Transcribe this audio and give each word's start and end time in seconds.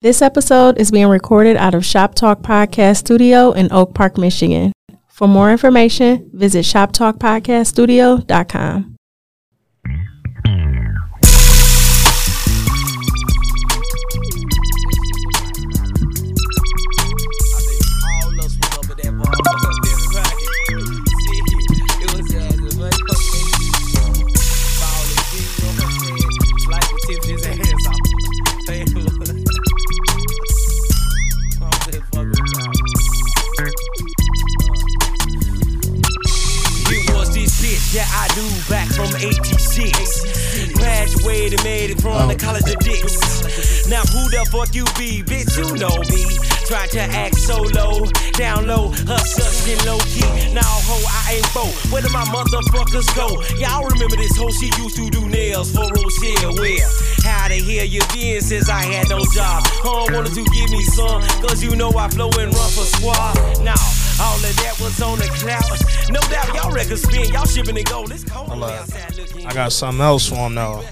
This 0.00 0.22
episode 0.22 0.78
is 0.78 0.92
being 0.92 1.08
recorded 1.08 1.56
out 1.56 1.74
of 1.74 1.84
Shop 1.84 2.14
Talk 2.14 2.40
Podcast 2.40 2.98
Studio 2.98 3.50
in 3.50 3.66
Oak 3.72 3.94
Park, 3.94 4.16
Michigan. 4.16 4.70
For 5.08 5.26
more 5.26 5.50
information, 5.50 6.30
visit 6.32 6.64
shoptalkpodcaststudio.com. 6.64 8.97
86. 39.20 40.72
Graduated, 40.74 41.62
made 41.64 41.90
it 41.90 42.00
from 42.00 42.28
the 42.28 42.34
oh. 42.34 42.38
College 42.38 42.70
of 42.70 42.78
Dicks. 42.78 43.86
Now 43.88 44.02
who 44.14 44.28
the 44.30 44.46
fuck 44.50 44.74
you 44.74 44.84
be, 44.98 45.22
bitch? 45.22 45.56
You 45.58 45.74
know 45.76 45.98
me. 46.10 46.38
Try 46.68 46.86
to 46.88 47.00
act 47.00 47.36
so 47.36 47.62
low, 47.62 48.04
down 48.32 48.66
low, 48.66 48.92
hustle 49.08 49.48
low 49.86 49.98
key. 50.04 50.52
Now 50.52 50.60
ho, 50.62 51.00
I 51.08 51.40
ain't 51.40 51.48
bo. 51.54 51.64
Where 51.90 52.02
do 52.02 52.12
my 52.12 52.24
motherfuckers 52.28 53.08
go? 53.16 53.40
Y'all 53.56 53.88
remember 53.88 54.16
this 54.16 54.36
hoe? 54.36 54.50
She 54.50 54.70
used 54.76 54.96
to 54.96 55.08
do 55.10 55.26
nails 55.28 55.72
for 55.72 55.88
Rochelle. 55.88 56.54
Where? 56.60 56.86
How 57.24 57.48
the 57.48 57.58
hell 57.58 57.88
you 57.88 58.00
been 58.12 58.40
since 58.40 58.68
I 58.68 58.84
had 58.84 59.08
no 59.08 59.18
job? 59.32 59.64
Huh, 59.80 60.12
wanted 60.12 60.34
to 60.34 60.44
give 60.44 60.70
me 60.70 60.84
some, 60.84 61.22
cause 61.40 61.62
you 61.62 61.74
know 61.74 61.90
I 61.96 62.08
flow 62.08 62.30
and 62.38 62.52
run 62.52 62.70
for 62.70 62.84
squad. 62.84 63.64
Now, 63.64 63.80
all 64.20 64.36
of 64.36 64.56
that 64.56 64.78
was 64.80 65.00
on 65.02 65.18
the 65.18 65.26
cloud. 65.38 66.10
No 66.10 66.20
doubt 66.28 66.54
y'all 66.54 66.72
records 66.72 67.02
spin, 67.02 67.24
y'all 67.32 67.46
shipping 67.46 67.76
and 67.76 67.86
gold. 67.86 68.10
It's 68.12 68.24
cold 68.24 68.50
on 68.50 68.60
the 68.60 68.66
outside 68.66 69.16
looking. 69.16 69.46
I 69.46 69.54
got 69.54 69.72
something 69.72 70.00
else 70.00 70.28
for 70.28 70.36
him 70.36 70.54
though. 70.54 70.82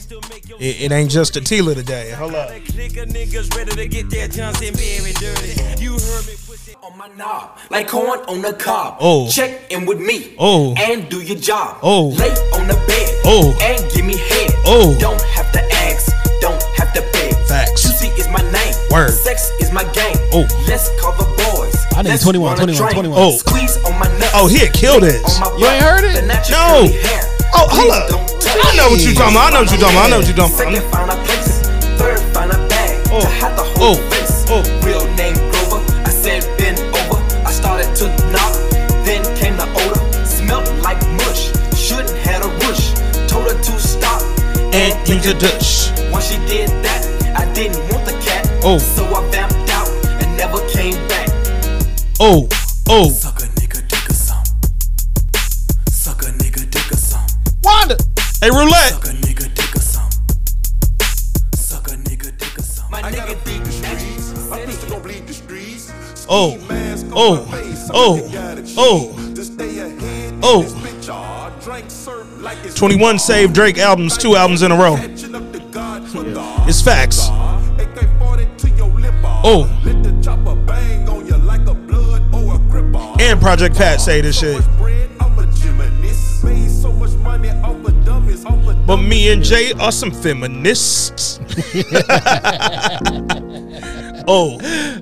It, 0.58 0.82
it 0.82 0.92
ain't 0.92 1.10
just 1.10 1.36
a 1.36 1.40
Tila 1.40 1.74
today. 1.74 2.12
Hold 2.12 2.34
up. 2.34 2.48
Click 2.48 2.96
of 2.96 3.08
niggas 3.08 3.54
ready 3.56 3.72
to 3.74 3.88
get 3.88 4.10
their 4.10 4.28
Johnson 4.28 4.72
Berry 4.74 5.12
dirty. 5.12 5.82
You 5.82 5.92
heard 5.92 6.26
me 6.26 6.34
on 6.82 6.96
my 6.96 7.08
knob, 7.08 7.58
like 7.70 7.88
corn 7.88 8.20
on 8.28 8.42
the 8.42 8.52
cob. 8.52 8.96
Oh. 9.00 9.28
Check 9.28 9.70
in 9.70 9.86
with 9.86 10.00
me. 10.00 10.34
Oh. 10.38 10.74
And 10.78 11.08
do 11.08 11.20
your 11.20 11.38
job. 11.38 11.78
Oh. 11.82 12.08
Lay 12.08 12.30
on 12.54 12.68
the 12.68 12.74
bed. 12.86 13.20
Oh. 13.24 13.56
And 13.60 13.92
give 13.92 14.04
me 14.04 14.16
head. 14.16 14.50
Oh. 14.64 14.96
Don't 14.98 15.20
have 15.20 15.50
to 15.52 15.62
ask. 15.74 16.12
Don't 16.40 16.62
have 16.76 16.92
to 16.94 17.00
beg. 17.12 17.34
Facts. 17.48 17.82
Juicy 17.82 18.08
is 18.20 18.28
my 18.28 18.42
name. 18.52 18.74
Word. 18.90 19.10
Sex 19.10 19.50
is 19.60 19.72
my 19.72 19.84
game. 19.92 20.16
Oh. 20.32 20.46
Let's 20.68 20.88
call 21.00 21.12
the 21.12 21.24
boys. 21.24 21.35
I 21.96 22.02
think 22.04 22.08
Let's 22.12 22.22
21, 22.24 22.56
21, 22.56 22.92
21. 22.92 23.18
Oh. 23.18 23.30
Squeeze 23.32 23.76
on 23.88 23.98
my 23.98 24.06
nuts. 24.20 24.30
Oh, 24.34 24.46
he 24.48 24.58
had 24.58 24.72
killed 24.74 25.00
Lay 25.02 25.16
this. 25.16 25.40
You 25.56 25.64
ain't 25.66 25.82
heard 25.82 26.04
it? 26.04 26.24
No. 26.28 26.84
Oh, 27.56 27.64
hold 27.72 27.88
Please 27.88 28.12
up. 28.12 28.60
I 28.68 28.76
know 28.76 28.90
what 28.92 29.00
you 29.00 29.08
me. 29.08 29.14
talking 29.16 29.32
about. 29.32 29.48
I 29.48 29.50
know 29.56 29.60
what 29.64 29.70
you're 29.72 29.80
talking 29.80 29.96
about. 29.96 30.04
I 30.04 30.10
know 30.12 30.18
what 30.20 30.28
you're 30.28 30.36
talking 30.36 30.56
Second, 30.56 30.76
about. 30.76 30.92
find 30.92 31.10
a 31.10 31.16
place. 31.24 31.52
Third, 31.96 32.20
find 32.36 32.52
a 32.52 32.58
bag 32.68 33.00
Oh. 33.10 33.20
to 33.24 33.28
hide 33.40 33.56
the 33.56 33.64
whole 33.64 33.96
Oh. 33.96 34.10
face. 34.12 34.44
Oh. 34.52 34.60
Real 34.84 35.08
name 35.16 35.36
Grover. 35.48 35.80
I 36.04 36.10
said 36.12 36.44
bend 36.60 36.78
over. 36.84 37.16
I 37.48 37.50
started 37.50 37.88
to 37.96 38.12
knock. 38.28 38.52
Then 39.08 39.24
came 39.40 39.56
the 39.56 39.64
odor. 39.64 40.04
Smelled 40.28 40.68
like 40.84 41.00
mush. 41.16 41.48
Shouldn't 41.80 42.12
had 42.28 42.44
a 42.44 42.48
rush. 42.68 42.92
Told 43.26 43.48
her 43.48 43.56
to 43.56 43.74
stop 43.80 44.20
And 44.76 44.92
use 45.08 45.24
a 45.24 45.32
douche. 45.32 45.88
Once 46.12 46.28
she 46.28 46.36
did 46.44 46.68
that, 46.84 47.00
I 47.34 47.50
didn't 47.56 47.80
want 47.88 48.04
the 48.04 48.12
cat. 48.20 48.44
Oh. 48.62 48.76
So 48.78 49.02
I 49.16 49.24
Oh, 52.18 52.48
oh. 52.88 53.10
Suck 53.10 53.40
a 53.40 53.46
nigga 53.60 53.86
dick 53.88 54.08
or 54.10 54.14
some. 54.14 54.42
Suck 55.90 56.22
a 56.22 56.26
nigga 56.32 56.70
dick 56.70 56.90
or 56.90 56.96
some. 56.96 57.26
Wanda. 57.62 57.96
Hey, 58.40 58.50
roulette. 58.50 58.92
Suck 58.94 59.04
a 59.06 59.08
nigga 59.08 59.54
dick 59.54 59.76
or 59.76 59.80
some. 59.80 60.10
Suck 61.54 61.88
a 61.88 61.96
nigga 61.96 62.36
dick 62.38 62.58
or 62.58 62.62
some. 62.62 62.90
My 62.90 63.02
nigga 63.02 63.44
dick 63.44 63.62
the 63.64 63.70
streets. 63.72 64.48
My 64.50 64.64
pistol 64.64 64.90
gon' 64.90 65.02
bleed 65.02 65.26
the 65.26 65.34
streets. 65.34 66.26
Oh. 66.28 66.56
Mask 66.68 67.06
on 67.06 67.12
Oh. 67.16 67.46
my 67.46 67.60
face. 67.60 67.90
Oh. 67.92 68.24
I'm 68.24 68.32
gotta 68.32 68.62
cheat. 68.62 68.74
Oh. 68.78 69.32
To 69.34 69.44
stay 69.44 69.78
ahead 69.80 70.02
in 70.32 70.40
Oh. 70.42 70.62
this 70.62 70.72
bitch, 70.74 71.08
ah, 71.12 71.50
drink 71.62 71.90
served 71.90 72.40
like 72.40 72.56
it's 72.64 72.74
21 72.74 73.18
saved 73.18 73.52
Drake 73.54 73.78
albums, 73.78 74.16
two 74.16 74.36
albums 74.36 74.62
in 74.62 74.72
a 74.72 74.76
row. 74.76 74.96
Catching 74.96 75.34
up 75.34 75.52
the 75.52 75.60
God 75.70 76.08
for 76.08 76.24
God. 76.24 76.66
It's 76.68 76.80
facts. 76.80 77.28
AK-40 77.28 78.56
to 78.58 78.68
your 78.70 78.88
lip. 78.88 79.14
Oh. 79.44 79.68
And 83.18 83.40
Project 83.40 83.76
Pat 83.76 84.00
say 84.00 84.20
this 84.20 84.38
shit. 84.38 84.60
A 84.60 84.62
But 88.86 88.98
me 88.98 89.32
and 89.32 89.42
Jay 89.42 89.72
are 89.72 89.90
some 89.90 90.10
feminists. 90.10 91.40
oh, 94.28 94.58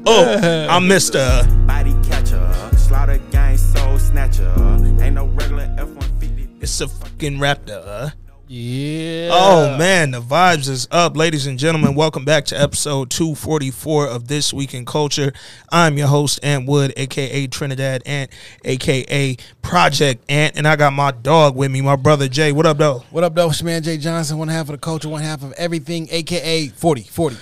oh, 0.07 0.67
I 0.71 0.79
missed 0.79 1.15
Mr. 1.15 1.67
body 1.67 1.93
catcher, 2.09 2.77
slaughter 2.77 3.19
gang 3.31 3.57
soul 3.57 3.99
snatcher. 3.99 4.55
Ain't 5.01 5.17
no 5.17 5.27
regular 5.27 5.75
F-150. 5.77 6.63
It's 6.63 6.81
a 6.81 6.89
fucking 6.89 7.39
raptor. 7.39 8.13
Yeah. 8.47 9.31
Oh 9.33 9.79
man, 9.79 10.11
the 10.11 10.21
vibes 10.21 10.69
is 10.69 10.87
up, 10.91 11.17
ladies 11.17 11.47
and 11.47 11.59
gentlemen. 11.59 11.95
Welcome 11.95 12.27
back 12.27 12.45
to 12.47 12.61
episode 12.61 13.09
244 13.09 14.07
of 14.07 14.29
This 14.29 14.53
Week 14.53 14.75
in 14.75 14.85
Culture. 14.85 15.33
I'm 15.73 15.97
your 15.97 16.09
host, 16.09 16.41
Ant 16.43 16.69
Wood, 16.69 16.93
aka 16.99 17.47
Trinidad 17.47 18.03
Ant, 18.05 18.31
aka 18.63 19.39
Project 19.63 20.31
Ant, 20.31 20.59
and 20.59 20.69
I 20.69 20.77
got 20.77 20.93
my 20.93 21.11
dog 21.11 21.57
with 21.57 21.71
me, 21.71 21.81
my 21.81 21.97
brother 21.97 22.29
Jay. 22.29 22.53
What 22.53 22.67
up, 22.67 22.77
though? 22.77 23.03
What 23.11 23.25
up, 23.25 23.35
though? 23.35 23.49
It's 23.49 23.63
man 23.63 23.83
Jay 23.83 23.97
Johnson, 23.97 24.37
one 24.37 24.49
half 24.49 24.69
of 24.69 24.73
the 24.73 24.79
culture, 24.79 25.09
one 25.09 25.23
half 25.23 25.43
of 25.43 25.53
everything, 25.55 26.09
aka 26.11 26.69
40. 26.69 27.03
40. 27.03 27.37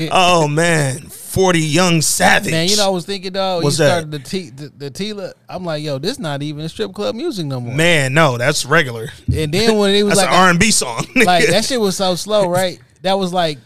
Oh 0.12 0.48
man, 0.48 1.08
40 1.30 1.60
Young 1.60 2.02
Savage. 2.02 2.50
man, 2.50 2.68
you 2.68 2.76
know, 2.76 2.86
I 2.86 2.88
was 2.88 3.06
thinking, 3.06 3.32
though, 3.32 3.60
What's 3.60 3.78
you 3.78 3.84
that? 3.84 3.90
started 4.00 4.10
the 4.10 4.18
T, 4.18 4.50
the, 4.50 4.68
the 4.68 4.90
Tila. 4.90 5.32
I'm 5.48 5.64
like, 5.64 5.82
yo, 5.82 5.98
this 5.98 6.18
not 6.18 6.42
even 6.42 6.64
a 6.64 6.68
strip 6.68 6.92
club 6.92 7.14
music 7.14 7.46
no 7.46 7.60
more. 7.60 7.74
man, 7.74 8.12
no, 8.14 8.36
that's 8.36 8.64
regular. 8.66 9.08
And 9.32 9.52
then 9.54 9.78
when 9.78 9.94
it 9.94 10.02
was 10.02 10.16
That's 10.18 10.26
like, 10.26 10.30
an 10.36 10.48
R&B 10.56 10.70
song. 10.72 11.06
like 11.16 11.46
that 11.48 11.64
shit 11.66 11.80
was 11.80 11.96
so 11.96 12.14
slow, 12.16 12.48
right? 12.48 12.80
That 13.02 13.14
was 13.14 13.32
like 13.32 13.58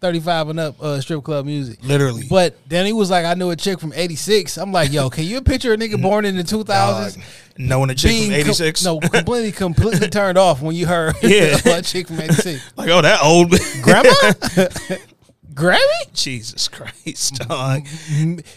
35 0.00 0.48
and 0.48 0.60
up 0.60 0.82
uh, 0.82 0.98
strip 1.02 1.22
club 1.22 1.44
music. 1.44 1.78
Literally. 1.84 2.24
But 2.28 2.56
then 2.66 2.86
he 2.86 2.94
was 2.94 3.10
like, 3.10 3.26
I 3.26 3.34
knew 3.34 3.50
a 3.50 3.56
chick 3.56 3.78
from 3.80 3.92
86. 3.94 4.56
I'm 4.56 4.72
like, 4.72 4.90
yo, 4.90 5.10
can 5.10 5.24
you 5.24 5.42
picture 5.42 5.74
a 5.74 5.76
nigga 5.76 6.00
born 6.00 6.24
in 6.24 6.36
the 6.38 6.42
2000s? 6.42 6.64
Dog, 6.66 7.22
knowing 7.58 7.90
a 7.90 7.94
chick 7.94 8.12
from 8.16 8.30
com- 8.30 8.40
86. 8.40 8.84
no, 8.84 8.98
completely, 8.98 9.52
completely 9.52 10.08
turned 10.10 10.38
off 10.38 10.62
when 10.62 10.74
you 10.74 10.86
heard 10.86 11.16
Yeah. 11.22 11.58
a 11.66 11.82
chick 11.82 12.06
from 12.06 12.18
86. 12.18 12.72
Like, 12.78 12.88
oh, 12.88 13.02
that 13.02 13.22
old 13.22 13.50
Grandma? 13.82 14.10
Grammy? 15.60 16.14
Jesus 16.14 16.68
Christ, 16.68 17.34
dog. 17.34 17.86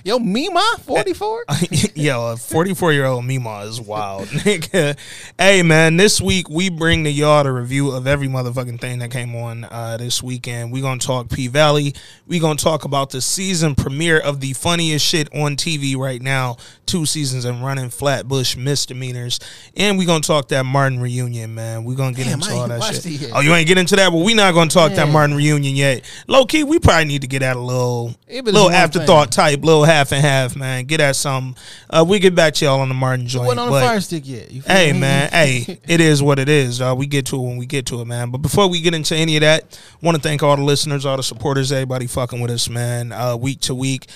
Yo, 0.05 0.19
Mima, 0.19 0.63
44? 0.83 1.45
Yo, 1.95 2.31
a 2.31 2.37
44 2.37 2.93
year 2.93 3.05
old 3.05 3.25
Mima 3.25 3.59
is 3.65 3.81
wild. 3.81 4.27
nigga. 4.29 4.97
hey, 5.37 5.63
man, 5.63 5.97
this 5.97 6.21
week 6.21 6.49
we 6.49 6.69
bring 6.69 7.03
to 7.03 7.09
y'all 7.09 7.43
the 7.43 7.51
review 7.51 7.91
of 7.91 8.07
every 8.07 8.29
motherfucking 8.29 8.79
thing 8.79 8.99
that 8.99 9.11
came 9.11 9.35
on 9.35 9.65
uh, 9.65 9.97
this 9.97 10.23
weekend. 10.23 10.71
we 10.71 10.79
going 10.79 10.97
to 10.97 11.05
talk 11.05 11.29
P 11.29 11.47
Valley. 11.47 11.93
we 12.25 12.39
going 12.39 12.55
to 12.55 12.63
talk 12.63 12.85
about 12.85 13.09
the 13.09 13.19
season 13.19 13.75
premiere 13.75 14.19
of 14.19 14.39
the 14.39 14.53
funniest 14.53 15.05
shit 15.05 15.27
on 15.35 15.57
TV 15.57 15.97
right 15.97 16.21
now. 16.21 16.55
Two 16.85 17.05
seasons 17.05 17.43
and 17.43 17.65
running 17.65 17.89
Flatbush 17.89 18.55
misdemeanors. 18.55 19.41
And 19.75 19.97
we 19.97 20.05
going 20.05 20.21
to 20.21 20.27
talk 20.27 20.47
that 20.49 20.65
Martin 20.65 21.01
reunion, 21.01 21.53
man. 21.53 21.83
we 21.83 21.95
going 21.95 22.13
to 22.15 22.17
get 22.17 22.29
Damn, 22.29 22.39
into 22.41 22.53
all 22.53 22.67
that 22.69 22.81
shit. 22.81 23.23
it. 23.23 23.31
Oh, 23.33 23.41
you 23.41 23.53
ain't 23.53 23.67
get 23.67 23.77
into 23.77 23.97
that? 23.97 24.13
Well, 24.13 24.23
we 24.23 24.33
not 24.33 24.53
going 24.53 24.69
to 24.69 24.73
talk 24.73 24.93
that 24.93 25.09
Martin 25.09 25.35
reunion 25.35 25.75
yet. 25.75 26.05
Low 26.27 26.45
key, 26.45 26.63
we 26.63 26.79
probably 26.79 26.92
need 27.03 27.21
to 27.21 27.27
get 27.27 27.41
at 27.41 27.55
a 27.55 27.59
little, 27.59 28.15
little 28.29 28.69
afterthought 28.69 29.31
type, 29.31 29.63
little 29.63 29.83
half 29.83 30.11
and 30.11 30.21
half, 30.21 30.55
man. 30.55 30.85
Get 30.85 31.01
at 31.01 31.15
some. 31.15 31.55
Uh, 31.89 32.05
we 32.07 32.19
get 32.19 32.35
back 32.35 32.53
to 32.55 32.65
y'all 32.65 32.81
on 32.81 32.89
the 32.89 32.93
Martin 32.93 33.25
joint. 33.25 33.47
Wasn't 33.47 33.59
on 33.59 33.71
the 33.71 33.79
fire 33.79 33.99
stick 33.99 34.27
yet. 34.27 34.51
Hey 34.51 34.93
me? 34.93 34.99
man, 34.99 35.31
hey, 35.31 35.79
it 35.87 35.99
is 35.99 36.21
what 36.21 36.37
it 36.37 36.49
is. 36.49 36.79
Uh, 36.79 36.93
we 36.95 37.07
get 37.07 37.25
to 37.27 37.37
it 37.37 37.41
when 37.41 37.57
we 37.57 37.65
get 37.65 37.87
to 37.87 38.01
it, 38.01 38.05
man. 38.05 38.29
But 38.29 38.43
before 38.43 38.67
we 38.67 38.79
get 38.81 38.93
into 38.93 39.15
any 39.15 39.35
of 39.37 39.41
that, 39.41 39.79
want 40.01 40.15
to 40.15 40.21
thank 40.21 40.43
all 40.43 40.55
the 40.55 40.63
listeners, 40.63 41.05
all 41.05 41.17
the 41.17 41.23
supporters, 41.23 41.71
everybody 41.71 42.05
fucking 42.05 42.39
with 42.39 42.51
us, 42.51 42.69
man. 42.69 43.11
Uh, 43.11 43.35
week 43.35 43.61
to 43.61 43.73
week. 43.73 44.07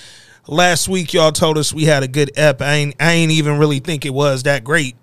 Last 0.46 0.88
week, 0.88 1.12
y'all 1.12 1.32
told 1.32 1.58
us 1.58 1.74
we 1.74 1.84
had 1.84 2.02
a 2.02 2.08
good 2.08 2.30
ep. 2.36 2.62
I 2.62 2.74
ain't, 2.74 2.94
I 3.00 3.12
ain't 3.12 3.32
even 3.32 3.58
really 3.58 3.80
think 3.80 4.06
it 4.06 4.14
was 4.14 4.44
that 4.44 4.62
great. 4.62 4.96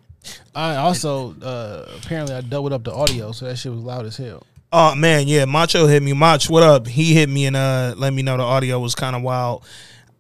I 0.56 0.78
also, 0.78 1.36
uh, 1.42 1.86
apparently, 2.04 2.34
I 2.34 2.42
doubled 2.42 2.74
up 2.74 2.84
the 2.84 2.94
audio, 2.94 3.32
so 3.32 3.46
that 3.46 3.58
shit 3.58 3.72
was 3.72 3.82
loud 3.82 4.06
as 4.06 4.18
hell. 4.18 4.44
Oh 4.78 4.94
man, 4.94 5.26
yeah, 5.30 5.46
Macho 5.46 5.88
hit 5.88 6.04
me. 6.04 6.12
Mach, 6.12 6.44
what 6.50 6.62
up? 6.62 6.86
He 6.86 7.14
hit 7.14 7.30
me 7.30 7.46
and 7.46 7.56
uh 7.56 7.94
let 7.96 8.12
me 8.12 8.24
know 8.24 8.36
the 8.36 8.44
audio 8.44 8.78
was 8.78 8.94
kind 8.94 9.16
of 9.16 9.22
wild. 9.22 9.64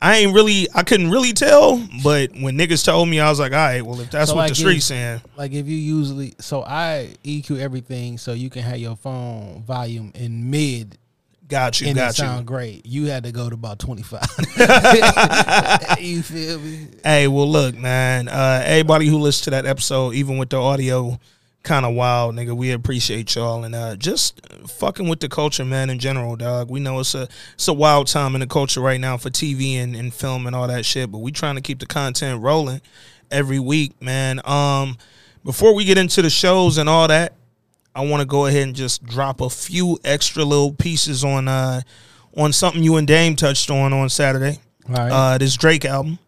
I 0.01 0.17
ain't 0.17 0.33
really, 0.33 0.69
I 0.73 0.83
couldn't 0.83 1.09
really 1.11 1.33
tell, 1.33 1.77
but 2.03 2.31
when 2.39 2.57
niggas 2.57 2.85
told 2.85 3.09
me, 3.09 3.19
I 3.19 3.29
was 3.29 3.37
like, 3.39 3.51
all 3.51 3.57
right, 3.57 3.81
well, 3.81 3.99
if 3.99 4.11
that's 4.11 4.29
So, 4.29 4.35
what 4.35 4.43
like, 4.43 4.49
the 4.51 4.55
streets 4.55 4.85
saying, 4.85 5.19
Like 5.35 5.51
if 5.51 5.67
you 5.67 5.75
usually, 5.75 6.35
so 6.39 6.63
I 6.63 7.15
EQ 7.25 7.59
everything 7.59 8.17
so 8.17 8.31
you 8.31 8.49
can 8.49 8.61
have 8.61 8.77
your 8.77 8.95
phone 8.95 9.61
volume 9.63 10.13
in 10.15 10.49
mid 10.49 10.97
Got 11.49 11.81
you, 11.81 11.89
and 11.89 11.97
it 11.97 11.99
got 11.99 12.17
you. 12.17 12.23
sound 12.23 12.47
great. 12.47 12.85
You 12.85 13.07
had 13.07 13.25
to 13.25 13.33
go 13.33 13.49
to 13.49 13.53
about 13.55 13.77
twenty 13.79 14.03
five. 14.03 14.25
you 15.99 16.23
feel 16.23 16.59
me? 16.59 16.87
Hey, 17.03 17.27
well, 17.27 17.47
look, 17.49 17.75
man. 17.75 18.29
Uh, 18.29 18.61
everybody 18.65 19.07
who 19.07 19.19
listened 19.19 19.43
to 19.45 19.49
that 19.51 19.65
episode, 19.65 20.15
even 20.15 20.37
with 20.37 20.49
the 20.49 20.57
audio 20.57 21.19
kind 21.65 21.85
of 21.85 21.93
wild, 21.93 22.35
nigga, 22.35 22.55
we 22.55 22.71
appreciate 22.71 23.35
y'all 23.35 23.63
and 23.63 23.75
uh, 23.75 23.95
just 23.97 24.39
fucking 24.67 25.09
with 25.09 25.19
the 25.19 25.27
culture, 25.27 25.65
man. 25.65 25.89
In 25.89 25.99
general, 25.99 26.37
dog. 26.37 26.69
We 26.69 26.79
know 26.79 26.99
it's 26.99 27.15
a 27.15 27.27
it's 27.55 27.67
a 27.67 27.73
wild 27.73 28.07
time 28.07 28.35
in 28.35 28.41
the 28.41 28.47
culture 28.47 28.79
right 28.79 29.01
now 29.01 29.17
for 29.17 29.29
TV 29.29 29.73
and, 29.75 29.95
and 29.95 30.13
film 30.13 30.47
and 30.47 30.55
all 30.55 30.67
that 30.67 30.85
shit, 30.85 31.11
but 31.11 31.17
we 31.17 31.31
trying 31.31 31.55
to 31.55 31.61
keep 31.61 31.79
the 31.79 31.85
content 31.85 32.41
rolling 32.41 32.81
every 33.29 33.59
week, 33.59 34.01
man. 34.01 34.39
Um, 34.45 34.97
before 35.43 35.75
we 35.75 35.83
get 35.83 35.97
into 35.97 36.21
the 36.21 36.29
shows 36.29 36.77
and 36.77 36.87
all 36.87 37.07
that, 37.09 37.33
I 37.93 38.05
want 38.05 38.21
to 38.21 38.25
go 38.25 38.45
ahead 38.45 38.63
and 38.63 38.75
just 38.75 39.03
drop 39.03 39.41
a 39.41 39.49
few 39.49 39.99
extra 40.05 40.43
little 40.43 40.71
pieces 40.71 41.23
on 41.23 41.47
uh 41.47 41.81
on 42.37 42.53
something 42.53 42.83
you 42.83 42.97
and 42.97 43.07
Dame 43.07 43.35
touched 43.35 43.69
on 43.69 43.91
on 43.91 44.09
Saturday. 44.09 44.59
Right. 44.87 45.11
Uh, 45.11 45.37
this 45.37 45.57
Drake 45.57 45.85
album. 45.85 46.19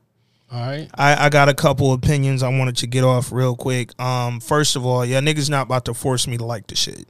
All 0.52 0.60
right. 0.60 0.90
I, 0.96 1.26
I 1.26 1.30
got 1.30 1.50
a 1.50 1.54
couple 1.54 1.92
opinions 1.94 2.42
I 2.42 2.50
wanted 2.50 2.78
to 2.78 2.88
get 2.88 3.04
off 3.04 3.32
real 3.32 3.56
quick. 3.56 4.00
Um, 4.02 4.40
first 4.40 4.76
of 4.76 4.86
all, 4.86 5.06
y'all 5.06 5.22
niggas 5.22 5.50
not 5.50 5.64
about 5.68 5.86
to 5.86 5.94
force 5.94 6.26
me 6.28 6.38
to 6.38 6.46
like 6.46 6.68
the 6.68 6.76
shit. 6.76 7.06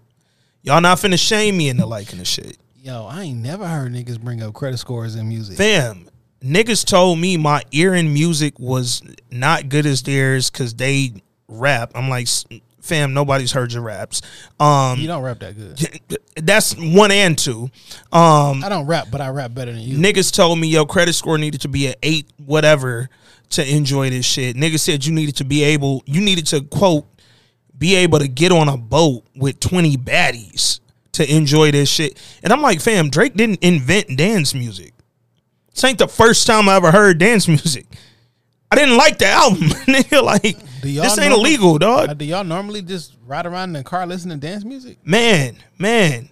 Y'all 0.63 0.81
not 0.81 0.98
finna 0.98 1.19
shame 1.19 1.57
me 1.57 1.69
into 1.69 1.86
liking 1.86 2.19
the 2.19 2.25
shit. 2.25 2.57
Yo, 2.81 3.06
I 3.06 3.24
ain't 3.24 3.39
never 3.39 3.68
heard 3.68 3.92
niggas 3.94 4.19
bring 4.19 4.42
up 4.42 4.54
credit 4.54 4.78
scores 4.78 5.16
in 5.16 5.30
music. 5.30 5.57
Fam, 5.57 6.10
niggas 6.44 6.86
told 6.86 7.19
me 7.19 7.38
my 7.38 7.62
ear 7.72 7.94
in 7.94 8.12
music 8.13 8.57
was 8.60 9.01
not 9.30 9.69
good 9.69 9.86
as 9.86 10.01
theirs 10.04 10.50
because 10.50 10.74
they 10.74 11.12
rap. 11.48 11.92
I'm 11.95 12.10
like, 12.10 12.28
fam, 12.81 13.13
nobody's 13.13 13.51
heard 13.51 13.72
your 13.72 13.83
raps. 13.83 14.22
Um, 14.60 15.00
You 15.00 15.07
don't 15.07 15.22
rap 15.22 15.40
that 15.40 15.56
good. 15.56 16.19
that's 16.44 16.75
one 16.75 17.12
and 17.12 17.38
two. 17.38 17.69
Um, 18.12 18.63
I 18.63 18.69
don't 18.69 18.88
rap, 18.88 19.07
but 19.12 19.22
I 19.22 19.30
rap 19.30 19.54
better 19.54 19.72
than 19.72 19.81
you. 19.81 19.98
Niggas 19.98 20.33
told 20.33 20.57
me 20.57 20.68
your 20.68 20.86
credit 20.88 21.13
score 21.13 21.38
needed 21.38 21.62
to 21.62 21.68
be 21.68 21.88
an 21.88 21.95
eight, 22.01 22.28
whatever, 22.45 23.10
to 23.49 23.67
enjoy 23.69 24.09
this 24.09 24.25
shit. 24.25 24.55
Nigga 24.55 24.79
said 24.79 25.05
you 25.05 25.13
needed 25.13 25.35
to 25.38 25.45
be 25.45 25.63
able, 25.63 26.03
you 26.05 26.21
needed 26.21 26.47
to 26.47 26.61
quote, 26.61 27.05
be 27.77 27.95
able 27.95 28.19
to 28.19 28.27
get 28.27 28.51
on 28.51 28.67
a 28.69 28.77
boat 28.77 29.23
with 29.35 29.59
twenty 29.59 29.97
baddies 29.97 30.79
to 31.13 31.35
enjoy 31.35 31.71
this 31.71 31.89
shit. 31.89 32.21
And 32.44 32.51
I'm 32.51 32.61
like, 32.61 32.81
fam, 32.81 33.09
Drake 33.09 33.33
didn't 33.35 33.63
invent 33.63 34.17
dance 34.17 34.53
music. 34.53 34.94
This 35.73 35.83
ain't 35.83 35.99
the 35.99 36.07
first 36.07 36.47
time 36.47 36.67
I 36.69 36.75
ever 36.75 36.91
heard 36.91 37.19
dance 37.19 37.47
music. 37.47 37.85
I 38.71 38.75
didn't 38.75 38.97
like 38.97 39.17
the 39.17 39.27
album, 39.27 39.59
nigga. 39.88 40.23
Like 40.23 40.41
this 40.81 41.17
ain't 41.17 41.29
normally- 41.29 41.51
illegal, 41.53 41.77
dog 41.77 42.17
do 42.17 42.25
y'all 42.25 42.44
normally 42.44 42.81
just 42.81 43.15
ride 43.25 43.45
around 43.45 43.69
in 43.69 43.73
the 43.73 43.83
car 43.83 44.05
listening 44.05 44.39
to 44.39 44.47
dance 44.47 44.63
music? 44.65 44.97
man, 45.05 45.57
man. 45.77 46.29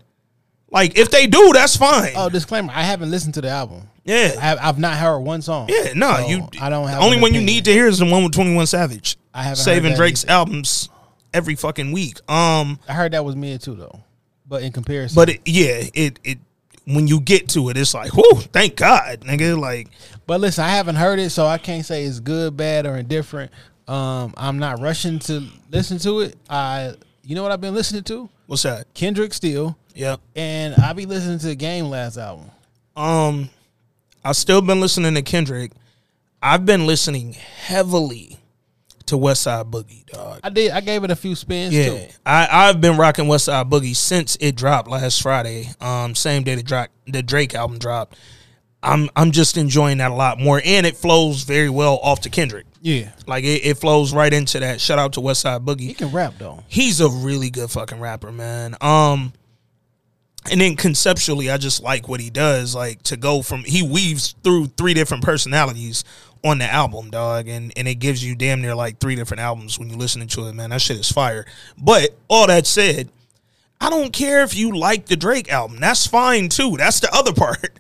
Like 0.72 0.98
if 0.98 1.10
they 1.10 1.28
do, 1.28 1.52
that's 1.54 1.78
fine. 1.78 2.14
Oh, 2.16 2.28
disclaimer: 2.30 2.74
I 2.76 2.84
haven't 2.84 3.10
listened 3.10 3.36
to 3.36 3.42
the 3.42 3.50
album. 3.50 3.88
Yeah, 4.06 4.34
I 4.38 4.42
have, 4.42 4.60
I've 4.62 4.80
not 4.80 4.94
heard 4.98 5.20
one 5.20 5.42
song. 5.42 5.68
Yeah, 5.70 5.92
no, 5.96 6.14
So, 6.16 6.28
you. 6.28 6.48
I 6.62 6.70
don't 6.70 6.88
have 6.88 7.02
Only 7.04 7.20
one 7.20 7.34
you 7.34 7.42
need 7.42 7.66
to 7.66 7.72
hear 7.74 7.88
is 7.88 8.00
the 8.00 8.06
one 8.06 8.24
with 8.24 8.32
Twenty 8.34 8.56
One 8.56 8.66
Savage. 8.68 9.18
I 9.34 9.44
haven't 9.44 9.58
heard 9.58 9.64
saving 9.64 9.96
Drake's 9.96 10.24
either. 10.24 10.32
albums 10.34 10.90
every 11.34 11.56
fucking 11.56 11.92
week. 11.92 12.20
Um, 12.30 12.80
I 12.88 12.94
heard 12.94 13.12
that 13.12 13.26
was 13.26 13.36
me 13.36 13.58
too, 13.58 13.76
though. 13.76 14.00
But 14.48 14.62
in 14.64 14.72
comparison, 14.72 15.16
but 15.16 15.30
it, 15.30 15.42
yeah, 15.46 15.82
it 15.94 16.20
it 16.24 16.38
when 16.86 17.08
you 17.08 17.20
get 17.20 17.50
to 17.50 17.70
it, 17.70 17.78
it's 17.78 17.96
like, 17.96 18.14
whoo, 18.16 18.36
thank 18.54 18.76
God, 18.76 19.22
nigga. 19.22 19.60
Like, 19.60 19.88
But 20.28 20.40
listen, 20.40 20.64
I 20.64 20.70
haven't 20.70 20.96
heard 20.98 21.18
it, 21.18 21.32
so 21.32 21.48
I 21.48 21.58
can't 21.58 21.84
say 21.84 22.04
it's 22.04 22.20
good, 22.20 22.56
bad, 22.56 22.86
or 22.86 22.96
indifferent. 22.96 23.52
Um, 23.88 24.36
I'm 24.38 24.60
not 24.60 24.80
rushing 24.80 25.18
to 25.20 25.48
listen 25.72 25.98
to 26.00 26.20
it. 26.20 26.38
I, 26.48 26.94
you 27.24 27.34
know 27.34 27.42
what 27.42 27.52
I've 27.52 27.62
been 27.62 27.74
listening 27.74 28.04
to? 28.04 28.30
what's 28.46 28.62
that? 28.62 28.94
Kendrick 28.94 29.34
Steele, 29.34 29.76
Yep. 29.96 30.20
and 30.36 30.76
I 30.76 30.94
be 30.94 31.08
listening 31.08 31.40
to 31.40 31.48
the 31.48 31.56
Game 31.56 31.86
last 31.86 32.18
album. 32.18 32.52
Um, 32.96 33.50
I've 34.26 34.36
still 34.36 34.62
been 34.62 34.82
listening 34.82 35.14
to 35.14 35.22
Kendrick. 35.22 35.72
I've 36.42 36.66
been 36.66 36.88
listening 36.88 37.34
heavily 37.34 38.40
to 39.06 39.18
West 39.18 39.44
Side 39.44 39.68
Boogie, 39.68 40.06
dog. 40.08 40.40
I 40.44 40.50
did. 40.50 40.72
I 40.72 40.82
gave 40.82 41.04
it 41.04 41.12
a 41.12 41.16
few 41.16 41.36
spins 41.36 41.76
Yeah, 41.76 41.90
too. 41.90 42.08
I 42.26 42.48
I've 42.52 42.82
been 42.82 42.98
rocking 42.98 43.28
West 43.28 43.46
Side 43.46 43.70
Boogie 43.70 43.96
since 43.96 44.36
it 44.42 44.56
dropped 44.56 44.90
last 44.90 45.22
Friday. 45.22 45.70
Um, 45.80 46.16
same 46.16 46.44
day 46.44 46.56
the 46.56 46.64
Drake 46.64 46.90
the 47.06 47.22
Drake 47.22 47.54
album 47.54 47.78
dropped. 47.78 48.18
I'm 48.82 49.10
I'm 49.16 49.32
just 49.32 49.58
enjoying 49.58 50.00
that 50.00 50.12
a 50.12 50.16
lot 50.16 50.40
more, 50.40 50.62
and 50.64 50.86
it 50.86 50.98
flows 50.98 51.44
very 51.44 51.70
well 51.70 52.00
off 52.02 52.22
to 52.22 52.30
Kendrick. 52.30 52.66
Yeah, 52.82 53.12
Like 53.26 53.44
it, 53.44 53.66
it 53.66 53.78
flows 53.78 54.14
right 54.14 54.32
into 54.32 54.60
that. 54.60 54.80
Shout 54.82 55.00
out 55.00 55.14
to 55.14 55.22
West 55.22 55.42
Side 55.42 55.62
he 55.80 55.94
can 55.94 56.12
rap 56.12 56.36
though. 56.38 56.64
He's 56.68 57.00
a 57.02 57.10
really 57.10 57.50
good 57.50 57.72
fucking 57.72 58.00
rapper, 58.00 58.32
man. 58.32 58.76
Um, 58.82 59.34
and 60.52 60.62
then 60.62 60.76
conceptually, 60.76 61.50
I 61.50 61.58
just 61.58 61.82
like 61.82 62.08
what 62.08 62.20
he 62.20 62.30
does. 62.30 62.76
Like 62.76 63.02
to 63.04 63.18
go 63.18 63.42
from 63.42 63.64
he 63.64 63.82
weaves 63.82 64.36
through 64.44 64.68
three 64.68 64.94
different 64.94 65.24
personalities 65.24 66.04
on 66.44 66.60
the 66.60 66.66
album, 66.66 67.10
dog, 67.10 67.48
and 67.48 67.74
and 67.76 67.88
it 67.88 67.96
gives 67.96 68.24
you 68.24 68.36
damn 68.36 68.62
near 68.62 68.76
like 68.76 69.00
three 69.00 69.16
different 69.16 69.42
albums 69.42 69.80
when 69.80 69.90
you 69.90 69.98
listening 69.98 70.28
to 70.30 70.48
it, 70.48 70.54
man. 70.54 70.70
That 70.70 70.82
shit 70.82 70.98
is 70.98 71.12
fire. 71.12 71.46
But 71.78 72.16
all 72.28 72.48
that 72.48 72.68
said, 72.68 73.10
I 73.82 73.90
don't 73.90 74.14
care 74.14 74.44
if 74.44 74.56
you 74.56 74.78
like 74.78 75.08
the 75.08 75.16
Drake 75.16 75.52
album. 75.52 75.80
That's 75.80 76.06
fine 76.06 76.50
too. 76.50 76.78
That's 76.78 77.00
the 77.00 77.14
other 77.14 77.34
part. 77.36 77.80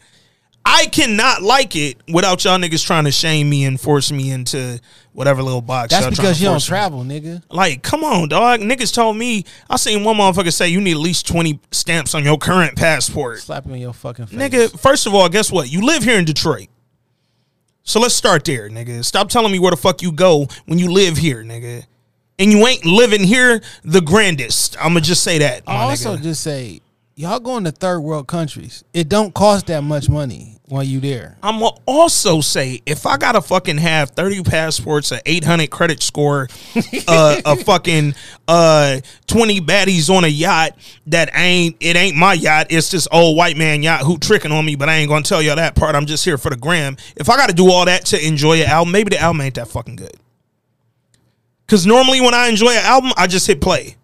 I 0.68 0.88
cannot 0.88 1.44
like 1.44 1.76
it 1.76 1.98
without 2.12 2.44
y'all 2.44 2.58
niggas 2.58 2.84
trying 2.84 3.06
to 3.06 3.12
shame 3.12 3.50
me 3.50 3.66
and 3.66 3.80
force 3.80 4.12
me 4.12 4.32
into 4.32 4.82
whatever 5.14 5.44
little 5.44 5.62
box. 5.62 5.92
That's 5.92 6.10
because 6.10 6.42
you 6.42 6.48
don't 6.48 6.56
me. 6.56 6.62
travel, 6.62 7.04
nigga. 7.04 7.44
Like, 7.50 7.84
come 7.84 8.04
on, 8.04 8.30
dog. 8.30 8.62
Niggas 8.62 8.94
told 8.94 9.16
me. 9.16 9.46
I 9.70 9.76
seen 9.76 10.04
one 10.04 10.18
motherfucker 10.18 10.52
say 10.52 10.70
you 10.70 10.82
need 10.82 10.94
at 10.94 10.98
least 10.98 11.28
twenty 11.28 11.60
stamps 11.72 12.16
on 12.16 12.24
your 12.24 12.40
current 12.40 12.76
passport. 12.76 13.40
Slap 13.40 13.68
in 13.68 13.76
your 13.76 13.94
fucking 13.94 14.26
face, 14.26 14.40
Nigga, 14.40 14.80
first 14.80 15.06
of 15.06 15.14
all, 15.14 15.30
guess 15.30 15.52
what? 15.52 15.72
You 15.72 15.86
live 15.86 16.04
here 16.04 16.18
in 16.18 16.26
Detroit. 16.26 16.68
So 17.84 18.00
let's 18.00 18.16
start 18.16 18.44
there, 18.46 18.68
nigga. 18.68 19.06
Stop 19.06 19.30
telling 19.30 19.52
me 19.52 19.60
where 19.60 19.70
the 19.70 19.78
fuck 19.78 20.02
you 20.02 20.12
go 20.12 20.48
when 20.66 20.80
you 20.80 20.92
live 20.92 21.18
here, 21.18 21.44
nigga. 21.44 21.86
And 22.40 22.52
you 22.52 22.66
ain't 22.66 22.84
living 22.84 23.24
here 23.24 23.62
the 23.84 24.02
grandest. 24.02 24.76
I'ma 24.84 25.00
just 25.00 25.24
say 25.24 25.38
that. 25.38 25.62
I 25.68 25.84
also 25.84 26.18
nigga. 26.18 26.24
just 26.24 26.42
say 26.42 26.82
y'all 27.16 27.40
going 27.40 27.64
to 27.64 27.72
third 27.72 28.02
world 28.02 28.28
countries. 28.28 28.84
It 28.94 29.10
don't 29.10 29.34
cost 29.34 29.68
that 29.68 29.84
much 29.84 30.10
money 30.10 30.58
while 30.66 30.84
you 30.84 31.00
there. 31.00 31.38
I'ma 31.42 31.72
also 31.86 32.42
say 32.42 32.82
if 32.86 33.06
I 33.06 33.18
gotta 33.18 33.42
fucking 33.42 33.78
have 33.78 34.12
30 34.12 34.44
passports, 34.44 35.12
a 35.12 35.22
800 35.26 35.70
credit 35.70 36.04
score, 36.04 36.50
uh, 37.08 37.42
a 37.46 37.56
fucking 37.56 38.16
uh 38.48 39.00
20 39.28 39.62
baddies 39.62 40.10
on 40.10 40.24
a 40.24 40.28
yacht 40.28 40.78
that 41.08 41.30
ain't 41.34 41.78
it 41.80 41.96
ain't 41.96 42.18
my 42.18 42.34
yacht, 42.34 42.68
it's 42.70 42.92
this 42.92 43.08
old 43.12 43.38
white 43.38 43.58
man 43.58 43.82
yacht 43.82 44.02
who 44.02 44.18
tricking 44.18 44.52
on 44.52 44.66
me, 44.66 44.76
but 44.76 44.90
I 44.90 44.96
ain't 44.96 45.10
gonna 45.10 45.24
tell 45.24 45.42
y'all 45.42 45.56
that 45.56 45.76
part. 45.76 45.96
I'm 45.96 46.06
just 46.06 46.26
here 46.26 46.38
for 46.38 46.50
the 46.50 46.58
gram. 46.58 46.98
If 47.16 47.30
I 47.30 47.38
gotta 47.38 47.54
do 47.54 47.72
all 47.72 47.86
that 47.86 48.06
to 48.08 48.28
enjoy 48.28 48.62
an 48.62 48.68
album, 48.68 48.92
maybe 48.92 49.12
the 49.12 49.20
album 49.20 49.42
ain't 49.42 49.56
that 49.56 49.70
fucking 49.70 49.96
good. 49.96 50.18
Cause 51.68 51.86
normally 51.86 52.22
when 52.22 52.34
I 52.34 52.48
enjoy 52.48 52.72
an 52.72 52.86
album, 52.86 53.12
I 53.18 53.26
just 53.26 53.48
hit 53.48 53.62
play. 53.62 53.96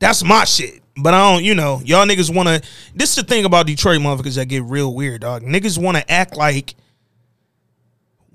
That's 0.00 0.24
my 0.24 0.44
shit. 0.44 0.83
But 0.96 1.12
I 1.14 1.32
don't, 1.32 1.44
you 1.44 1.54
know, 1.54 1.80
y'all 1.84 2.06
niggas 2.06 2.34
wanna 2.34 2.60
this 2.94 3.10
is 3.10 3.16
the 3.16 3.22
thing 3.24 3.44
about 3.44 3.66
Detroit 3.66 4.00
motherfuckers 4.00 4.36
that 4.36 4.46
get 4.46 4.62
real 4.64 4.94
weird, 4.94 5.22
dog. 5.22 5.42
Niggas 5.42 5.82
wanna 5.82 6.04
act 6.08 6.36
like 6.36 6.76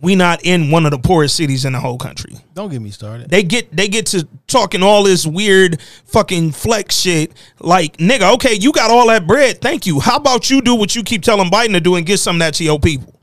we 0.02 0.16
not 0.16 0.46
in 0.46 0.72
one 0.72 0.86
of 0.86 0.92
the 0.92 0.98
poorest 0.98 1.36
cities 1.36 1.66
in 1.66 1.74
the 1.74 1.80
whole 1.80 1.98
country. 1.98 2.36
Don't 2.54 2.70
get 2.70 2.82
me 2.82 2.90
started. 2.90 3.30
They 3.30 3.44
get 3.44 3.76
they 3.76 3.88
get 3.88 4.06
to 4.08 4.28
talking 4.48 4.82
all 4.82 5.04
this 5.04 5.26
weird 5.26 5.82
fucking 6.06 6.52
flex 6.52 6.96
shit. 6.96 7.34
Like, 7.60 7.98
nigga, 7.98 8.34
okay, 8.36 8.54
you 8.54 8.72
got 8.72 8.92
all 8.92 9.08
that 9.08 9.28
bread. 9.28 9.62
Thank 9.62 9.86
you. 9.86 10.00
How 10.00 10.18
about 10.18 10.50
you 10.50 10.62
do 10.62 10.76
what 10.76 10.96
you 10.96 11.04
keep 11.04 11.22
telling 11.22 11.50
Biden 11.50 11.74
to 11.74 11.80
do 11.80 11.96
and 11.96 12.06
get 12.06 12.20
some 12.20 12.38
of 12.38 12.40
that 12.40 12.54
to 12.56 12.64
your 12.64 12.80
people? 12.80 13.20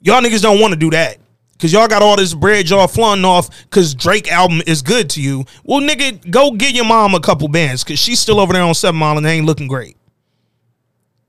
Y'all 0.00 0.22
niggas 0.22 0.42
don't 0.42 0.60
want 0.60 0.72
to 0.72 0.78
do 0.78 0.90
that. 0.90 1.18
Cause 1.58 1.72
y'all 1.72 1.88
got 1.88 2.02
all 2.02 2.16
this 2.16 2.34
bread 2.34 2.70
y'all 2.70 2.86
flaunting 2.86 3.24
off 3.24 3.50
cause 3.70 3.92
Drake 3.92 4.30
album 4.30 4.62
is 4.66 4.80
good 4.80 5.10
to 5.10 5.22
you. 5.22 5.44
Well, 5.64 5.80
nigga, 5.80 6.30
go 6.30 6.52
get 6.52 6.72
your 6.72 6.84
mom 6.84 7.14
a 7.14 7.20
couple 7.20 7.48
bands 7.48 7.82
cause 7.82 7.98
she's 7.98 8.20
still 8.20 8.38
over 8.38 8.52
there 8.52 8.62
on 8.62 8.74
Seven 8.74 8.98
Mile 8.98 9.16
and 9.16 9.26
they 9.26 9.34
ain't 9.34 9.46
looking 9.46 9.66
great. 9.66 9.96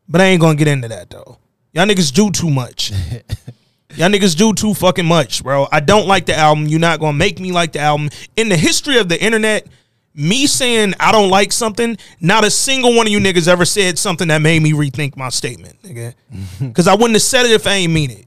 But 0.07 0.21
I 0.21 0.25
ain't 0.25 0.41
gonna 0.41 0.55
get 0.55 0.67
into 0.67 0.87
that 0.87 1.09
though. 1.09 1.39
Y'all 1.73 1.87
niggas 1.87 2.13
do 2.13 2.29
too 2.29 2.49
much. 2.49 2.91
Y'all 3.95 4.09
niggas 4.09 4.37
do 4.37 4.53
too 4.53 4.75
fucking 4.75 5.05
much, 5.05 5.43
bro. 5.43 5.67
I 5.71 5.79
don't 5.79 6.07
like 6.07 6.27
the 6.27 6.35
album. 6.35 6.67
You're 6.67 6.79
not 6.79 6.99
gonna 6.99 7.17
make 7.17 7.39
me 7.39 7.51
like 7.51 7.71
the 7.71 7.79
album. 7.79 8.09
In 8.35 8.49
the 8.49 8.57
history 8.57 8.99
of 8.99 9.09
the 9.09 9.19
internet, 9.21 9.67
me 10.13 10.45
saying 10.45 10.93
I 10.99 11.11
don't 11.11 11.29
like 11.29 11.51
something, 11.51 11.97
not 12.21 12.45
a 12.45 12.51
single 12.51 12.95
one 12.95 13.07
of 13.07 13.11
you 13.13 13.19
niggas 13.19 13.47
ever 13.47 13.65
said 13.65 13.97
something 13.97 14.27
that 14.27 14.41
made 14.43 14.61
me 14.61 14.73
rethink 14.73 15.17
my 15.17 15.29
statement, 15.29 15.81
nigga. 15.81 16.13
Cause 16.73 16.87
I 16.87 16.93
wouldn't 16.93 17.13
have 17.13 17.23
said 17.23 17.45
it 17.45 17.51
if 17.51 17.65
I 17.65 17.73
ain't 17.73 17.93
mean 17.93 18.11
it. 18.11 18.25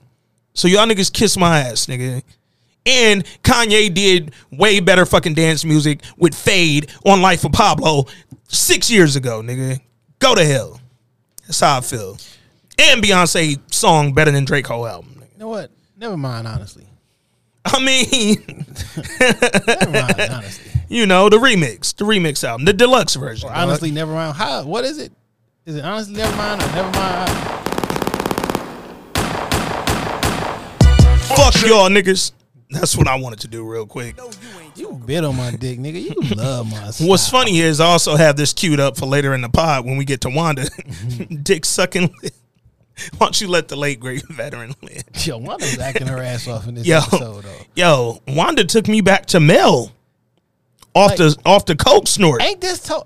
So 0.54 0.68
y'all 0.68 0.87
niggas 0.87 1.12
kiss 1.12 1.37
my 1.37 1.61
ass, 1.61 1.87
nigga. 1.87 2.23
And 2.85 3.25
Kanye 3.42 3.92
did 3.94 4.32
way 4.50 4.80
better 4.80 5.06
fucking 5.06 5.35
dance 5.35 5.64
music 5.64 6.00
with 6.16 6.35
Fade 6.35 6.90
on 7.06 7.23
Life 7.23 7.44
of 7.44 7.52
Pablo 7.52 8.06
six 8.49 8.90
years 8.90 9.14
ago, 9.16 9.40
nigga. 9.40 9.80
Go 10.18 10.35
to 10.35 10.44
hell. 10.44 10.80
That's 11.42 11.61
how 11.61 11.78
I 11.78 11.80
feel. 11.80 12.18
And 12.78 13.02
Beyonce 13.02 13.61
song 13.73 14.12
better 14.14 14.30
than 14.30 14.44
Drake 14.44 14.66
whole 14.66 14.87
album. 14.87 15.14
Nigga. 15.16 15.32
You 15.32 15.38
know 15.38 15.49
what? 15.49 15.71
Never 15.97 16.16
mind, 16.16 16.49
honestly. 16.49 16.87
I 17.64 17.78
mean, 17.78 18.42
Never 19.21 19.90
mind, 19.90 20.21
honestly. 20.32 20.73
you 20.88 21.06
know, 21.06 21.28
the 21.28 21.37
remix, 21.38 21.94
the 21.94 22.04
remix 22.04 22.42
album, 22.42 22.64
the 22.64 22.73
deluxe 22.73 23.14
version. 23.14 23.49
Dog. 23.49 23.56
honestly, 23.56 23.92
never 23.92 24.12
mind. 24.12 24.37
How? 24.37 24.64
What 24.64 24.85
is 24.85 24.99
it? 24.99 25.12
Is 25.64 25.76
it 25.76 25.85
honestly 25.85 26.14
never 26.14 26.37
mind 26.37 26.61
or 26.61 26.66
never 26.75 26.90
mind? 26.99 27.72
Fuck 31.52 31.68
y'all 31.68 31.88
niggas. 31.90 32.32
That's 32.71 32.97
what 32.97 33.06
I 33.06 33.16
wanted 33.16 33.40
to 33.40 33.49
do 33.49 33.68
real 33.71 33.87
quick. 33.87 34.18
You 34.76 34.92
bit 35.04 35.25
on 35.25 35.37
my 35.37 35.50
dick, 35.50 35.78
nigga. 35.78 36.02
You 36.02 36.35
love 36.35 36.71
my. 36.71 36.90
What's 37.06 37.28
funny 37.28 37.61
is 37.61 37.80
I 37.80 37.87
also 37.87 38.16
have 38.16 38.37
this 38.37 38.52
queued 38.54 38.80
up 38.80 38.97
for 38.97 39.04
later 39.06 39.35
in 39.35 39.42
the 39.42 39.50
pod 39.50 39.85
when 39.85 39.97
we 39.99 40.04
get 40.06 40.23
to 40.23 40.30
Wanda. 40.30 40.62
Mm-hmm. 40.62 41.37
Dick 41.42 41.66
sucking. 41.66 42.09
Why 42.09 43.26
don't 43.26 43.40
you 43.40 43.49
let 43.49 43.68
the 43.68 43.76
late 43.76 44.00
great 44.00 44.23
veteran 44.28 44.75
live? 44.82 45.02
Yo, 45.26 45.37
Wanda's 45.38 45.78
acting 45.78 46.06
her 46.06 46.18
ass 46.18 46.49
off 46.49 46.66
in 46.66 46.75
this 46.76 46.87
Yo, 46.87 46.99
episode 46.99 47.44
though. 47.44 47.56
yo, 47.75 48.23
Wanda 48.28 48.64
took 48.64 48.87
me 48.88 49.00
back 49.02 49.26
to 49.26 49.40
Mel 49.40 49.92
off 50.94 51.11
Like- 51.11 51.18
the 51.18 51.37
off 51.44 51.66
the 51.66 51.76
coke 51.76 52.06
snort. 52.09 52.42
Ain't 52.42 52.61
this 52.62 52.78
to- 52.85 53.04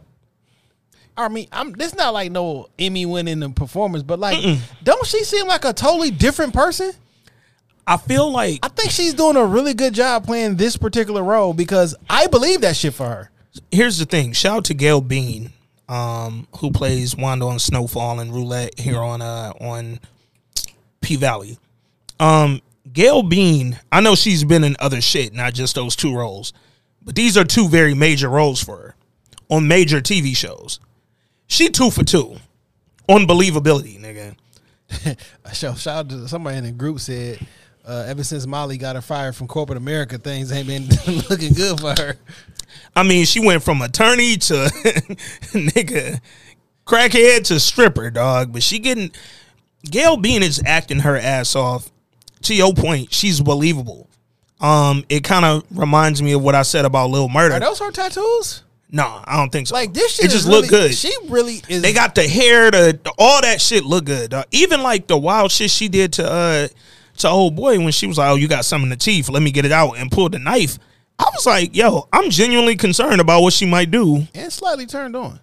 I 1.16 1.28
mean, 1.28 1.48
I'm. 1.50 1.72
This 1.72 1.94
not 1.94 2.12
like 2.12 2.30
no 2.30 2.68
Emmy 2.78 3.06
winning 3.06 3.40
the 3.40 3.48
performance, 3.48 4.02
but 4.04 4.18
like, 4.20 4.38
don't 4.84 5.06
she 5.06 5.24
seem 5.24 5.46
like 5.48 5.64
a 5.64 5.72
totally 5.72 6.10
different 6.10 6.52
person? 6.52 6.92
I 7.86 7.96
feel 7.96 8.30
like 8.30 8.58
I 8.62 8.68
think 8.68 8.90
she's 8.90 9.14
doing 9.14 9.36
a 9.36 9.44
really 9.44 9.74
good 9.74 9.94
job 9.94 10.24
playing 10.24 10.56
this 10.56 10.76
particular 10.76 11.22
role 11.22 11.52
because 11.52 11.94
I 12.10 12.26
believe 12.26 12.62
that 12.62 12.76
shit 12.76 12.94
for 12.94 13.06
her. 13.06 13.30
here's 13.70 13.98
the 13.98 14.06
thing. 14.06 14.32
Shout 14.32 14.56
out 14.58 14.64
to 14.66 14.74
Gail 14.74 15.00
Bean, 15.00 15.52
um, 15.88 16.48
who 16.58 16.72
plays 16.72 17.16
Wanda 17.16 17.46
on 17.46 17.58
Snowfall 17.58 18.20
and 18.20 18.32
Roulette 18.34 18.78
here 18.78 18.98
on 18.98 19.22
uh 19.22 19.52
on 19.60 20.00
P 21.00 21.16
Valley. 21.16 21.58
Um, 22.18 22.60
Gail 22.92 23.22
Bean, 23.22 23.78
I 23.92 24.00
know 24.00 24.14
she's 24.14 24.42
been 24.42 24.64
in 24.64 24.76
other 24.80 25.00
shit, 25.00 25.32
not 25.32 25.54
just 25.54 25.74
those 25.74 25.94
two 25.94 26.14
roles, 26.14 26.52
but 27.02 27.14
these 27.14 27.36
are 27.36 27.44
two 27.44 27.68
very 27.68 27.94
major 27.94 28.28
roles 28.28 28.62
for 28.62 28.76
her 28.76 28.96
on 29.48 29.68
major 29.68 30.00
TV 30.00 30.36
shows. 30.36 30.80
She 31.46 31.68
two 31.68 31.90
for 31.90 32.04
two 32.04 32.36
on 33.08 33.26
believability, 33.26 34.00
nigga. 34.00 34.36
So 35.52 35.74
shout 35.76 35.86
out 35.86 36.08
to 36.10 36.28
somebody 36.28 36.58
in 36.58 36.64
the 36.64 36.72
group 36.72 36.98
said, 37.00 37.38
uh, 37.86 38.04
ever 38.08 38.24
since 38.24 38.46
Molly 38.46 38.78
got 38.78 38.96
her 38.96 39.02
fired 39.02 39.36
from 39.36 39.46
corporate 39.46 39.78
America, 39.78 40.18
things 40.18 40.50
ain't 40.52 40.66
been 40.66 40.88
looking 41.30 41.52
good 41.52 41.80
for 41.80 41.94
her. 42.00 42.16
I 42.94 43.02
mean, 43.02 43.24
she 43.26 43.40
went 43.40 43.62
from 43.62 43.80
attorney 43.82 44.36
to 44.36 44.54
nigga 45.52 46.20
crackhead 46.86 47.44
to 47.46 47.60
stripper, 47.60 48.10
dog. 48.10 48.52
But 48.52 48.62
she 48.62 48.78
getting 48.78 49.10
Gail 49.84 50.16
Bean 50.16 50.42
is 50.42 50.62
acting 50.66 51.00
her 51.00 51.16
ass 51.16 51.54
off. 51.56 51.90
To 52.42 52.54
your 52.54 52.74
point, 52.74 53.12
she's 53.12 53.40
believable. 53.40 54.08
Um, 54.60 55.04
it 55.08 55.24
kind 55.24 55.44
of 55.44 55.64
reminds 55.76 56.22
me 56.22 56.32
of 56.32 56.42
what 56.42 56.54
I 56.54 56.62
said 56.62 56.84
about 56.84 57.10
Lil 57.10 57.28
Murder. 57.28 57.54
Are 57.54 57.60
those 57.60 57.78
her 57.80 57.90
tattoos? 57.90 58.62
No, 58.90 59.20
I 59.24 59.36
don't 59.36 59.50
think 59.50 59.66
so. 59.66 59.74
Like 59.74 59.92
this 59.92 60.14
shit 60.14 60.26
it 60.26 60.28
just 60.28 60.44
is 60.44 60.48
look 60.48 60.68
good. 60.68 60.94
She 60.94 61.12
really 61.28 61.60
is. 61.68 61.82
they 61.82 61.92
got 61.92 62.14
the 62.14 62.22
hair, 62.28 62.70
the, 62.70 62.98
the- 63.02 63.12
all 63.18 63.40
that 63.42 63.60
shit 63.60 63.84
look 63.84 64.04
good. 64.04 64.30
dog. 64.30 64.46
Even 64.52 64.82
like 64.82 65.08
the 65.08 65.16
wild 65.18 65.50
shit 65.50 65.70
she 65.70 65.88
did 65.88 66.12
to 66.14 66.30
uh 66.30 66.68
to 67.18 67.28
old 67.28 67.56
boy 67.56 67.78
when 67.78 67.92
she 67.92 68.06
was 68.06 68.18
like, 68.18 68.30
"Oh, 68.30 68.34
you 68.36 68.48
got 68.48 68.64
something 68.64 68.86
in 68.86 68.90
the 68.90 68.96
teeth. 68.96 69.28
Let 69.28 69.42
me 69.42 69.50
get 69.50 69.64
it 69.64 69.72
out," 69.72 69.98
and 69.98 70.10
pulled 70.10 70.32
the 70.32 70.38
knife. 70.38 70.78
I 71.18 71.24
was 71.34 71.46
like, 71.46 71.74
"Yo, 71.74 72.08
I'm 72.12 72.30
genuinely 72.30 72.76
concerned 72.76 73.20
about 73.20 73.42
what 73.42 73.52
she 73.52 73.66
might 73.66 73.90
do." 73.90 74.26
and 74.34 74.52
slightly 74.52 74.86
turned 74.86 75.16
on. 75.16 75.40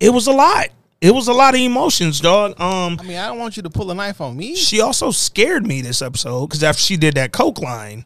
it 0.00 0.10
was 0.10 0.26
a 0.26 0.32
lot. 0.32 0.68
It 1.00 1.12
was 1.12 1.26
a 1.26 1.32
lot 1.32 1.54
of 1.54 1.60
emotions, 1.60 2.20
dog. 2.20 2.52
Um, 2.60 2.96
I 3.00 3.02
mean, 3.02 3.16
I 3.18 3.26
don't 3.26 3.38
want 3.38 3.56
you 3.56 3.62
to 3.64 3.70
pull 3.70 3.90
a 3.90 3.94
knife 3.94 4.20
on 4.20 4.36
me. 4.36 4.54
she 4.54 4.80
also 4.80 5.10
scared 5.10 5.66
me 5.66 5.80
this 5.82 6.00
episode 6.00 6.46
because 6.46 6.62
after 6.62 6.80
she 6.80 6.96
did 6.96 7.14
that 7.14 7.32
coke 7.32 7.58
line, 7.60 8.04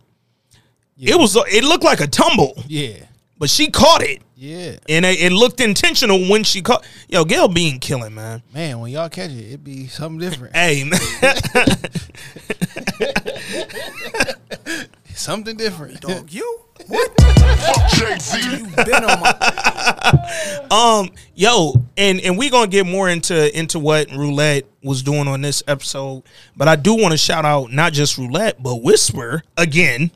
it 0.98 1.18
was 1.18 1.36
it 1.36 1.62
looked 1.64 1.84
like 1.84 2.00
a 2.00 2.06
tumble, 2.06 2.54
Yeah, 2.66 3.04
but 3.38 3.50
she 3.50 3.70
caught 3.70 4.02
it, 4.02 4.22
yeah. 4.34 4.76
and 4.88 5.04
it, 5.04 5.20
it 5.20 5.32
looked 5.32 5.60
intentional 5.60 6.28
when 6.28 6.44
she 6.44 6.62
caught. 6.62 6.84
Yo, 7.08 7.24
Gail 7.24 7.48
Bean 7.48 7.78
killing, 7.78 8.14
man. 8.14 8.42
Man, 8.52 8.80
when 8.80 8.90
y'all 8.90 9.08
catch 9.08 9.30
it, 9.30 9.52
it 9.52 9.64
be 9.64 9.86
something 9.86 10.18
different. 10.18 10.56
Hey, 10.56 10.84
man. 10.84 11.00
something 15.14 15.56
different. 15.56 16.00
Dog, 16.00 16.32
you 16.32 16.60
what? 16.86 17.10
Fuck 17.20 17.90
Jay 17.90 18.18
Z. 18.18 18.50
you? 18.50 18.84
Been 18.84 19.04
on 19.04 19.20
my 19.20 20.66
um, 20.70 21.10
yo, 21.34 21.74
and 21.96 22.20
and 22.20 22.38
we 22.38 22.50
gonna 22.50 22.66
get 22.66 22.86
more 22.86 23.08
into 23.08 23.56
into 23.58 23.78
what 23.78 24.10
Roulette 24.10 24.64
was 24.82 25.02
doing 25.02 25.26
on 25.26 25.40
this 25.40 25.62
episode, 25.66 26.22
but 26.56 26.68
I 26.68 26.76
do 26.76 26.94
want 26.94 27.12
to 27.12 27.18
shout 27.18 27.44
out 27.44 27.72
not 27.72 27.92
just 27.92 28.18
Roulette 28.18 28.62
but 28.62 28.82
Whisper 28.82 29.42
again. 29.56 30.10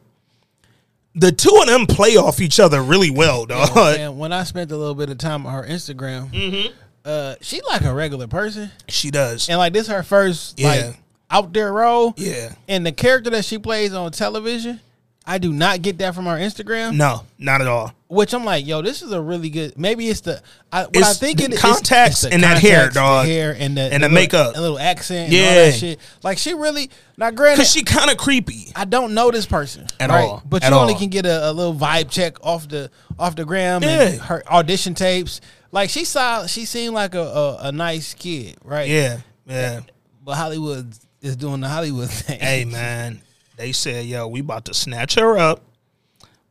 The 1.14 1.33
two 1.33 1.57
of 1.61 1.67
them 1.67 1.87
play 1.87 2.17
off 2.17 2.40
each 2.40 2.61
other 2.61 2.83
really 2.83 3.11
well, 3.11 3.45
dog. 3.47 3.76
and 3.99 4.19
when 4.19 4.33
I 4.33 4.45
spent 4.45 4.71
a 4.71 4.76
little 4.76 4.95
bit 4.95 5.11
of 5.11 5.19
time 5.19 5.45
on 5.47 5.52
her 5.52 5.69
Instagram, 5.69 6.31
Mm-hmm. 6.31 6.73
uh, 7.05 7.35
she 7.40 7.61
like 7.69 7.83
a 7.83 7.93
regular 7.93 8.29
person, 8.29 8.71
She 8.88 9.11
does. 9.11 9.49
and 9.49 9.59
like 9.59 9.73
this 9.73 9.88
her 9.88 10.02
first 10.05 10.59
Yeah. 10.59 10.69
like 10.69 10.97
out 11.31 11.52
there 11.52 11.73
role. 11.73 12.14
Yeah. 12.17 12.55
And 12.69 12.87
the 12.87 12.93
character 12.93 13.31
that 13.31 13.45
she 13.45 13.59
plays 13.59 13.93
on 13.93 14.11
television, 14.12 14.81
I 15.30 15.38
do 15.38 15.52
not 15.52 15.80
get 15.82 15.99
that 15.99 16.14
from 16.16 16.26
our 16.26 16.37
Instagram. 16.37 16.96
No, 16.96 17.25
not 17.38 17.60
at 17.60 17.68
all. 17.68 17.92
Which 18.08 18.34
I'm 18.34 18.44
like, 18.44 18.66
yo, 18.66 18.82
this 18.82 19.00
is 19.02 19.12
a 19.12 19.20
really 19.20 19.49
good. 19.49 19.78
Maybe 19.78 20.08
it's 20.08 20.22
the 20.22 20.42
I, 20.72 20.82
what 20.82 20.96
It's 20.96 21.08
I 21.08 21.12
think 21.12 21.38
the 21.38 21.44
it 21.44 21.56
contacts 21.58 22.14
it's 22.14 22.22
the 22.22 22.32
and 22.34 22.42
that 22.42 22.58
hair, 22.58 22.90
contacts, 22.90 22.94
the 22.94 23.00
dog. 23.00 23.26
hair 23.26 23.56
and 23.56 23.76
the 23.76 23.82
And 23.82 23.92
the 24.02 24.08
little- 24.08 24.14
makeup. 24.14 24.56
a 24.56 24.60
little 24.60 24.78
accent, 24.80 25.32
and 25.32 25.34
all 25.34 25.40
Yeah. 25.54 25.64
that 25.66 25.75
shit. 25.75 26.00
Like 26.25 26.38
she 26.38 26.52
really 26.52 26.90
now, 27.16 27.30
granted, 27.30 27.58
Cause 27.62 27.70
she 27.70 27.84
kind 27.84 28.10
of 28.10 28.16
creepy. 28.16 28.72
I 28.75 28.84
don't 28.87 29.14
know 29.14 29.30
this 29.30 29.46
person 29.46 29.87
At 30.00 30.10
right? 30.10 30.22
all. 30.25 30.42
but 30.44 30.64
At 30.64 30.72
you 30.72 30.78
only 30.78 30.94
all. 30.94 30.99
can 30.99 31.08
get 31.10 31.25
a, 31.26 31.50
a 31.50 31.52
little 31.52 31.75
vibe 31.76 32.10
check 32.10 32.44
off 32.44 32.66
the 32.68 32.90
off 33.16 33.37
the 33.37 33.44
gram 33.44 33.84
Yeah. 33.84 34.00
and 34.02 34.20
her 34.22 34.42
audition 34.52 34.94
tapes. 34.94 35.40
Like 35.70 35.90
she 35.90 36.04
saw, 36.04 36.49
she 36.49 36.64
seemed 36.64 36.94
like 36.94 37.14
a, 37.14 37.22
a, 37.22 37.56
a 37.68 37.72
nice 37.72 38.14
kid, 38.14 38.56
right? 38.64 38.88
Yeah, 38.88 39.18
yeah. 39.46 39.80
But 40.25 40.34
Hollywood 40.34 40.92
is 41.20 41.37
doing 41.37 41.60
the 41.60 41.68
Hollywood 41.68 42.10
thing. 42.10 42.40
Hey 42.40 42.64
man, 42.64 43.22
they 43.61 43.73
said, 43.73 44.07
yo, 44.07 44.26
we 44.26 44.40
about 44.40 44.64
to 44.64 44.75
snatch 44.75 45.14
her 45.17 45.37
up, 45.38 45.62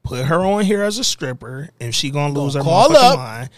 put 0.04 0.26
her 0.26 0.42
on 0.46 0.64
here 0.64 0.84
as 0.84 0.98
a 1.00 1.04
stripper, 1.04 1.70
and 1.82 1.94
she 1.94 2.12
gonna 2.12 2.34
lose 2.34 2.54
her 2.54 2.62
call 2.62 2.96
up. 2.96 3.18
mind. 3.18 3.50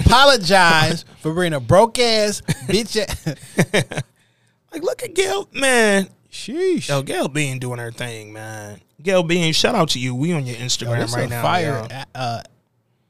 apologize 0.00 1.04
for 1.20 1.32
bringing 1.32 1.56
a 1.56 1.60
broke 1.60 1.98
ass 1.98 2.42
bitch. 2.68 2.96
Like, 4.72 4.84
look 4.84 5.02
at 5.02 5.16
Gail, 5.16 5.48
man. 5.52 6.08
Sheesh. 6.30 6.88
Yo, 6.88 7.02
Gail 7.02 7.26
Bean 7.26 7.58
doing 7.58 7.80
her 7.80 7.90
thing, 7.90 8.32
man. 8.32 8.80
Gail 9.02 9.24
Bean, 9.24 9.52
shout 9.52 9.74
out 9.74 9.88
to 9.88 9.98
you. 9.98 10.14
We 10.14 10.32
on 10.32 10.46
your 10.46 10.54
Instagram 10.54 11.00
This 11.00 11.12
right 11.12 11.26
a 11.26 11.28
now. 11.28 11.42
fire 11.42 11.88
uh, 12.14 12.42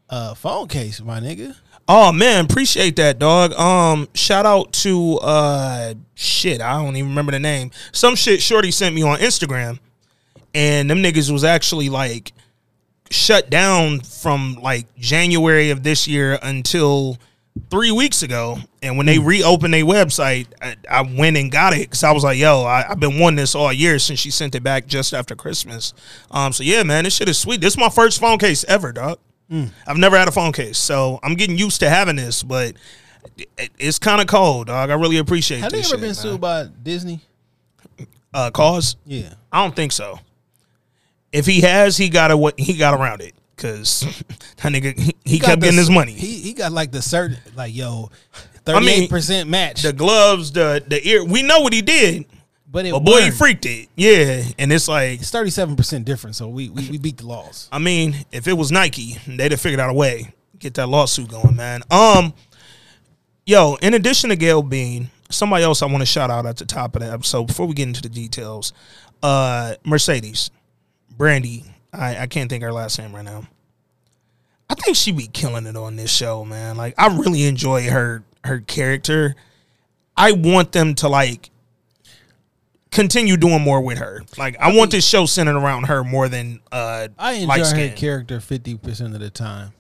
uh, 0.09 0.33
phone 0.33 0.69
case, 0.69 1.03
my 1.03 1.21
nigga. 1.21 1.55
Oh 1.93 2.13
man, 2.13 2.45
appreciate 2.45 2.95
that, 2.97 3.19
dog. 3.19 3.53
Um, 3.55 4.07
shout 4.15 4.47
out 4.47 4.73
to 4.75 5.19
uh 5.23 5.95
shit, 6.15 6.61
I 6.61 6.81
don't 6.81 6.95
even 6.95 7.09
remember 7.09 7.33
the 7.33 7.41
name. 7.41 7.73
Some 7.91 8.15
shit 8.15 8.41
Shorty 8.41 8.71
sent 8.71 8.95
me 8.95 9.03
on 9.03 9.19
Instagram, 9.19 9.81
and 10.55 10.89
them 10.89 11.03
niggas 11.03 11.33
was 11.33 11.43
actually 11.43 11.89
like 11.89 12.31
shut 13.11 13.51
down 13.51 14.03
from 14.03 14.55
like 14.63 14.87
January 14.99 15.71
of 15.71 15.83
this 15.83 16.07
year 16.07 16.39
until 16.45 17.19
three 17.73 17.91
weeks 17.91 18.23
ago. 18.23 18.59
And 18.85 18.97
when 18.97 19.07
they 19.07 19.19
reopened 19.19 19.75
their 19.75 19.85
website, 19.85 20.47
I, 20.63 20.77
I 20.89 21.03
went 21.03 21.39
and 21.39 21.51
got 21.51 21.73
it 21.73 21.81
because 21.91 22.05
I 22.05 22.13
was 22.13 22.23
like, 22.23 22.39
yo, 22.39 22.63
I, 22.63 22.89
I've 22.89 23.01
been 23.01 23.19
wanting 23.19 23.39
this 23.39 23.57
all 23.57 23.73
year 23.73 23.99
since 23.99 24.21
she 24.21 24.31
sent 24.31 24.55
it 24.55 24.63
back 24.63 24.87
just 24.87 25.13
after 25.13 25.35
Christmas. 25.35 25.93
Um, 26.31 26.53
so 26.53 26.63
yeah, 26.63 26.85
man, 26.85 27.03
this 27.03 27.17
shit 27.17 27.29
is 27.29 27.39
sweet. 27.39 27.61
This 27.61 27.73
is 27.73 27.79
my 27.79 27.89
first 27.89 28.21
phone 28.21 28.39
case 28.39 28.63
ever, 28.69 28.93
dog. 28.93 29.19
I've 29.87 29.97
never 29.97 30.17
had 30.17 30.29
a 30.29 30.33
phone 30.33 30.53
case, 30.53 30.79
so 30.79 31.19
I'm 31.23 31.35
getting 31.35 31.59
used 31.59 31.81
to 31.81 31.91
having 31.91 32.17
this, 32.17 32.43
but 32.43 32.75
it, 33.37 33.71
it's 33.79 33.99
kind 33.99 34.21
of 34.21 34.27
cold, 34.29 34.69
dog. 34.69 34.91
I 34.91 34.95
really 34.95 35.19
appreciate 35.19 35.61
Have 35.61 35.73
you 35.73 35.79
ever 35.81 35.89
shit, 35.89 35.97
been 35.99 36.09
man. 36.09 36.15
sued 36.15 36.41
by 36.41 36.69
Disney? 36.83 37.21
Uh, 38.33 38.51
cause 38.53 38.97
Yeah. 39.05 39.35
I 39.53 39.63
don't 39.63 39.75
think 39.75 39.91
so. 39.93 40.21
If 41.33 41.47
he 41.47 41.61
has, 41.63 41.97
he 41.97 42.09
got 42.09 42.31
a, 42.31 42.53
he 42.57 42.77
got 42.77 42.95
around 42.95 43.23
it 43.23 43.35
because 43.57 44.01
that 44.59 44.73
nigga 44.73 44.97
he, 44.99 45.17
he 45.25 45.39
kept 45.41 45.61
the- 45.61 45.67
getting 45.67 45.79
his 45.79 45.91
money. 45.91 46.13
He 46.13 46.39
he 46.41 46.53
got 46.53 46.71
like 46.73 46.93
the 46.93 47.03
certain 47.03 47.37
like 47.57 47.75
yo, 47.75 48.11
thirty 48.65 48.89
eight 48.89 49.11
percent 49.11 49.49
match. 49.49 49.83
the 49.83 49.93
gloves, 49.93 50.53
the 50.53 50.83
the 50.87 51.05
ear. 51.09 51.25
We 51.25 51.43
know 51.43 51.61
what 51.61 51.73
he 51.73 51.83
did, 51.83 52.27
but 52.71 52.87
it 52.87 52.93
but 52.93 53.01
boy, 53.01 53.23
he 53.23 53.31
freaked 53.31 53.67
it. 53.67 53.89
Yeah, 53.97 54.43
and 54.59 54.73
it's 54.73 54.89
like, 54.89 55.21
It's 55.21 55.31
thirty 55.31 55.51
seven 55.51 55.77
percent 55.77 56.05
different. 56.05 56.37
So 56.37 56.49
we, 56.49 56.69
we 56.69 56.91
we 56.91 56.99
beat 56.99 57.19
the 57.19 57.27
laws. 57.27 57.69
I 57.73 57.79
mean, 57.79 58.15
if 58.33 58.47
it 58.47 58.53
was 58.53 58.71
Nike, 58.71 59.17
they'd 59.27 59.51
have 59.51 59.61
figured 59.61 59.81
out 59.81 59.91
a 59.91 59.95
way 59.95 60.33
get 60.61 60.75
that 60.75 60.87
lawsuit 60.87 61.29
going, 61.29 61.57
man. 61.57 61.83
Um, 61.91 62.35
yo, 63.47 63.75
in 63.77 63.95
addition 63.95 64.31
to 64.31 64.37
Gail 64.37 64.63
Bean, 64.63 65.11
somebody 65.31 65.65
else 65.65 65.83
I 65.83 65.87
want 65.87 66.01
to 66.01 66.07
shout 66.07 66.31
out 66.31 66.47
at 66.47 66.59
the 66.59 66.67
top 66.67 66.95
of 66.95 67.03
the 67.03 67.11
episode 67.11 67.47
before 67.47 67.67
we 67.67 67.75
get 67.75 67.89
into 67.89 68.03
the 68.03 68.09
details. 68.09 68.73
Uh, 69.23 69.75
Mercedes, 69.85 70.51
Brandee. 71.11 71.65
I 71.93 72.19
I 72.19 72.27
can't 72.29 72.49
think 72.49 72.63
her 72.63 72.73
last 72.73 72.99
name 72.99 73.15
right 73.15 73.25
now. 73.25 73.49
I 74.69 74.75
think 74.75 74.97
she 74.97 75.11
be 75.11 75.27
killing 75.27 75.67
it 75.67 75.77
on 75.77 75.97
this 75.97 76.13
show, 76.13 76.45
man. 76.45 76.77
Like 76.77 76.95
I 76.97 77.09
really 77.09 77.45
enjoy 77.45 77.89
her 77.91 78.23
her 78.45 78.61
character. 78.61 79.35
I 80.17 80.33
want 80.33 80.73
them 80.73 80.95
to 80.97 81.09
like 81.09 81.51
continue 82.91 83.37
doing 83.37 83.61
more 83.63 83.81
with 83.81 83.99
her. 83.99 84.23
Like 84.37 84.57
I 84.59 84.73
want 84.75 84.91
this 84.91 85.07
show 85.07 85.27
centered 85.27 85.57
around 85.57 85.85
her 85.85 86.03
more 86.05 86.29
than 86.29 86.61
uh 86.73 87.09
I 87.19 87.33
enjoy 87.33 87.65
her 87.65 87.89
character 87.91 88.41
fifty 88.41 88.77
percent 88.77 89.15
of 89.15 89.21
the 89.21 89.31
time. 89.31 89.73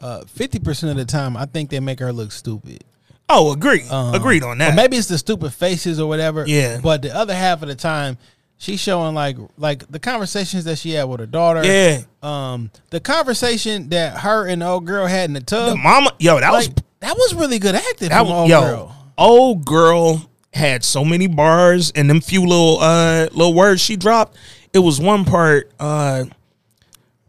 Uh, 0.00 0.24
fifty 0.26 0.58
percent 0.58 0.90
of 0.92 0.96
the 0.96 1.04
time, 1.04 1.36
I 1.36 1.46
think 1.46 1.70
they 1.70 1.80
make 1.80 1.98
her 2.00 2.12
look 2.12 2.32
stupid. 2.32 2.84
Oh, 3.28 3.52
agreed. 3.52 3.90
Um, 3.90 4.14
agreed 4.14 4.42
on 4.42 4.58
that. 4.58 4.74
Maybe 4.74 4.96
it's 4.96 5.08
the 5.08 5.18
stupid 5.18 5.52
faces 5.52 6.00
or 6.00 6.08
whatever. 6.08 6.46
Yeah. 6.46 6.80
But 6.82 7.02
the 7.02 7.14
other 7.14 7.34
half 7.34 7.60
of 7.62 7.68
the 7.68 7.74
time, 7.74 8.16
she's 8.56 8.80
showing 8.80 9.14
like 9.14 9.36
like 9.58 9.86
the 9.90 9.98
conversations 9.98 10.64
that 10.64 10.78
she 10.78 10.92
had 10.92 11.04
with 11.04 11.20
her 11.20 11.26
daughter. 11.26 11.64
yeah. 11.64 12.02
Um, 12.22 12.70
the 12.90 13.00
conversation 13.00 13.88
that 13.90 14.20
her 14.20 14.46
and 14.46 14.62
the 14.62 14.66
old 14.66 14.86
girl 14.86 15.06
had 15.06 15.28
in 15.28 15.34
the 15.34 15.40
tub. 15.40 15.70
The 15.70 15.76
mama, 15.76 16.12
yo, 16.18 16.40
that 16.40 16.52
was 16.52 16.70
that 17.00 17.16
was 17.16 17.34
really 17.34 17.58
good 17.58 17.74
acting 17.74 18.08
that 18.10 18.22
was 18.22 18.32
old 18.32 18.48
yo. 18.48 18.60
girl. 18.60 18.94
Old 19.18 19.64
girl 19.64 20.27
had 20.52 20.82
so 20.84 21.04
many 21.04 21.26
bars 21.26 21.90
and 21.94 22.08
them 22.08 22.20
few 22.20 22.40
little 22.46 22.78
uh 22.80 23.24
little 23.32 23.54
words 23.54 23.80
she 23.80 23.96
dropped. 23.96 24.36
It 24.72 24.78
was 24.80 25.00
one 25.00 25.24
part. 25.24 25.70
uh 25.80 26.24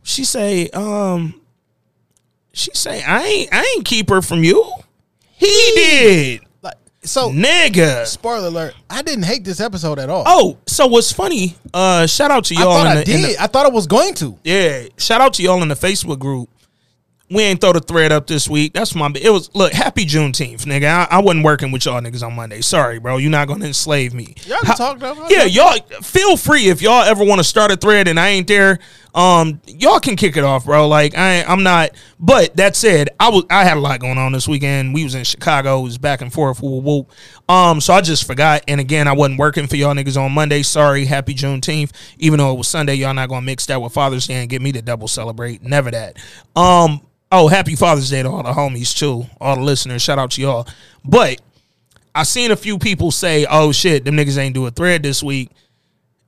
She 0.03 0.23
say, 0.23 0.69
um, 0.69 1.39
she 2.53 2.71
say, 2.73 3.03
I 3.03 3.23
ain't 3.23 3.53
I 3.53 3.73
ain't 3.75 3.85
keep 3.85 4.09
her 4.09 4.21
from 4.21 4.43
you. 4.43 4.71
He 5.35 5.71
did, 5.75 6.41
Like 6.61 6.75
so. 7.03 7.29
nigga. 7.31 8.05
Spoiler 8.05 8.47
alert! 8.47 8.73
I 8.89 9.01
didn't 9.03 9.23
hate 9.23 9.45
this 9.45 9.61
episode 9.61 9.99
at 9.99 10.09
all. 10.09 10.23
Oh, 10.25 10.57
so 10.67 10.87
what's 10.87 11.11
funny? 11.13 11.55
Uh, 11.73 12.05
shout 12.07 12.29
out 12.31 12.43
to 12.45 12.55
y'all. 12.55 12.73
thought 12.73 12.87
in 12.87 12.91
I 12.91 12.95
the, 12.99 13.03
did. 13.05 13.37
the- 13.37 13.41
I 13.43 13.47
thought 13.47 13.65
I 13.65 13.69
was 13.69 13.87
going 13.87 14.13
to. 14.15 14.37
Yeah, 14.43 14.87
shout 14.97 15.21
out 15.21 15.33
to 15.35 15.43
y'all 15.43 15.61
in 15.61 15.69
the 15.69 15.75
Facebook 15.75 16.19
group. 16.19 16.49
We 17.31 17.43
ain't 17.43 17.61
throw 17.61 17.73
the 17.73 17.79
thread 17.79 18.11
up 18.11 18.25
this 18.25 18.49
week. 18.49 18.73
That's 18.73 18.95
my. 18.95 19.11
It 19.13 19.29
was 19.29 19.53
look. 19.53 19.71
Happy 19.71 20.03
Juneteenth, 20.03 20.65
nigga. 20.65 20.85
I, 20.85 21.17
I 21.17 21.19
wasn't 21.21 21.45
working 21.45 21.71
with 21.71 21.85
y'all 21.85 22.01
niggas 22.01 22.25
on 22.25 22.35
Monday. 22.35 22.61
Sorry, 22.61 22.97
bro. 22.99 23.17
You're 23.17 23.29
not 23.29 23.47
gonna 23.47 23.65
enslave 23.65 24.15
me. 24.15 24.33
Y'all 24.47 24.57
can 24.59 24.67
How- 24.67 24.73
talk 24.73 24.99
though. 24.99 25.27
Yeah, 25.29 25.43
y'all 25.43 25.77
feel 26.01 26.37
free 26.37 26.69
if 26.69 26.81
y'all 26.81 27.03
ever 27.03 27.23
want 27.23 27.39
to 27.39 27.43
start 27.43 27.71
a 27.71 27.75
thread 27.77 28.07
and 28.07 28.19
I 28.19 28.29
ain't 28.29 28.47
there. 28.47 28.79
Um, 29.13 29.61
y'all 29.67 29.99
can 29.99 30.15
kick 30.15 30.37
it 30.37 30.43
off, 30.43 30.65
bro. 30.65 30.87
Like 30.87 31.15
I, 31.15 31.43
I'm 31.43 31.61
not. 31.61 31.91
But 32.19 32.55
that 32.57 32.75
said, 32.75 33.09
I 33.19 33.29
was. 33.29 33.43
I 33.51 33.63
had 33.63 33.77
a 33.77 33.79
lot 33.79 33.99
going 33.99 34.17
on 34.17 34.31
this 34.31 34.47
weekend. 34.47 34.95
We 34.95 35.03
was 35.03 35.13
in 35.13 35.23
Chicago. 35.23 35.81
It 35.81 35.83
was 35.83 35.97
back 35.99 36.21
and 36.21 36.33
forth. 36.33 36.63
Whoop, 36.63 36.83
whoop. 36.83 37.11
Um, 37.47 37.79
so 37.79 37.93
I 37.93 38.01
just 38.01 38.25
forgot. 38.25 38.63
And 38.67 38.81
again, 38.81 39.07
I 39.07 39.13
wasn't 39.13 39.37
working 39.37 39.67
for 39.67 39.75
y'all 39.75 39.93
niggas 39.93 40.19
on 40.19 40.31
Monday. 40.31 40.63
Sorry. 40.63 41.05
Happy 41.05 41.35
Juneteenth. 41.35 41.91
Even 42.17 42.39
though 42.39 42.53
it 42.53 42.57
was 42.57 42.67
Sunday, 42.67 42.95
y'all 42.95 43.13
not 43.13 43.29
gonna 43.29 43.45
mix 43.45 43.67
that 43.67 43.79
with 43.81 43.93
Father's 43.93 44.25
Day 44.25 44.35
and 44.35 44.49
get 44.49 44.63
me 44.63 44.71
to 44.71 44.81
double 44.81 45.07
celebrate. 45.07 45.61
Never 45.61 45.91
that. 45.91 46.17
Um. 46.55 47.01
Oh, 47.31 47.47
happy 47.47 47.75
Father's 47.75 48.09
Day 48.09 48.23
to 48.23 48.29
all 48.29 48.43
the 48.43 48.51
homies 48.51 48.95
too, 48.97 49.27
all 49.39 49.55
the 49.55 49.61
listeners. 49.61 50.01
Shout 50.01 50.17
out 50.17 50.31
to 50.31 50.41
y'all. 50.41 50.67
But 51.05 51.39
I 52.15 52.23
seen 52.23 52.51
a 52.51 52.55
few 52.55 52.79
people 52.79 53.11
say, 53.11 53.45
"Oh 53.49 53.71
shit, 53.71 54.05
them 54.05 54.15
niggas 54.17 54.37
ain't 54.37 54.55
do 54.55 54.65
a 54.65 54.71
thread 54.71 55.03
this 55.03 55.21
week." 55.21 55.51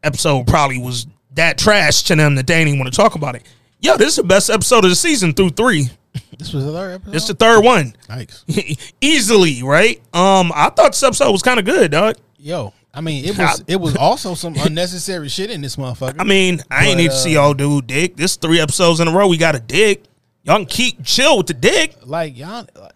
Episode 0.03 0.46
probably 0.48 0.77
was 0.77 1.08
that 1.36 1.58
trash 1.58 2.03
to 2.03 2.15
them 2.15 2.36
that 2.36 2.46
they 2.48 2.55
ain't 2.55 2.67
even 2.67 2.79
want 2.79 2.91
to 2.91 2.96
talk 2.96 3.15
about 3.15 3.36
it. 3.36 3.43
Yo, 3.79 3.98
this 3.98 4.10
is 4.10 4.15
the 4.17 4.24
best 4.24 4.50
episode 4.50 4.84
of 4.84 4.91
the 4.91 4.96
season 4.96 5.34
through 5.34 5.50
three. 5.50 5.89
This 6.38 6.53
was 6.53 6.65
the 6.65 6.72
third 6.72 6.93
episode. 6.96 7.12
This 7.13 7.27
the 7.27 7.34
third 7.34 7.62
one, 7.63 7.96
Nice. 8.10 8.43
easily, 9.01 9.63
right? 9.63 9.98
Um, 10.13 10.51
I 10.53 10.70
thought 10.70 10.91
this 10.91 11.01
episode 11.03 11.31
was 11.31 11.41
kind 11.41 11.60
of 11.60 11.65
good, 11.65 11.91
dog. 11.91 12.15
Yo, 12.38 12.74
I 12.93 13.01
mean, 13.01 13.25
it 13.25 13.38
was 13.38 13.63
it 13.67 13.77
was 13.77 13.96
also 13.96 14.36
some 14.36 14.55
unnecessary 14.55 15.29
shit 15.29 15.50
in 15.50 15.62
this 15.62 15.77
motherfucker. 15.77 16.17
I 16.20 16.25
mean, 16.25 16.62
I 16.70 16.86
ain't 16.86 16.98
But, 16.98 17.01
need 17.01 17.12
to 17.12 17.17
see 17.17 17.38
old 17.38 17.58
dude 17.58 17.88
dick. 17.88 18.17
This 18.17 18.36
three 18.36 18.60
episodes 18.60 19.00
in 19.00 19.08
a 19.08 19.12
row, 19.12 19.27
we 19.27 19.38
got 19.38 19.55
a 19.55 19.60
dick. 19.60 20.03
Y'all 20.44 20.58
can 20.58 20.66
keep 20.66 21.04
chill 21.04 21.38
with 21.38 21.48
the 21.48 21.54
dick. 21.54 21.96
like 22.06 22.36
y'all. 22.38 22.68
Like, 22.76 22.92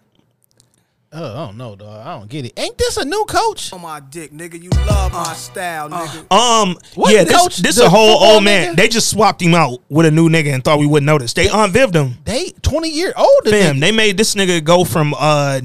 oh, 1.12 1.32
I 1.32 1.46
don't 1.46 1.56
know, 1.56 1.76
dog. 1.76 2.04
I 2.06 2.18
don't 2.18 2.28
get 2.28 2.44
it. 2.44 2.52
Ain't 2.58 2.76
this 2.76 2.96
a 2.96 3.04
new 3.04 3.24
coach? 3.28 3.72
On 3.72 3.80
my 3.80 4.00
dick, 4.00 4.32
nigga. 4.32 4.60
You 4.60 4.70
love 4.86 5.12
my 5.12 5.32
style, 5.34 5.88
nigga. 5.88 6.32
Um, 6.32 6.76
What 6.94 7.12
yeah, 7.14 7.22
this, 7.24 7.36
coach? 7.40 7.56
this 7.58 7.76
The 7.76 7.86
a 7.86 7.88
whole 7.88 8.22
old 8.24 8.42
man. 8.44 8.72
nigga? 8.72 8.76
They 8.76 8.88
just 8.88 9.08
swapped 9.10 9.40
him 9.40 9.54
out 9.54 9.80
with 9.88 10.06
a 10.06 10.10
new 10.10 10.28
nigga 10.28 10.52
and 10.52 10.64
thought 10.64 10.78
we 10.80 10.86
wouldn't 10.86 11.06
notice. 11.06 11.32
They 11.34 11.48
unvived 11.48 11.94
him. 11.94 12.14
They 12.24 12.50
twenty 12.62 12.90
year 12.90 13.12
older. 13.16 13.50
Fam, 13.50 13.76
nigga. 13.76 13.80
they 13.80 13.92
made 13.92 14.16
this 14.16 14.34
nigga 14.34 14.62
go 14.62 14.84
from 14.84 15.14
uh 15.16 15.60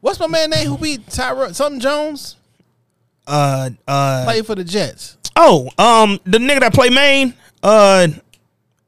What's 0.00 0.20
my 0.20 0.28
man 0.28 0.50
name 0.50 0.68
who 0.68 0.78
beat 0.78 1.04
Tyra 1.06 1.52
something 1.52 1.80
Jones? 1.80 2.36
uh 3.26 3.70
uh 3.88 4.24
Played 4.24 4.46
for 4.46 4.54
the 4.54 4.62
Jets. 4.64 5.16
oh 5.34 5.68
um 5.78 6.20
the 6.24 6.38
nigga 6.38 6.60
that 6.60 6.72
play 6.72 6.88
Maine 6.90 7.34
uh 7.62 8.06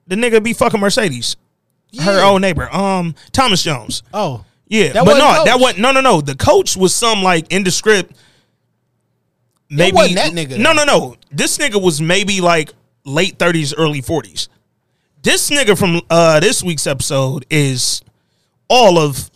the 0.07 0.14
nigga 0.16 0.43
be 0.43 0.53
fucking 0.53 0.79
Mercedes 0.81 1.35
her 1.98 2.22
old 2.24 2.40
neighbor 2.40 2.72
um 2.74 3.14
Thomas 3.33 3.62
Jones 3.62 4.03
Oh, 4.14 4.44
yeah 4.68 4.92
That 4.92 5.05
but 5.05 5.18
no 5.18 5.35
coach. 5.37 5.46
that 5.46 5.61
wasn't 5.61 5.81
no 5.81 5.92
no 5.92 6.00
no 6.00 6.20
the 6.20 6.35
coach 6.37 6.76
was 6.76 6.94
some 6.94 7.22
like 7.22 7.50
indescript 7.50 8.12
maybe 9.68 10.14
that 10.14 10.33
nigga, 10.33 10.59
no 10.59 10.72
no 10.72 10.85
no 10.85 11.16
this 11.31 11.59
nigga 11.59 11.81
was 11.83 12.00
maybe 12.00 12.40
like 12.40 12.72
late 13.05 13.38
thirties 13.38 13.74
early 13.74 14.00
forties 14.00 14.48
this 15.22 15.50
nigga 15.50 15.79
from 15.79 16.00
uh 16.11 16.40
this 16.40 16.62
week's 16.62 16.87
episode 16.87 17.44
is 17.50 18.03
all 18.68 18.98
of 18.98 19.31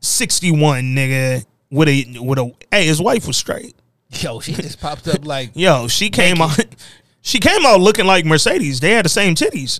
sixty 0.00 0.50
one 0.50 0.94
nigga 0.94 1.44
with 1.70 1.88
a 1.88 2.04
with 2.20 2.38
a 2.38 2.52
hey 2.70 2.86
his 2.86 3.00
wife 3.00 3.26
was 3.26 3.36
straight. 3.36 3.74
yo, 4.20 4.40
she 4.40 4.52
just 4.52 4.78
popped 4.80 5.08
up 5.08 5.24
like 5.26 5.50
Yo, 5.54 5.88
she 5.88 6.10
came 6.10 6.40
out. 6.42 6.58
She 7.24 7.38
came 7.38 7.64
out 7.64 7.80
looking 7.80 8.04
like 8.04 8.24
Mercedes. 8.24 8.80
They 8.80 8.90
had 8.90 9.04
the 9.04 9.08
same 9.08 9.36
titties. 9.36 9.78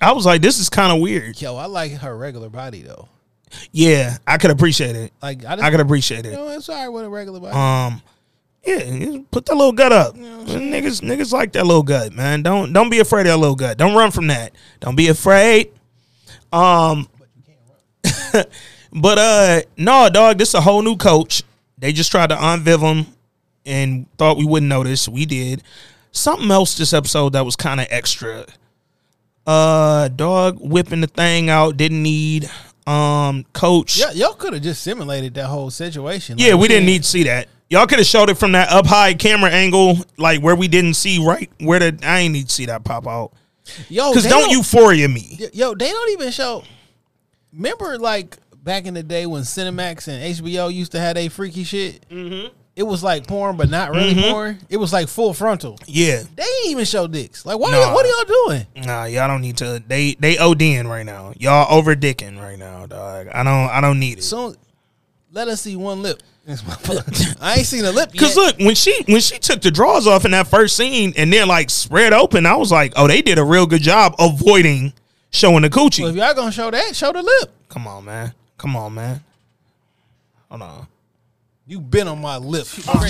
I 0.00 0.12
was 0.12 0.26
like, 0.26 0.42
this 0.42 0.58
is 0.58 0.68
kind 0.68 0.92
of 0.92 1.00
weird. 1.00 1.40
yo. 1.40 1.56
I 1.56 1.66
like 1.66 1.92
her 1.92 2.16
regular 2.16 2.48
body 2.48 2.82
though. 2.82 3.08
Yeah, 3.70 4.16
I 4.26 4.38
could 4.38 4.50
appreciate 4.50 4.96
it. 4.96 5.12
Like 5.22 5.44
I, 5.44 5.54
I 5.54 5.70
could 5.70 5.80
appreciate 5.80 6.24
You 6.24 6.32
it. 6.32 6.34
know, 6.34 6.48
it's 6.48 6.68
alright 6.68 6.92
with 6.92 7.04
a 7.04 7.08
regular 7.08 7.38
body. 7.40 7.54
Um, 7.54 8.02
yeah, 8.66 9.18
put 9.30 9.46
that 9.46 9.54
little 9.54 9.72
gut 9.72 9.92
up. 9.92 10.16
niggas, 10.16 11.00
niggas 11.00 11.32
like 11.32 11.52
that 11.52 11.64
little 11.64 11.84
gut, 11.84 12.12
man. 12.12 12.42
Don't 12.42 12.72
don't 12.72 12.90
be 12.90 12.98
afraid 12.98 13.22
of 13.22 13.26
that 13.28 13.36
little 13.36 13.54
gut. 13.54 13.78
Don't 13.78 13.94
run 13.94 14.10
from 14.10 14.26
that. 14.26 14.52
Don't 14.80 14.96
be 14.96 15.06
afraid. 15.08 15.70
Um, 16.52 17.08
but 18.92 19.18
uh, 19.18 19.60
no, 19.76 20.08
dog. 20.10 20.38
This 20.38 20.48
is 20.50 20.54
a 20.54 20.60
whole 20.60 20.82
new 20.82 20.96
coach. 20.96 21.42
They 21.78 21.92
just 21.92 22.10
tried 22.10 22.30
to 22.30 22.36
unviv 22.36 22.80
him 22.80 23.06
and 23.64 24.06
thought 24.18 24.36
we 24.36 24.44
wouldn't 24.44 24.68
notice. 24.68 25.08
We 25.08 25.26
did. 25.26 25.62
Something 26.10 26.50
else 26.50 26.76
this 26.76 26.92
episode 26.92 27.34
that 27.34 27.44
was 27.44 27.56
kind 27.56 27.80
of 27.80 27.86
extra. 27.90 28.46
Uh, 29.46 30.08
dog 30.08 30.58
whipping 30.60 31.00
the 31.00 31.06
thing 31.06 31.50
out. 31.50 31.76
Didn't 31.76 32.02
need. 32.02 32.50
Um, 32.86 33.44
coach. 33.52 33.98
Yeah, 33.98 34.12
y'all 34.12 34.34
could 34.34 34.52
have 34.52 34.62
just 34.62 34.82
simulated 34.82 35.34
that 35.34 35.46
whole 35.46 35.70
situation. 35.70 36.38
Yeah, 36.38 36.52
Like, 36.52 36.62
we 36.62 36.68
didn't 36.68 36.86
need 36.86 37.02
to 37.02 37.08
see 37.08 37.24
that. 37.24 37.48
Y'all 37.68 37.86
could 37.86 37.98
have 37.98 38.06
showed 38.06 38.30
it 38.30 38.38
from 38.38 38.52
that 38.52 38.68
up 38.70 38.86
high 38.86 39.12
camera 39.14 39.50
angle, 39.50 39.98
like 40.16 40.40
where 40.40 40.54
we 40.54 40.68
didn't 40.68 40.94
see 40.94 41.24
right 41.24 41.50
where 41.58 41.80
the 41.80 41.98
I 42.04 42.20
ain't 42.20 42.32
need 42.32 42.46
to 42.46 42.54
see 42.54 42.66
that 42.66 42.84
pop 42.84 43.08
out. 43.08 43.32
Yo, 43.88 44.10
Because 44.10 44.22
they 44.22 44.30
don't 44.30 44.50
euphoria 44.50 45.08
me. 45.08 45.40
Yo, 45.52 45.74
they 45.74 45.90
don't 45.90 46.12
even 46.12 46.30
show. 46.30 46.62
Remember, 47.52 47.98
like 47.98 48.36
back 48.52 48.86
in 48.86 48.94
the 48.94 49.02
day 49.02 49.26
when 49.26 49.42
Cinemax 49.42 50.06
and 50.06 50.36
HBO 50.36 50.72
used 50.72 50.92
to 50.92 51.00
have 51.00 51.16
they 51.16 51.28
freaky 51.28 51.64
shit. 51.64 52.08
Mm-hmm. 52.08 52.54
It 52.76 52.82
was 52.82 53.02
like 53.02 53.26
porn, 53.26 53.56
but 53.56 53.70
not 53.70 53.90
really 53.90 54.12
mm-hmm. 54.12 54.30
porn. 54.30 54.58
It 54.68 54.76
was 54.76 54.92
like 54.92 55.08
full 55.08 55.32
frontal. 55.32 55.78
Yeah, 55.86 56.22
They 56.34 56.42
ain't 56.42 56.66
even 56.72 56.84
show 56.84 57.06
dicks. 57.06 57.46
Like, 57.46 57.58
what? 57.58 57.70
Nah. 57.70 57.78
Are, 57.78 57.94
what 57.94 58.04
are 58.04 58.08
y'all 58.08 58.44
doing? 58.46 58.66
nah, 58.84 59.04
y'all 59.04 59.26
don't 59.28 59.40
need 59.40 59.56
to. 59.58 59.82
They 59.86 60.14
they 60.20 60.34
ODing 60.34 60.86
right 60.86 61.06
now. 61.06 61.32
Y'all 61.38 61.66
over 61.74 61.96
dicking 61.96 62.38
right 62.38 62.58
now, 62.58 62.84
dog. 62.84 63.28
I 63.28 63.42
don't 63.42 63.70
I 63.70 63.80
don't 63.80 63.98
need 63.98 64.18
it. 64.18 64.22
Soon, 64.22 64.56
let 65.32 65.48
us 65.48 65.62
see 65.62 65.74
one 65.74 66.02
lip. 66.02 66.22
I 67.40 67.56
ain't 67.56 67.66
seen 67.66 67.84
a 67.86 67.90
lip 67.90 68.10
yet. 68.12 68.20
Cause 68.20 68.36
look, 68.36 68.58
when 68.58 68.74
she 68.74 69.02
when 69.08 69.20
she 69.20 69.38
took 69.38 69.62
the 69.62 69.70
drawers 69.70 70.06
off 70.06 70.24
in 70.26 70.30
that 70.30 70.46
first 70.46 70.76
scene 70.76 71.14
and 71.16 71.32
then 71.32 71.48
like 71.48 71.70
spread 71.70 72.12
open, 72.12 72.44
I 72.44 72.56
was 72.56 72.70
like, 72.70 72.92
oh, 72.94 73.08
they 73.08 73.22
did 73.22 73.38
a 73.38 73.44
real 73.44 73.66
good 73.66 73.82
job 73.82 74.14
avoiding 74.18 74.92
showing 75.30 75.62
the 75.62 75.70
coochie. 75.70 76.02
Well, 76.02 76.10
if 76.10 76.16
y'all 76.16 76.34
gonna 76.34 76.52
show 76.52 76.70
that, 76.70 76.94
show 76.94 77.10
the 77.10 77.22
lip. 77.22 77.52
Come 77.68 77.88
on, 77.88 78.04
man. 78.04 78.34
Come 78.58 78.76
on, 78.76 78.94
man. 78.94 79.24
Hold 80.50 80.62
on. 80.62 80.86
You 81.68 81.80
been 81.80 82.06
on 82.06 82.20
my 82.20 82.36
lip. 82.36 82.68
Uh, 82.86 82.92
uh, 82.92 83.08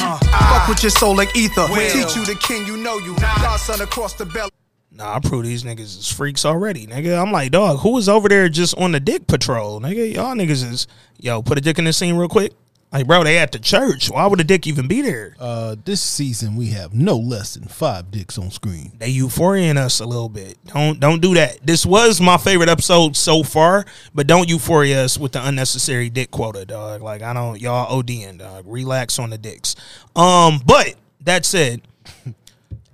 ah. 0.00 0.60
Fuck 0.60 0.68
with 0.68 0.80
your 0.84 0.90
soul 0.90 1.16
like 1.16 1.34
ether. 1.36 1.66
Teach 1.66 2.14
you 2.14 2.24
the 2.24 2.38
king, 2.40 2.64
you 2.64 2.76
know 2.76 2.98
you. 2.98 3.16
Godson 3.16 3.80
across 3.80 4.12
the 4.12 4.24
belly. 4.24 4.52
Nah, 4.92 5.16
I 5.16 5.18
prove 5.18 5.42
these 5.42 5.64
niggas 5.64 5.80
is 5.80 6.12
freaks 6.12 6.44
already, 6.44 6.86
nigga. 6.86 7.20
I'm 7.20 7.32
like, 7.32 7.50
dog, 7.50 7.80
who 7.80 7.98
is 7.98 8.08
over 8.08 8.28
there 8.28 8.48
just 8.48 8.78
on 8.78 8.92
the 8.92 9.00
dick 9.00 9.26
patrol, 9.26 9.80
nigga? 9.80 10.14
Y'all 10.14 10.36
niggas 10.36 10.70
is, 10.70 10.86
yo, 11.18 11.42
put 11.42 11.58
a 11.58 11.60
dick 11.60 11.80
in 11.80 11.84
the 11.84 11.92
scene 11.92 12.14
real 12.14 12.28
quick. 12.28 12.52
Like, 12.92 13.06
bro, 13.06 13.24
they 13.24 13.36
at 13.38 13.52
the 13.52 13.58
church. 13.58 14.08
Why 14.10 14.26
would 14.26 14.40
a 14.40 14.44
dick 14.44 14.66
even 14.66 14.86
be 14.88 15.02
there? 15.02 15.34
Uh, 15.38 15.76
this 15.84 16.00
season 16.00 16.56
we 16.56 16.68
have 16.68 16.94
no 16.94 17.16
less 17.18 17.54
than 17.54 17.64
five 17.68 18.10
dicks 18.10 18.38
on 18.38 18.50
screen. 18.50 18.92
They 18.98 19.12
euphoriaing 19.12 19.76
us 19.76 20.00
a 20.00 20.06
little 20.06 20.28
bit. 20.30 20.56
Don't 20.66 20.98
don't 20.98 21.20
do 21.20 21.34
that. 21.34 21.58
This 21.66 21.84
was 21.84 22.20
my 22.20 22.38
favorite 22.38 22.68
episode 22.70 23.14
so 23.16 23.42
far, 23.42 23.84
but 24.14 24.26
don't 24.26 24.48
euphoria 24.48 25.04
us 25.04 25.18
with 25.18 25.32
the 25.32 25.46
unnecessary 25.46 26.08
dick 26.08 26.30
quota, 26.30 26.64
dog. 26.64 27.02
Like 27.02 27.22
I 27.22 27.32
don't 27.34 27.60
y'all 27.60 28.02
ODing, 28.02 28.38
dog. 28.38 28.64
Relax 28.66 29.18
on 29.18 29.30
the 29.30 29.38
dicks. 29.38 29.74
Um, 30.14 30.60
but 30.64 30.94
that 31.22 31.44
said, 31.44 31.82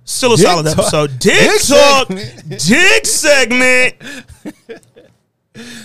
still 0.03 0.33
a 0.33 0.37
Dick 0.37 0.45
solid 0.47 0.65
talk. 0.65 0.79
episode. 0.79 1.19
Dick, 1.19 1.33
Dick 1.39 1.61
talk, 1.61 2.07
segment. 2.07 2.49
dick 2.67 3.05
segment. 3.05 3.95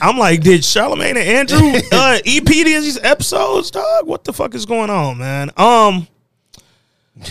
I'm 0.01 0.19
like, 0.19 0.41
did 0.41 0.63
Charlamagne 0.63 1.17
and 1.17 1.19
Andrew 1.19 1.59
uh, 1.93 2.19
EP 2.25 2.45
these 2.45 2.99
episodes, 3.03 3.71
dog? 3.71 4.07
What 4.07 4.25
the 4.25 4.33
fuck 4.33 4.55
is 4.55 4.67
going 4.67 4.91
on, 4.91 5.19
man? 5.19 5.51
Um, 5.57 6.09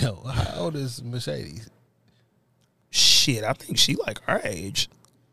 Yo, 0.02 0.16
how 0.16 0.62
old 0.62 0.76
is 0.76 1.02
Mercedes? 1.04 1.70
shit, 2.98 3.44
I 3.44 3.54
think 3.54 3.78
she 3.78 3.96
like 3.96 4.20
our 4.28 4.42
age. 4.44 4.90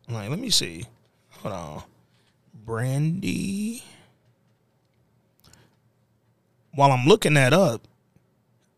I'm 0.09 0.15
like, 0.15 0.31
let 0.31 0.39
me 0.39 0.51
see. 0.51 0.85
Hold 1.41 1.55
on. 1.55 1.83
Brandee. 2.65 3.83
while 6.75 6.91
I'm 6.91 7.07
looking 7.07 7.35
that 7.35 7.53
up, 7.53 7.87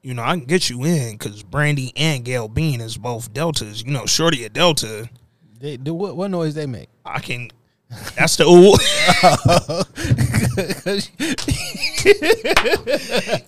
you 0.02 0.12
know, 0.12 0.22
I 0.22 0.36
can 0.36 0.44
get 0.44 0.68
you 0.68 0.84
in 0.84 1.12
because 1.12 1.42
Brandee 1.42 1.92
and 1.96 2.24
Gail 2.24 2.46
Bean 2.46 2.80
is 2.80 2.98
both 2.98 3.32
Deltas. 3.32 3.82
You 3.82 3.92
know, 3.92 4.06
Shorty 4.06 4.44
a 4.44 4.48
Delta. 4.48 5.08
They, 5.58 5.78
do 5.78 5.94
what, 5.94 6.14
what 6.14 6.30
noise 6.30 6.54
they 6.54 6.66
make? 6.66 6.88
I 7.04 7.20
can. 7.20 7.50
That's 8.16 8.36
the 8.36 8.44
ooh. 8.44 8.74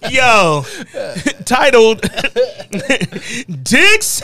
Yo, 0.11 0.63
titled 1.45 2.01
Dicks. 3.65 4.23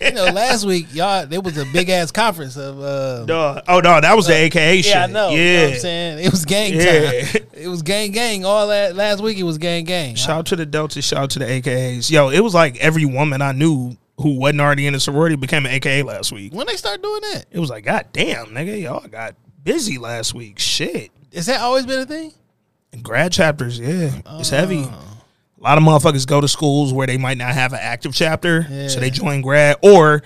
You 0.00 0.12
know, 0.12 0.24
last 0.32 0.64
week 0.64 0.86
y'all 0.94 1.26
there 1.26 1.40
was 1.40 1.58
a 1.58 1.64
big 1.66 1.88
ass 1.90 2.12
conference 2.12 2.56
of. 2.56 2.80
Uh, 2.80 3.24
Dog. 3.24 3.64
Oh 3.68 3.80
no, 3.80 4.00
that 4.00 4.14
was 4.14 4.26
the 4.26 4.34
AKA 4.34 4.82
shit. 4.82 4.94
yeah, 4.94 5.04
I 5.04 5.06
know. 5.06 5.30
Yeah. 5.30 5.36
You 5.36 5.54
know 5.56 5.64
what 5.66 5.74
I'm 5.74 5.80
saying 5.80 6.18
it 6.24 6.30
was 6.30 6.44
gang 6.44 6.74
Yeah. 6.74 7.22
time. 7.22 7.42
It 7.52 7.68
was 7.68 7.82
gang 7.82 8.12
gang. 8.12 8.44
All 8.44 8.68
that 8.68 8.94
last 8.96 9.20
week 9.22 9.38
it 9.38 9.42
was 9.44 9.58
gang 9.58 9.84
gang. 9.84 10.14
Shout 10.14 10.30
out 10.38 10.46
to 10.46 10.56
the 10.56 10.66
Delta, 10.66 11.02
shout 11.02 11.18
out 11.18 11.30
to 11.30 11.38
the 11.40 11.46
AKAs. 11.46 12.10
Yo, 12.10 12.28
it 12.30 12.40
was 12.40 12.54
like 12.54 12.76
every 12.78 13.04
woman 13.04 13.42
I 13.42 13.52
knew 13.52 13.96
who 14.22 14.38
wasn't 14.38 14.60
already 14.60 14.86
in 14.86 14.94
a 14.94 15.00
sorority 15.00 15.36
became 15.36 15.66
an 15.66 15.72
AKA 15.72 16.02
last 16.02 16.32
week. 16.32 16.54
When 16.54 16.66
they 16.66 16.76
start 16.76 17.02
doing 17.02 17.20
that, 17.32 17.46
It 17.50 17.58
was 17.58 17.70
like, 17.70 17.84
God 17.84 18.06
damn, 18.12 18.46
nigga, 18.46 18.80
y'all 18.80 19.06
got 19.08 19.34
busy 19.62 19.98
last 19.98 20.34
week. 20.34 20.58
Shit. 20.58 21.10
has 21.34 21.46
that 21.46 21.60
always 21.60 21.86
been 21.86 22.00
a 22.00 22.06
thing? 22.06 22.32
In 22.92 23.02
Grad 23.02 23.32
chapters, 23.32 23.78
yeah. 23.78 24.10
It's 24.38 24.52
oh. 24.52 24.56
heavy. 24.56 24.84
Oh. 24.86 25.24
A 25.58 25.62
lot 25.62 25.78
of 25.78 25.84
motherfuckers 25.84 26.26
go 26.26 26.40
to 26.40 26.48
schools 26.48 26.92
where 26.92 27.06
they 27.06 27.18
might 27.18 27.38
not 27.38 27.54
have 27.54 27.72
an 27.72 27.78
active 27.80 28.14
chapter. 28.14 28.88
So 28.88 28.98
they 28.98 29.10
join 29.10 29.42
grad 29.42 29.76
or 29.80 30.22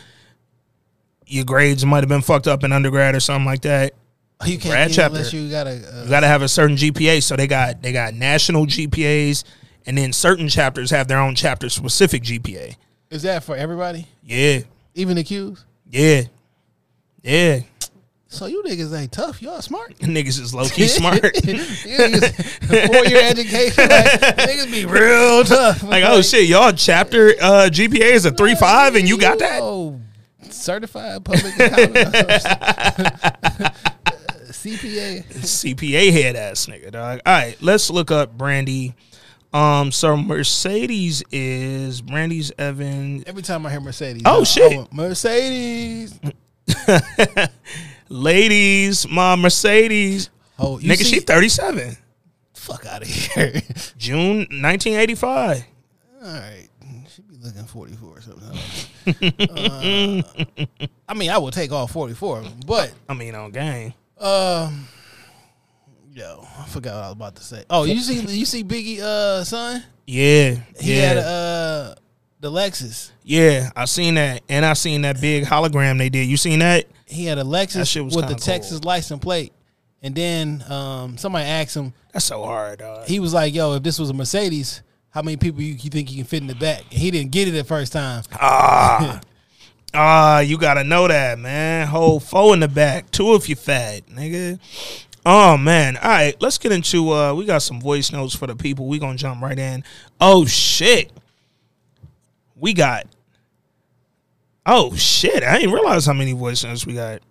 your 1.27 1.45
grades 1.45 1.85
might 1.85 2.01
have 2.01 2.09
been 2.09 2.23
fucked 2.23 2.47
up 2.47 2.65
in 2.65 2.73
undergrad 2.73 3.15
or 3.15 3.21
something 3.21 3.45
like 3.45 3.63
that. 3.63 3.93
Oh, 4.41 4.47
you 4.47 4.59
can't 4.59 4.73
Grad 4.73 4.93
chapter. 4.93 5.17
unless 5.17 5.33
you 5.33 5.51
got 5.51 5.67
a. 5.67 5.77
You 5.77 5.87
uh, 5.87 6.09
gotta 6.09 6.27
have 6.27 6.43
a 6.43 6.49
certain 6.49 6.77
GPA. 6.77 7.23
So 7.23 7.37
they 7.37 7.47
got 7.47 7.83
they 7.83 7.93
got 7.93 8.15
national 8.15 8.67
GPAs 8.67 9.45
and 9.87 9.97
then 9.97 10.13
certain 10.13 10.49
chapters 10.49 10.91
have 10.91 11.09
their 11.09 11.19
own 11.19 11.35
chapter 11.35 11.69
specific 11.69 12.23
GPA. 12.23 12.77
Is 13.11 13.23
that 13.23 13.45
for 13.45 13.57
everybody, 13.57 14.07
Yeah. 14.25 14.61
even 14.95 15.17
the 15.17 15.25
Qs? 15.25 15.63
Yeah. 15.91 16.23
Yeah. 17.23 17.61
So 18.29 18.47
you 18.47 18.63
niggas 18.65 18.93
ain't 18.99 19.13
tough. 19.13 19.41
Y'all 19.41 19.63
smart. 19.63 19.95
Niggas 20.01 20.41
is 20.41 20.53
low 20.53 20.67
key 20.69 20.89
smart. 20.89 21.21
Four 21.21 21.31
year 23.07 23.23
education. 23.23 23.89
Like, 23.89 24.11
niggas 24.37 24.71
be 24.71 24.85
real 24.85 25.45
tough. 25.45 25.83
like, 25.85 26.03
oh 26.05 26.21
shit, 26.23 26.47
y'all 26.49 26.73
chapter 26.73 27.29
uh, 27.41 27.69
GPA 27.71 28.13
is 28.13 28.25
a 28.27 28.33
three 28.33 28.55
five, 28.57 28.97
and 28.97 29.09
you 29.09 29.17
got 29.19 29.39
that. 29.39 29.61
Oh, 29.63 30.01
certified 30.51 31.25
public 31.25 31.55
accountant. 31.59 31.95
CPA. 34.51 35.25
CPA 35.25 36.13
head 36.13 36.37
ass 36.37 36.67
nigga, 36.67 36.91
dog. 36.91 37.21
All 37.25 37.33
right, 37.33 37.57
let's 37.63 37.91
look 37.91 38.11
up 38.11 38.37
Brandee. 38.37 38.95
Um, 39.57 39.91
so 39.91 40.19
Mercedes 40.19 41.23
is 41.33 42.03
Brandee 42.03 42.45
Evans. 42.59 43.25
Every 43.27 43.43
time 43.43 43.65
I 43.65 43.71
hear 43.71 43.81
Mercedes. 43.81 44.23
Oh, 44.27 44.45
shit. 44.45 44.93
Mercedes. 44.93 46.21
Ladies, 48.11 49.09
my 49.09 49.35
Mercedes. 49.35 50.29
Oh, 50.59 50.79
Nigga, 50.83 50.99
see, 50.99 51.05
she 51.05 51.21
37. 51.21 51.97
fuck 52.53 52.85
out 52.85 53.01
of 53.01 53.09
here. 53.09 53.63
June 53.99 54.39
1985. 54.41 55.65
All 56.23 56.33
right. 56.33 56.69
She 57.09 57.23
be 57.23 57.37
looking 57.43 57.65
44 57.65 58.09
or 58.11 58.21
something. 58.21 58.59
Uh, 59.49 60.23
I 61.09 61.15
mean, 61.15 61.31
I 61.31 61.39
would 61.39 61.55
take 61.55 61.71
all 61.71 61.87
44 61.87 62.43
but 62.67 62.93
I 63.09 63.15
mean, 63.15 63.37
on 63.37 63.53
game. 63.53 63.95
um, 64.19 64.89
yo, 66.17 66.49
I 66.59 66.65
forgot 66.67 66.95
what 66.95 67.03
I 67.05 67.07
was 67.09 67.13
about 67.13 67.37
to 67.37 67.45
say. 67.45 67.65
Oh, 67.69 67.85
you 67.85 68.01
see, 68.01 68.21
you 68.21 68.47
see 68.47 68.65
Biggie, 68.65 69.01
uh, 69.01 69.45
son? 69.45 69.85
Yeah, 70.07 70.57
He 70.81 70.97
yeah, 70.97 71.09
had 71.09 71.19
uh 71.19 71.95
the 72.41 72.51
Lexus. 72.51 73.11
yeah. 73.23 73.71
I 73.75 73.85
seen 73.87 74.15
that, 74.15 74.43
and 74.49 74.65
I 74.65 74.73
seen 74.75 75.03
that 75.03 75.21
big 75.21 75.45
hologram 75.45 75.99
they 75.99 76.09
did. 76.09 76.27
You 76.27 76.37
seen 76.37 76.61
that? 76.61 76.87
He 77.07 77.27
had 77.27 77.39
a 77.39 77.43
Lexus 77.45 78.03
with 78.03 78.15
the 78.15 78.21
kinda 78.21 78.35
Texas 78.37 78.85
license 78.85 79.21
plate, 79.21 79.53
and 80.03 80.15
then 80.15 80.65
um 80.69 81.19
somebody 81.19 81.45
asked 81.45 81.77
him. 81.77 81.93
That's 82.13 82.25
so 82.25 82.43
hard, 82.45 82.79
dog. 82.79 83.07
He 83.07 83.21
was 83.21 83.35
like, 83.35 83.55
"Yo, 83.55 83.75
if 83.75 83.83
this 83.83 83.99
was 83.99 84.11
a 84.11 84.15
Mercedes." 84.15 84.83
How 85.11 85.23
many 85.23 85.39
people 85.39 85.63
you, 85.63 85.73
you 85.73 85.89
think 85.89 86.11
you 86.11 86.19
can 86.19 86.27
fit 86.27 86.43
in 86.43 86.47
the 86.47 86.55
back? 86.55 86.83
And 86.91 87.01
he 87.01 87.11
didn't 87.11 87.31
get 87.31 87.49
it 87.49 87.53
the 87.53 87.65
first 87.65 87.91
time. 87.91 88.23
Ah, 88.35 89.19
ah, 89.95 90.41
you 90.41 90.59
gotta 90.59 90.85
know 90.85 91.09
that, 91.09 91.39
man. 91.39 91.87
Whole 91.87 92.21
four 92.21 92.53
in 92.53 92.61
the 92.61 92.69
back, 92.69 93.11
two 93.13 93.35
if 93.35 93.49
you 93.49 93.57
fat, 93.57 94.07
nigga. 94.09 94.59
Oh 95.29 95.57
man. 95.57 95.97
All 95.97 96.09
right, 96.09 96.41
let's 96.41 96.57
get 96.57 96.71
into 96.71 97.11
uh 97.11 97.35
we 97.35 97.45
got 97.47 97.59
some 97.61 97.81
voice 97.81 98.13
notes 98.13 98.33
for 98.35 98.47
the 98.47 98.55
people. 98.55 98.87
We 98.87 99.01
gonna 99.01 99.19
jump 99.19 99.43
right 99.43 99.59
in. 99.59 99.83
Oh 100.21 100.47
shit. 100.47 101.11
We 102.55 102.73
got 102.73 103.07
Oh 104.65 104.95
shit. 104.95 105.43
I 105.43 105.59
didn't 105.59 105.75
realize 105.75 106.07
how 106.07 106.13
many 106.13 106.33
voice 106.33 106.63
notes 106.63 106.87
we 106.87 106.95
got. 106.95 107.23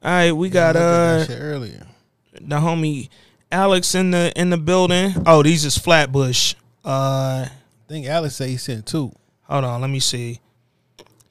All 0.00 0.10
right, 0.10 0.30
we 0.32 0.48
got 0.48 0.76
I 0.76 1.18
looked 1.18 1.30
at 1.30 1.40
uh 1.40 1.42
earlier. 1.42 1.86
the 2.34 2.56
homie 2.56 3.08
Alex 3.50 3.96
in 3.96 4.12
the 4.12 4.32
in 4.36 4.50
the 4.50 4.56
building. 4.56 5.12
Oh, 5.26 5.42
these 5.42 5.64
is 5.64 5.76
Flatbush. 5.76 6.54
Uh 6.84 7.46
I 7.48 7.88
think 7.88 8.06
Alex 8.06 8.36
said 8.36 8.48
he 8.48 8.56
sent 8.58 8.86
two. 8.86 9.10
Hold 9.42 9.64
on, 9.64 9.80
let 9.80 9.90
me 9.90 9.98
see. 9.98 10.38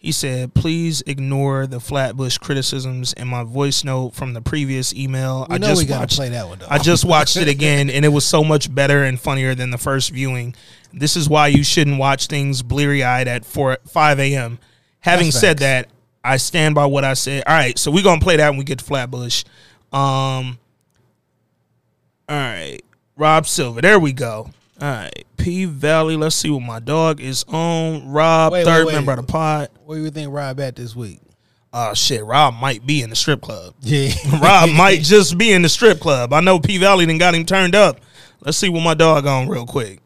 He 0.04 0.12
said, 0.12 0.56
"Please 0.56 1.04
ignore 1.06 1.68
the 1.68 1.80
Flatbush 1.80 2.40
criticisms 2.40 3.14
in 3.14 3.28
my 3.28 3.44
voice 3.44 3.84
note 3.84 4.16
from 4.16 4.34
the 4.34 4.42
previous 4.42 4.96
email. 4.96 5.46
We 5.48 5.56
I 5.56 5.58
know 5.60 5.68
just 5.68 5.82
we 5.84 5.86
gotta 5.86 6.00
watched. 6.02 6.16
play 6.16 6.30
that 6.30 6.48
one 6.48 6.58
though. 6.58 6.66
I 6.68 6.80
just 6.80 7.06
watched 7.06 7.38
it 7.38 7.48
again, 7.48 7.88
and 7.92 8.04
it 8.04 8.08
was 8.10 8.26
so 8.26 8.44
much 8.44 8.74
better 8.74 9.04
and 9.04 9.20
funnier 9.20 9.54
than 9.54 9.70
the 9.70 9.78
first 9.78 10.10
viewing. 10.10 10.56
This 10.92 11.16
is 11.16 11.30
why 11.30 11.50
you 11.50 11.64
shouldn't 11.64 12.00
watch 12.00 12.26
things 12.26 12.64
bleary 12.64 13.04
eyed 13.04 13.28
at 13.28 13.46
four 13.46 13.78
five 13.88 14.20
a.m. 14.20 14.58
Having 15.02 15.28
That's 15.28 15.40
said 15.40 15.60
facts. 15.60 15.62
that, 15.62 15.88
I 16.24 16.38
stand 16.38 16.74
by 16.74 16.88
what 16.88 17.04
I 17.04 17.14
said. 17.14 17.44
All 17.46 17.54
right, 17.54 17.78
so 17.78 17.92
we're 17.92 18.04
gonna 18.04 18.22
play 18.22 18.38
that 18.38 18.50
when 18.50 18.58
we 18.58 18.64
get 18.64 18.80
to 18.80 18.86
Flatbush. 18.86 19.44
Um, 19.94 20.58
all 22.28 22.38
right, 22.38 22.80
Rob 23.18 23.46
Silver. 23.46 23.82
There 23.82 24.00
we 24.00 24.14
go. 24.14 24.50
All 24.82 24.88
right, 24.88 25.26
P 25.38 25.66
Valley. 25.66 26.16
Let's 26.18 26.36
see 26.36 26.50
what 26.50 26.62
my 26.64 26.80
dog 26.80 27.22
is 27.22 27.44
on. 27.48 28.08
Rob, 28.10 28.52
Wait, 28.54 28.66
third 28.66 28.86
wait, 28.86 28.88
wait. 28.88 28.94
member 28.96 29.12
of 29.12 29.18
the 29.18 29.24
pod. 29.32 29.70
Where 29.86 29.98
do 30.00 30.04
you 30.04 30.10
think 30.10 30.34
Rob 30.34 30.60
at 30.60 30.76
this 30.76 30.96
week? 30.96 31.20
Oh 31.74 31.94
shit, 31.94 32.26
Rob 32.26 32.56
might 32.56 32.86
be 32.86 33.02
in 33.04 33.10
the 33.12 33.16
strip 33.16 33.42
club. 33.42 33.76
Yeah, 33.82 34.12
Rob 34.42 34.72
might 34.72 35.02
just 35.04 35.38
be 35.38 35.52
in 35.52 35.62
the 35.62 35.70
strip 35.70 36.00
club. 36.00 36.34
I 36.34 36.40
know 36.42 36.60
P 36.60 36.78
Valley 36.80 37.06
done 37.06 37.20
got 37.20 37.36
him 37.36 37.46
turned 37.46 37.76
up. 37.76 38.00
Let's 38.42 38.58
see 38.58 38.70
what 38.70 38.82
my 38.82 38.96
dog 38.96 39.28
on 39.28 39.48
real 39.48 39.68
quick. 39.68 40.00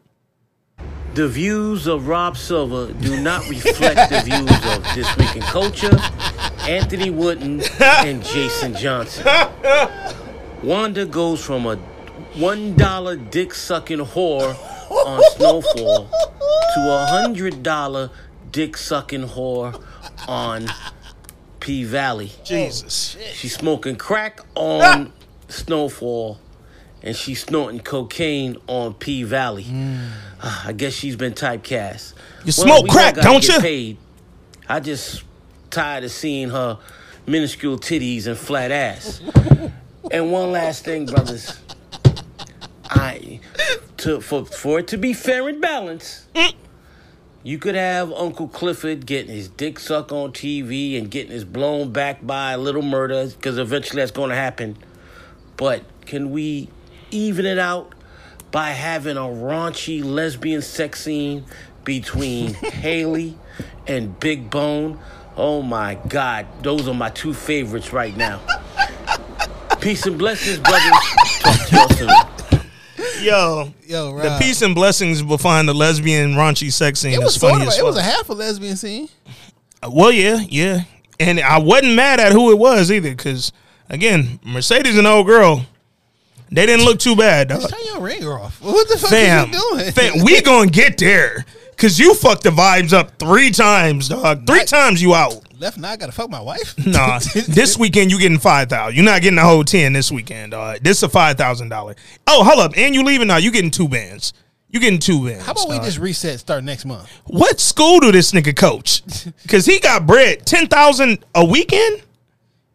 The 1.14 1.26
views 1.26 1.86
of 1.86 2.08
Rob 2.08 2.36
Silver 2.36 2.92
do 2.92 3.18
not 3.18 3.48
reflect 3.48 4.10
the 4.10 4.20
views 4.26 4.76
of 4.76 4.94
This 4.94 5.16
Week 5.16 5.34
in 5.34 5.40
Culture, 5.40 5.98
Anthony 6.68 7.08
Wooden, 7.08 7.62
and 7.80 8.22
Jason 8.22 8.74
Johnson. 8.76 9.26
Wanda 10.62 11.06
goes 11.06 11.42
from 11.42 11.64
a 11.64 11.78
$1 12.36 13.30
dick 13.30 13.54
sucking 13.54 13.98
whore 13.98 14.54
on 14.90 15.22
Snowfall 15.36 16.08
to 16.08 16.80
a 16.80 17.24
$100 17.28 18.10
dick 18.52 18.76
sucking 18.76 19.28
whore 19.28 19.82
on 20.28 20.66
P 21.60 21.84
Valley. 21.84 22.32
Jesus. 22.44 23.16
She's 23.32 23.54
smoking 23.54 23.96
crack 23.96 24.40
on 24.54 25.12
Snowfall, 25.48 26.38
and 27.02 27.16
she's 27.16 27.42
snorting 27.42 27.80
cocaine 27.80 28.56
on 28.66 28.92
P 28.94 29.22
Valley. 29.22 29.66
Ah, 30.42 30.68
I 30.68 30.72
guess 30.72 30.92
she's 30.92 31.16
been 31.16 31.32
typecast. 31.32 32.12
You 32.44 32.52
smoke 32.52 32.86
crack, 32.88 33.14
don't 33.14 33.46
you? 33.48 33.58
Paid. 33.60 33.96
I 34.68 34.80
just 34.80 35.22
tired 35.70 36.04
of 36.04 36.10
seeing 36.10 36.50
her 36.50 36.78
minuscule 37.26 37.78
titties 37.78 38.26
and 38.26 38.36
flat 38.36 38.70
ass. 38.70 39.22
and 40.10 40.30
one 40.30 40.52
last 40.52 40.84
thing, 40.84 41.06
brothers. 41.06 41.58
I 42.90 43.40
to 43.98 44.20
for 44.20 44.44
for 44.44 44.78
it 44.78 44.88
to 44.88 44.98
be 44.98 45.12
fair 45.12 45.48
and 45.48 45.60
balanced. 45.60 46.26
You 47.42 47.58
could 47.58 47.76
have 47.76 48.12
Uncle 48.12 48.48
Clifford 48.48 49.06
getting 49.06 49.32
his 49.32 49.48
dick 49.48 49.78
sucked 49.78 50.10
on 50.10 50.32
TV 50.32 50.98
and 50.98 51.08
getting 51.08 51.30
his 51.30 51.44
blown 51.44 51.92
back 51.92 52.26
by 52.26 52.52
a 52.52 52.58
little 52.58 52.82
murder, 52.82 53.28
because 53.28 53.56
eventually 53.56 54.02
that's 54.02 54.10
going 54.10 54.30
to 54.30 54.36
happen. 54.36 54.76
But 55.56 55.84
can 56.06 56.32
we 56.32 56.68
even 57.12 57.46
it 57.46 57.58
out 57.58 57.94
by 58.50 58.70
having 58.70 59.16
a 59.16 59.20
raunchy 59.20 60.04
lesbian 60.04 60.60
sex 60.60 61.02
scene 61.02 61.44
between 61.84 62.54
Haley 62.54 63.38
and 63.86 64.18
Big 64.18 64.50
Bone? 64.50 64.98
Oh 65.36 65.62
my 65.62 65.94
God, 66.08 66.46
those 66.62 66.88
are 66.88 66.94
my 66.94 67.10
two 67.10 67.32
favorites 67.32 67.92
right 67.92 68.16
now. 68.16 68.40
Peace 69.80 70.04
and 70.04 70.18
blessings, 70.18 70.58
brothers. 70.58 70.90
Talk 71.42 71.68
to 71.68 71.76
y'all 71.76 71.88
soon. 71.90 72.35
Yo, 73.22 73.72
yo, 73.86 74.12
Rob. 74.12 74.22
the 74.22 74.38
peace 74.40 74.62
and 74.62 74.74
blessings 74.74 75.22
behind 75.22 75.68
the 75.68 75.74
lesbian 75.74 76.34
raunchy 76.34 76.72
sex 76.72 77.00
scene 77.00 77.12
It 77.12 77.20
was 77.20 77.36
funny 77.36 77.64
sort 77.64 77.74
of, 77.74 77.78
it 77.78 77.84
was 77.84 77.96
a 77.96 78.02
half 78.02 78.28
a 78.28 78.32
lesbian 78.32 78.76
scene. 78.76 79.08
Well, 79.88 80.12
yeah, 80.12 80.40
yeah, 80.48 80.82
and 81.18 81.40
I 81.40 81.58
wasn't 81.58 81.94
mad 81.94 82.20
at 82.20 82.32
who 82.32 82.50
it 82.50 82.58
was 82.58 82.90
either, 82.90 83.10
because 83.10 83.52
again, 83.88 84.40
Mercedes 84.44 84.96
and 84.98 85.06
old 85.06 85.26
girl. 85.26 85.64
They 86.48 86.64
didn't 86.64 86.84
look 86.84 87.00
too 87.00 87.16
bad, 87.16 87.48
dog. 87.48 87.68
Turn 87.68 87.80
your 87.86 88.00
ringer 88.00 88.38
off. 88.38 88.60
What 88.62 88.88
the 88.88 88.98
fuck 88.98 89.10
Fam, 89.10 89.50
is 89.50 89.54
you 89.56 89.76
doing? 89.78 89.92
fam, 89.92 90.24
we 90.24 90.40
gonna 90.42 90.70
get 90.70 90.96
there. 90.98 91.44
Cause 91.76 91.98
you 91.98 92.14
fucked 92.14 92.42
the 92.44 92.50
vibes 92.50 92.92
up 92.94 93.18
three 93.18 93.50
times, 93.50 94.08
dog. 94.08 94.46
Three 94.46 94.58
Right. 94.60 94.66
times 94.68 95.02
you 95.02 95.14
out. 95.14 95.42
Left 95.60 95.76
now 95.78 95.90
I 95.90 95.96
gotta 95.96 96.12
fuck 96.12 96.30
my 96.30 96.40
wife. 96.40 96.74
Nah, 96.86 97.18
this 97.48 97.76
weekend 97.78 98.10
you 98.10 98.18
getting 98.18 98.38
five 98.38 98.68
thousand. 98.70 98.94
You're 98.96 99.04
not 99.04 99.20
getting 99.22 99.36
the 99.36 99.42
whole 99.42 99.62
ten 99.64 99.92
this 99.92 100.10
weekend, 100.10 100.52
dog. 100.52 100.78
This 100.80 100.98
is 100.98 101.02
a 101.02 101.08
five 101.08 101.36
thousand 101.36 101.68
dollar. 101.68 101.94
Oh, 102.26 102.44
hold 102.44 102.60
up, 102.60 102.72
and 102.76 102.94
you 102.94 103.02
leaving 103.04 103.28
now? 103.28 103.36
You 103.36 103.50
getting 103.50 103.70
two 103.70 103.88
bands? 103.88 104.32
You 104.70 104.80
getting 104.80 104.98
two 104.98 105.24
bands? 105.26 105.44
How 105.44 105.52
about 105.52 105.68
we 105.68 105.76
dog. 105.76 105.84
just 105.84 105.98
reset 105.98 106.40
start 106.40 106.64
next 106.64 106.84
month? 106.86 107.10
What 107.26 107.60
school 107.60 108.00
do 108.00 108.10
this 108.10 108.32
nigga 108.32 108.56
coach? 108.56 109.02
Cause 109.48 109.66
he 109.66 109.78
got 109.78 110.06
bread 110.06 110.46
ten 110.46 110.66
thousand 110.68 111.24
a 111.34 111.44
weekend 111.44 112.02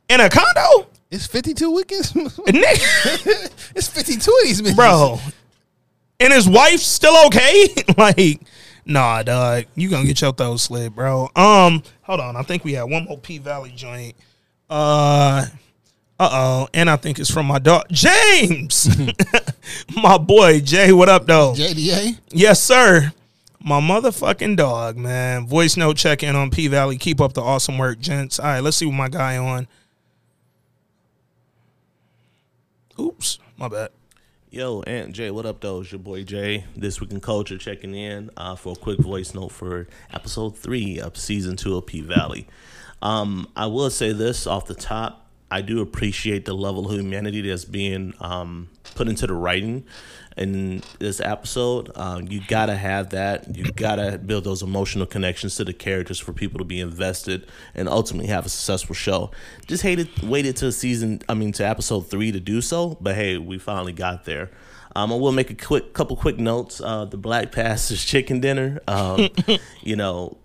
in 0.10 0.20
a 0.22 0.30
condo, 0.30 0.88
It's 1.10 1.26
52 1.28 1.72
weekends. 1.72 2.14
nigga, 2.14 3.52
it's 3.76 3.88
52 3.88 4.20
of 4.32 4.38
these 4.44 4.62
bitches. 4.62 4.76
bro. 4.76 5.20
And 6.20 6.32
his 6.34 6.48
wife's 6.48 6.86
still 6.86 7.16
okay? 7.28 7.68
like, 7.98 8.42
nah, 8.86 9.24
dog. 9.24 9.66
You 9.76 9.90
gonna 9.90 10.06
get 10.06 10.22
your 10.22 10.34
throat 10.34 10.58
slit, 10.58 10.96
bro. 10.96 11.30
Um, 11.36 11.84
hold 12.02 12.20
on. 12.20 12.36
I 12.36 12.44
think 12.44 12.64
we 12.64 12.74
have 12.74 12.90
one 12.90 13.06
more 13.06 13.18
P 13.18 13.38
Valley 13.38 13.72
joint. 13.76 14.16
Uh, 14.70 15.46
uh 16.20 16.30
oh, 16.32 16.68
and 16.74 16.90
I 16.90 16.96
think 16.96 17.20
it's 17.20 17.32
from 17.32 17.48
my 17.48 17.60
dog 17.60 17.86
James, 17.92 18.90
my 19.96 20.18
boy 20.18 20.60
Jay. 20.62 20.92
What 20.94 21.10
up, 21.10 21.26
though? 21.26 21.54
JDA. 21.54 22.18
Yes, 22.30 22.62
sir. 22.62 23.12
My 23.64 23.80
motherfucking 23.80 24.58
dog, 24.58 24.98
man. 24.98 25.46
Voice 25.46 25.78
note 25.78 25.98
check 25.98 26.24
in 26.24 26.36
on 26.36 26.50
P 26.50 26.68
Valley. 26.68 26.98
Keep 26.98 27.22
up 27.22 27.34
the 27.34 27.42
awesome 27.42 27.78
work, 27.78 28.00
gents. 28.00 28.40
All 28.40 28.46
right, 28.46 28.60
let's 28.60 28.78
see 28.78 28.86
what 28.86 28.96
my 28.96 29.10
guy 29.10 29.38
on. 29.38 29.68
Oops, 33.00 33.40
my 33.58 33.68
bad. 33.68 33.90
Yo, 34.54 34.82
Aunt 34.82 35.14
Jay, 35.14 35.32
what 35.32 35.46
up, 35.46 35.62
though? 35.62 35.80
It's 35.80 35.94
your 35.94 36.00
boy 36.00 36.26
Jay. 36.26 36.66
This 36.76 37.00
Week 37.00 37.10
in 37.12 37.22
Culture 37.22 37.58
checking 37.58 37.96
in 37.96 38.30
uh, 38.36 38.58
for 38.58 38.74
a 38.74 38.76
quick 38.76 39.00
voice 39.00 39.34
note 39.34 39.54
for 39.54 39.88
episode 40.14 40.58
three 40.58 41.00
of 41.00 41.16
season 41.16 41.56
two 41.56 41.78
of 41.78 41.86
P 41.86 42.02
Valley. 42.02 42.50
Um, 43.02 43.48
I 43.56 43.68
will 43.68 43.90
say 43.90 44.12
this 44.12 44.46
off 44.46 44.66
the 44.66 44.76
top. 44.76 45.26
I 45.50 45.62
do 45.62 45.80
appreciate 45.80 46.44
the 46.44 46.54
level 46.54 46.86
of 46.86 46.92
humanity 46.92 47.40
that's 47.40 47.64
being 47.64 48.14
um, 48.20 48.68
put 48.94 49.08
into 49.08 49.26
the 49.26 49.36
writing 49.36 49.86
in 50.38 50.82
this 51.00 51.20
episode. 51.20 51.92
Uh, 51.96 52.22
you 52.28 52.42
gotta 52.48 52.76
have 52.76 53.10
that. 53.10 53.56
You 53.56 53.72
gotta 53.72 54.18
build 54.18 54.44
those 54.44 54.62
emotional 54.62 55.06
connections 55.06 55.56
to 55.58 55.66
the 55.66 55.74
characters 55.74 56.20
for 56.20 56.34
people 56.34 56.60
to 56.60 56.66
be 56.66 56.80
invested 56.80 57.48
and 57.76 57.90
ultimately 57.90 58.28
have 58.28 58.46
a 58.46 58.50
successful 58.50 58.96
show. 58.96 59.32
Just 59.68 59.84
hated 59.84 60.10
waited 60.24 60.56
to 60.58 60.72
season. 60.72 61.22
I 61.28 61.34
mean, 61.34 61.52
to 61.54 61.68
episode 61.68 62.10
three 62.10 62.32
to 62.32 62.40
do 62.40 62.62
so, 62.62 62.98
but 63.02 63.16
hey, 63.16 63.38
we 63.38 63.58
finally 63.58 63.94
got 63.94 64.26
there. 64.26 64.50
Um, 64.96 65.12
I 65.14 65.16
will 65.16 65.32
make 65.32 65.50
a 65.50 65.56
quick 65.56 65.94
couple 65.94 66.16
quick 66.18 66.38
notes. 66.38 66.82
Uh, 66.82 67.06
the 67.06 67.18
Black 67.18 67.52
Pastors 67.52 68.04
chicken 68.06 68.40
dinner. 68.40 68.80
Um, 68.88 69.30
you 69.82 69.96
know, 69.96 70.38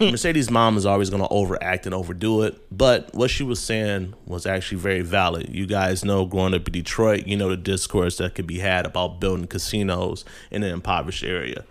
Mercedes' 0.00 0.50
mom 0.50 0.76
is 0.76 0.86
always 0.86 1.10
going 1.10 1.22
to 1.22 1.28
overact 1.28 1.86
and 1.86 1.94
overdo 1.94 2.42
it, 2.42 2.60
but 2.70 3.14
what 3.14 3.30
she 3.30 3.42
was 3.42 3.60
saying 3.60 4.14
was 4.26 4.46
actually 4.46 4.78
very 4.78 5.02
valid. 5.02 5.48
You 5.48 5.66
guys 5.66 6.04
know, 6.04 6.26
growing 6.26 6.54
up 6.54 6.66
in 6.66 6.72
Detroit, 6.72 7.26
you 7.26 7.36
know 7.36 7.48
the 7.48 7.56
discourse 7.56 8.18
that 8.18 8.34
could 8.34 8.46
be 8.46 8.58
had 8.58 8.86
about 8.86 9.20
building 9.20 9.46
casinos 9.46 10.24
in 10.50 10.62
an 10.62 10.72
impoverished 10.72 11.24
area. 11.24 11.64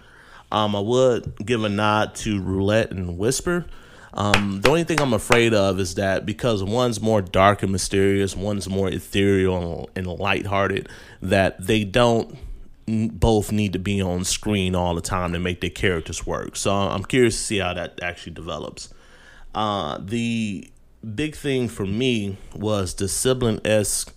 Um, 0.52 0.76
I 0.76 0.80
would 0.80 1.36
give 1.46 1.64
a 1.64 1.70
nod 1.70 2.16
to 2.16 2.42
Roulette 2.42 2.92
and 2.92 3.18
Whisper. 3.18 3.66
Um, 4.14 4.62
the 4.62 4.70
only 4.70 4.84
thing 4.84 5.02
I'm 5.02 5.14
afraid 5.14 5.54
of 5.54 5.80
is 5.80 5.96
that 5.96 6.26
because 6.26 6.64
one's 6.64 7.02
more 7.02 7.22
dark 7.22 7.64
and 7.64 7.72
mysterious, 7.72 8.36
one's 8.36 8.70
more 8.70 8.88
ethereal 8.88 9.90
and 9.96 10.06
lighthearted, 10.06 10.88
that 11.24 11.66
they 11.66 11.84
don't 11.84 12.38
both 12.88 13.52
need 13.52 13.74
to 13.74 13.80
be 13.80 14.02
on 14.02 14.26
screen 14.26 14.76
all 14.76 14.96
the 14.96 15.02
time 15.02 15.34
to 15.34 15.40
make 15.40 15.62
their 15.62 15.70
characters 15.70 16.26
work. 16.26 16.56
So 16.56 16.72
I'm 16.72 17.04
curious 17.04 17.38
to 17.38 17.44
see 17.44 17.58
how 17.60 17.74
that 17.74 18.00
actually 18.02 18.34
develops. 18.34 18.94
Uh, 19.56 20.00
the 20.02 20.70
big 21.16 21.36
thing 21.36 21.68
for 21.68 21.86
me 21.86 22.38
was 22.56 22.94
the 22.96 23.08
sibling 23.08 23.62
esque 23.66 24.14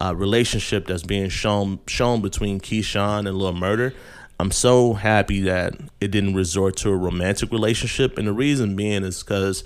uh, 0.00 0.14
relationship 0.16 0.86
that's 0.86 1.02
being 1.02 1.28
shown 1.28 1.78
shown 1.86 2.22
between 2.22 2.60
Keyshawn 2.60 3.28
and 3.28 3.36
Lil 3.36 3.52
Murder. 3.52 3.92
I'm 4.38 4.50
so 4.50 4.94
happy 4.94 5.42
that 5.42 5.74
it 6.00 6.10
didn't 6.10 6.34
resort 6.34 6.76
to 6.78 6.88
a 6.88 6.96
romantic 6.96 7.52
relationship, 7.52 8.16
and 8.16 8.26
the 8.26 8.32
reason 8.32 8.74
being 8.74 9.04
is 9.04 9.22
because 9.22 9.62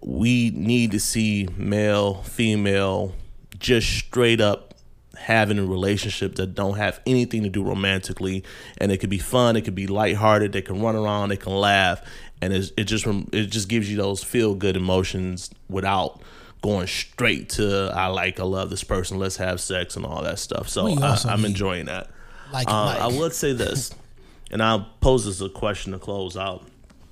we 0.00 0.50
need 0.50 0.92
to 0.92 1.00
see 1.00 1.48
male, 1.56 2.22
female, 2.22 3.14
just 3.58 3.88
straight 3.88 4.40
up 4.40 4.73
having 5.16 5.58
a 5.58 5.64
relationship 5.64 6.36
that 6.36 6.54
don't 6.54 6.76
have 6.76 7.00
anything 7.06 7.42
to 7.42 7.48
do 7.48 7.62
romantically, 7.62 8.44
and 8.78 8.92
it 8.92 8.98
could 8.98 9.10
be 9.10 9.18
fun, 9.18 9.56
it 9.56 9.62
could 9.62 9.74
be 9.74 9.86
lighthearted, 9.86 10.52
they 10.52 10.62
can 10.62 10.80
run 10.80 10.96
around, 10.96 11.30
they 11.30 11.36
can 11.36 11.52
laugh, 11.54 12.02
and 12.40 12.52
it 12.52 12.84
just 12.84 13.06
it 13.06 13.46
just 13.46 13.68
gives 13.68 13.90
you 13.90 13.96
those 13.96 14.22
feel 14.22 14.54
good 14.54 14.76
emotions 14.76 15.50
without 15.68 16.20
going 16.62 16.86
straight 16.86 17.50
to 17.50 17.90
I 17.94 18.06
like 18.06 18.40
I 18.40 18.44
love 18.44 18.70
this 18.70 18.84
person, 18.84 19.18
let's 19.18 19.36
have 19.36 19.60
sex 19.60 19.96
and 19.96 20.06
all 20.06 20.22
that 20.22 20.38
stuff. 20.38 20.68
So 20.68 20.86
I, 20.88 21.18
i'm 21.26 21.44
enjoying 21.44 21.86
that. 21.86 22.08
Like, 22.52 22.68
Uh, 22.68 22.86
like. 22.86 23.00
I 23.00 23.06
would 23.08 23.32
say 23.32 23.52
this, 23.52 23.90
and 24.50 24.62
I'll 24.62 24.88
pose 25.00 25.26
this 25.26 25.40
a 25.40 25.48
question 25.48 25.92
to 25.92 25.98
close 25.98 26.36
out. 26.36 26.66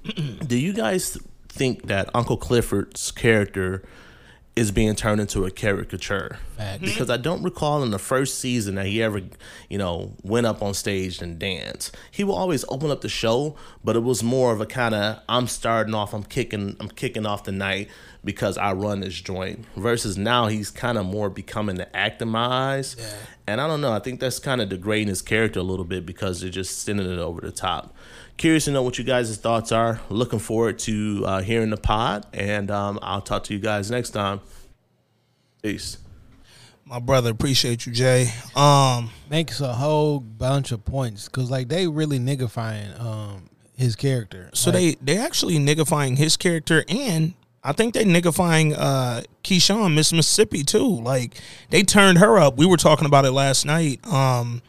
Do 0.47 0.59
you 0.59 0.73
guys 0.73 1.19
think 1.49 1.87
that 1.87 2.09
Uncle 2.15 2.37
Clifford's 2.39 3.11
character 3.11 3.83
is 4.55 4.71
being 4.71 4.95
turned 4.95 5.21
into 5.21 5.45
a 5.45 5.51
caricature? 5.51 6.39
Facts. 6.57 6.83
Because 6.83 7.09
I 7.09 7.17
don't 7.17 7.43
recall 7.43 7.83
in 7.83 7.91
the 7.91 7.99
first 7.99 8.39
season 8.39 8.75
that 8.75 8.87
he 8.87 9.03
ever, 9.03 9.23
you 9.71 9.79
know, 9.79 10.13
went 10.23 10.47
up 10.47 10.63
on 10.63 10.75
stage 10.75 11.23
and 11.23 11.39
danced. 11.39 11.97
He 12.11 12.23
will 12.23 12.35
always 12.35 12.65
open 12.69 12.91
up 12.91 13.01
the 13.01 13.09
show, 13.09 13.57
but 13.83 13.97
it 13.97 14.03
was 14.03 14.23
more 14.23 14.53
of 14.53 14.61
a 14.61 14.67
kind 14.67 14.95
of 14.95 15.21
I'm 15.29 15.47
starting 15.47 15.95
off, 15.95 16.13
I'm 16.13 16.25
kicking, 16.25 16.77
I'm 16.81 16.91
kicking 16.91 17.25
off 17.25 17.45
the 17.45 17.53
night 17.53 17.89
because 18.25 18.59
I 18.59 18.73
run 18.73 19.01
this 19.01 19.21
joint. 19.21 19.65
Versus 19.77 20.17
now 20.19 20.49
he's 20.49 20.71
kind 20.71 20.99
of 20.99 21.07
more 21.07 21.31
becoming 21.31 21.77
the 21.77 21.95
act 21.97 22.21
in 22.21 22.29
my 22.29 22.75
eyes. 22.75 22.97
And 23.47 23.61
I 23.61 23.67
don't 23.67 23.81
know. 23.81 23.93
I 23.93 23.99
think 23.99 24.21
that's 24.21 24.39
kind 24.39 24.61
of 24.61 24.69
degrading 24.69 25.09
his 25.09 25.23
character 25.23 25.61
a 25.61 25.65
little 25.65 25.85
bit 25.85 26.07
because 26.07 26.41
they're 26.41 26.51
just 26.51 26.83
sending 26.83 27.11
it 27.11 27.19
over 27.19 27.41
the 27.41 27.51
top. 27.51 27.95
Curious 28.43 28.65
to 28.65 28.73
know 28.73 28.83
what 28.83 28.99
you 28.99 29.05
guys' 29.05 29.37
thoughts 29.37 29.71
are. 29.71 30.01
Looking 30.09 30.41
forward 30.41 30.81
to 30.81 31.23
uh, 31.25 31.43
hearing 31.43 31.71
the 31.71 31.77
pod, 31.77 32.27
and 32.33 32.73
um, 32.73 32.99
I'll 33.01 33.21
talk 33.21 33.45
to 33.45 33.55
you 33.55 33.61
guys 33.61 33.89
next 33.89 34.11
time. 34.11 34.41
Peace. 35.63 35.99
My 36.85 36.99
brother, 36.99 37.31
appreciate 37.31 37.87
you, 37.87 37.93
Jay. 37.93 38.33
Um, 38.57 39.11
makes 39.31 39.61
a 39.61 39.73
whole 39.73 40.19
bunch 40.19 40.73
of 40.73 40.85
points 40.85 41.27
because 41.29 41.53
like 41.53 41.69
they 41.69 41.87
really 41.87 42.19
niggifying 42.19 43.01
um 43.01 43.49
his 43.77 43.95
character. 43.95 44.51
so 44.55 44.71
Like, 44.71 44.99
they 45.01 45.15
they 45.15 45.19
actually 45.19 45.59
niggifying 45.59 46.19
his 46.19 46.37
character, 46.37 46.85
and 46.89 47.35
I 47.63 47.71
think 47.71 47.95
they 47.95 48.05
niggifying 48.05 48.75
uh, 48.77 49.23
Keyshawn, 49.45 49.95
Miss 49.95 50.13
Mississippi 50.13 50.65
too. 50.65 51.01
Like 51.01 51.41
they 51.71 51.85
turned 51.85 52.19
her 52.19 52.41
up. 52.41 52.57
We 52.57 52.67
were 52.67 52.77
talking 52.77 53.07
about 53.07 53.25
it 53.25 53.31
last 53.31 53.65
night. 53.65 54.05
Um, 54.05 54.63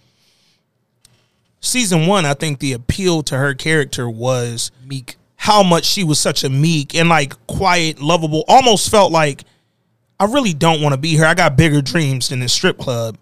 season 1.64 2.06
one, 2.08 2.26
I 2.26 2.34
think 2.36 2.60
the 2.60 2.74
appeal 2.74 3.24
to 3.24 3.38
her 3.38 3.54
character 3.54 4.10
was 4.10 4.72
meek. 4.86 5.16
how 5.38 5.64
much 5.64 5.86
she 5.86 6.04
was 6.04 6.20
such 6.20 6.44
a 6.44 6.50
meek 6.50 6.94
and 6.96 7.10
like 7.10 7.36
quiet, 7.48 8.00
lovable. 8.02 8.44
Almost 8.48 8.90
felt 8.92 9.12
like 9.12 9.44
I 10.20 10.26
really 10.26 10.54
don't 10.54 10.82
want 10.82 10.94
to 10.94 10.98
be 10.98 11.10
here. 11.10 11.26
I 11.26 11.34
got 11.34 11.58
bigger 11.58 11.82
dreams 11.82 12.30
than 12.30 12.40
this 12.40 12.54
strip 12.54 12.78
club. 12.78 13.18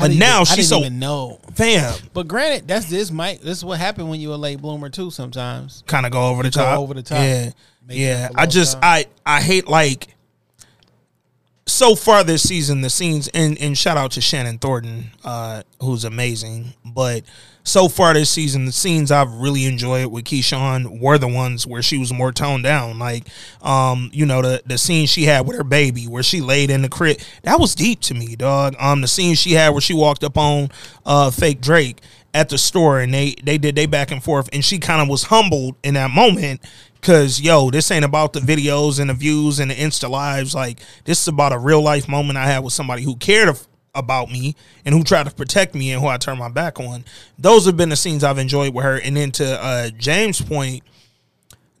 But 0.00 0.12
now 0.12 0.40
even- 0.40 0.54
she's 0.56 0.68
so 0.70 0.78
even 0.80 0.98
know. 0.98 1.38
fam. 1.54 1.94
But 2.14 2.26
granted, 2.26 2.66
that's 2.66 2.86
this 2.86 3.10
might 3.10 3.42
this 3.42 3.58
is 3.58 3.64
what 3.64 3.78
happened 3.78 4.08
when 4.08 4.20
you're 4.20 4.32
a 4.32 4.38
late 4.38 4.60
bloomer 4.62 4.88
too. 4.88 5.10
Sometimes 5.10 5.84
kind 5.86 6.06
of 6.06 6.12
go 6.12 6.28
over 6.28 6.42
the 6.42 6.50
go 6.50 6.62
top. 6.62 6.78
over 6.78 6.94
the 6.94 7.02
top. 7.02 7.18
Yeah, 7.18 7.50
Make 7.86 7.98
yeah. 7.98 8.30
I 8.34 8.46
just 8.46 8.72
top. 8.74 8.84
I 8.84 9.06
I 9.26 9.42
hate 9.42 9.68
like 9.68 10.08
so 11.66 11.94
far 11.94 12.24
this 12.24 12.42
season 12.42 12.80
the 12.80 12.90
scenes 12.90 13.28
and 13.28 13.58
and 13.58 13.76
shout 13.78 13.96
out 13.96 14.12
to 14.12 14.20
Shannon 14.20 14.58
Thornton, 14.58 15.12
uh, 15.24 15.62
who's 15.80 16.04
amazing. 16.04 16.74
But 16.84 17.24
so 17.64 17.88
far 17.88 18.14
this 18.14 18.30
season, 18.30 18.64
the 18.64 18.72
scenes 18.72 19.12
I've 19.12 19.32
really 19.32 19.66
enjoyed 19.66 20.06
with 20.06 20.24
Keyshawn 20.24 21.00
were 21.00 21.18
the 21.18 21.28
ones 21.28 21.66
where 21.66 21.82
she 21.82 21.98
was 21.98 22.12
more 22.12 22.32
toned 22.32 22.64
down. 22.64 22.98
Like, 22.98 23.28
um, 23.62 24.10
you 24.12 24.26
know, 24.26 24.42
the 24.42 24.62
the 24.66 24.78
scene 24.78 25.06
she 25.06 25.24
had 25.24 25.46
with 25.46 25.56
her 25.56 25.64
baby 25.64 26.06
where 26.06 26.22
she 26.22 26.40
laid 26.40 26.70
in 26.70 26.82
the 26.82 26.88
crib 26.88 27.18
that 27.42 27.60
was 27.60 27.74
deep 27.74 28.00
to 28.00 28.14
me, 28.14 28.34
dog. 28.34 28.74
Um, 28.78 29.00
the 29.00 29.08
scene 29.08 29.34
she 29.34 29.52
had 29.52 29.70
where 29.70 29.80
she 29.80 29.94
walked 29.94 30.24
up 30.24 30.36
on 30.36 30.68
uh 31.06 31.30
fake 31.30 31.60
Drake 31.60 32.00
at 32.34 32.48
the 32.48 32.58
store 32.58 33.00
and 33.00 33.12
they 33.12 33.34
they 33.42 33.58
did 33.58 33.74
they 33.74 33.86
back 33.86 34.10
and 34.10 34.22
forth 34.22 34.48
and 34.52 34.64
she 34.64 34.78
kind 34.78 35.02
of 35.02 35.08
was 35.08 35.24
humbled 35.24 35.76
in 35.82 35.94
that 35.94 36.10
moment 36.10 36.60
Cause 37.02 37.40
yo, 37.40 37.68
this 37.68 37.90
ain't 37.90 38.04
about 38.04 38.32
the 38.32 38.38
videos 38.38 39.00
and 39.00 39.10
the 39.10 39.14
views 39.14 39.58
and 39.58 39.72
the 39.72 39.74
Insta 39.74 40.08
lives. 40.08 40.54
Like 40.54 40.78
this 41.04 41.20
is 41.20 41.28
about 41.28 41.52
a 41.52 41.58
real 41.58 41.82
life 41.82 42.08
moment 42.08 42.38
I 42.38 42.46
had 42.46 42.60
with 42.60 42.72
somebody 42.72 43.02
who 43.02 43.16
cared 43.16 43.56
about 43.92 44.30
me 44.30 44.54
and 44.84 44.94
who 44.94 45.02
tried 45.02 45.26
to 45.26 45.34
protect 45.34 45.74
me 45.74 45.90
and 45.90 46.00
who 46.00 46.06
I 46.06 46.16
turned 46.16 46.38
my 46.38 46.48
back 46.48 46.78
on. 46.78 47.04
Those 47.36 47.66
have 47.66 47.76
been 47.76 47.88
the 47.88 47.96
scenes 47.96 48.22
I've 48.22 48.38
enjoyed 48.38 48.72
with 48.72 48.84
her. 48.84 49.00
And 49.00 49.16
then 49.16 49.32
to 49.32 49.62
uh, 49.62 49.90
James' 49.90 50.40
point, 50.40 50.84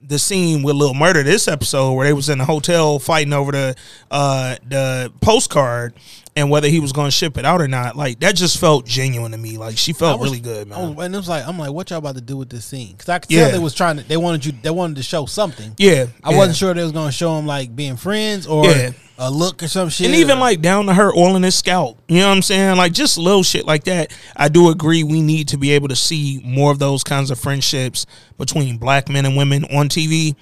the 0.02 0.18
scene 0.18 0.64
with 0.64 0.74
Lil 0.74 0.94
Murder 0.94 1.22
this 1.22 1.46
episode 1.46 1.92
where 1.92 2.06
they 2.06 2.12
was 2.12 2.28
in 2.28 2.38
the 2.38 2.44
hotel 2.44 2.98
fighting 2.98 3.32
over 3.32 3.52
the 3.52 3.76
uh 4.10 4.56
the 4.66 5.12
postcard 5.20 5.94
and 6.34 6.48
whether 6.50 6.66
he 6.68 6.80
was 6.80 6.92
going 6.92 7.08
to 7.08 7.10
ship 7.10 7.36
it 7.36 7.44
out 7.44 7.60
or 7.60 7.68
not. 7.68 7.94
Like 7.94 8.20
that 8.20 8.34
just 8.36 8.58
felt 8.58 8.86
genuine 8.86 9.32
to 9.32 9.38
me. 9.38 9.58
Like 9.58 9.76
she 9.76 9.92
felt 9.92 10.18
was- 10.20 10.30
really 10.30 10.40
good, 10.40 10.68
man. 10.68 10.94
Was- 10.96 11.04
and 11.06 11.14
it 11.14 11.18
was 11.18 11.28
like, 11.28 11.46
I'm 11.46 11.58
like, 11.58 11.72
what 11.72 11.90
y'all 11.90 11.98
about 11.98 12.14
to 12.14 12.20
do 12.22 12.36
with 12.38 12.48
this 12.48 12.64
scene? 12.64 12.92
Because 12.92 13.08
I 13.10 13.18
could 13.18 13.30
Yeah. 13.30 13.42
tell 13.44 13.52
they 13.52 13.58
was 13.58 13.74
trying 13.74 13.98
to, 13.98 14.02
they 14.08 14.16
wanted 14.16 14.44
you, 14.46 14.52
they 14.62 14.70
wanted 14.70 14.96
to 14.96 15.02
show 15.02 15.26
something. 15.26 15.74
yeah, 15.78 16.06
I 16.24 16.30
yeah. 16.30 16.36
wasn't 16.38 16.56
sure 16.56 16.72
they 16.74 16.82
was 16.82 16.92
gonna 16.92 17.12
show 17.12 17.36
him 17.38 17.46
like 17.46 17.76
being 17.76 17.96
friends 17.96 18.46
or 18.46 18.66
Yeah. 18.66 18.92
a 19.18 19.30
look 19.30 19.62
or 19.62 19.68
some 19.68 19.90
shit. 19.90 20.06
And 20.06 20.16
even 20.16 20.38
or- 20.38 20.40
like 20.40 20.62
down 20.62 20.86
to 20.86 20.94
her 20.94 21.14
oiling 21.14 21.42
his 21.42 21.54
scalp. 21.54 21.98
You 22.08 22.20
know 22.20 22.28
what 22.28 22.36
I'm 22.36 22.42
saying? 22.42 22.76
Like 22.78 22.92
just 22.92 23.18
little 23.18 23.42
shit 23.42 23.66
like 23.66 23.84
that. 23.84 24.10
I 24.34 24.48
do 24.48 24.70
agree 24.70 25.04
we 25.04 25.20
need 25.20 25.48
to 25.48 25.58
be 25.58 25.72
able 25.72 25.88
to 25.88 25.96
see 25.96 26.40
more 26.44 26.72
of 26.72 26.78
those 26.78 27.04
kinds 27.04 27.30
of 27.30 27.38
friendships 27.38 28.06
between 28.38 28.78
black 28.78 29.08
men 29.10 29.26
and 29.26 29.36
women 29.36 29.64
on 29.66 29.88
TV 29.90 30.34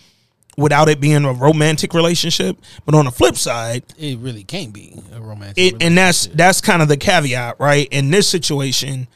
without 0.61 0.89
it 0.89 1.01
being 1.01 1.25
a 1.25 1.33
romantic 1.33 1.95
relationship. 1.95 2.57
But 2.85 2.95
on 2.95 3.07
the 3.07 3.11
flip 3.11 3.37
side, 3.37 3.83
it 3.99 4.19
really 4.19 4.45
can't 4.45 4.73
be 4.73 4.95
a 5.15 5.21
romantic. 5.21 5.57
it 5.75 5.83
and 5.83 5.97
that's 5.99 6.27
that's 6.29 6.61
kind 6.61 6.83
of 6.83 6.89
the 6.89 6.97
caveat, 6.97 7.57
right? 7.59 7.89
In 7.91 8.11
this 8.11 8.29
situation, 8.29 9.09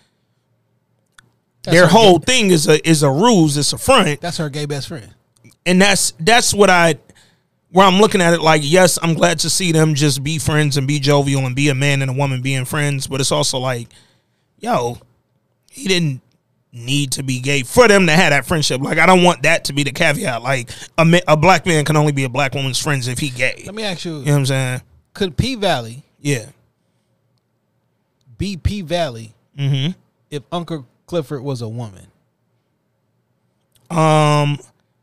That's 1.62 1.76
their 1.76 1.86
whole 1.86 2.18
gay- 2.18 2.24
thing 2.24 2.50
is 2.50 2.66
a 2.68 2.86
is 2.88 3.02
a 3.02 3.10
ruse, 3.10 3.56
it's 3.56 3.72
a 3.72 3.78
front. 3.78 4.20
That's 4.20 4.38
her 4.38 4.48
gay 4.50 4.66
best 4.66 4.88
friend. 4.88 5.14
and 5.66 5.80
that's 5.80 6.12
that's 6.20 6.52
what 6.52 6.70
I 6.70 6.96
where 7.70 7.86
I'm 7.86 7.98
looking 8.00 8.20
at 8.20 8.34
it 8.34 8.40
like 8.40 8.62
yes, 8.64 8.98
I'm 9.02 9.14
glad 9.14 9.38
to 9.40 9.50
see 9.50 9.72
them 9.72 9.94
just 9.94 10.22
be 10.22 10.38
friends 10.38 10.76
and 10.76 10.86
be 10.86 10.98
jovial 11.00 11.44
and 11.46 11.56
be 11.56 11.68
a 11.68 11.74
man 11.74 12.02
and 12.02 12.10
a 12.10 12.14
woman 12.14 12.40
being 12.42 12.64
friends, 12.64 13.06
but 13.06 13.20
it's 13.20 13.32
also 13.32 13.58
like, 13.58 13.88
yo, 14.58 14.98
he 15.70 15.88
didn't 15.88 16.20
need 16.74 17.12
to 17.12 17.22
be 17.22 17.38
gay 17.40 17.62
for 17.62 17.86
them 17.86 18.06
to 18.06 18.12
have 18.12 18.30
that 18.30 18.44
friendship. 18.44 18.80
Like 18.80 18.98
I 18.98 19.06
don't 19.06 19.22
want 19.22 19.42
that 19.44 19.64
to 19.66 19.72
be 19.72 19.84
the 19.84 19.92
caveat. 19.92 20.42
Like 20.42 20.70
a 20.98 21.04
ma- 21.04 21.18
a 21.28 21.36
black 21.36 21.64
man 21.66 21.84
can 21.84 21.96
only 21.96 22.12
be 22.12 22.24
a 22.24 22.28
black 22.28 22.52
woman's 22.54 22.78
friends 22.78 23.06
if 23.08 23.18
he 23.20 23.30
gay. 23.30 23.62
Let 23.64 23.74
me 23.74 23.84
ask 23.84 24.04
you: 24.04 24.18
You 24.18 24.24
know 24.26 24.32
what 24.32 24.38
I'm 24.38 24.46
saying? 24.46 24.80
Could 25.14 25.36
P 25.36 25.54
Valley 25.54 26.02
Yeah. 26.20 26.46
be 28.38 28.56
P 28.56 28.82
Valley 28.82 29.32
Mm-hmm. 29.56 29.92
if 30.30 30.42
Uncle 30.50 30.84
Clifford 31.06 31.42
was 31.42 31.62
a 31.62 31.68
woman? 31.68 32.08
Um. 33.90 34.58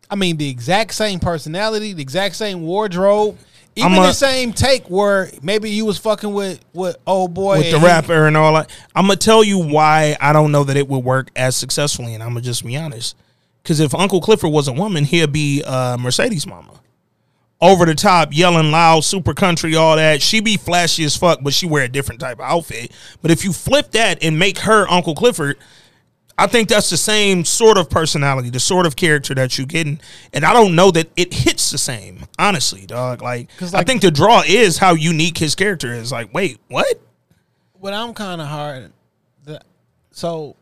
I 0.10 0.16
mean, 0.18 0.36
the 0.36 0.50
exact 0.50 0.94
same 0.94 1.22
personality, 1.22 1.94
the 1.94 2.02
exact 2.02 2.36
same 2.36 2.64
wardrobe, 2.64 3.38
even 3.76 3.94
a- 3.94 4.02
the 4.02 4.14
same 4.14 4.54
take 4.54 4.90
where 4.90 5.32
maybe 5.42 5.70
you 5.70 5.86
was 5.86 5.98
fucking 5.98 6.34
with 6.34 6.60
with 6.74 6.98
old 7.08 7.34
boy 7.34 7.60
with 7.60 7.72
the 7.72 7.80
he- 7.80 7.86
rapper 7.86 8.28
and 8.28 8.36
all 8.36 8.54
that. 8.54 8.70
I'm 8.96 9.06
gonna 9.08 9.16
tell 9.16 9.44
you 9.44 9.58
why 9.60 10.18
I 10.20 10.34
don't 10.34 10.52
know 10.52 10.64
that 10.64 10.78
it 10.78 10.88
would 10.88 11.04
work 11.04 11.30
as 11.36 11.56
successfully, 11.56 12.14
and 12.14 12.22
I'm 12.24 12.30
gonna 12.30 12.42
just 12.42 12.66
be 12.66 12.76
honest. 12.78 13.16
Because 13.64 13.80
if 13.80 13.94
Uncle 13.94 14.22
Clifford 14.22 14.52
was 14.52 14.68
a 14.68 14.74
woman, 14.74 15.06
he'd 15.06 15.32
be 15.32 15.64
uh, 15.64 15.96
Mercedes 15.98 16.48
Mama, 16.48 16.74
over 17.62 17.86
the 17.86 17.94
top, 17.94 18.30
yelling 18.32 18.72
loud, 18.72 19.04
super 19.04 19.34
country, 19.36 19.76
all 19.76 19.96
that. 19.96 20.22
She 20.22 20.40
be 20.40 20.58
flashy 20.58 21.04
as 21.04 21.16
fuck, 21.16 21.40
but 21.44 21.54
she 21.54 21.68
wear 21.68 21.84
a 21.84 21.88
different 21.88 22.20
type 22.20 22.40
of 22.40 22.46
outfit. 22.46 22.92
But 23.22 23.30
if 23.32 23.46
you 23.46 23.54
flip 23.54 23.92
that 23.92 24.24
and 24.24 24.38
make 24.40 24.60
her 24.60 24.90
Uncle 24.90 25.16
Clifford. 25.16 25.58
I 26.38 26.48
think 26.48 26.70
that's 26.70 26.90
the 26.90 26.98
same 26.98 27.46
sort 27.46 27.78
of 27.78 27.90
personality, 27.90 28.50
the 28.50 28.60
sort 28.60 28.86
of 28.86 28.96
character 28.96 29.36
that 29.36 29.58
you're 29.58 29.68
getting, 29.68 30.00
and 30.34 30.44
I 30.44 30.54
don't 30.54 30.76
know 30.76 30.90
that 30.92 31.10
it 31.16 31.34
hits 31.34 31.70
the 31.72 31.78
same. 31.78 32.26
Honestly, 32.40 32.86
dog. 32.86 33.22
Like, 33.22 33.50
'Cause, 33.58 33.74
I 33.74 33.80
like- 33.80 33.88
think 33.88 34.02
the 34.02 34.10
draw 34.12 34.42
is 34.48 34.78
how 34.78 34.94
unique 34.96 35.38
his 35.38 35.54
character 35.56 35.94
is. 35.94 36.12
Like, 36.12 36.34
wait, 36.34 36.60
what? 36.68 37.00
What 37.80 37.94
I'm 37.94 38.14
kind 38.14 38.42
of 38.42 38.48
hard. 38.48 38.92
The, 39.44 39.62
so 40.12 40.56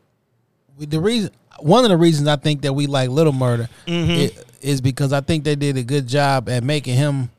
we- 0.76 0.86
the 0.86 1.00
reason, 1.00 1.30
one 1.60 1.84
of 1.84 1.90
the 1.90 1.96
reasons 1.96 2.28
I 2.28 2.36
think 2.36 2.62
that 2.62 2.72
we 2.74 2.86
like 2.86 3.08
Little 3.10 3.32
Murder 3.32 3.68
Mm-hmm. 3.86 4.38
i- 4.38 4.42
is 4.60 4.80
because 4.80 5.12
I 5.12 5.20
think 5.22 5.44
they 5.44 5.54
did 5.56 5.76
a 5.78 5.82
good 5.82 6.06
job 6.06 6.48
at 6.48 6.62
making 6.62 6.96
him, 6.96 7.30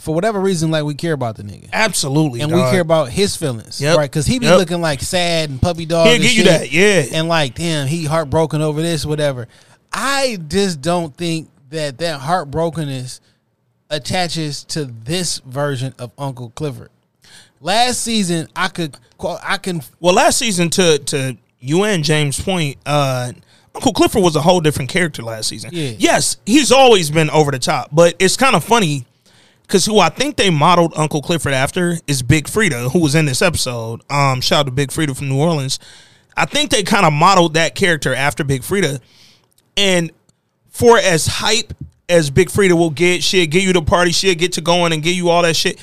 for 0.00 0.14
whatever 0.14 0.40
reason, 0.40 0.70
like 0.70 0.84
we 0.84 0.94
care 0.94 1.12
about 1.12 1.36
the 1.36 1.42
nigga. 1.42 1.68
Absolutely, 1.72 2.40
and 2.40 2.50
dog. 2.50 2.64
we 2.64 2.70
care 2.70 2.80
about 2.80 3.08
his 3.10 3.36
feelings, 3.36 3.80
Yep. 3.80 3.96
right? 3.96 4.10
Because 4.10 4.26
he 4.26 4.38
be 4.38 4.46
Yep. 4.46 4.58
looking 4.58 4.80
like 4.80 5.00
sad 5.02 5.50
and 5.50 5.60
puppy 5.60 5.86
dog. 5.86 6.06
He'll 6.06 6.16
give 6.16 6.24
you 6.24 6.44
shit, 6.44 6.46
that, 6.46 6.72
yeah. 6.72 7.04
And 7.12 7.28
like, 7.28 7.54
damn, 7.54 7.86
he 7.86 8.04
heartbroken 8.04 8.60
over 8.62 8.82
this, 8.82 9.04
whatever. 9.06 9.48
I 9.92 10.38
just 10.48 10.80
don't 10.82 11.16
think 11.16 11.48
that 11.70 11.98
that 11.98 12.20
heartbrokenness 12.20 13.20
attaches 13.90 14.64
to 14.64 14.84
this 14.84 15.38
version 15.38 15.94
of 15.98 16.10
Uncle 16.18 16.50
Clifford. 16.50 16.90
Last 17.60 18.00
season, 18.02 18.48
I 18.54 18.68
could, 18.68 18.96
I 19.42 19.56
can, 19.58 19.82
Well, 20.00 20.14
last 20.14 20.38
season, 20.38 20.68
to 20.70 20.98
to 20.98 21.36
you 21.60 21.84
and 21.84 22.04
James' 22.04 22.38
point, 22.40 22.76
uh, 22.84 23.32
Uncle 23.74 23.92
Clifford 23.92 24.22
was 24.22 24.36
a 24.36 24.40
whole 24.40 24.60
different 24.60 24.90
character 24.90 25.22
last 25.22 25.48
season. 25.48 25.70
Yeah. 25.72 25.92
Yes, 25.98 26.36
he's 26.46 26.70
always 26.72 27.10
been 27.10 27.30
over 27.30 27.50
the 27.50 27.58
top, 27.58 27.88
but 27.92 28.14
it's 28.18 28.36
kind 28.36 28.54
of 28.56 28.62
funny 28.64 29.06
because 29.66 29.84
who 29.84 29.98
I 29.98 30.08
think 30.08 30.36
they 30.36 30.50
modeled 30.50 30.92
Uncle 30.96 31.22
Clifford 31.22 31.52
after 31.52 31.98
is 32.06 32.22
Big 32.22 32.46
Freedia, 32.46 32.90
who 32.90 33.00
was 33.00 33.14
in 33.14 33.26
this 33.26 33.42
episode. 33.42 34.02
Um, 34.10 34.40
shout 34.40 34.60
out 34.60 34.66
to 34.66 34.72
Big 34.72 34.90
Freedia 34.90 35.16
from 35.16 35.28
New 35.28 35.40
Orleans. 35.40 35.78
I 36.36 36.44
think 36.44 36.70
they 36.70 36.82
kind 36.82 37.06
of 37.06 37.12
modeled 37.12 37.54
that 37.54 37.74
character 37.74 38.14
after 38.14 38.44
Big 38.44 38.62
Freedia, 38.62 39.00
and 39.76 40.12
for 40.68 40.98
as 40.98 41.26
hype 41.26 41.72
as 42.08 42.30
Big 42.30 42.48
Freedia 42.48 42.74
will 42.74 42.90
get, 42.90 43.22
she'll 43.22 43.46
give 43.46 43.62
you 43.62 43.72
the 43.72 43.82
party, 43.82 44.12
she'll 44.12 44.34
get 44.34 44.52
to 44.52 44.60
going 44.60 44.92
and 44.92 45.02
give 45.02 45.14
you 45.14 45.28
all 45.28 45.42
that 45.42 45.56
shit. 45.56 45.80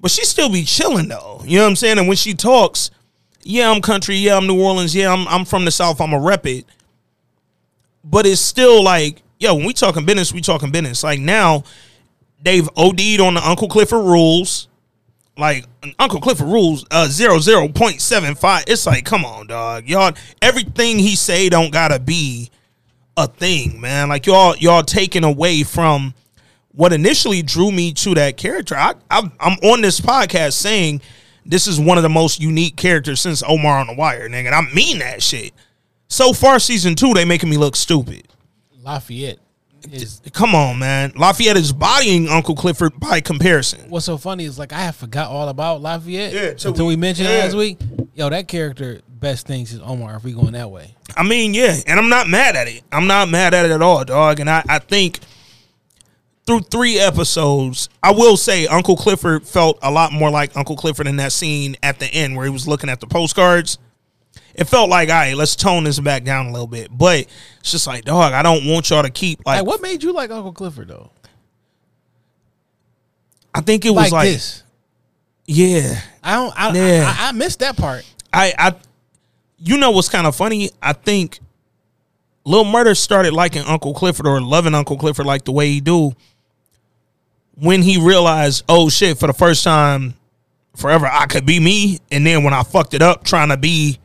But 0.00 0.10
she 0.10 0.24
still 0.24 0.50
be 0.50 0.64
chilling 0.64 1.08
though. 1.08 1.42
You 1.44 1.58
know 1.58 1.64
what 1.64 1.70
I'm 1.70 1.76
saying? 1.76 1.98
And 1.98 2.08
when 2.08 2.16
she 2.16 2.34
talks, 2.34 2.90
yeah, 3.42 3.70
I'm 3.70 3.80
country, 3.82 4.16
yeah, 4.16 4.36
I'm 4.36 4.46
New 4.46 4.60
Orleans, 4.60 4.94
yeah, 4.94 5.12
I'm 5.12 5.28
I'm 5.28 5.44
from 5.44 5.64
the 5.64 5.70
South, 5.70 6.00
I'm 6.00 6.12
a 6.12 6.18
rep 6.18 6.46
it. 6.46 6.64
But 8.02 8.26
it's 8.26 8.40
still 8.40 8.82
like, 8.82 9.22
yo, 9.38 9.54
when 9.54 9.66
we 9.66 9.74
talking 9.74 10.06
business, 10.06 10.32
we 10.32 10.40
talking 10.40 10.70
business. 10.70 11.04
Like 11.04 11.20
now, 11.20 11.64
they've 12.42 12.68
OD'd 12.76 13.20
on 13.20 13.34
the 13.34 13.42
Uncle 13.44 13.68
Clifford 13.68 14.04
rules. 14.04 14.68
Like 15.36 15.64
Uncle 15.98 16.20
Clifford 16.20 16.48
rules 16.48 16.84
uh 16.90 17.06
zero 17.06 17.38
zero 17.38 17.68
point 17.68 18.00
seven 18.00 18.34
five. 18.34 18.64
It's 18.66 18.86
like, 18.86 19.04
come 19.04 19.24
on, 19.24 19.46
dog. 19.46 19.86
Y'all 19.86 20.12
everything 20.42 20.98
he 20.98 21.16
say 21.16 21.48
don't 21.48 21.72
gotta 21.72 21.98
be 21.98 22.50
a 23.16 23.26
thing, 23.26 23.80
man. 23.80 24.08
Like 24.08 24.26
y'all 24.26 24.56
y'all 24.56 24.82
taking 24.82 25.24
away 25.24 25.62
from 25.62 26.14
what 26.72 26.92
initially 26.92 27.42
drew 27.42 27.72
me 27.72 27.92
to 27.92 28.14
that 28.14 28.36
character. 28.36 28.76
I, 28.76 28.94
I 29.10 29.30
I'm 29.40 29.58
on 29.62 29.80
this 29.80 30.00
podcast 30.00 30.54
saying 30.54 31.00
this 31.46 31.66
is 31.66 31.80
one 31.80 31.96
of 31.96 32.02
the 32.02 32.10
most 32.10 32.40
unique 32.40 32.76
characters 32.76 33.20
since 33.20 33.42
Omar 33.42 33.78
on 33.78 33.86
the 33.86 33.94
Wire, 33.94 34.28
nigga. 34.28 34.46
And 34.46 34.54
I 34.54 34.62
mean 34.72 34.98
that 34.98 35.22
shit. 35.22 35.52
So 36.08 36.32
far, 36.32 36.58
season 36.58 36.96
two, 36.96 37.14
they 37.14 37.24
making 37.24 37.48
me 37.48 37.56
look 37.56 37.76
stupid. 37.76 38.28
Lafayette 38.82 39.38
is. 39.90 40.20
Come 40.32 40.54
on, 40.54 40.78
man. 40.78 41.12
Lafayette 41.16 41.56
is 41.56 41.72
bodying 41.72 42.28
Uncle 42.28 42.54
Clifford 42.54 42.98
by 43.00 43.20
comparison. 43.20 43.88
What's 43.90 44.06
so 44.06 44.18
funny 44.18 44.44
is 44.44 44.58
like 44.58 44.72
I 44.72 44.80
have 44.80 44.96
forgot 44.96 45.30
all 45.30 45.48
about 45.48 45.80
Lafayette 45.82 46.32
Yeah, 46.32 46.54
till 46.54 46.70
until 46.72 46.86
we- 46.86 46.94
we 46.94 47.00
mentioned 47.00 47.28
it 47.28 47.32
yeah. 47.32 47.44
last 47.44 47.54
week. 47.54 47.78
Yo, 48.14 48.28
that 48.28 48.48
character 48.48 49.00
best 49.08 49.46
things 49.46 49.72
is 49.72 49.80
Omar. 49.80 50.16
If 50.16 50.24
we 50.24 50.32
going 50.32 50.52
that 50.52 50.70
way, 50.70 50.94
I 51.16 51.22
mean, 51.22 51.54
yeah, 51.54 51.76
and 51.86 51.98
I'm 51.98 52.08
not 52.08 52.28
mad 52.28 52.56
at 52.56 52.68
it. 52.68 52.82
I'm 52.92 53.06
not 53.06 53.28
mad 53.28 53.54
at 53.54 53.64
it 53.66 53.70
at 53.70 53.82
all, 53.82 54.04
dog. 54.04 54.40
And 54.40 54.48
I, 54.50 54.62
I 54.68 54.78
think 54.78 55.20
through 56.46 56.60
three 56.60 56.98
episodes, 56.98 57.88
I 58.02 58.10
will 58.12 58.36
say 58.36 58.66
Uncle 58.66 58.96
Clifford 58.96 59.46
felt 59.46 59.78
a 59.82 59.90
lot 59.90 60.12
more 60.12 60.30
like 60.30 60.56
Uncle 60.56 60.76
Clifford 60.76 61.06
in 61.06 61.16
that 61.16 61.32
scene 61.32 61.76
at 61.82 61.98
the 62.00 62.06
end 62.06 62.36
where 62.36 62.44
he 62.44 62.50
was 62.50 62.66
looking 62.66 62.90
at 62.90 63.00
the 63.00 63.06
postcards. 63.06 63.78
It 64.60 64.64
felt 64.68 64.90
like, 64.90 65.08
all 65.08 65.14
right, 65.14 65.34
let's 65.34 65.56
tone 65.56 65.84
this 65.84 65.98
back 65.98 66.22
down 66.22 66.46
a 66.48 66.52
little 66.52 66.66
bit. 66.66 66.90
But 66.96 67.20
it's 67.60 67.72
just 67.72 67.86
like, 67.86 68.04
dog, 68.04 68.34
I 68.34 68.42
don't 68.42 68.66
want 68.66 68.90
y'all 68.90 69.02
to 69.02 69.08
keep 69.08 69.40
like. 69.46 69.60
like 69.60 69.66
what 69.66 69.80
made 69.80 70.02
you 70.02 70.12
like 70.12 70.30
Uncle 70.30 70.52
Clifford 70.52 70.88
though? 70.88 71.10
I 73.54 73.62
think 73.62 73.86
it 73.86 73.90
was 73.90 73.96
Like, 73.96 74.12
like, 74.12 74.28
this. 74.28 74.62
yeah. 75.46 76.00
I 76.22 76.34
don't. 76.34 76.52
I, 76.60 76.72
Yeah. 76.74 77.14
I, 77.18 77.26
I, 77.26 77.28
I 77.30 77.32
missed 77.32 77.60
that 77.60 77.76
part. 77.78 78.04
I, 78.34 78.52
I, 78.58 78.74
you 79.58 79.78
know 79.78 79.92
what's 79.92 80.10
kind 80.10 80.26
of 80.26 80.36
funny? 80.36 80.70
I 80.82 80.92
think 80.92 81.40
Lil 82.44 82.64
Murder 82.64 82.94
started 82.94 83.32
liking 83.32 83.62
Uncle 83.62 83.94
Clifford 83.94 84.26
or 84.26 84.42
loving 84.42 84.74
Uncle 84.74 84.98
Clifford 84.98 85.24
like 85.24 85.44
the 85.44 85.52
way 85.52 85.68
he 85.70 85.80
do 85.80 86.12
when 87.54 87.80
he 87.80 87.98
realized, 87.98 88.64
oh 88.68 88.90
shit, 88.90 89.16
for 89.18 89.26
the 89.26 89.32
first 89.32 89.64
time 89.64 90.14
forever, 90.76 91.06
I 91.10 91.24
could 91.26 91.46
be 91.46 91.60
me. 91.60 91.98
And 92.12 92.26
then 92.26 92.44
when 92.44 92.52
I 92.52 92.62
fucked 92.62 92.92
it 92.92 93.00
up 93.00 93.24
trying 93.24 93.48
to 93.48 93.56
be 93.56 93.98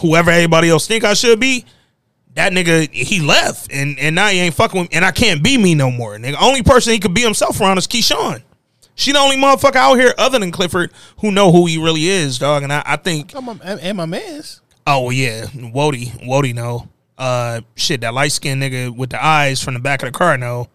whoever 0.00 0.30
everybody 0.30 0.68
else 0.68 0.86
think 0.86 1.04
I 1.04 1.14
should 1.14 1.40
be, 1.40 1.64
that 2.34 2.52
nigga 2.52 2.90
he 2.92 3.20
left 3.20 3.72
and 3.72 3.98
and 3.98 4.14
now 4.14 4.28
he 4.28 4.38
ain't 4.38 4.54
fucking 4.54 4.82
with 4.82 4.94
and 4.94 5.04
I 5.04 5.10
can't 5.10 5.42
be 5.42 5.58
me 5.58 5.74
no 5.74 5.90
more. 5.90 6.16
Nigga, 6.16 6.36
only 6.40 6.62
person 6.62 6.92
he 6.92 6.98
could 6.98 7.14
be 7.14 7.22
himself 7.22 7.60
around 7.60 7.78
is 7.78 7.86
Keyshawn. 7.86 8.42
She 8.94 9.12
the 9.12 9.18
only 9.18 9.36
motherfucker 9.36 9.76
out 9.76 9.94
here 9.94 10.12
other 10.18 10.38
than 10.38 10.50
Clifford 10.50 10.92
who 11.20 11.30
know 11.30 11.52
who 11.52 11.66
he 11.66 11.78
really 11.78 12.06
is, 12.06 12.38
dog. 12.38 12.62
And 12.62 12.72
I, 12.72 12.82
I 12.84 12.96
think 12.96 13.34
and, 13.34 13.96
my 13.96 14.06
man's. 14.06 14.60
Oh 14.86 15.10
yeah, 15.10 15.46
Wody, 15.46 16.10
Wody, 16.26 16.54
no. 16.54 16.88
Uh, 17.16 17.60
shit, 17.76 18.00
that 18.00 18.14
light 18.14 18.32
skinned 18.32 18.62
nigga 18.62 18.94
with 18.94 19.10
the 19.10 19.22
eyes 19.22 19.62
from 19.62 19.74
the 19.74 19.80
back 19.80 20.02
of 20.02 20.12
the 20.12 20.18
car, 20.18 20.38
no. 20.38 20.68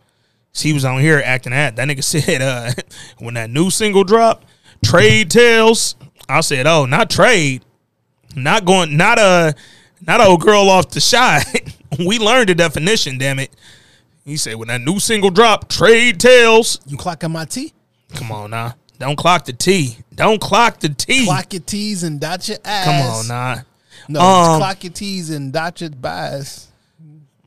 He 0.54 0.74
was 0.74 0.86
on 0.86 1.02
here 1.02 1.22
acting 1.24 1.52
that. 1.52 1.76
That 1.76 1.88
nigga 1.88 2.04
said, 2.26 2.42
uh, 2.42 2.72
when 3.18 3.34
that 3.34 3.50
new 3.50 3.70
single 3.70 4.04
dropped, 4.04 4.48
Trade 4.84 5.30
Tales. 5.30 5.96
I 6.28 6.42
said, 6.42 6.66
oh, 6.66 6.86
not 6.86 7.12
trade, 7.12 7.64
not 8.36 8.66
going, 8.66 8.96
not 8.98 9.18
a, 9.20 9.54
not 10.06 10.22
a 10.22 10.26
old 10.26 10.42
girl 10.42 10.70
off 10.70 10.90
the 10.90 11.00
shot 11.00 11.44
we 12.00 12.20
learned 12.20 12.50
the 12.50 12.56
definition. 12.56 13.18
Damn 13.18 13.40
it. 13.40 13.52
He 14.26 14.38
said 14.38 14.56
when 14.56 14.68
that 14.70 14.82
new 14.82 15.00
single 15.00 15.30
drop, 15.30 15.70
trade 15.70 16.20
tails. 16.20 16.80
You 16.88 16.98
clocking 16.98 17.32
my 17.32 17.46
T? 17.46 17.74
Come 18.16 18.32
on 18.32 18.52
now. 18.52 18.76
Don't 18.98 19.16
clock 19.18 19.46
the 19.46 19.54
T. 19.54 19.98
Don't 20.14 20.40
clock 20.42 20.80
the 20.80 20.90
T. 20.90 21.26
Clock 21.26 21.54
your 21.54 21.62
T's 21.62 22.04
and 22.04 22.20
dot 22.20 22.48
your 22.48 22.58
ass. 22.64 22.86
Come 22.86 23.12
on 23.12 23.28
now. 23.28 23.62
No, 24.08 24.20
Um, 24.20 24.60
clock 24.60 24.84
your 24.84 24.94
T's 24.94 25.30
and 25.30 25.52
dot 25.52 25.82
your 25.82 25.90
buys. 25.92 26.68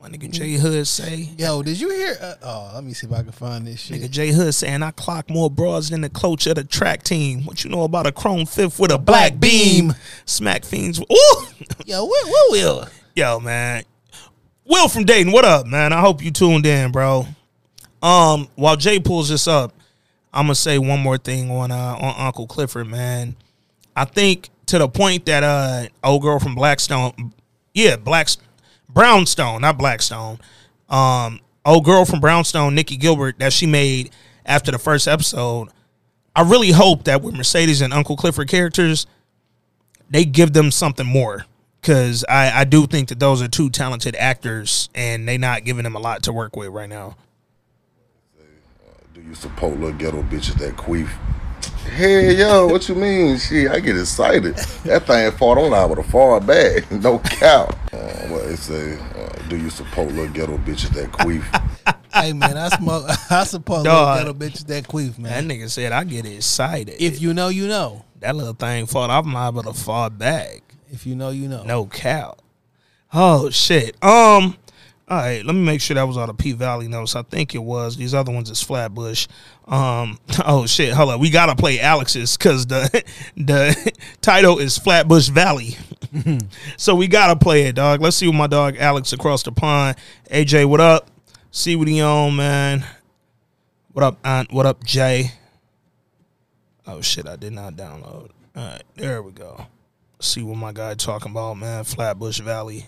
My 0.01 0.07
nigga 0.07 0.31
Jay 0.31 0.53
Hood 0.53 0.87
say. 0.87 1.29
Yo, 1.37 1.61
did 1.61 1.79
you 1.79 1.89
hear? 1.89 2.17
Uh, 2.21 2.35
oh, 2.41 2.71
let 2.75 2.85
me 2.85 2.93
see 2.93 3.05
if 3.05 3.11
I 3.11 3.21
can 3.21 3.33
find 3.33 3.67
this 3.67 3.81
shit. 3.81 3.99
Nigga 3.99 4.09
Jay 4.09 4.31
Hood 4.31 4.55
saying 4.55 4.81
I 4.81 4.91
clock 4.91 5.29
more 5.29 5.49
broads 5.49 5.89
than 5.89 5.99
the 5.99 6.09
coach 6.09 6.47
of 6.47 6.55
the 6.55 6.63
track 6.63 7.03
team. 7.03 7.43
What 7.43 7.65
you 7.65 7.69
know 7.69 7.83
about 7.83 8.07
a 8.07 8.13
chrome 8.13 8.45
fifth 8.45 8.79
with 8.79 8.91
a 8.91 8.97
black, 8.97 9.41
beam? 9.41 9.93
Smack 10.25 10.63
fiends. 10.63 11.01
Ooh. 11.01 11.47
Yo, 11.85 12.05
what, 12.05 12.27
what 12.27 12.51
will? 12.51 12.87
Yo, 13.13 13.41
man. 13.41 13.83
Will 14.63 14.87
from 14.87 15.03
Dayton, 15.03 15.33
what 15.33 15.43
up, 15.43 15.65
man? 15.65 15.91
I 15.91 15.99
hope 15.99 16.23
you 16.23 16.31
tuned 16.31 16.65
in, 16.65 16.93
bro. 16.93 17.27
Um, 18.01 18.47
while 18.55 18.77
Jay 18.77 18.99
pulls 18.99 19.27
this 19.27 19.49
up, 19.49 19.73
I'm 20.31 20.45
gonna 20.45 20.55
say 20.55 20.77
one 20.77 21.01
more 21.01 21.17
thing 21.17 21.51
on 21.51 21.71
uh 21.71 21.97
on 21.99 22.15
Uncle 22.27 22.47
Clifford, 22.47 22.87
man. 22.87 23.35
I 23.95 24.05
think 24.05 24.49
to 24.67 24.77
the 24.77 24.87
point 24.87 25.25
that 25.25 25.43
uh 25.43 25.87
old 26.03 26.21
girl 26.21 26.39
from 26.39 26.55
Blackstone, 26.55 27.33
yeah, 27.73 27.97
Black 27.97 28.29
Brownstone, 28.89 29.61
not 29.61 29.77
Blackstone. 29.77 30.39
Um, 30.89 31.39
old 31.65 31.85
girl 31.85 32.05
from 32.05 32.19
Brownstone, 32.19 32.75
Nicci 32.75 32.99
Gilbert, 32.99 33.39
that 33.39 33.53
she 33.53 33.65
made 33.65 34.11
after 34.45 34.71
the 34.71 34.79
first 34.79 35.07
episode. 35.07 35.69
I 36.35 36.41
really 36.41 36.71
hope 36.71 37.03
that 37.05 37.21
with 37.21 37.35
Mercedes 37.35 37.81
and 37.81 37.93
Uncle 37.93 38.15
Clifford 38.15 38.47
characters, 38.47 39.05
they 40.09 40.25
give 40.25 40.53
them 40.53 40.71
something 40.71 41.05
more 41.05 41.45
because 41.81 42.25
I, 42.27 42.61
I 42.61 42.63
do 42.63 42.87
think 42.87 43.09
that 43.09 43.19
those 43.19 43.41
are 43.41 43.47
two 43.47 43.69
talented 43.69 44.15
actors 44.15 44.89
and 44.95 45.27
they 45.27 45.37
not 45.37 45.63
giving 45.63 45.83
them 45.83 45.95
a 45.95 45.99
lot 45.99 46.23
to 46.23 46.33
work 46.33 46.55
with 46.55 46.69
right 46.69 46.89
now. 46.89 47.15
Do 49.13 49.21
you 49.21 49.35
support 49.35 49.79
little 49.79 49.97
ghetto 49.97 50.23
bitches 50.23 50.57
that 50.59 50.75
queef? 50.75 51.09
Hey 51.99 52.35
yo, 52.35 52.67
what 52.67 52.87
you 52.87 52.95
mean? 52.95 53.37
Shit, 53.37 53.69
I 53.69 53.79
get 53.79 53.97
excited. 53.97 54.55
That 54.85 55.05
thing 55.05 55.31
fought 55.33 55.57
on 55.57 55.73
out 55.73 55.89
with 55.89 55.99
a 55.99 56.03
far 56.03 56.39
back. 56.39 56.89
no 56.91 57.19
cow. 57.19 57.69
Uh, 57.91 57.97
what 58.27 58.45
they 58.45 58.55
say? 58.55 58.97
Uh, 59.15 59.29
do 59.49 59.57
you 59.57 59.69
support 59.69 60.07
little 60.09 60.29
ghetto 60.29 60.57
bitches 60.59 60.91
that 60.91 61.11
queef? 61.11 61.43
hey 62.13 62.31
man, 62.31 62.57
I 62.57 62.69
smoke. 62.69 63.05
I 63.29 63.43
support 63.43 63.83
Dog. 63.83 64.19
little 64.19 64.33
ghetto 64.33 64.45
bitches 64.45 64.67
that 64.67 64.85
queef, 64.85 65.17
man. 65.17 65.31
That 65.31 65.45
man. 65.45 65.59
nigga 65.59 65.69
said 65.69 65.91
I 65.91 66.03
get 66.05 66.25
excited. 66.25 66.95
If 66.99 67.21
you 67.21 67.33
know, 67.33 67.49
you 67.49 67.67
know. 67.67 68.05
that 68.19 68.35
little 68.35 68.53
thing 68.53 68.85
fought 68.85 69.09
off 69.09 69.25
my 69.25 69.49
with 69.49 69.65
a 69.65 69.73
far 69.73 70.09
back. 70.09 70.61
If 70.91 71.05
you 71.05 71.15
know, 71.15 71.31
you 71.31 71.47
know. 71.49 71.63
No 71.63 71.85
cow. 71.85 72.37
Oh 73.13 73.49
shit. 73.49 74.01
Um. 74.03 74.55
All 75.09 75.17
right. 75.17 75.43
Let 75.43 75.55
me 75.55 75.61
make 75.61 75.81
sure 75.81 75.95
that 75.95 76.03
was 76.03 76.17
all 76.17 76.27
the 76.27 76.33
P 76.33 76.51
Valley 76.51 76.87
notes. 76.87 77.15
I 77.15 77.23
think 77.23 77.55
it 77.55 77.63
was. 77.63 77.97
These 77.97 78.13
other 78.13 78.31
ones 78.31 78.49
is 78.49 78.61
Flatbush. 78.61 79.27
Um. 79.67 80.19
Oh 80.45 80.65
shit. 80.65 80.93
Hold 80.93 81.11
on. 81.11 81.19
We 81.19 81.29
gotta 81.29 81.55
play 81.55 81.79
Alex's 81.79 82.37
because 82.37 82.67
the 82.67 83.03
the 83.37 83.91
title 84.21 84.59
is 84.59 84.77
Flatbush 84.77 85.29
Valley. 85.29 85.77
so 86.77 86.95
we 86.95 87.07
gotta 87.07 87.35
play 87.35 87.63
it, 87.63 87.75
dog. 87.75 88.01
Let's 88.01 88.17
see 88.17 88.27
what 88.27 88.35
my 88.35 88.47
dog 88.47 88.77
Alex 88.77 89.11
across 89.13 89.43
the 89.43 89.51
pond. 89.51 89.97
AJ, 90.31 90.65
what 90.65 90.79
up? 90.79 91.09
See 91.51 91.75
what 91.75 91.87
he 91.87 92.01
on, 92.01 92.35
man. 92.35 92.85
What 93.91 94.03
up, 94.03 94.19
Aunt? 94.23 94.51
What 94.53 94.65
up, 94.65 94.83
Jay? 94.83 95.31
Oh 96.87 97.01
shit, 97.01 97.27
I 97.27 97.35
did 97.35 97.53
not 97.53 97.73
download. 97.75 98.29
All 98.55 98.63
right, 98.63 98.83
there 98.95 99.21
we 99.21 99.31
go. 99.31 99.65
See 100.19 100.41
what 100.41 100.57
my 100.57 100.71
guy 100.71 100.93
talking 100.93 101.31
about, 101.31 101.55
man. 101.55 101.83
Flatbush 101.83 102.39
Valley. 102.39 102.85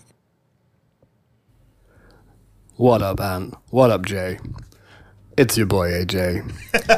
What 2.77 3.01
up, 3.01 3.19
Ant? 3.19 3.55
What 3.69 3.91
up, 3.91 4.05
Jay? 4.05 4.39
It's 5.37 5.57
your 5.57 5.67
boy 5.67 5.91
AJ. 5.91 6.49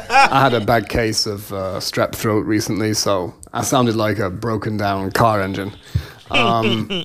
I 0.08 0.40
had 0.40 0.54
a 0.54 0.60
bad 0.60 0.88
case 0.88 1.26
of 1.26 1.52
uh, 1.52 1.78
strep 1.80 2.14
throat 2.14 2.46
recently, 2.46 2.94
so 2.94 3.34
I 3.52 3.62
sounded 3.62 3.96
like 3.96 4.18
a 4.18 4.30
broken 4.30 4.76
down 4.76 5.10
car 5.10 5.42
engine. 5.42 5.72
Um, 6.30 7.02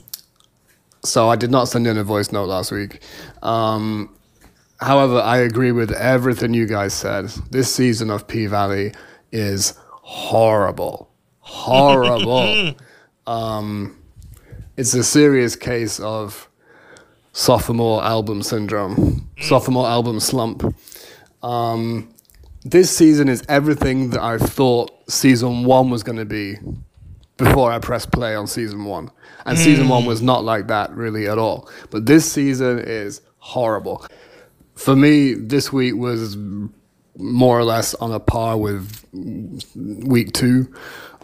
so 1.04 1.30
I 1.30 1.36
did 1.36 1.50
not 1.50 1.68
send 1.68 1.88
in 1.88 1.98
a 1.98 2.04
voice 2.04 2.32
note 2.32 2.46
last 2.48 2.72
week. 2.72 3.02
Um, 3.42 4.16
however, 4.80 5.20
I 5.20 5.38
agree 5.38 5.72
with 5.72 5.92
everything 5.92 6.54
you 6.54 6.68
guys 6.68 6.94
said. 6.94 7.26
This 7.50 7.74
season 7.74 8.12
of 8.12 8.28
P 8.28 8.46
Valley 8.46 8.94
is 9.32 9.74
horrible. 9.92 11.10
Horrible. 11.40 12.76
um, 13.28 14.00
it's 14.78 14.94
a 14.94 15.04
serious 15.04 15.56
case 15.56 16.00
of 16.00 16.49
sophomore 17.40 18.04
album 18.04 18.44
syndrome, 18.44 19.30
sophomore 19.40 19.88
album 19.88 20.20
slump. 20.20 20.62
Um, 21.42 22.14
this 22.66 22.94
season 22.96 23.30
is 23.30 23.46
everything 23.48 24.10
that 24.10 24.22
I 24.22 24.38
thought 24.38 24.92
season 25.10 25.64
one 25.64 25.90
was 25.90 26.04
going 26.04 26.18
to 26.18 26.26
be 26.26 26.58
before 27.38 27.72
I 27.72 27.80
pressed 27.80 28.12
play 28.12 28.36
on 28.36 28.46
season 28.46 28.84
one. 28.84 29.10
And 29.46 29.58
season 29.58 29.88
one 29.88 30.06
was 30.06 30.22
not 30.22 30.44
like 30.44 30.68
that 30.68 30.92
really 30.92 31.30
at 31.30 31.38
all. 31.38 31.70
But 31.92 32.06
this 32.06 32.30
season 32.30 32.80
is 32.80 33.22
horrible. 33.38 34.06
For 34.76 34.94
me, 34.94 35.34
this 35.34 35.72
week 35.72 35.96
was 35.96 36.36
more 37.18 37.58
or 37.58 37.64
less 37.64 37.96
on 37.96 38.12
a 38.12 38.20
par 38.20 38.58
with 38.58 39.06
week 39.14 40.34
two. 40.34 40.74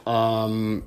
Um, 0.08 0.84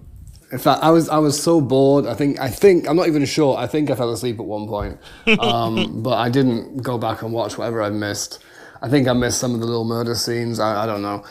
in 0.50 0.58
fact, 0.58 0.82
I 0.82 0.90
was 0.90 1.08
I 1.08 1.18
was 1.18 1.40
so 1.40 1.60
bored. 1.60 2.06
I 2.06 2.14
think 2.14 2.40
I 2.40 2.48
think 2.48 2.88
I'm 2.88 2.96
not 2.96 3.06
even 3.08 3.24
sure. 3.24 3.56
I 3.56 3.66
think 3.66 3.90
I 3.90 3.94
fell 3.94 4.12
asleep 4.12 4.38
at 4.38 4.46
one 4.46 4.66
point, 4.66 4.98
um, 5.40 6.02
but 6.02 6.16
I 6.16 6.30
didn't 6.30 6.78
go 6.78 6.96
back 6.96 7.22
and 7.22 7.32
watch 7.32 7.58
whatever 7.58 7.82
I 7.82 7.90
missed. 7.90 8.42
I 8.80 8.88
think 8.88 9.08
I 9.08 9.12
missed 9.12 9.38
some 9.38 9.54
of 9.54 9.60
the 9.60 9.66
little 9.66 9.84
murder 9.84 10.14
scenes. 10.14 10.58
I, 10.58 10.84
I 10.84 10.86
don't 10.86 11.02
know, 11.02 11.24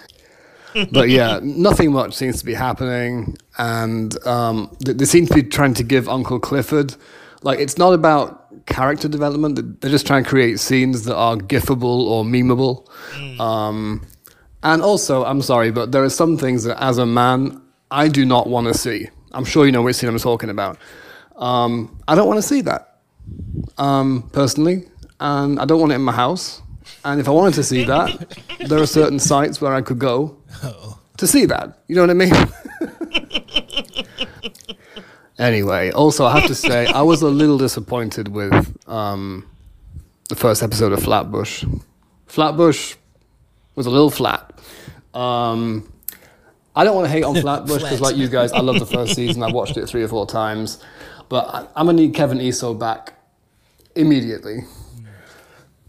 but 0.92 1.10
yeah, 1.10 1.40
nothing 1.44 1.92
much 1.92 2.14
seems 2.14 2.40
to 2.40 2.46
be 2.46 2.54
happening, 2.54 3.38
and 3.58 4.16
um, 4.28 4.76
they, 4.86 4.94
they 4.94 5.06
seem 5.06 5.26
to 5.26 5.34
be 5.34 5.44
trying 5.44 5.74
to 5.76 5.84
give 5.84 6.08
Uncle 6.08 6.40
Clifford 6.40 6.96
like 7.42 7.60
it's 7.60 7.78
not 7.78 7.94
about 7.94 8.66
character 8.68 9.08
development. 9.08 9.82
They're 9.82 9.92
just 9.92 10.06
trying 10.06 10.24
to 10.24 10.30
create 10.30 10.60
scenes 10.60 11.06
that 11.06 11.16
are 11.16 11.38
gifable 11.38 12.06
or 12.06 12.24
memeable. 12.24 12.88
Um, 13.40 14.06
and 14.64 14.82
also, 14.82 15.24
I'm 15.24 15.42
sorry, 15.42 15.72
but 15.72 15.92
there 15.92 16.04
are 16.04 16.10
some 16.10 16.38
things 16.38 16.64
that, 16.66 16.82
as 16.84 16.98
a 16.98 17.06
man, 17.06 17.62
I 17.92 18.08
do 18.08 18.26
not 18.26 18.48
want 18.48 18.68
to 18.68 18.74
see. 18.74 19.10
I'm 19.32 19.46
sure 19.46 19.66
you 19.66 19.72
know 19.72 19.82
which 19.82 19.96
scene 19.98 20.10
I'm 20.10 20.18
talking 20.20 20.50
about. 20.50 20.78
Um, 21.36 22.00
I 22.08 22.16
don't 22.16 22.28
want 22.28 22.38
to 22.38 22.48
see 22.48 22.62
that, 22.62 23.00
um, 23.78 24.30
personally, 24.34 24.86
and 25.20 25.60
I 25.60 25.66
don't 25.66 25.80
want 25.80 25.92
it 25.92 25.96
in 25.96 26.02
my 26.02 26.12
house. 26.12 26.62
And 27.06 27.20
if 27.20 27.28
I 27.28 27.32
wanted 27.32 27.54
to 27.56 27.64
see 27.64 27.84
that, 27.84 28.38
there 28.68 28.82
are 28.82 28.88
certain 28.88 29.20
sites 29.20 29.62
where 29.62 29.74
I 29.74 29.82
could 29.82 30.00
go 30.00 30.38
to 31.18 31.28
see 31.28 31.46
that. 31.46 31.80
You 31.88 31.96
know 31.96 32.02
what 32.02 32.10
I 32.10 32.14
mean? 32.14 32.34
anyway, 35.40 35.92
also, 35.92 36.26
I 36.26 36.40
have 36.40 36.48
to 36.48 36.56
say, 36.56 36.88
I 36.88 37.02
was 37.02 37.22
a 37.22 37.30
little 37.30 37.58
disappointed 37.58 38.30
with 38.30 38.78
um, 38.90 39.48
the 40.30 40.36
first 40.36 40.64
episode 40.64 40.94
of 40.94 41.04
Flatbush. 41.04 41.66
Flatbush 42.26 42.96
was 43.76 43.86
a 43.86 43.90
little 43.90 44.10
flat. 44.10 44.60
Um, 45.14 45.92
I 46.78 46.84
don't 46.84 46.96
want 46.96 47.06
to 47.06 47.12
hate 47.12 47.24
on 47.24 47.36
Flatbush 47.36 47.82
because, 47.82 48.02
like 48.02 48.16
you 48.16 48.28
guys, 48.28 48.52
I 48.52 48.60
love 48.60 48.80
the 48.80 48.86
first 48.86 49.16
season. 49.16 49.42
I 49.42 49.52
watched 49.52 49.78
it 49.78 49.88
three 49.88 50.04
or 50.04 50.08
four 50.08 50.28
times, 50.28 50.82
but 51.28 51.48
I, 51.48 51.68
I'm 51.76 51.88
gonna 51.88 51.94
need 51.94 52.14
Kevin 52.14 52.38
Iso 52.38 52.78
back 52.78 53.14
immediately, 53.96 54.60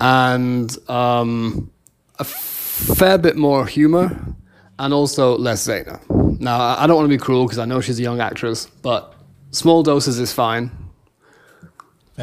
and 0.00 0.74
um, 0.88 1.70
a 2.18 2.24
fair 2.24 3.18
bit 3.18 3.36
more 3.36 3.66
humor, 3.66 4.34
and 4.78 4.94
also 4.94 5.36
less 5.36 5.62
Zeta. 5.62 6.00
Now, 6.40 6.58
I 6.58 6.84
I 6.84 6.86
don't 6.86 6.96
want 6.96 7.04
to 7.04 7.14
be 7.14 7.18
cruel 7.18 7.44
because 7.44 7.58
I 7.58 7.66
know 7.66 7.82
she's 7.82 7.98
a 7.98 8.02
young 8.02 8.20
actress, 8.20 8.66
but 8.66 9.14
small 9.50 9.82
doses 9.82 10.18
is 10.18 10.32
fine. 10.32 10.70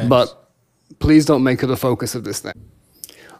But 0.08 0.50
please 0.98 1.24
don't 1.24 1.42
make 1.42 1.60
her 1.60 1.66
the 1.66 1.76
focus 1.76 2.14
of 2.14 2.24
this 2.24 2.40
thing 2.40 2.52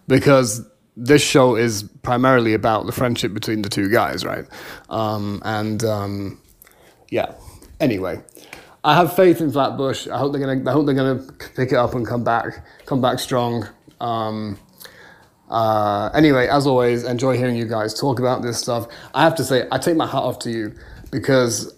because 0.08 0.64
this 0.96 1.22
show 1.22 1.56
is 1.56 1.82
primarily 2.02 2.54
about 2.54 2.86
the 2.86 2.92
friendship 2.92 3.34
between 3.34 3.62
the 3.62 3.68
two 3.68 3.90
guys, 3.90 4.24
right? 4.24 4.46
Um, 4.88 5.42
and 5.44 5.84
um, 5.84 6.40
yeah. 7.10 7.34
Anyway, 7.80 8.22
I 8.82 8.94
have 8.94 9.14
faith 9.14 9.40
in 9.40 9.52
Flatbush. 9.52 10.08
I 10.08 10.18
hope 10.18 10.32
they're 10.32 10.40
gonna. 10.40 10.68
I 10.68 10.72
hope 10.72 10.86
they're 10.86 10.94
gonna 10.94 11.22
pick 11.54 11.72
it 11.72 11.76
up 11.76 11.94
and 11.94 12.06
come 12.06 12.24
back. 12.24 12.64
Come 12.86 13.00
back 13.00 13.18
strong. 13.18 13.68
Um, 14.00 14.58
uh, 15.50 16.10
anyway, 16.14 16.48
as 16.48 16.66
always, 16.66 17.04
enjoy 17.04 17.36
hearing 17.36 17.56
you 17.56 17.66
guys 17.66 17.94
talk 17.94 18.18
about 18.18 18.42
this 18.42 18.58
stuff. 18.58 18.88
I 19.14 19.22
have 19.22 19.34
to 19.36 19.44
say, 19.44 19.66
I 19.70 19.78
take 19.78 19.96
my 19.96 20.06
hat 20.06 20.22
off 20.22 20.38
to 20.40 20.50
you 20.50 20.74
because 21.10 21.74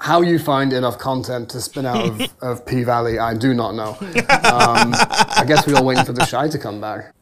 how 0.00 0.20
you 0.22 0.38
find 0.38 0.72
enough 0.72 0.98
content 0.98 1.48
to 1.50 1.60
spin 1.60 1.86
out 1.86 2.08
of, 2.08 2.34
of 2.42 2.66
P 2.66 2.82
Valley, 2.82 3.18
I 3.18 3.34
do 3.34 3.54
not 3.54 3.74
know. 3.74 3.96
Um, 4.00 4.94
I 4.94 5.44
guess 5.46 5.66
we're 5.66 5.76
all 5.76 5.84
waiting 5.84 6.04
for 6.04 6.12
the 6.12 6.26
shy 6.26 6.48
to 6.48 6.58
come 6.58 6.80
back. 6.80 7.14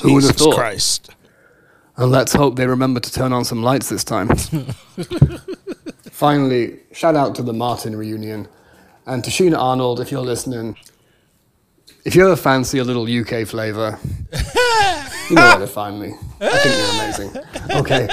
Who 0.00 0.14
would 0.14 0.24
have 0.24 0.32
Jesus 0.32 0.46
thought? 0.46 0.54
Christ. 0.56 1.10
And 1.96 2.10
let's 2.10 2.32
hope 2.32 2.56
they 2.56 2.66
remember 2.66 3.00
to 3.00 3.12
turn 3.12 3.32
on 3.32 3.44
some 3.44 3.62
lights 3.62 3.88
this 3.88 4.04
time. 4.04 4.28
Finally, 6.10 6.80
shout 6.92 7.16
out 7.16 7.34
to 7.34 7.42
the 7.42 7.52
Martin 7.52 7.94
reunion 7.96 8.48
and 9.06 9.22
to 9.24 9.30
Tichina 9.30 9.58
Arnold 9.58 10.00
if 10.00 10.10
you're 10.10 10.22
listening. 10.22 10.76
If 12.04 12.14
you 12.14 12.24
ever 12.24 12.36
fancy 12.36 12.78
a 12.78 12.84
little 12.84 13.04
UK 13.04 13.46
flavour, 13.46 13.98
you 15.28 15.36
know 15.36 15.42
where 15.42 15.58
to 15.58 15.66
find 15.66 16.00
me. 16.00 16.14
I 16.40 16.58
think 16.58 16.74
you're 16.76 17.30
amazing. 17.30 17.78
Okay. 17.80 18.08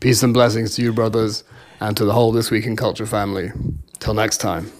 Peace 0.00 0.22
and 0.22 0.32
blessings 0.32 0.74
to 0.76 0.82
you, 0.82 0.92
brothers, 0.92 1.44
and 1.80 1.96
to 1.96 2.04
the 2.04 2.12
whole 2.12 2.32
This 2.32 2.50
Week 2.50 2.66
in 2.66 2.76
Culture 2.76 3.06
family. 3.06 3.52
Till 3.98 4.14
next 4.14 4.38
time. 4.38 4.70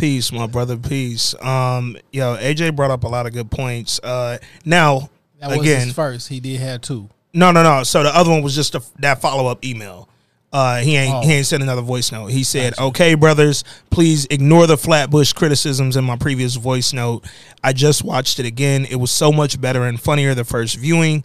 Peace, 0.00 0.32
my 0.32 0.46
brother. 0.46 0.76
Peace. 0.78 1.34
Um, 1.42 1.96
yo, 2.10 2.36
AJ 2.36 2.74
brought 2.74 2.90
up 2.90 3.04
a 3.04 3.08
lot 3.08 3.26
of 3.26 3.32
good 3.34 3.50
points. 3.50 4.00
Uh, 4.02 4.38
now 4.64 5.10
That 5.38 5.50
was 5.50 5.60
again, 5.60 5.86
his 5.88 5.94
first. 5.94 6.28
He 6.28 6.40
did 6.40 6.58
have 6.60 6.80
two. 6.80 7.08
no, 7.34 7.52
no, 7.52 7.62
no. 7.62 7.82
So 7.82 8.02
the 8.02 8.16
other 8.16 8.30
one 8.30 8.42
was 8.42 8.54
just 8.54 8.74
a, 8.74 8.82
that 9.00 9.20
follow 9.20 9.50
up 9.50 9.64
email. 9.64 10.08
Uh, 10.52 10.78
he 10.78 10.96
ain't 10.96 11.14
Oh. 11.14 11.20
he 11.20 11.34
ain't 11.34 11.46
sent 11.46 11.62
another 11.62 11.82
voice 11.82 12.10
note. 12.10 12.26
He 12.32 12.42
said, 12.42 12.76
"Okay, 12.76 13.14
brothers, 13.14 13.62
please 13.90 14.26
ignore 14.30 14.66
the 14.66 14.76
Flatbush 14.76 15.32
criticisms 15.32 15.96
in 15.96 16.02
my 16.04 16.16
previous 16.16 16.56
voice 16.56 16.92
note. 16.92 17.24
I 17.62 17.72
just 17.72 18.02
watched 18.02 18.40
it 18.40 18.46
again. 18.46 18.84
It 18.90 18.96
was 18.96 19.12
so 19.12 19.30
much 19.30 19.60
better 19.60 19.84
and 19.84 20.00
funnier 20.00 20.34
the 20.34 20.44
first 20.44 20.76
viewing." 20.76 21.22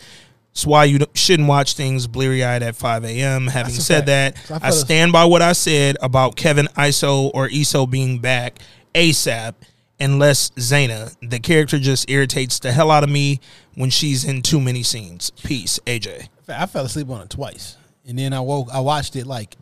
That's 0.55 0.65
why 0.65 0.85
you 0.85 0.99
shouldn't 1.13 1.49
watch 1.49 1.73
things 1.73 2.07
bleary 2.07 2.41
eyed 2.41 2.63
at 2.63 2.77
5 2.77 3.03
a.m. 3.03 3.47
Having 3.47 3.73
That's 3.73 3.85
said 3.85 4.05
that, 4.05 4.37
I 4.49 4.67
I 4.67 4.69
stand 4.69 5.11
by 5.11 5.25
what 5.25 5.41
I 5.41 5.51
said 5.51 5.97
about 6.01 6.37
Kevin 6.37 6.67
Iso 6.77 7.29
or 7.33 7.49
Iso 7.49 7.89
being 7.89 8.19
back 8.19 8.59
ASAP, 8.93 9.55
unless 9.99 10.51
Zayna. 10.51 11.13
The 11.21 11.41
character 11.41 11.77
just 11.77 12.09
irritates 12.09 12.59
the 12.59 12.71
hell 12.71 12.89
out 12.89 13.03
of 13.03 13.09
me 13.09 13.41
when 13.75 13.89
she's 13.89 14.23
in 14.23 14.41
too 14.43 14.61
many 14.61 14.81
scenes. 14.81 15.31
Peace, 15.43 15.77
AJ. 15.85 16.29
I 16.47 16.65
fell 16.67 16.85
asleep 16.85 17.09
on 17.09 17.23
it 17.23 17.29
twice, 17.29 17.75
and 18.07 18.17
then 18.17 18.31
I 18.31 18.39
woke. 18.39 18.69
I 18.71 18.79
watched 18.79 19.17
it 19.17 19.27
like 19.27 19.57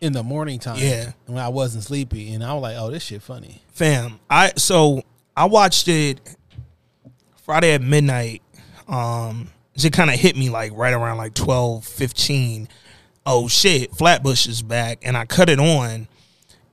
in 0.00 0.12
the 0.12 0.22
morning 0.22 0.60
time. 0.60 0.78
Yeah. 0.78 1.12
when 1.26 1.38
I 1.38 1.48
wasn't 1.48 1.82
sleepy, 1.82 2.32
and 2.32 2.44
I 2.44 2.52
was 2.54 2.62
like, 2.62 2.76
"Oh, 2.78 2.92
this 2.92 3.02
shit 3.02 3.22
funny." 3.22 3.60
Fam, 3.72 4.20
I 4.30 4.52
so 4.56 5.02
I 5.36 5.46
watched 5.46 5.88
it 5.88 6.20
Friday 7.42 7.72
at 7.72 7.82
midnight. 7.82 8.42
Um, 8.86 9.50
it 9.84 9.92
kind 9.92 10.10
of 10.10 10.16
hit 10.18 10.36
me 10.36 10.50
like 10.50 10.72
right 10.74 10.92
around 10.92 11.18
like 11.18 11.34
12, 11.34 11.84
15. 11.84 12.68
Oh 13.26 13.48
shit, 13.48 13.92
Flatbush 13.92 14.46
is 14.46 14.62
back, 14.62 15.00
and 15.02 15.16
I 15.16 15.26
cut 15.26 15.48
it 15.48 15.60
on. 15.60 16.08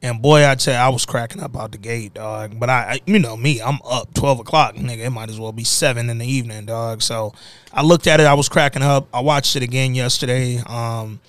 And 0.02 0.22
boy, 0.22 0.48
I 0.48 0.56
tell 0.56 0.76
you, 0.76 0.80
I 0.80 0.90
was 0.90 1.06
cracking 1.06 1.42
up 1.42 1.58
out 1.58 1.72
the 1.72 1.78
gate, 1.78 2.14
dog. 2.14 2.60
But 2.60 2.70
I, 2.70 2.74
I, 2.74 3.00
you 3.06 3.20
know 3.20 3.36
me, 3.36 3.62
I'm 3.62 3.80
up 3.84 4.14
twelve 4.14 4.40
o'clock, 4.40 4.76
nigga. 4.76 5.00
It 5.00 5.10
might 5.10 5.30
as 5.30 5.40
well 5.40 5.52
be 5.52 5.64
seven 5.64 6.10
in 6.10 6.20
the 6.20 6.26
evening, 6.26 6.66
dog. 6.66 7.02
So 7.02 7.34
I 7.74 7.82
looked 7.82 8.08
at 8.08 8.20
it, 8.20 8.24
I 8.24 8.36
was 8.36 8.48
cracking 8.48 8.84
up. 8.84 9.08
I 9.14 9.22
watched 9.22 9.56
it 9.56 9.64
again 9.64 9.96
yesterday. 9.96 10.60
Um, 10.68 11.20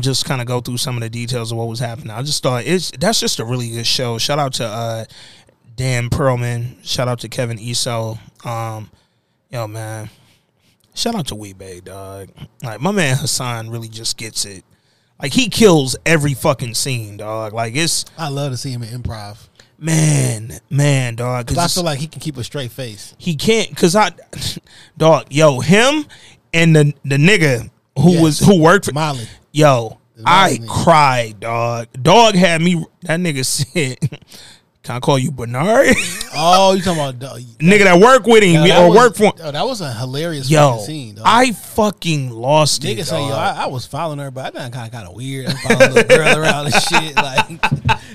just 0.00 0.24
kind 0.24 0.40
of 0.40 0.46
go 0.46 0.60
through 0.60 0.78
some 0.78 0.96
of 0.96 1.02
the 1.02 1.10
details 1.10 1.52
of 1.52 1.58
what 1.58 1.68
was 1.68 1.78
happening. 1.78 2.10
I 2.10 2.22
just 2.22 2.42
thought 2.42 2.64
it's 2.64 2.90
that's 2.92 3.20
just 3.20 3.40
a 3.40 3.44
really 3.44 3.70
good 3.70 3.86
show. 3.86 4.18
Shout 4.18 4.38
out 4.38 4.54
to 4.54 4.66
uh, 4.66 5.04
Dan 5.74 6.08
Perlman. 6.08 6.84
Shout 6.84 7.08
out 7.08 7.20
to 7.20 7.28
Kevin 7.28 7.58
Iso. 7.58 8.18
Um, 8.46 8.90
yo 9.50 9.66
man, 9.66 10.10
shout 10.96 11.14
out 11.14 11.28
to 11.28 11.34
Wee-Bey, 11.36 11.80
dog. 11.80 12.30
Like 12.62 12.80
my 12.80 12.90
man 12.90 13.16
Hassan 13.16 13.70
really 13.70 13.88
just 13.88 14.16
gets 14.16 14.44
it. 14.44 14.64
Like 15.22 15.32
he 15.32 15.48
kills 15.48 15.96
every 16.04 16.34
fucking 16.34 16.74
scene, 16.74 17.16
dog. 17.18 17.52
Like 17.52 17.76
it's 17.76 18.04
I 18.18 18.28
love 18.28 18.50
to 18.52 18.56
see 18.56 18.70
him 18.70 18.82
in 18.82 19.02
improv 19.02 19.38
man, 19.78 20.52
man, 20.70 21.14
dog. 21.16 21.46
because 21.46 21.58
I 21.62 21.68
feel 21.68 21.84
like 21.84 21.98
he 21.98 22.06
can 22.06 22.20
keep 22.20 22.36
a 22.38 22.44
straight 22.44 22.70
face. 22.72 23.14
he 23.18 23.36
can't 23.36 23.68
because 23.70 23.94
I, 23.94 24.10
dog, 24.96 25.26
yo, 25.30 25.60
him 25.60 26.06
and 26.54 26.74
the 26.74 26.94
the 27.04 27.16
nigga 27.16 27.70
who 27.98 28.12
Yes. 28.12 28.22
was 28.22 28.38
who 28.40 28.60
worked 28.60 28.86
for 28.86 28.92
Molly. 28.92 29.26
Yo, 29.52 29.98
The 30.16 30.22
I 30.26 30.58
nigga. 30.58 30.68
cried, 30.68 31.40
dog. 31.40 31.88
Dog 32.02 32.34
had 32.34 32.60
me. 32.62 32.84
That 33.02 33.20
nigga 33.20 33.44
said, 33.44 33.98
"Can 34.86 34.96
I 34.96 35.00
call 35.00 35.18
you 35.18 35.30
Bernard?" 35.30 35.94
Oh, 36.38 36.74
you 36.74 36.82
talking 36.82 37.00
about 37.00 37.18
dog, 37.18 37.38
uh, 37.38 37.44
nigga 37.60 37.84
that 37.84 37.98
work 37.98 38.26
with 38.26 38.42
him 38.42 38.66
Yo, 38.66 38.82
or 38.84 38.88
was- 38.90 38.96
work 38.98 39.16
for 39.16 39.24
him. 39.24 39.32
yo, 39.38 39.50
that 39.52 39.64
was 39.64 39.80
a 39.80 39.90
hilarious 39.90 40.50
Yo, 40.50 40.76
scene. 40.84 41.14
Dog. 41.14 41.24
I 41.26 41.52
fucking 41.52 42.28
lost 42.30 42.82
Nigga 42.82 42.98
it. 42.98 43.06
say, 43.06 43.26
yo. 43.26 43.32
I, 43.32 43.62
I 43.62 43.66
was 43.68 43.86
following 43.86 44.18
her, 44.18 44.30
but 44.30 44.44
I 44.44 44.50
done 44.58 44.70
kind 44.70 44.86
of 44.86 44.92
kind 44.92 45.08
of 45.08 45.14
weird. 45.14 45.46
I'm 45.46 45.56
following 45.56 45.96
a 45.96 46.04
girl 46.04 46.38
around 46.42 46.66
and 46.66 46.74
shit, 46.74 47.16
like, 47.16 47.48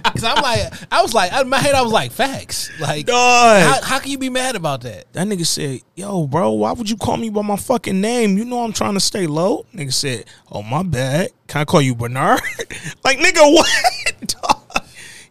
because 0.03 0.24
I'm 0.24 0.39
like, 0.43 0.72
I 0.91 1.01
was 1.01 1.15
like, 1.15 1.34
in 1.34 1.49
my 1.49 1.57
head, 1.57 1.74
I 1.74 1.82
was 1.82 1.91
like, 1.91 2.11
facts, 2.11 2.69
like, 2.80 3.09
how, 3.09 3.80
how 3.82 3.97
can 3.97 4.11
you 4.11 4.19
be 4.19 4.30
mad 4.30 4.55
about 4.55 4.82
that? 4.82 5.11
That 5.13 5.26
nigga 5.28 5.45
said, 5.47 5.80
"Yo, 5.95 6.28
bro, 6.28 6.51
why 6.51 6.74
would 6.74 6.91
you 6.91 6.97
call 6.97 7.17
me 7.17 7.32
by 7.32 7.41
my 7.41 7.55
fucking 7.55 7.99
name? 7.99 8.38
You 8.38 8.45
know 8.45 8.63
I'm 8.63 8.72
trying 8.74 8.93
to 8.93 8.99
stay 8.99 9.26
low." 9.26 9.65
Nigga 9.74 9.93
said, 9.93 10.26
"Oh 10.51 10.61
my 10.61 10.84
bad. 10.84 11.32
Can 11.47 11.61
I 11.61 11.65
call 11.65 11.82
you 11.82 11.95
Bernard?" 11.95 12.39
like 13.03 13.17
nigga, 13.17 13.51
what? 13.51 14.36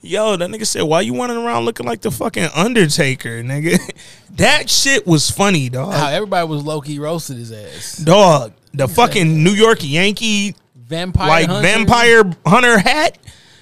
Dog? 0.02 0.10
Yo, 0.10 0.36
that 0.36 0.50
nigga 0.50 0.66
said, 0.66 0.82
"Why 0.82 1.02
you 1.02 1.16
running 1.16 1.36
around 1.36 1.64
looking 1.64 1.86
like 1.86 2.00
the 2.00 2.10
fucking 2.10 2.48
Undertaker, 2.54 3.42
nigga?" 3.42 3.78
that 4.36 4.70
shit 4.70 5.06
was 5.06 5.30
funny, 5.30 5.68
dog. 5.68 5.94
How 5.94 6.08
everybody 6.08 6.46
was 6.46 6.64
low 6.64 6.80
key 6.80 6.98
roasted 6.98 7.36
his 7.36 7.52
ass. 7.52 7.96
Dog, 7.98 8.52
the 8.72 8.88
fucking 8.88 9.42
New 9.42 9.52
York 9.52 9.78
Yankee 9.82 10.54
Vampire 10.74 11.28
like 11.28 11.46
hunter. 11.46 11.68
vampire 11.68 12.32
hunter 12.44 12.78
hat. 12.78 13.18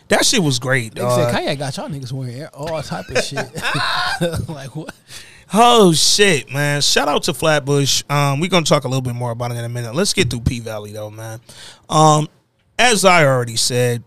That 0.09 0.25
shit 0.25 0.43
was 0.43 0.59
great, 0.59 0.95
Nigga 0.95 1.15
said, 1.15 1.33
dog. 1.33 1.35
Kanye 1.35 1.59
got 1.59 1.77
y'all 1.77 1.89
niggas 1.89 2.13
wearing 2.13 2.47
all 2.55 2.83
type 2.83 3.09
of 3.11 3.23
shit. 3.23 3.39
like 4.49 4.75
what? 4.75 4.95
Oh 5.53 5.93
shit, 5.93 6.53
man! 6.53 6.81
Shout 6.81 7.09
out 7.09 7.23
to 7.25 7.35
Flatbush. 7.35 8.03
Um, 8.09 8.41
we're 8.41 8.49
gonna 8.49 8.65
talk 8.65 8.85
a 8.85 8.89
little 8.89 9.03
bit 9.03 9.15
more 9.15 9.31
about 9.31 9.51
it 9.51 9.59
in 9.59 9.65
a 9.65 9.69
minute. 9.69 9.95
Let's 9.95 10.15
get 10.15 10.31
through 10.31 10.41
P 10.41 10.61
Valley 10.61 10.93
though, 10.93 11.11
man. 11.11 11.41
Um, 11.89 12.29
as 12.79 13.05
I 13.05 13.27
already 13.27 13.57
said, 13.57 14.03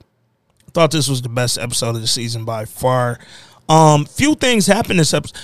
thought 0.74 0.92
this 0.92 1.08
was 1.08 1.22
the 1.22 1.30
best 1.30 1.58
episode 1.58 1.96
of 1.96 2.02
the 2.02 2.08
season 2.08 2.46
by 2.46 2.66
far. 2.66 3.20
Um, 3.70 4.06
few 4.06 4.36
things 4.36 4.68
happened 4.68 5.00
this 5.00 5.14
episode. 5.14 5.38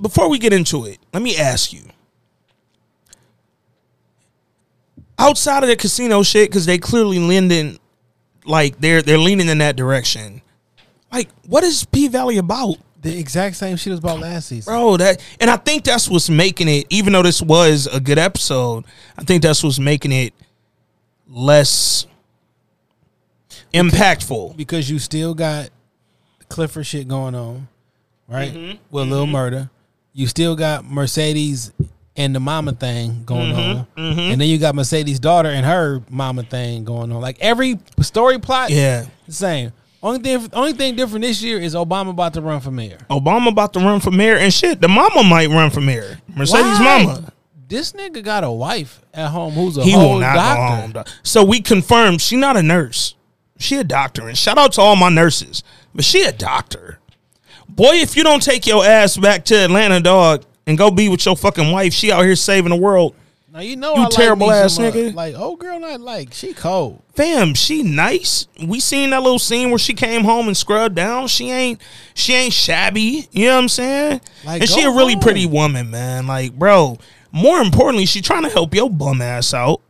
Before 0.00 0.28
we 0.28 0.38
get 0.38 0.52
into 0.52 0.84
it, 0.86 0.98
let 1.12 1.22
me 1.22 1.36
ask 1.36 1.72
you. 1.72 1.82
Outside 5.18 5.62
of 5.62 5.68
the 5.68 5.76
casino 5.76 6.22
shit, 6.22 6.48
because 6.50 6.64
they 6.64 6.78
clearly 6.78 7.18
leaning, 7.18 7.78
like 8.46 8.78
they're 8.80 9.02
they're 9.02 9.18
leaning 9.18 9.48
in 9.48 9.58
that 9.58 9.76
direction. 9.76 10.40
Like, 11.12 11.28
what 11.46 11.62
is 11.64 11.84
P 11.84 12.08
Valley 12.08 12.38
about? 12.38 12.76
The 13.02 13.18
exact 13.18 13.56
same 13.56 13.76
shit 13.76 13.92
as 13.92 13.98
about 13.98 14.20
last 14.20 14.48
season. 14.48 14.70
bro 14.70 14.98
that 14.98 15.24
and 15.40 15.48
i 15.48 15.56
think 15.56 15.84
that's 15.84 16.06
what's 16.06 16.28
making 16.28 16.68
it 16.68 16.86
even 16.90 17.14
though 17.14 17.22
this 17.22 17.40
was 17.40 17.86
a 17.86 17.98
good 17.98 18.18
episode 18.18 18.84
i 19.16 19.24
think 19.24 19.42
that's 19.42 19.64
what's 19.64 19.78
making 19.78 20.12
it 20.12 20.34
less 21.26 22.04
impactful 23.72 24.56
because 24.56 24.90
you 24.90 24.98
still 24.98 25.34
got 25.34 25.70
Clifford 26.48 26.86
shit 26.86 27.06
going 27.08 27.34
on, 27.34 27.68
right? 28.28 28.52
Mhm. 28.52 28.78
With 28.90 29.08
Lil 29.08 29.26
Murder. 29.26 29.70
You 30.12 30.26
still 30.26 30.56
got 30.56 30.84
Mercedes 30.84 31.72
and 32.16 32.34
the 32.34 32.40
mama 32.40 32.72
thing 32.72 33.22
going 33.24 33.52
Mhm. 33.52 33.78
on. 33.78 33.86
Mhm. 33.96 34.32
And 34.32 34.40
then 34.40 34.48
you 34.48 34.58
got 34.58 34.74
Mercedes' 34.74 35.20
daughter 35.20 35.48
and 35.48 35.64
her 35.64 36.02
mama 36.10 36.42
thing 36.42 36.84
going 36.84 37.12
on. 37.12 37.20
Like 37.20 37.36
every 37.40 37.78
story 38.00 38.38
plot, 38.38 38.70
Yeah. 38.70 39.04
the 39.26 39.32
same. 39.32 39.72
Only 40.02 40.18
thing 40.20 40.48
only 40.54 40.72
thing 40.72 40.96
different 40.96 41.24
this 41.24 41.42
year 41.42 41.58
is 41.60 41.74
Obama 41.74 42.08
about 42.10 42.32
to 42.34 42.40
run 42.40 42.60
for 42.60 42.70
mayor. 42.70 42.98
obama 43.10 43.48
about 43.48 43.74
to 43.74 43.78
run 43.80 44.00
for 44.00 44.10
mayor 44.10 44.36
and 44.36 44.52
shit 44.52 44.80
the 44.80 44.88
mama 44.88 45.22
might 45.22 45.50
run 45.50 45.68
for 45.68 45.82
mayor 45.82 46.18
mercedes 46.34 46.78
Why? 46.78 47.02
mama 47.04 47.32
This 47.68 47.92
nigga 47.92 48.24
got 48.24 48.42
a 48.42 48.50
wife 48.50 49.02
at 49.12 49.28
home 49.28 49.52
who's 49.52 49.76
a 49.76 49.84
he 49.84 49.92
whole 49.92 50.14
will 50.14 50.20
not 50.20 50.34
doctor. 50.34 50.92
go 50.92 51.00
home 51.00 51.04
so 51.22 51.44
we 51.44 51.60
confirmed 51.60 52.22
she 52.22 52.34
not 52.36 52.56
a 52.56 52.62
nurse 52.62 53.14
she 53.60 53.76
a 53.76 53.84
doctor 53.84 54.26
and 54.28 54.36
shout 54.36 54.58
out 54.58 54.72
to 54.72 54.80
all 54.80 54.96
my 54.96 55.08
nurses 55.08 55.62
but 55.94 56.04
she 56.04 56.22
a 56.22 56.32
doctor 56.32 56.98
boy 57.68 57.92
if 57.94 58.16
you 58.16 58.24
don't 58.24 58.42
take 58.42 58.66
your 58.66 58.84
ass 58.84 59.16
back 59.16 59.44
to 59.44 59.54
atlanta 59.54 60.00
dog 60.00 60.44
and 60.66 60.76
go 60.78 60.90
be 60.90 61.08
with 61.08 61.24
your 61.24 61.36
fucking 61.36 61.70
wife 61.70 61.92
she 61.92 62.10
out 62.10 62.22
here 62.24 62.34
saving 62.36 62.70
the 62.70 62.76
world 62.76 63.14
Now 63.52 63.60
you 63.60 63.76
know 63.76 63.94
You 63.94 64.02
I 64.02 64.04
like 64.04 64.12
terrible 64.12 64.46
me 64.46 64.52
ass 64.54 64.74
some, 64.74 64.84
nigga. 64.84 65.12
Like 65.12 65.34
old 65.34 65.58
girl, 65.58 65.80
not 65.80 66.00
like 66.00 66.32
she 66.32 66.52
cold. 66.54 67.02
fam, 67.16 67.54
she 67.54 67.82
nice. 67.82 68.46
We 68.64 68.78
seen 68.78 69.10
that 69.10 69.22
little 69.22 69.40
scene 69.40 69.70
where 69.70 69.78
she 69.78 69.92
came 69.92 70.22
home 70.22 70.46
and 70.46 70.56
scrubbed 70.56 70.94
down. 70.94 71.26
She 71.26 71.50
ain't 71.50 71.80
she 72.14 72.32
ain't 72.34 72.52
shabby. 72.52 73.28
You 73.32 73.46
know 73.46 73.54
what 73.56 73.62
I'm 73.62 73.68
saying? 73.68 74.20
Like, 74.44 74.60
and 74.62 74.70
she 74.70 74.82
a 74.82 74.90
really 74.90 75.14
home. 75.14 75.22
pretty 75.22 75.46
woman, 75.46 75.90
man. 75.90 76.28
Like, 76.28 76.52
bro, 76.56 76.98
more 77.32 77.60
importantly, 77.60 78.06
she 78.06 78.20
trying 78.22 78.44
to 78.44 78.50
help 78.50 78.72
your 78.72 78.88
bum 78.88 79.20
ass 79.20 79.52
out. 79.52 79.80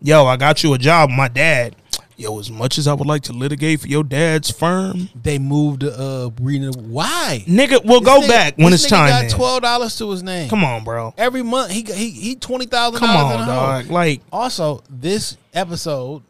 Yo, 0.00 0.24
I 0.26 0.36
got 0.36 0.62
you 0.62 0.72
a 0.74 0.78
job, 0.78 1.10
my 1.10 1.26
dad. 1.26 1.74
Yo, 2.20 2.36
as 2.40 2.50
much 2.50 2.78
as 2.78 2.88
I 2.88 2.94
would 2.94 3.06
like 3.06 3.22
to 3.22 3.32
litigate 3.32 3.80
for 3.80 3.86
your 3.86 4.02
dad's 4.02 4.50
firm, 4.50 5.08
They 5.14 5.38
moved 5.38 5.80
to 5.82 5.96
uh 5.96 6.30
Reno. 6.42 6.72
Why? 6.72 7.44
nigga, 7.46 7.84
we'll 7.84 8.00
This 8.00 8.08
go 8.08 8.20
nigga- 8.22 8.28
back 8.28 8.54
when 8.58 8.72
it's 8.72 8.88
time. 8.88 9.08
Got 9.28 9.30
twelve 9.30 9.62
dollars 9.62 9.96
to 9.98 10.10
his 10.10 10.24
name. 10.24 10.50
Come 10.50 10.64
on, 10.64 10.82
bro. 10.82 11.14
Every 11.16 11.44
month 11.44 11.70
he 11.70 11.82
got- 11.84 11.96
he 11.96 12.10
he 12.10 12.34
twenty 12.34 12.66
thousand. 12.66 12.98
Come 12.98 13.10
on, 13.16 13.46
dog. 13.46 13.88
Like, 13.88 14.20
Also, 14.32 14.82
this 14.90 15.36
episode 15.54 16.22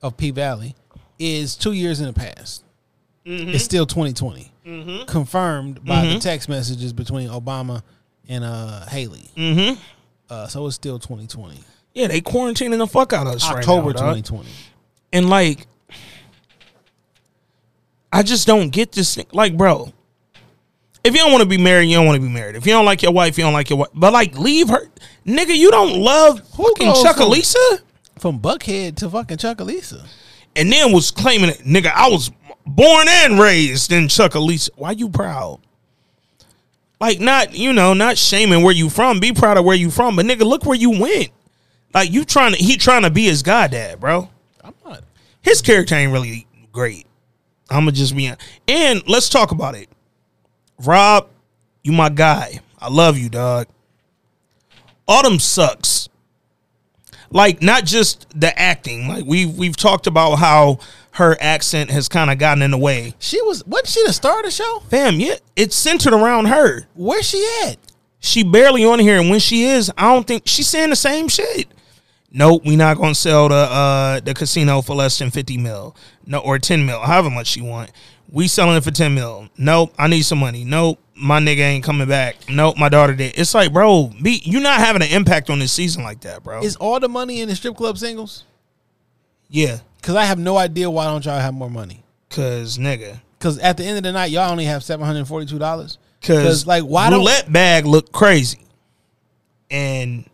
of 0.00 0.16
P 0.16 0.30
Valley 0.30 0.74
is 1.18 1.56
two 1.56 1.72
years 1.72 2.00
in 2.00 2.06
the 2.06 2.14
past. 2.14 2.64
Mm-hmm. 3.26 3.50
It's 3.50 3.64
still 3.64 3.84
2020, 3.84 4.50
Mhm. 4.66 5.06
confirmed 5.06 5.84
by 5.84 6.06
the 6.06 6.14
Mhm. 6.14 6.20
text 6.22 6.48
messages 6.48 6.94
between 6.94 7.28
Obama 7.28 7.82
and 8.30 8.44
uh 8.44 8.86
Hailey. 8.86 9.28
mm-hmm. 9.36 9.78
Uh, 10.30 10.46
so 10.46 10.66
it's 10.66 10.76
still 10.76 10.98
2020, 10.98 11.58
Yeah, 11.94 12.06
they 12.06 12.22
quarantining 12.22 12.78
the 12.78 12.86
fuck 12.86 13.12
out 13.12 13.26
of 13.26 13.34
us 13.34 13.44
October 13.44 13.88
right 13.88 13.96
now, 13.96 14.00
2020. 14.14 14.48
And 15.12 15.28
like, 15.30 15.66
I 18.12 18.22
just 18.22 18.46
don't 18.46 18.70
get 18.70 18.92
this 18.92 19.14
thing. 19.14 19.26
Like, 19.32 19.56
bro, 19.56 19.92
If 21.04 21.14
you 21.14 21.20
don't 21.20 21.30
want 21.32 21.42
to 21.42 21.48
be 21.48 21.58
married, 21.58 21.88
you 21.88 21.96
don't 21.96 22.06
want 22.06 22.16
to 22.16 22.26
be 22.26 22.32
married. 22.32 22.56
If 22.56 22.66
you 22.66 22.72
don't 22.72 22.84
like 22.84 23.02
your 23.02 23.12
wife, 23.12 23.38
you 23.38 23.44
don't 23.44 23.52
like 23.52 23.70
your 23.70 23.78
wife. 23.78 23.88
But 23.94 24.12
like, 24.12 24.36
leave 24.38 24.68
her, 24.68 24.88
nigga. 25.26 25.54
You 25.56 25.70
don't 25.70 25.98
love 25.98 26.40
fucking 26.56 26.86
goes 26.88 27.02
Chuck 27.02 27.16
from- 27.16 27.28
From 28.18 28.40
Buckhead 28.40 28.96
to 28.96 29.08
fucking 29.10 29.36
Chucalissa. 29.38 30.06
and 30.56 30.72
then 30.72 30.92
was 30.92 31.10
claiming 31.10 31.50
it, 31.50 31.58
nigga. 31.60 31.92
I 31.94 32.08
was 32.08 32.30
born 32.66 33.06
and 33.08 33.38
raised 33.38 33.92
in 33.92 34.08
Chucalissa. 34.08 34.70
Why 34.76 34.90
you 34.92 35.08
proud? 35.08 35.60
Like, 37.00 37.20
not 37.20 37.54
you 37.54 37.72
know, 37.72 37.94
not 37.94 38.18
shaming 38.18 38.62
where 38.64 38.74
you 38.74 38.90
from. 38.90 39.20
Be 39.20 39.32
proud 39.32 39.56
of 39.56 39.64
where 39.64 39.76
you 39.76 39.90
from, 39.90 40.16
but 40.16 40.26
nigga, 40.26 40.40
look 40.44 40.66
where 40.66 40.76
you 40.76 40.90
went. 41.00 41.28
Like 41.94 42.10
you 42.10 42.24
trying 42.24 42.52
to, 42.54 42.58
he 42.58 42.76
trying 42.76 43.02
to 43.02 43.10
be 43.10 43.24
his 43.24 43.42
goddad, 43.44 44.00
bro. 44.00 44.28
His 45.42 45.62
character 45.62 45.94
ain't 45.94 46.12
really 46.12 46.46
great. 46.72 47.06
I'm 47.70 47.80
gonna 47.80 47.92
just 47.92 48.16
be 48.16 48.32
and 48.66 49.08
let's 49.08 49.28
talk 49.28 49.50
about 49.50 49.74
it. 49.74 49.88
Rob, 50.84 51.28
you 51.82 51.92
my 51.92 52.08
guy. 52.08 52.60
I 52.78 52.88
love 52.88 53.18
you, 53.18 53.28
dog. 53.28 53.66
Autumn 55.06 55.38
sucks. 55.38 56.08
Like 57.30 57.62
not 57.62 57.84
just 57.84 58.26
the 58.34 58.58
acting. 58.58 59.08
Like 59.08 59.24
we've 59.26 59.56
we've 59.56 59.76
talked 59.76 60.06
about 60.06 60.36
how 60.36 60.78
her 61.12 61.36
accent 61.40 61.90
has 61.90 62.08
kind 62.08 62.30
of 62.30 62.38
gotten 62.38 62.62
in 62.62 62.70
the 62.70 62.78
way. 62.78 63.14
She 63.18 63.40
was 63.42 63.64
wasn't 63.66 63.88
she 63.88 64.06
the 64.06 64.12
star 64.12 64.38
of 64.38 64.44
the 64.44 64.50
show? 64.50 64.82
Fam, 64.88 65.20
yeah, 65.20 65.36
it's 65.56 65.76
centered 65.76 66.12
around 66.12 66.46
her. 66.46 66.86
Where's 66.94 67.26
she 67.28 67.46
at? 67.64 67.76
She 68.20 68.42
barely 68.42 68.84
on 68.84 68.98
here, 68.98 69.20
and 69.20 69.30
when 69.30 69.40
she 69.40 69.64
is, 69.64 69.92
I 69.96 70.12
don't 70.12 70.26
think 70.26 70.42
she's 70.46 70.68
saying 70.68 70.90
the 70.90 70.96
same 70.96 71.28
shit. 71.28 71.68
Nope, 72.30 72.62
we 72.66 72.76
not 72.76 72.98
gonna 72.98 73.14
sell 73.14 73.48
the 73.48 73.54
uh 73.54 74.20
the 74.20 74.34
casino 74.34 74.82
for 74.82 74.94
less 74.94 75.18
than 75.18 75.30
fifty 75.30 75.56
mil, 75.56 75.96
no, 76.26 76.38
or 76.38 76.58
ten 76.58 76.84
mil, 76.84 77.00
however 77.00 77.30
much 77.30 77.56
you 77.56 77.64
want. 77.64 77.90
We 78.30 78.48
selling 78.48 78.76
it 78.76 78.84
for 78.84 78.90
ten 78.90 79.14
mil. 79.14 79.48
Nope, 79.56 79.94
I 79.98 80.08
need 80.08 80.22
some 80.22 80.38
money. 80.38 80.62
Nope, 80.64 80.98
my 81.14 81.40
nigga 81.40 81.60
ain't 81.60 81.82
coming 81.84 82.06
back. 82.06 82.36
Nope, 82.50 82.76
my 82.76 82.90
daughter 82.90 83.14
did. 83.14 83.38
It's 83.38 83.54
like, 83.54 83.72
bro, 83.72 84.10
be 84.22 84.42
you 84.44 84.60
not 84.60 84.78
having 84.80 85.00
an 85.00 85.08
impact 85.08 85.48
on 85.48 85.58
this 85.58 85.72
season 85.72 86.02
like 86.02 86.20
that, 86.20 86.42
bro. 86.44 86.62
Is 86.62 86.76
all 86.76 87.00
the 87.00 87.08
money 87.08 87.40
in 87.40 87.48
the 87.48 87.56
strip 87.56 87.74
club 87.76 87.96
singles? 87.96 88.44
yeah, 89.48 89.78
Because 89.96 90.14
I 90.14 90.24
have 90.26 90.38
no 90.38 90.58
idea 90.58 90.90
why 90.90 91.06
don't 91.06 91.24
y'all 91.24 91.40
have 91.40 91.54
more 91.54 91.70
money. 91.70 92.04
cause 92.28 92.76
nigga, 92.76 93.18
Because 93.38 93.58
at 93.60 93.78
the 93.78 93.84
end 93.84 93.96
of 93.96 94.02
the 94.02 94.12
night, 94.12 94.30
y'all 94.30 94.50
only 94.50 94.66
have 94.66 94.84
seven 94.84 95.06
hundred 95.06 95.26
forty-two 95.26 95.58
dollars. 95.58 95.96
cause 96.20 96.66
like 96.66 96.82
why 96.82 97.08
don't 97.08 97.20
roulette 97.20 97.50
bag 97.50 97.86
look 97.86 98.12
crazy, 98.12 98.58
and 99.70 100.26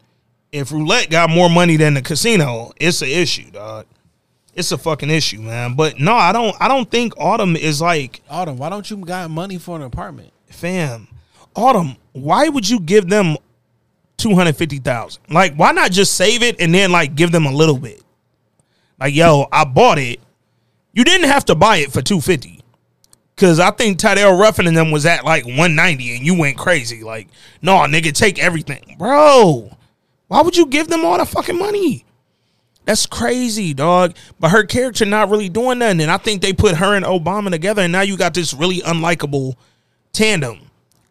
if 0.55 0.71
roulette 0.71 1.11
got 1.11 1.31
more 1.31 1.51
money 1.51 1.77
than 1.77 1.95
the 1.95 2.03
casino, 2.03 2.73
it's 2.77 3.03
an 3.03 3.09
issue, 3.09 3.51
dog. 3.51 3.87
It's 4.55 4.71
a 4.71 4.79
fucking 4.79 5.11
issue, 5.11 5.41
man. 5.41 5.75
But 5.75 5.99
no, 5.99 6.15
I 6.15 6.33
don't. 6.33 6.55
I 6.61 6.69
don't 6.69 6.89
think 6.89 7.13
Autumn 7.19 7.57
is 7.57 7.81
like 7.83 8.23
Autumn? 8.31 8.57
Why 8.57 8.71
don't 8.71 8.89
you 8.89 8.99
got 8.99 9.29
money 9.31 9.59
for 9.59 9.75
an 9.77 9.83
apartment? 9.83 10.31
fam, 10.49 11.09
Autumn, 11.57 11.97
why 12.13 12.49
would 12.49 12.69
you 12.69 12.79
give 12.79 13.09
them 13.09 13.37
two 14.17 14.37
hundred 14.37 14.57
fifty 14.57 14.79
thousand? 14.79 15.25
Like, 15.29 15.57
why 15.57 15.73
not 15.73 15.91
just 15.91 16.15
save 16.15 16.45
it 16.45 16.61
and 16.61 16.73
then 16.73 16.93
like 16.93 17.17
give 17.17 17.33
them 17.33 17.47
a 17.47 17.53
little 17.53 17.79
bit? 17.79 18.01
Like, 19.01 19.13
yo, 19.13 19.49
I 19.51 19.65
bought 19.65 19.99
it. 19.99 20.21
You 20.93 21.03
didn't 21.03 21.29
have 21.29 21.45
to 21.47 21.57
buy 21.57 21.79
it 21.79 21.93
for 21.93 22.01
two 22.01 22.21
fifty. 22.21 22.61
Cause 23.37 23.59
I 23.59 23.73
think 23.73 23.99
Tydell 23.99 24.39
Ruffin 24.39 24.69
and 24.69 24.77
them 24.77 24.93
was 24.93 25.05
at 25.05 25.25
like 25.25 25.45
one 25.45 25.75
ninety, 25.75 26.17
and 26.17 26.25
you 26.25 26.39
went 26.39 26.57
crazy. 26.57 27.03
Like, 27.03 27.27
no, 27.61 27.73
nigga, 27.79 28.13
take 28.13 28.39
everything, 28.39 28.95
bro. 28.97 29.77
Why 30.35 30.43
would 30.43 30.57
you 30.57 30.67
give 30.67 30.89
them 30.89 31.05
all 31.05 31.17
the 31.17 31.27
fucking 31.27 31.57
money? 31.57 32.05
That's 32.87 33.07
crazy, 33.07 33.73
dog. 33.73 34.17
But 34.41 34.51
her 34.51 34.65
character 34.65 35.05
not 35.05 35.31
really 35.31 35.49
doing 35.49 35.79
nothing, 35.79 36.01
and 36.01 36.11
I 36.11 36.17
think 36.17 36.43
they 36.43 36.53
put 36.53 36.75
her 36.75 36.97
and 36.97 37.05
Obama 37.05 37.53
together, 37.53 37.83
and 37.83 37.93
now 37.93 38.01
you 38.01 38.17
got 38.17 38.35
this 38.35 38.53
really 38.53 38.81
unlikable 38.81 39.55
tandem. 40.13 40.59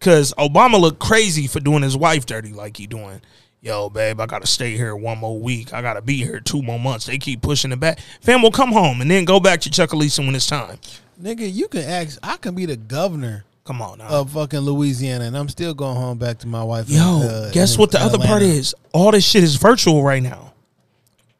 Cause 0.02 0.34
Obama 0.34 0.78
looked 0.78 1.00
crazy 1.00 1.48
for 1.48 1.62
doing 1.62 1.84
his 1.84 1.96
wife 1.96 2.26
dirty 2.26 2.52
like 2.52 2.76
he 2.76 2.86
doing. 2.86 3.22
Yo, 3.62 3.90
babe, 3.90 4.20
I 4.20 4.26
gotta 4.26 4.46
stay 4.46 4.76
here 4.76 4.94
one 4.94 5.20
more 5.20 5.40
week. 5.40 5.74
I 5.74 5.82
gotta 5.82 6.02
be 6.02 6.18
here 6.18 6.42
two 6.42 6.62
more 6.62 6.78
months. 6.78 7.06
They 7.06 7.18
keep 7.18 7.42
pushing 7.42 7.72
it 7.72 7.80
back. 7.80 8.00
Fam 8.20 8.42
will 8.42 8.52
come 8.52 8.74
home 8.74 9.00
and 9.00 9.10
then 9.10 9.24
go 9.24 9.40
back 9.40 9.62
to 9.62 9.70
Chucalissa 9.70 10.20
when 10.20 10.36
it's 10.36 10.48
time. 10.48 10.80
Nigga, 11.22 11.50
you 11.50 11.70
can 11.70 11.84
ask. 11.84 12.20
I 12.22 12.36
can 12.36 12.56
be 12.56 12.66
the 12.66 12.76
governor 12.76 13.46
Come 13.64 13.82
on 13.82 14.00
now. 14.00 14.08
of 14.10 14.32
fucking 14.32 14.60
Louisiana, 14.60 15.24
and 15.26 15.38
I'm 15.38 15.48
still 15.48 15.74
going 15.74 15.96
home 15.96 16.18
back 16.18 16.40
to 16.40 16.48
my 16.48 16.64
wife. 16.64 16.90
Yo, 16.90 17.22
in, 17.22 17.28
uh, 17.28 17.50
guess 17.54 17.76
in 17.76 17.80
what 17.80 17.92
the 17.92 18.00
other 18.02 18.18
part 18.18 18.42
is? 18.42 18.76
All 18.92 19.12
this 19.12 19.26
shit 19.26 19.42
is 19.44 19.56
virtual 19.56 20.04
right 20.04 20.22
now. 20.22 20.54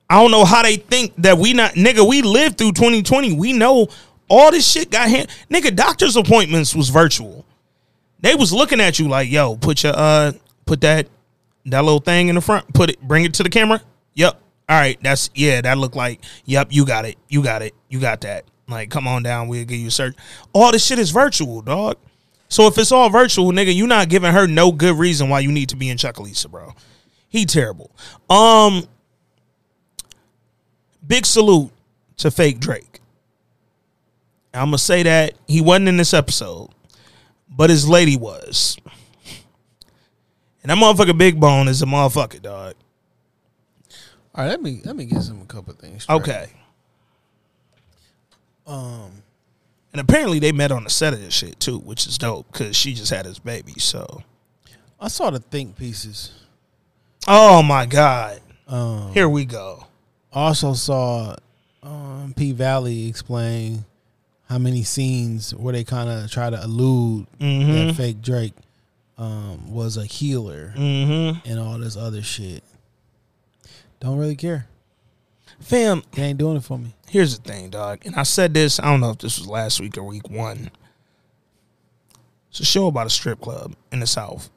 I 0.10 0.22
don't 0.22 0.32
know 0.32 0.46
how 0.46 0.64
they 0.64 0.78
think 0.78 1.14
that 1.18 1.38
we 1.38 1.54
not 1.54 1.74
nigga, 1.74 2.08
we 2.08 2.22
lived 2.22 2.58
through 2.58 2.74
2020. 2.74 3.34
We 3.34 3.52
know 3.52 3.88
all 4.30 4.52
this 4.52 4.70
shit 4.70 4.90
got 4.90 5.10
hand 5.10 5.30
nigga, 5.50 5.76
doctor's 5.76 6.16
appointments 6.16 6.74
was 6.76 6.90
virtual. 6.90 7.46
They 8.22 8.36
was 8.36 8.54
looking 8.54 8.80
at 8.80 9.00
you 9.00 9.10
like, 9.10 9.30
yo, 9.30 9.58
put 9.58 9.84
your 9.84 9.94
uh 9.96 10.32
put 10.66 10.82
that 10.82 11.08
that 11.66 11.84
little 11.84 12.00
thing 12.00 12.30
in 12.30 12.36
the 12.36 12.42
front, 12.42 12.74
put 12.74 12.90
it, 12.90 13.02
bring 13.02 13.26
it 13.26 13.34
to 13.36 13.44
the 13.44 13.50
camera. 13.50 13.82
Yep. 14.14 14.40
All 14.70 14.78
right, 14.78 14.98
that's 15.02 15.30
yeah, 15.36 15.60
that 15.60 15.78
looked 15.78 15.96
like, 15.96 16.22
yep, 16.46 16.68
you 16.72 16.86
got 16.86 17.06
it. 17.06 17.18
You 17.28 17.44
got 17.44 17.62
it. 17.62 17.74
You 17.90 18.00
got 18.00 18.22
that. 18.22 18.46
Like, 18.68 18.90
come 18.90 19.08
on 19.08 19.24
down, 19.24 19.50
we'll 19.50 19.66
give 19.66 19.78
you 19.78 19.88
a 19.88 19.92
search. 19.92 20.16
All 20.54 20.72
this 20.72 20.86
shit 20.86 21.00
is 21.00 21.12
virtual, 21.12 21.62
dog. 21.62 21.98
So 22.50 22.68
if 22.68 22.78
it's 22.78 22.92
all 22.92 23.10
virtual, 23.10 23.52
nigga, 23.52 23.74
you 23.74 23.88
not 23.88 24.10
giving 24.10 24.32
her 24.32 24.46
no 24.48 24.72
good 24.72 24.98
reason 24.98 25.30
why 25.30 25.40
you 25.40 25.52
need 25.52 25.70
to 25.70 25.76
be 25.76 25.90
in 25.90 25.98
Chucalissa, 25.98 26.50
bro. 26.52 26.74
He 27.30 27.46
terrible. 27.46 27.92
Um 28.30 28.88
big 31.06 31.26
salute 31.26 31.72
to 32.18 32.30
fake 32.30 32.60
Drake. 32.60 33.00
I'm 34.54 34.68
gonna 34.68 34.78
say 34.78 35.04
that 35.04 35.34
he 35.48 35.62
wasn't 35.62 35.90
in 35.90 35.98
this 35.98 36.14
episode, 36.14 36.70
but 37.50 37.70
his 37.70 37.88
lady 37.90 38.18
was. 38.18 38.78
And 40.62 40.70
that 40.70 40.78
motherfucker 40.78 41.18
Big 41.18 41.40
Bone 41.40 41.68
is 41.68 41.82
a 41.82 41.86
motherfucker, 41.86 42.42
dog. 42.42 42.76
All 44.36 44.44
right, 44.44 44.50
let 44.50 44.62
me 44.62 44.82
let 44.86 44.96
me 44.96 45.06
get 45.06 45.22
some 45.24 45.42
a 45.42 45.46
couple 45.46 45.74
things. 45.74 46.04
straight. 46.04 46.16
Okay. 46.22 46.50
Um, 48.66 49.23
And 49.94 50.02
apparently 50.02 50.40
they 50.40 50.52
met 50.52 50.72
on 50.72 50.84
the 50.84 50.90
set 50.90 51.14
of 51.14 51.22
this 51.22 51.34
shit 51.34 51.60
too, 51.60 51.78
which 51.80 52.08
is 52.08 52.18
dope 52.18 52.52
because 52.52 52.76
she 52.76 52.94
just 52.94 53.12
had 53.12 53.26
his 53.26 53.38
baby. 53.40 53.74
So, 53.78 54.24
I 55.00 55.08
saw 55.08 55.30
the 55.30 55.40
think 55.40 55.76
pieces. 55.76 56.32
oh 57.28 57.62
my 57.64 57.86
god, 57.86 58.42
Um, 58.68 59.14
here 59.14 59.30
we 59.30 59.46
go. 59.46 59.86
also 60.34 60.74
saw 60.74 61.36
um, 61.84 62.34
P 62.36 62.52
Valley 62.54 63.08
explain 63.08 63.86
how 64.50 64.58
many 64.58 64.84
scenes 64.84 65.54
where 65.56 65.74
they 65.74 65.84
kind 65.84 66.10
of 66.10 66.30
try 66.32 66.50
to 66.50 66.66
allude 66.66 67.28
Mhm. 67.40 67.88
that 67.88 67.96
fake 67.96 68.22
Drake 68.22 68.54
um, 69.18 69.72
was 69.72 69.96
a 69.98 70.06
healer 70.06 70.74
Mm-hmm. 70.76 71.48
and 71.50 71.60
all 71.60 71.78
this 71.78 71.96
other 71.96 72.24
shit. 72.24 72.64
Don't 74.00 74.18
really 74.18 74.36
care. 74.36 74.68
Fam, 75.64 76.04
They 76.12 76.24
ain't 76.24 76.38
doing 76.38 76.58
it 76.58 76.64
for 76.64 76.78
me. 76.78 76.94
here's 77.10 77.38
the 77.38 77.44
thing, 77.44 77.70
dog. 77.70 78.00
And 78.06 78.16
I 78.16 78.24
said 78.24 78.54
this. 78.54 78.80
I 78.80 78.86
don't 78.86 79.00
know 79.00 79.12
if 79.12 79.20
this 79.20 79.40
was 79.40 79.48
last 79.48 79.80
week 79.80 79.98
or 79.98 80.04
week 80.04 80.30
one. 80.30 80.70
It's 82.50 82.60
a 82.60 82.66
show 82.66 82.88
about 82.88 83.08
a 83.08 83.10
strip 83.10 83.42
club 83.42 83.76
in 83.92 84.00
the 84.00 84.08
South. 84.08 84.50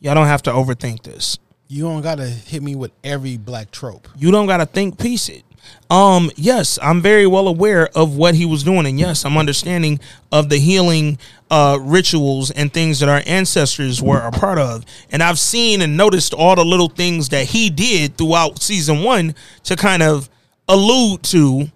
Y'all 0.00 0.14
don't 0.14 0.26
have 0.26 0.42
to 0.42 0.50
overthink 0.50 1.02
this. 1.02 1.38
You 1.68 1.82
don't 1.84 2.02
gotta 2.02 2.26
hit 2.26 2.62
me 2.62 2.74
with 2.74 2.92
every 3.04 3.36
black 3.36 3.70
trope. 3.70 4.08
You 4.16 4.30
don't 4.30 4.46
got 4.46 4.58
to 4.58 4.66
think 4.66 4.98
piece 4.98 5.28
it. 5.28 5.42
Um, 5.90 6.30
yes, 6.36 6.78
I'm 6.80 7.02
very 7.02 7.26
well 7.26 7.48
aware 7.48 7.88
of 7.96 8.16
what 8.16 8.36
he 8.36 8.46
was 8.46 8.62
doing, 8.62 8.86
and 8.86 9.00
yes, 9.00 9.24
I'm 9.24 9.36
understanding 9.36 9.98
of 10.30 10.48
the 10.48 10.58
healing 10.58 11.18
uh, 11.50 11.78
rituals 11.80 12.52
and 12.52 12.72
things 12.72 13.00
that 13.00 13.08
our 13.08 13.22
ancestors 13.26 14.00
were 14.00 14.20
a 14.20 14.30
part 14.30 14.58
of. 14.58 14.84
And 15.10 15.24
I've 15.24 15.40
seen 15.40 15.82
and 15.82 15.96
noticed 15.96 16.32
all 16.34 16.54
the 16.54 16.64
little 16.64 16.88
things 16.88 17.30
that 17.30 17.46
he 17.46 17.68
did 17.68 18.16
throughout 18.16 18.62
season 18.62 19.02
one 19.02 19.34
to 19.64 19.74
kind 19.74 20.04
of 20.04 20.30
allude 20.68 21.22
to, 21.24 21.70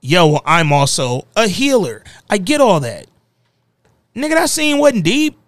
yo, 0.00 0.40
I'm 0.44 0.72
also 0.72 1.26
a 1.36 1.48
healer. 1.48 2.02
I 2.28 2.38
get 2.38 2.60
all 2.60 2.80
that. 2.80 3.06
Nigga, 4.14 4.34
that 4.34 4.50
scene 4.50 4.78
wasn't 4.78 5.04
deep. 5.04 5.38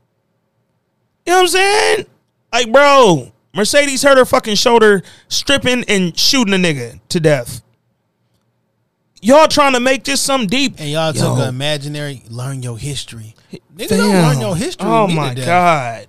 You 1.26 1.32
know 1.32 1.36
what 1.38 1.42
I'm 1.42 1.48
saying? 1.48 2.06
Like, 2.52 2.72
bro, 2.72 3.32
Mercedes 3.54 4.02
hurt 4.02 4.18
her 4.18 4.24
fucking 4.24 4.56
shoulder 4.56 5.02
stripping 5.28 5.84
and 5.88 6.18
shooting 6.18 6.54
a 6.54 6.56
nigga 6.56 7.00
to 7.08 7.20
death. 7.20 7.62
Y'all 9.20 9.48
trying 9.48 9.72
to 9.72 9.80
make 9.80 10.04
this 10.04 10.20
some 10.20 10.46
deep. 10.46 10.74
And 10.78 10.90
y'all 10.90 11.12
took 11.12 11.22
Yo. 11.22 11.42
an 11.42 11.48
imaginary 11.48 12.22
learn 12.28 12.62
your 12.62 12.76
history. 12.76 13.34
Nigga 13.74 13.88
Fam. 13.88 13.98
don't 13.98 14.22
learn 14.22 14.40
your 14.40 14.56
history. 14.56 14.86
Oh 14.86 15.06
my 15.06 15.32
god. 15.34 16.06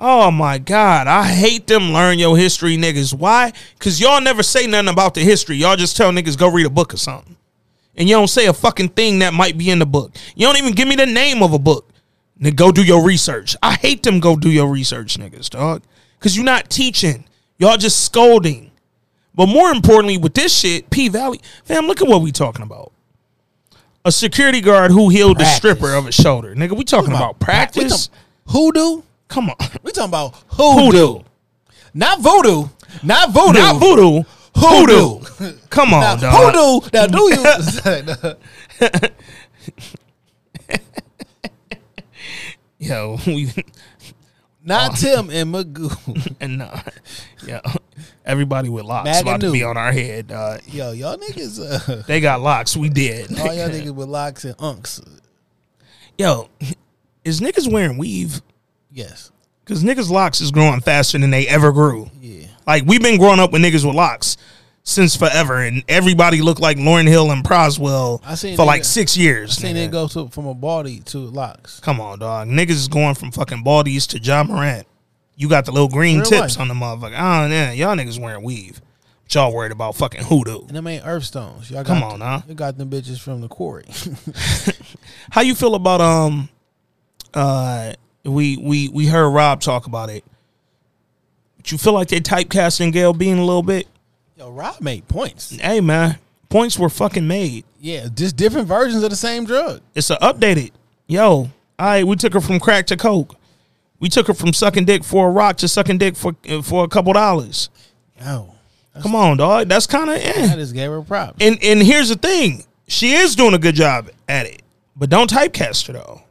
Oh 0.00 0.30
my 0.30 0.58
god. 0.58 1.06
I 1.08 1.24
hate 1.24 1.66
them 1.66 1.92
learn 1.92 2.18
your 2.18 2.36
history 2.36 2.76
niggas. 2.76 3.12
Why? 3.14 3.52
Cause 3.80 4.00
y'all 4.00 4.20
never 4.20 4.42
say 4.42 4.66
nothing 4.66 4.88
about 4.88 5.14
the 5.14 5.20
history. 5.22 5.56
Y'all 5.56 5.76
just 5.76 5.96
tell 5.96 6.12
niggas 6.12 6.38
go 6.38 6.48
read 6.50 6.66
a 6.66 6.70
book 6.70 6.94
or 6.94 6.98
something. 6.98 7.36
And 7.96 8.08
you 8.08 8.14
don't 8.14 8.28
say 8.28 8.46
a 8.46 8.52
fucking 8.52 8.90
thing 8.90 9.18
that 9.20 9.34
might 9.34 9.58
be 9.58 9.70
in 9.70 9.80
the 9.80 9.86
book. 9.86 10.14
You 10.36 10.46
don't 10.46 10.56
even 10.58 10.72
give 10.72 10.86
me 10.86 10.94
the 10.94 11.06
name 11.06 11.42
of 11.42 11.52
a 11.52 11.58
book. 11.58 11.90
Then 12.36 12.54
go 12.54 12.70
do 12.70 12.84
your 12.84 13.04
research. 13.04 13.56
I 13.60 13.74
hate 13.74 14.04
them 14.04 14.20
go 14.20 14.36
do 14.36 14.50
your 14.50 14.68
research, 14.70 15.18
niggas, 15.18 15.50
dog. 15.50 15.82
Cause 16.20 16.36
you're 16.36 16.44
not 16.44 16.70
teaching. 16.70 17.24
Y'all 17.58 17.76
just 17.76 18.04
scolding. 18.04 18.70
But 19.34 19.46
more 19.48 19.70
importantly, 19.70 20.16
with 20.18 20.34
this 20.34 20.56
shit, 20.56 20.90
P 20.90 21.08
Valley, 21.08 21.40
fam, 21.64 21.86
look 21.86 22.00
at 22.00 22.06
what 22.08 22.22
we 22.22 22.30
talking 22.30 22.62
about. 22.62 22.92
A 24.04 24.12
security 24.12 24.60
guard 24.60 24.92
who 24.92 25.08
healed 25.08 25.38
the 25.38 25.44
stripper 25.44 25.92
of 25.94 26.06
his 26.06 26.14
shoulder. 26.14 26.54
Nigga, 26.54 26.76
we 26.76 26.84
talking 26.84 27.10
about, 27.12 27.40
We 27.40 27.44
practice. 27.44 28.06
talk- 28.08 28.16
Hoodoo? 28.54 29.02
Come 29.28 29.50
on. 29.50 29.56
We 29.82 29.92
talking 29.92 30.10
about 30.10 30.34
hoodoo. 30.48 31.20
Not 31.94 32.20
voodoo. 32.20 32.68
Not 33.02 33.30
voodoo. 33.30 33.58
Not 33.58 33.80
voodoo. 33.80 34.22
Hoodoo. 34.54 35.20
Come 35.70 35.90
Now, 35.90 36.12
on, 36.12 36.20
dog. 36.20 36.54
hoodoo. 36.54 36.80
Now, 36.92 37.06
do 37.06 37.30
you? 38.80 38.88
Yo, 42.78 43.18
we 43.26 43.50
Not 44.64 44.96
Tim 44.96 45.30
and 45.30 45.52
Magoo. 45.54 46.36
and 46.40 46.62
uh, 46.62 46.80
yo, 47.46 47.60
everybody 48.24 48.68
with 48.68 48.84
locks 48.84 49.06
Maga 49.08 49.20
about 49.20 49.40
to 49.40 49.52
be 49.52 49.64
on 49.64 49.76
our 49.76 49.92
head. 49.92 50.30
Uh, 50.30 50.58
Yo, 50.66 50.92
y'all 50.92 51.16
niggas. 51.16 51.58
Uh, 51.88 52.02
they 52.06 52.20
got 52.20 52.40
locks. 52.40 52.76
We 52.76 52.88
did. 52.88 53.30
all 53.38 53.46
y'all 53.52 53.68
niggas 53.68 53.94
with 53.94 54.08
locks 54.08 54.44
and 54.44 54.56
unks. 54.58 55.04
Yo, 56.16 56.48
is 57.24 57.40
niggas 57.40 57.70
wearing 57.70 57.98
weave? 57.98 58.42
Yes. 58.90 59.30
Because 59.64 59.84
niggas 59.84 60.10
locks 60.10 60.40
is 60.40 60.50
growing 60.50 60.80
faster 60.80 61.18
than 61.18 61.30
they 61.30 61.46
ever 61.46 61.72
grew. 61.72 62.10
Yeah. 62.20 62.46
Like 62.66 62.84
we've 62.86 63.02
been 63.02 63.18
growing 63.18 63.40
up 63.40 63.52
with 63.52 63.62
niggas 63.62 63.84
with 63.84 63.94
locks 63.94 64.36
since 64.82 65.14
forever, 65.14 65.58
and 65.58 65.84
everybody 65.88 66.40
looked 66.40 66.60
like 66.60 66.78
Lauryn 66.78 67.06
Hill 67.06 67.30
and 67.30 67.44
Proswell 67.44 68.22
I 68.24 68.34
seen 68.34 68.56
for 68.56 68.64
like 68.64 68.84
six 68.84 69.18
I 69.18 69.20
years. 69.20 69.52
seen 69.56 69.76
nigga. 69.76 69.84
it 69.84 69.90
go 69.90 70.08
to, 70.08 70.28
from 70.28 70.46
a 70.46 70.54
baldy 70.54 71.00
to 71.00 71.18
locks. 71.18 71.80
Come 71.80 72.00
on, 72.00 72.18
dog. 72.20 72.48
Niggas 72.48 72.70
is 72.70 72.88
going 72.88 73.14
from 73.14 73.30
fucking 73.30 73.62
baldies 73.62 74.06
to 74.08 74.18
Ja 74.18 74.42
Morant. 74.44 74.86
You 75.36 75.48
got 75.48 75.66
the 75.66 75.72
little 75.72 75.88
green 75.88 76.16
Real 76.20 76.24
tips 76.26 76.56
life. 76.56 76.60
on 76.60 76.68
the 76.68 76.74
motherfucker. 76.74 77.14
Oh, 77.18 77.46
yeah. 77.48 77.72
Y'all 77.72 77.94
niggas 77.94 78.18
wearing 78.18 78.42
weave. 78.42 78.80
But 79.24 79.34
y'all 79.34 79.54
worried 79.54 79.72
about 79.72 79.94
fucking 79.94 80.24
hoodoo. 80.24 80.62
And 80.66 80.70
them 80.70 80.86
ain't 80.86 81.06
earth 81.06 81.24
stones. 81.24 81.70
Y'all 81.70 81.84
got 81.84 81.94
Come 81.94 82.02
on, 82.02 82.18
the, 82.18 82.24
now. 82.24 82.44
You 82.48 82.54
got 82.54 82.76
them 82.78 82.88
bitches 82.90 83.20
from 83.20 83.42
the 83.42 83.48
quarry. 83.48 83.84
How 85.30 85.42
you 85.42 85.54
feel 85.54 85.74
about 85.74 86.00
um 86.00 86.48
uh 87.34 87.92
we 88.28 88.56
we 88.56 88.88
we 88.88 89.06
heard 89.06 89.28
Rob 89.30 89.60
talk 89.60 89.86
about 89.86 90.10
it. 90.10 90.24
But 91.56 91.72
you 91.72 91.78
feel 91.78 91.92
like 91.92 92.08
they 92.08 92.20
typecasting 92.20 92.92
Gail 92.92 93.12
Bean 93.12 93.38
a 93.38 93.44
little 93.44 93.62
bit? 93.62 93.88
Yo, 94.36 94.50
Rob 94.50 94.80
made 94.80 95.06
points. 95.08 95.56
Hey 95.56 95.80
man, 95.80 96.18
points 96.48 96.78
were 96.78 96.88
fucking 96.88 97.26
made. 97.26 97.64
Yeah, 97.80 98.08
just 98.14 98.36
different 98.36 98.68
versions 98.68 99.02
of 99.02 99.10
the 99.10 99.16
same 99.16 99.44
drug. 99.44 99.80
It's 99.94 100.10
a 100.10 100.16
updated. 100.16 100.72
Yo, 101.06 101.28
all 101.28 101.50
right, 101.78 102.06
we 102.06 102.16
took 102.16 102.34
her 102.34 102.40
from 102.40 102.60
crack 102.60 102.86
to 102.88 102.96
coke. 102.96 103.36
We 104.00 104.08
took 104.08 104.28
her 104.28 104.34
from 104.34 104.52
sucking 104.52 104.84
dick 104.84 105.02
for 105.02 105.28
a 105.28 105.30
rock 105.30 105.56
to 105.58 105.68
sucking 105.68 105.98
dick 105.98 106.16
for 106.16 106.36
uh, 106.48 106.62
for 106.62 106.84
a 106.84 106.88
couple 106.88 107.12
dollars. 107.12 107.68
Yo, 108.20 108.54
Come 109.02 109.14
on, 109.14 109.36
dog. 109.36 109.68
That's 109.68 109.86
kind 109.86 110.10
of 110.10 110.16
eh. 110.16 110.52
I 110.52 110.56
just 110.56 110.74
gave 110.74 110.90
her 110.90 111.02
props. 111.02 111.36
And 111.40 111.58
and 111.62 111.82
here's 111.82 112.08
the 112.08 112.16
thing, 112.16 112.64
she 112.86 113.12
is 113.14 113.34
doing 113.36 113.54
a 113.54 113.58
good 113.58 113.74
job 113.74 114.10
at 114.28 114.46
it, 114.46 114.62
but 114.96 115.10
don't 115.10 115.30
typecast 115.30 115.86
her 115.88 115.92
though. 115.94 116.22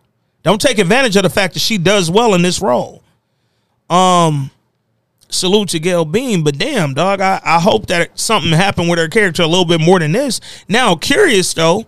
Don't 0.47 0.61
take 0.61 0.79
advantage 0.79 1.17
of 1.17 1.23
the 1.23 1.29
fact 1.29 1.55
that 1.55 1.59
she 1.59 1.77
does 1.77 2.09
well 2.09 2.33
in 2.33 2.41
this 2.41 2.61
role. 2.61 3.03
Um, 3.89 4.49
salute 5.27 5.67
to 5.71 5.79
Gail 5.79 6.05
Bean, 6.05 6.41
but 6.41 6.57
damn, 6.57 6.93
dog, 6.93 7.19
I, 7.19 7.41
I 7.43 7.59
hope 7.59 7.87
that 7.87 8.17
something 8.17 8.53
happened 8.53 8.89
with 8.89 8.97
her 8.97 9.09
character 9.09 9.43
a 9.43 9.45
little 9.47 9.65
bit 9.65 9.81
more 9.81 9.99
than 9.99 10.13
this. 10.13 10.39
Now, 10.69 10.95
curious 10.95 11.53
though, 11.53 11.85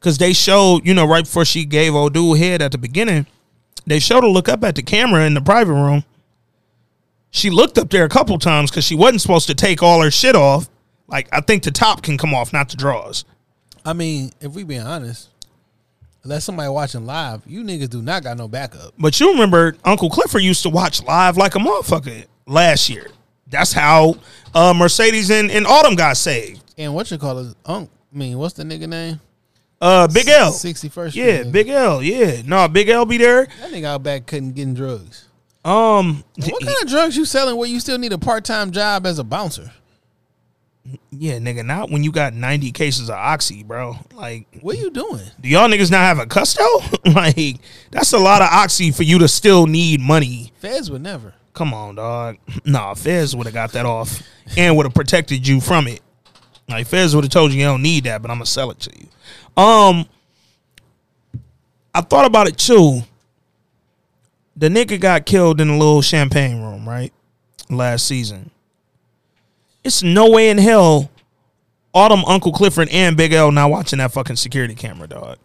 because 0.00 0.16
they 0.16 0.32
showed, 0.32 0.86
you 0.86 0.94
know, 0.94 1.06
right 1.06 1.24
before 1.24 1.44
she 1.44 1.66
gave 1.66 1.94
O'Doul 1.94 2.36
head 2.36 2.62
at 2.62 2.72
the 2.72 2.78
beginning, 2.78 3.26
they 3.84 3.98
showed 3.98 4.22
her 4.22 4.30
look 4.30 4.48
up 4.48 4.64
at 4.64 4.76
the 4.76 4.82
camera 4.82 5.26
in 5.26 5.34
the 5.34 5.42
private 5.42 5.74
room. 5.74 6.02
She 7.28 7.50
looked 7.50 7.76
up 7.76 7.90
there 7.90 8.04
a 8.04 8.08
couple 8.08 8.38
times 8.38 8.70
because 8.70 8.86
she 8.86 8.94
wasn't 8.94 9.20
supposed 9.20 9.48
to 9.48 9.54
take 9.54 9.82
all 9.82 10.00
her 10.00 10.10
shit 10.10 10.34
off. 10.34 10.70
Like 11.08 11.28
I 11.30 11.42
think 11.42 11.62
the 11.62 11.72
top 11.72 12.00
can 12.00 12.16
come 12.16 12.32
off, 12.32 12.54
not 12.54 12.70
the 12.70 12.76
drawers. 12.78 13.26
I 13.84 13.92
mean, 13.92 14.32
if 14.40 14.54
we 14.54 14.64
be 14.64 14.78
honest, 14.78 15.28
unless 16.28 16.44
somebody 16.44 16.68
watching 16.68 17.06
live, 17.06 17.40
you 17.46 17.64
niggas 17.64 17.88
do 17.88 18.02
not 18.02 18.22
got 18.22 18.36
no 18.36 18.46
backup. 18.48 18.92
But 18.98 19.18
you 19.18 19.30
remember 19.32 19.76
Uncle 19.82 20.10
Clifford 20.10 20.42
used 20.42 20.62
to 20.62 20.68
watch 20.68 21.02
live 21.02 21.38
like 21.38 21.54
a 21.54 21.58
motherfucker 21.58 22.26
last 22.46 22.90
year. 22.90 23.06
That's 23.46 23.72
how 23.72 24.16
uh, 24.54 24.74
Mercedes 24.74 25.30
and, 25.30 25.50
and 25.50 25.66
Autumn 25.66 25.94
got 25.94 26.18
saved. 26.18 26.62
And 26.76 26.94
what 26.94 27.10
you 27.10 27.16
call 27.16 27.38
it? 27.38 27.56
Unk. 27.64 27.88
I 28.14 28.18
mean, 28.18 28.36
what's 28.36 28.52
the 28.52 28.62
nigga 28.64 28.86
name? 28.86 29.20
Uh, 29.80 30.06
Big 30.06 30.28
L. 30.28 30.52
61st 30.52 31.14
Yeah, 31.14 31.44
nigga. 31.44 31.52
Big 31.52 31.68
L. 31.70 32.02
Yeah. 32.02 32.42
No, 32.44 32.68
Big 32.68 32.90
L 32.90 33.06
be 33.06 33.16
there. 33.16 33.46
That 33.46 33.72
nigga 33.72 33.86
out 33.86 34.02
back 34.02 34.26
couldn't 34.26 34.52
getting 34.52 34.74
drugs. 34.74 35.28
Um, 35.64 36.24
What 36.36 36.62
kind 36.62 36.76
of 36.82 36.88
drugs 36.88 37.16
you 37.16 37.24
selling 37.24 37.56
where 37.56 37.68
you 37.68 37.80
still 37.80 37.96
need 37.98 38.12
a 38.12 38.18
part 38.18 38.44
time 38.44 38.70
job 38.70 39.06
as 39.06 39.18
a 39.18 39.24
bouncer? 39.24 39.72
Yeah, 41.10 41.38
nigga, 41.38 41.64
not 41.64 41.90
when 41.90 42.02
you 42.04 42.12
got 42.12 42.34
90 42.34 42.72
cases 42.72 43.08
of 43.08 43.16
Oxy, 43.16 43.62
bro. 43.62 43.96
Like, 44.14 44.46
What 44.60 44.76
are 44.76 44.80
you 44.80 44.90
doing? 44.90 45.22
do 45.40 45.48
y'all 45.48 45.68
niggas 45.68 45.90
not 45.90 46.00
have 46.00 46.18
a 46.18 46.26
custo? 46.26 47.14
like, 47.14 47.60
that's 47.90 48.12
a 48.12 48.18
lot 48.18 48.42
of 48.42 48.48
Oxy 48.50 48.90
for 48.90 49.02
you 49.02 49.18
to 49.18 49.28
still 49.28 49.66
need 49.66 50.00
money. 50.00 50.52
Feds 50.60 50.90
would 50.90 51.02
never. 51.02 51.34
Come 51.54 51.74
on, 51.74 51.96
dog. 51.96 52.36
Nah, 52.64 52.94
Fez 52.94 53.34
would 53.34 53.46
have 53.46 53.54
got 53.54 53.72
that 53.72 53.86
off 53.86 54.22
and 54.56 54.76
would 54.76 54.86
have 54.86 54.94
protected 54.94 55.46
you 55.46 55.60
from 55.60 55.88
it. 55.88 56.00
Like 56.68 56.86
Fez 56.86 57.14
would 57.14 57.24
have 57.24 57.32
told 57.32 57.52
you 57.52 57.58
you 57.60 57.64
don't 57.64 57.82
need 57.82 58.04
that, 58.04 58.22
but 58.22 58.30
I'm 58.30 58.36
gonna 58.36 58.46
sell 58.46 58.70
it 58.70 58.78
to 58.80 58.90
you. 58.98 59.06
Um, 59.62 60.06
I 61.94 62.00
thought 62.02 62.26
about 62.26 62.46
it 62.46 62.58
too. 62.58 63.00
The 64.56 64.68
nigga 64.68 65.00
got 65.00 65.24
killed 65.26 65.60
in 65.60 65.68
a 65.68 65.78
little 65.78 66.02
champagne 66.02 66.60
room, 66.62 66.88
right? 66.88 67.12
Last 67.70 68.06
season. 68.06 68.50
It's 69.88 70.02
no 70.02 70.28
way 70.30 70.50
in 70.50 70.58
hell 70.58 71.10
Autumn, 71.94 72.22
Uncle 72.26 72.52
Clifford, 72.52 72.90
and 72.92 73.16
Big 73.16 73.32
L 73.32 73.50
not 73.50 73.70
watching 73.70 74.00
that 74.00 74.12
fucking 74.12 74.36
security 74.36 74.74
camera, 74.74 75.08
dog. 75.08 75.38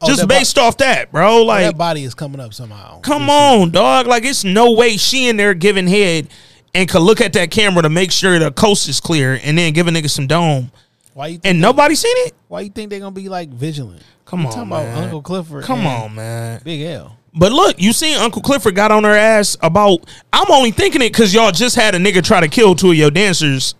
Oh, 0.00 0.06
Just 0.08 0.22
that 0.22 0.26
bo- 0.28 0.34
based 0.34 0.58
off 0.58 0.76
that, 0.78 1.12
bro. 1.12 1.28
Oh, 1.38 1.42
Like 1.44 1.62
that 1.64 1.78
body 1.78 2.02
is 2.02 2.12
coming 2.12 2.40
up 2.40 2.52
somehow. 2.52 2.98
Come 3.02 3.30
on, 3.30 3.70
dog. 3.70 4.08
Like 4.08 4.24
it's 4.24 4.42
no 4.42 4.72
way 4.72 4.96
she 4.96 5.28
in 5.28 5.36
there 5.36 5.54
giving 5.54 5.86
head 5.86 6.26
and 6.74 6.88
could 6.88 7.02
look 7.02 7.20
at 7.20 7.32
that 7.34 7.52
camera 7.52 7.82
to 7.82 7.88
make 7.88 8.10
sure 8.10 8.36
the 8.40 8.50
coast 8.50 8.88
is 8.88 8.98
clear 9.00 9.38
and 9.44 9.56
then 9.56 9.72
give 9.74 9.86
a 9.86 9.90
nigga 9.92 10.10
some 10.10 10.26
dome. 10.26 10.72
Why 11.14 11.28
you 11.28 11.40
And 11.44 11.58
they- 11.58 11.62
nobody 11.62 11.94
seen 11.94 12.16
it? 12.26 12.32
Why 12.48 12.62
you 12.62 12.70
think 12.70 12.90
they 12.90 12.98
gonna 12.98 13.12
be 13.12 13.28
like 13.28 13.48
vigilant? 13.50 14.02
Come 14.24 14.40
You 14.40 14.46
on, 14.48 14.52
talking 14.52 14.68
man. 14.70 14.88
about 14.92 15.04
Uncle 15.04 15.22
Clifford? 15.22 15.62
Come 15.64 15.86
on, 15.86 16.16
man. 16.16 16.60
Big 16.64 16.82
L. 16.82 17.16
But 17.32 17.52
look, 17.52 17.80
you 17.80 17.92
seen 17.92 18.16
Uncle 18.16 18.42
Clifford 18.42 18.74
got 18.74 18.90
on 18.90 19.04
her 19.04 19.14
ass 19.14 19.56
about. 19.62 20.00
I'm 20.32 20.50
only 20.50 20.72
thinking 20.72 21.00
it 21.02 21.12
because 21.12 21.32
y'all 21.32 21.52
just 21.52 21.76
had 21.76 21.94
a 21.94 21.98
nigga 21.98 22.24
try 22.24 22.40
to 22.40 22.48
kill 22.48 22.74
two 22.74 22.90
of 22.90 22.96
your 22.96 23.10
dancers 23.10 23.74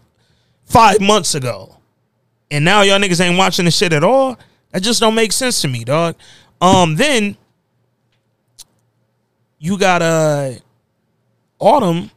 five 0.65 1.01
months 1.01 1.35
ago, 1.35 1.77
and 2.51 2.65
now 2.65 2.83
y'all 2.83 3.01
niggas 3.01 3.21
ain't 3.21 3.37
watching 3.37 3.65
the 3.65 3.71
shit 3.71 3.93
at 3.93 4.05
all. 4.05 4.39
That 4.71 4.83
just 4.83 5.01
don't 5.01 5.17
make 5.17 5.33
sense 5.33 5.63
to 5.63 5.69
me, 5.69 5.85
dog. 5.85 6.15
Um, 6.61 6.95
then 6.95 7.37
you 9.59 9.77
got 9.79 10.03
uh 10.03 10.53
Autumn. 11.59 12.11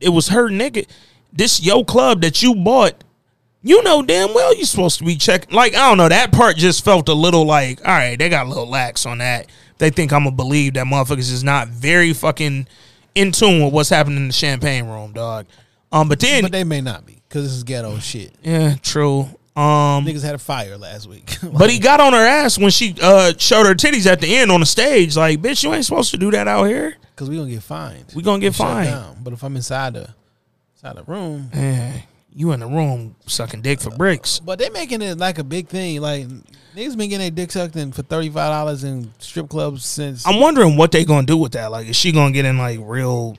It 0.00 0.10
was 0.10 0.28
her 0.28 0.48
nigga. 0.48 0.86
This 1.32 1.60
yo 1.62 1.84
club 1.84 2.20
that 2.22 2.42
you 2.42 2.54
bought. 2.54 3.02
You 3.62 3.82
know 3.84 4.02
damn 4.02 4.34
well 4.34 4.54
you're 4.56 4.64
supposed 4.66 4.98
to 4.98 5.04
be 5.04 5.16
checking. 5.16 5.54
Like 5.54 5.74
I 5.74 5.88
don't 5.88 5.96
know. 5.98 6.08
That 6.08 6.32
part 6.32 6.56
just 6.56 6.84
felt 6.84 7.08
a 7.08 7.14
little 7.14 7.44
like, 7.44 7.80
all 7.86 7.92
right, 7.94 8.18
they 8.18 8.28
got 8.28 8.46
a 8.46 8.48
little 8.48 8.68
lax 8.68 9.06
on 9.06 9.18
that. 9.18 9.46
They 9.78 9.90
think 9.90 10.12
I'm 10.12 10.24
gonna 10.24 10.34
believe 10.36 10.74
that 10.74 10.86
motherfuckers 10.86 11.30
is 11.32 11.44
not 11.44 11.68
very 11.68 12.12
fucking 12.12 12.66
in 13.14 13.32
tune 13.32 13.62
with 13.64 13.72
what's 13.72 13.88
happening 13.90 14.16
in 14.18 14.26
the 14.28 14.32
champagne 14.32 14.86
room, 14.86 15.12
dog. 15.12 15.46
Um, 15.92 16.08
but 16.08 16.18
then, 16.20 16.42
But 16.42 16.52
they 16.52 16.64
may 16.64 16.80
not 16.80 17.04
be 17.06 17.20
because 17.28 17.44
this 17.44 17.52
is 17.52 17.62
ghetto 17.64 17.98
shit. 17.98 18.32
yeah, 18.42 18.74
true. 18.82 19.28
Um, 19.54 20.06
Niggas 20.06 20.22
had 20.24 20.34
a 20.34 20.38
fire 20.38 20.78
last 20.78 21.06
week. 21.06 21.36
but 21.52 21.68
he 21.68 21.78
got 21.78 22.00
on 22.00 22.14
her 22.14 22.24
ass 22.24 22.56
when 22.58 22.70
she 22.70 22.96
uh 23.02 23.32
showed 23.38 23.66
her 23.66 23.74
titties 23.74 24.06
at 24.10 24.20
the 24.20 24.36
end 24.36 24.50
on 24.50 24.60
the 24.60 24.66
stage. 24.66 25.16
Like, 25.16 25.40
bitch, 25.42 25.62
you 25.62 25.72
ain't 25.74 25.84
supposed 25.84 26.10
to 26.12 26.16
do 26.16 26.30
that 26.30 26.48
out 26.48 26.64
here. 26.64 26.96
because 27.14 27.28
we 27.28 27.36
gonna 27.36 27.50
get 27.50 27.62
fined. 27.62 28.06
We 28.16 28.22
gonna 28.22 28.40
get 28.40 28.54
Shut 28.54 28.66
fined. 28.66 28.88
down. 28.90 29.16
But 29.22 29.34
if 29.34 29.42
I'm 29.44 29.54
inside 29.56 29.92
the 29.94 30.08
inside 30.74 30.96
the 30.96 31.02
room, 31.04 31.50
Yeah, 31.54 31.98
you 32.34 32.52
in 32.52 32.60
the 32.60 32.66
room 32.66 33.16
sucking 33.26 33.62
dick 33.62 33.80
for 33.80 33.90
bricks. 33.90 34.40
but 34.40 34.58
they 34.58 34.70
making 34.70 35.02
it 35.02 35.18
like 35.18 35.38
a 35.38 35.44
big 35.44 35.68
thing. 35.68 36.00
Like 36.00 36.26
niggas 36.74 36.96
been 36.96 37.10
getting 37.10 37.18
their 37.18 37.30
dick 37.30 37.52
sucked 37.52 37.76
in 37.76 37.92
for 37.92 38.02
thirty 38.02 38.28
five 38.28 38.50
dollars 38.50 38.84
in 38.84 39.12
strip 39.18 39.48
clubs 39.48 39.84
since. 39.84 40.26
I'm 40.26 40.40
wondering 40.40 40.76
what 40.76 40.92
they 40.92 41.04
gonna 41.04 41.26
do 41.26 41.36
with 41.36 41.52
that. 41.52 41.70
Like, 41.70 41.88
is 41.88 41.96
she 41.96 42.12
gonna 42.12 42.32
get 42.32 42.44
in 42.44 42.58
like 42.58 42.78
real? 42.82 43.36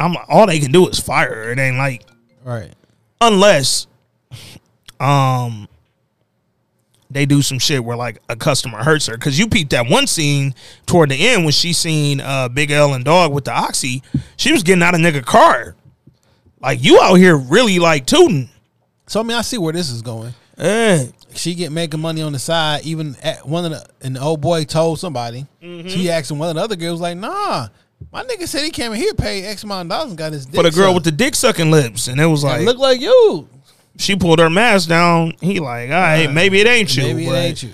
I'm 0.00 0.16
all 0.28 0.46
they 0.46 0.58
can 0.58 0.72
do 0.72 0.88
is 0.88 1.00
fire 1.00 1.34
her. 1.34 1.52
It 1.52 1.58
ain't 1.58 1.76
like 1.76 2.04
right. 2.44 2.72
unless, 3.20 3.86
um, 5.00 5.68
they 7.10 7.26
do 7.26 7.42
some 7.42 7.58
shit 7.60 7.84
where 7.84 7.96
like 7.96 8.20
a 8.28 8.36
customer 8.36 8.82
hurts 8.82 9.06
her. 9.06 9.16
Cause 9.16 9.38
you 9.38 9.48
peeped 9.48 9.70
that 9.70 9.88
one 9.88 10.06
scene 10.06 10.54
toward 10.84 11.10
the 11.10 11.28
end 11.28 11.44
when 11.44 11.52
she 11.52 11.72
seen 11.72 12.20
uh 12.20 12.48
Big 12.48 12.70
L 12.70 12.92
and 12.94 13.04
Dog 13.04 13.32
with 13.32 13.44
the 13.44 13.52
oxy. 13.52 14.02
She 14.36 14.52
was 14.52 14.62
getting 14.62 14.82
out 14.82 14.94
of 14.94 15.00
nigga 15.00 15.24
car. 15.24 15.76
Like 16.64 16.82
you 16.82 16.98
out 17.02 17.16
here 17.16 17.36
really 17.36 17.78
like 17.78 18.06
tooting. 18.06 18.48
So 19.06 19.20
I 19.20 19.22
mean, 19.22 19.36
I 19.36 19.42
see 19.42 19.58
where 19.58 19.74
this 19.74 19.90
is 19.90 20.00
going. 20.00 20.32
Yeah. 20.56 21.04
She 21.34 21.54
get 21.54 21.72
making 21.72 22.00
money 22.00 22.22
on 22.22 22.32
the 22.32 22.38
side. 22.38 22.84
Even 22.84 23.16
at 23.22 23.46
one 23.46 23.66
of 23.66 23.72
the 23.72 23.86
and 24.00 24.16
the 24.16 24.20
old 24.20 24.40
boy 24.40 24.64
told 24.64 24.98
somebody. 24.98 25.46
Mm-hmm. 25.62 25.88
She 25.88 26.10
asked 26.10 26.30
him 26.30 26.38
one 26.38 26.48
of 26.48 26.54
the 26.54 26.62
other 26.62 26.76
girls 26.76 27.02
like, 27.02 27.18
"Nah, 27.18 27.68
my 28.10 28.24
nigga 28.24 28.48
said 28.48 28.64
he 28.64 28.70
came 28.70 28.92
in 28.92 28.98
here, 28.98 29.12
paid 29.12 29.44
X 29.44 29.62
amount 29.64 29.86
of 29.86 29.90
dollars, 29.90 30.10
and 30.10 30.18
got 30.18 30.32
his 30.32 30.46
dick 30.46 30.54
For 30.54 30.62
the 30.62 30.70
girl 30.70 30.86
sucked. 30.86 30.94
with 30.94 31.04
the 31.04 31.12
dick 31.12 31.34
sucking 31.34 31.70
lips, 31.70 32.08
and 32.08 32.18
it 32.18 32.26
was 32.26 32.42
like 32.42 32.64
look 32.64 32.78
like 32.78 32.98
you. 32.98 33.46
she 33.98 34.16
pulled 34.16 34.38
her 34.38 34.48
mask 34.48 34.88
down. 34.88 35.34
He 35.40 35.60
like, 35.60 35.90
all 35.90 35.96
right, 35.96 36.32
maybe 36.32 36.60
it 36.60 36.66
ain't 36.66 36.96
you. 36.96 37.02
Maybe 37.02 37.26
it 37.26 37.32
ain't 37.32 37.62
you. 37.62 37.72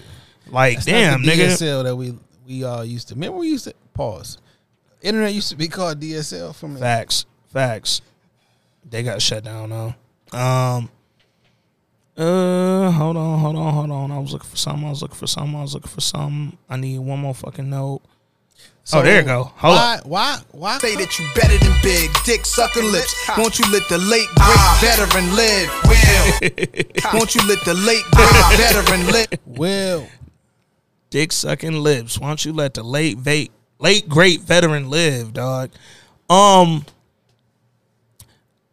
Like, 0.49 0.77
That's 0.77 0.87
damn, 0.87 1.23
nigga. 1.23 1.51
DSL 1.51 1.85
that 1.85 1.95
we 1.95 2.19
we 2.45 2.65
all 2.65 2.85
used 2.85 3.07
to 3.09 3.15
remember 3.15 3.39
we 3.39 3.49
used 3.51 3.65
to 3.65 3.75
pause. 3.95 4.39
Internet 5.01 5.33
used 5.33 5.51
to 5.51 5.57
be 5.57 5.69
called 5.69 6.01
DSL 6.01 6.55
from 6.55 6.77
Facts, 6.77 7.25
facts. 7.53 8.03
They 8.89 9.03
got 9.03 9.23
shut 9.23 9.45
down 9.45 9.71
though. 9.71 10.39
Um. 10.39 10.91
Uh, 12.17 12.91
hold 12.91 13.17
on, 13.17 13.39
hold 13.39 13.57
on, 13.57 13.73
hold 13.73 13.91
on. 13.91 14.11
I 14.11 14.19
was 14.19 14.33
looking 14.35 14.51
for 14.51 14.57
something. 14.57 14.87
I 14.87 14.91
was 14.91 15.01
looking 15.01 15.17
for 15.17 15.27
something. 15.27 15.57
I 15.57 15.63
was 15.63 15.73
looking 15.73 15.91
for 15.91 16.01
something. 16.03 16.59
I 16.69 16.77
need 16.77 16.99
one 16.99 17.19
more 17.21 17.35
fucking 17.35 17.71
note. 17.71 18.03
oh, 18.93 19.01
there 19.01 19.21
you 19.21 19.27
go. 19.27 19.45
Hold 19.45 19.79
on. 19.79 19.79
why, 19.79 19.95
up. 19.95 20.07
Why? 20.07 20.39
Why? 20.51 20.79
Say 20.79 20.97
that 20.97 21.19
you 21.19 21.27
better 21.35 21.57
than 21.57 21.73
big 21.83 22.11
dick 22.25 22.45
sucking 22.45 22.93
lips. 22.93 23.15
Won't 23.39 23.59
you 23.59 23.65
let 23.73 23.89
the 23.89 23.97
late 23.97 24.27
great 24.37 24.81
veteran 24.81 25.35
live? 25.35 25.71
Will. 25.85 27.15
Won't 27.19 27.35
you 27.35 27.41
let 27.49 27.65
the 27.65 27.75
late 27.75 28.05
great 28.13 28.59
veteran 28.59 29.07
live? 29.07 29.29
Will. 29.47 30.07
Dick 31.09 31.33
sucking 31.33 31.83
lips. 31.83 32.19
Why 32.19 32.29
don't 32.29 32.45
you 32.45 32.53
let 32.53 32.75
the 32.75 32.83
late 32.83 33.17
va- 33.17 33.49
late 33.79 34.09
great 34.09 34.41
veteran 34.41 34.91
live, 34.91 35.33
dog? 35.33 35.71
Um, 36.29 36.85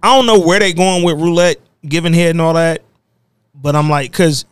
I 0.08 0.16
don't 0.16 0.26
know 0.26 0.40
where 0.40 0.58
they 0.58 0.72
going 0.72 1.04
with 1.04 1.20
roulette, 1.20 1.58
giving 1.86 2.14
head 2.14 2.30
and 2.30 2.40
all 2.40 2.54
that, 2.54 2.82
but 3.54 3.76
I'm 3.76 3.90
like, 3.90 4.14
cause 4.14 4.46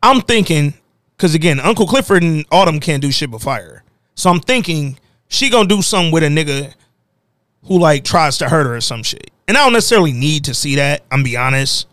I'm 0.00 0.20
thinking, 0.20 0.72
cause 1.16 1.34
again, 1.34 1.58
Uncle 1.58 1.84
Clifford 1.84 2.22
and 2.22 2.46
Autumn 2.52 2.78
can't 2.78 3.02
do 3.02 3.10
shit 3.10 3.28
but 3.28 3.42
fire. 3.42 3.82
So 4.14 4.30
I'm 4.30 4.38
thinking 4.38 4.96
she 5.26 5.50
gonna 5.50 5.68
do 5.68 5.82
something 5.82 6.12
with 6.12 6.22
a 6.22 6.28
nigga 6.28 6.74
who 7.64 7.80
like 7.80 8.04
tries 8.04 8.38
to 8.38 8.48
hurt 8.48 8.66
her 8.66 8.76
or 8.76 8.80
some 8.80 9.02
shit. 9.02 9.32
And 9.48 9.56
I 9.56 9.64
don't 9.64 9.72
necessarily 9.72 10.12
need 10.12 10.44
to 10.44 10.54
see 10.54 10.76
that. 10.76 11.02
I'm 11.10 11.24
be 11.24 11.36
honest. 11.36 11.88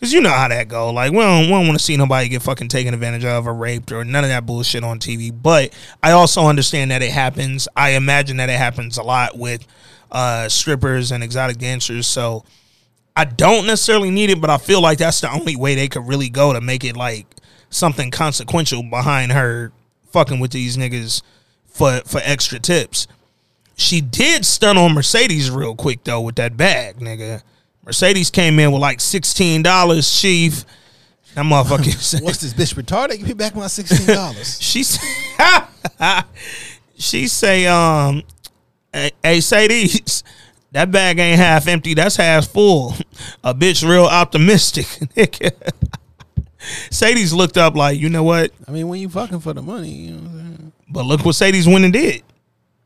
Cause 0.00 0.10
you 0.10 0.22
know 0.22 0.30
how 0.30 0.48
that 0.48 0.66
go. 0.66 0.90
Like 0.90 1.12
we 1.12 1.18
don't, 1.18 1.42
we 1.42 1.48
don't 1.48 1.66
want 1.66 1.78
to 1.78 1.84
see 1.84 1.98
nobody 1.98 2.30
get 2.30 2.40
fucking 2.40 2.68
taken 2.68 2.94
advantage 2.94 3.26
of 3.26 3.46
or 3.46 3.52
raped 3.52 3.92
or 3.92 4.02
none 4.02 4.24
of 4.24 4.30
that 4.30 4.46
bullshit 4.46 4.82
on 4.82 4.98
TV. 4.98 5.30
But 5.30 5.76
I 6.02 6.12
also 6.12 6.46
understand 6.46 6.90
that 6.90 7.02
it 7.02 7.10
happens. 7.10 7.68
I 7.76 7.90
imagine 7.90 8.38
that 8.38 8.48
it 8.48 8.56
happens 8.56 8.96
a 8.96 9.02
lot 9.02 9.36
with 9.36 9.66
uh, 10.10 10.48
strippers 10.48 11.12
and 11.12 11.22
exotic 11.22 11.58
dancers. 11.58 12.06
So 12.06 12.44
I 13.16 13.24
don't 13.24 13.66
necessarily 13.66 14.10
need 14.10 14.30
it, 14.30 14.40
but 14.40 14.50
I 14.50 14.58
feel 14.58 14.80
like 14.80 14.98
that's 14.98 15.20
the 15.20 15.30
only 15.32 15.56
way 15.56 15.74
they 15.74 15.88
could 15.88 16.06
really 16.06 16.28
go 16.28 16.52
to 16.52 16.60
make 16.60 16.84
it 16.84 16.96
like 16.96 17.26
something 17.70 18.10
consequential 18.10 18.82
behind 18.82 19.32
her 19.32 19.72
fucking 20.10 20.40
with 20.40 20.52
these 20.52 20.76
niggas 20.76 21.22
for 21.66 22.00
for 22.06 22.20
extra 22.24 22.58
tips. 22.58 23.06
She 23.76 24.00
did 24.00 24.44
stun 24.44 24.76
on 24.78 24.92
Mercedes 24.94 25.50
real 25.50 25.74
quick 25.76 26.04
though 26.04 26.20
with 26.20 26.36
that 26.36 26.56
bag, 26.56 26.96
nigga. 26.96 27.42
Mercedes 27.84 28.30
came 28.30 28.58
in 28.58 28.72
with 28.72 28.80
like 28.82 29.00
sixteen 29.00 29.62
dollars, 29.62 30.20
chief. 30.20 30.64
That 31.34 31.44
motherfucker. 31.44 32.22
What's 32.22 32.38
this 32.40 32.52
bitch 32.54 32.74
retarded? 32.74 33.18
Give 33.18 33.28
me 33.28 33.34
back 33.34 33.54
my 33.54 33.66
sixteen 33.66 34.06
dollars. 34.06 34.58
she 34.62 34.80
s- 34.80 34.98
she 36.96 37.28
say, 37.28 37.66
um, 37.66 38.22
hey, 38.98 39.10
hey, 39.22 39.40
say 39.40 39.68
these. 39.68 40.22
That 40.72 40.90
bag 40.90 41.18
ain't 41.18 41.38
half 41.38 41.66
empty. 41.66 41.94
That's 41.94 42.16
half 42.16 42.48
full. 42.48 42.94
A 43.42 43.54
bitch 43.54 43.88
real 43.88 44.04
optimistic. 44.04 44.84
nigga. 45.16 45.52
Sadie's 46.90 47.32
looked 47.32 47.56
up 47.56 47.74
like, 47.74 47.98
you 47.98 48.10
know 48.10 48.22
what? 48.22 48.52
I 48.66 48.72
mean, 48.72 48.88
when 48.88 49.00
you 49.00 49.08
fucking 49.08 49.40
for 49.40 49.54
the 49.54 49.62
money, 49.62 49.90
you 49.90 50.10
know 50.12 50.18
what 50.18 50.28
I'm 50.28 50.56
saying? 50.56 50.72
But 50.90 51.04
look 51.06 51.24
what 51.24 51.34
Sadie's 51.36 51.66
went 51.66 51.84
and 51.84 51.92
did. 51.92 52.22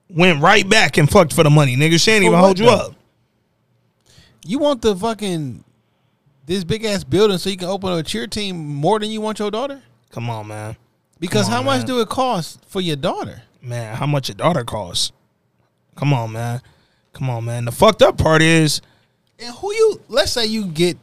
Went 0.09 0.41
right 0.41 0.69
back 0.69 0.97
and 0.99 1.11
fucked 1.11 1.33
for 1.33 1.43
the 1.43 1.51
money, 1.51 1.77
nigga. 1.77 2.01
She 2.03 2.11
ain't 2.13 2.25
even 2.25 2.39
hold 2.39 2.59
you 2.59 2.67
though? 2.67 2.73
up. 2.75 2.95
You 4.45 4.59
want 4.59 4.83
the 4.83 4.95
fucking 4.95 5.65
this 6.47 6.65
big 6.65 6.85
ass 6.85 7.03
building 7.05 7.39
so 7.39 7.49
you 7.51 7.57
can 7.57 7.69
open 7.69 7.93
a 7.93 8.03
cheer 8.03 8.27
team 8.27 8.57
more 8.57 8.99
than 9.01 9.11
you 9.11 9.21
want 9.21 9.39
your 9.39 9.51
daughter? 9.51 9.83
Come 10.11 10.29
on, 10.29 10.49
man. 10.49 10.77
Because 11.19 11.45
Come 11.45 11.53
how 11.53 11.59
on, 11.61 11.65
much 11.67 11.79
man. 11.81 11.87
do 11.87 12.01
it 12.01 12.09
cost 12.09 12.65
for 12.67 12.81
your 12.81 12.97
daughter? 12.97 13.43
Man, 13.61 13.97
how 13.97 14.07
much 14.07 14.29
your 14.29 14.35
daughter 14.35 14.65
costs? 14.65 15.13
Come 15.97 16.13
on, 16.13 16.33
man. 16.33 16.61
Come 17.13 17.29
on, 17.31 17.45
man. 17.45 17.65
The 17.67 17.73
fucked 17.73 18.03
up 18.03 18.17
part 18.19 18.43
is 18.43 18.81
And 19.39 19.55
who 19.57 19.73
you? 19.73 20.01
Let's 20.09 20.33
say 20.33 20.47
you 20.47 20.67
get 20.67 20.97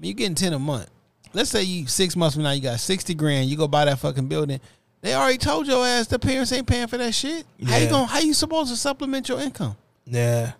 you 0.00 0.14
getting 0.14 0.34
ten 0.34 0.52
a 0.52 0.58
month. 0.58 0.90
Let's 1.32 1.50
say 1.50 1.62
you 1.62 1.86
six 1.86 2.16
months 2.16 2.34
from 2.34 2.42
now 2.44 2.50
you 2.50 2.60
got 2.62 2.80
sixty 2.80 3.14
grand. 3.14 3.48
You 3.48 3.56
go 3.56 3.68
buy 3.68 3.84
that 3.84 3.98
fucking 3.98 4.26
building. 4.26 4.60
They 5.02 5.14
already 5.14 5.38
told 5.38 5.66
your 5.66 5.86
ass 5.86 6.08
the 6.08 6.18
parents 6.18 6.52
ain't 6.52 6.66
paying 6.66 6.86
for 6.88 6.98
that 6.98 7.14
shit. 7.14 7.46
How 7.64 7.76
you 7.76 7.84
Yeah. 7.84 7.90
going? 7.90 8.06
How 8.08 8.18
you 8.18 8.34
supposed 8.34 8.70
to 8.70 8.76
supplement 8.76 9.28
your 9.28 9.40
income? 9.40 9.76
Yeah. 10.06 10.52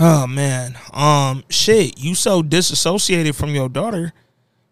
Oh 0.00 0.26
man. 0.26 0.76
Um 0.92 1.44
shit, 1.48 1.98
you 1.98 2.14
so 2.14 2.42
disassociated 2.42 3.36
from 3.36 3.50
your 3.54 3.68
daughter. 3.68 4.12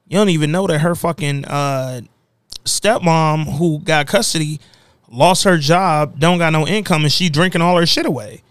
You 0.09 0.19
don't 0.19 0.31
even 0.31 0.51
know 0.51 0.67
that 0.67 0.81
her 0.81 0.95
fucking 0.95 1.45
uh 1.45 2.01
stepmom 2.65 3.57
who 3.59 3.79
got 3.81 4.07
custody 4.07 4.61
lost 5.11 5.45
her 5.45 5.59
job, 5.59 6.19
don't 6.19 6.39
got 6.39 6.53
no 6.53 6.67
income 6.67 7.03
and 7.03 7.13
she 7.13 7.29
drinking 7.29 7.61
all 7.61 7.77
her 7.77 7.87
shit 7.87 8.07
away. 8.07 8.43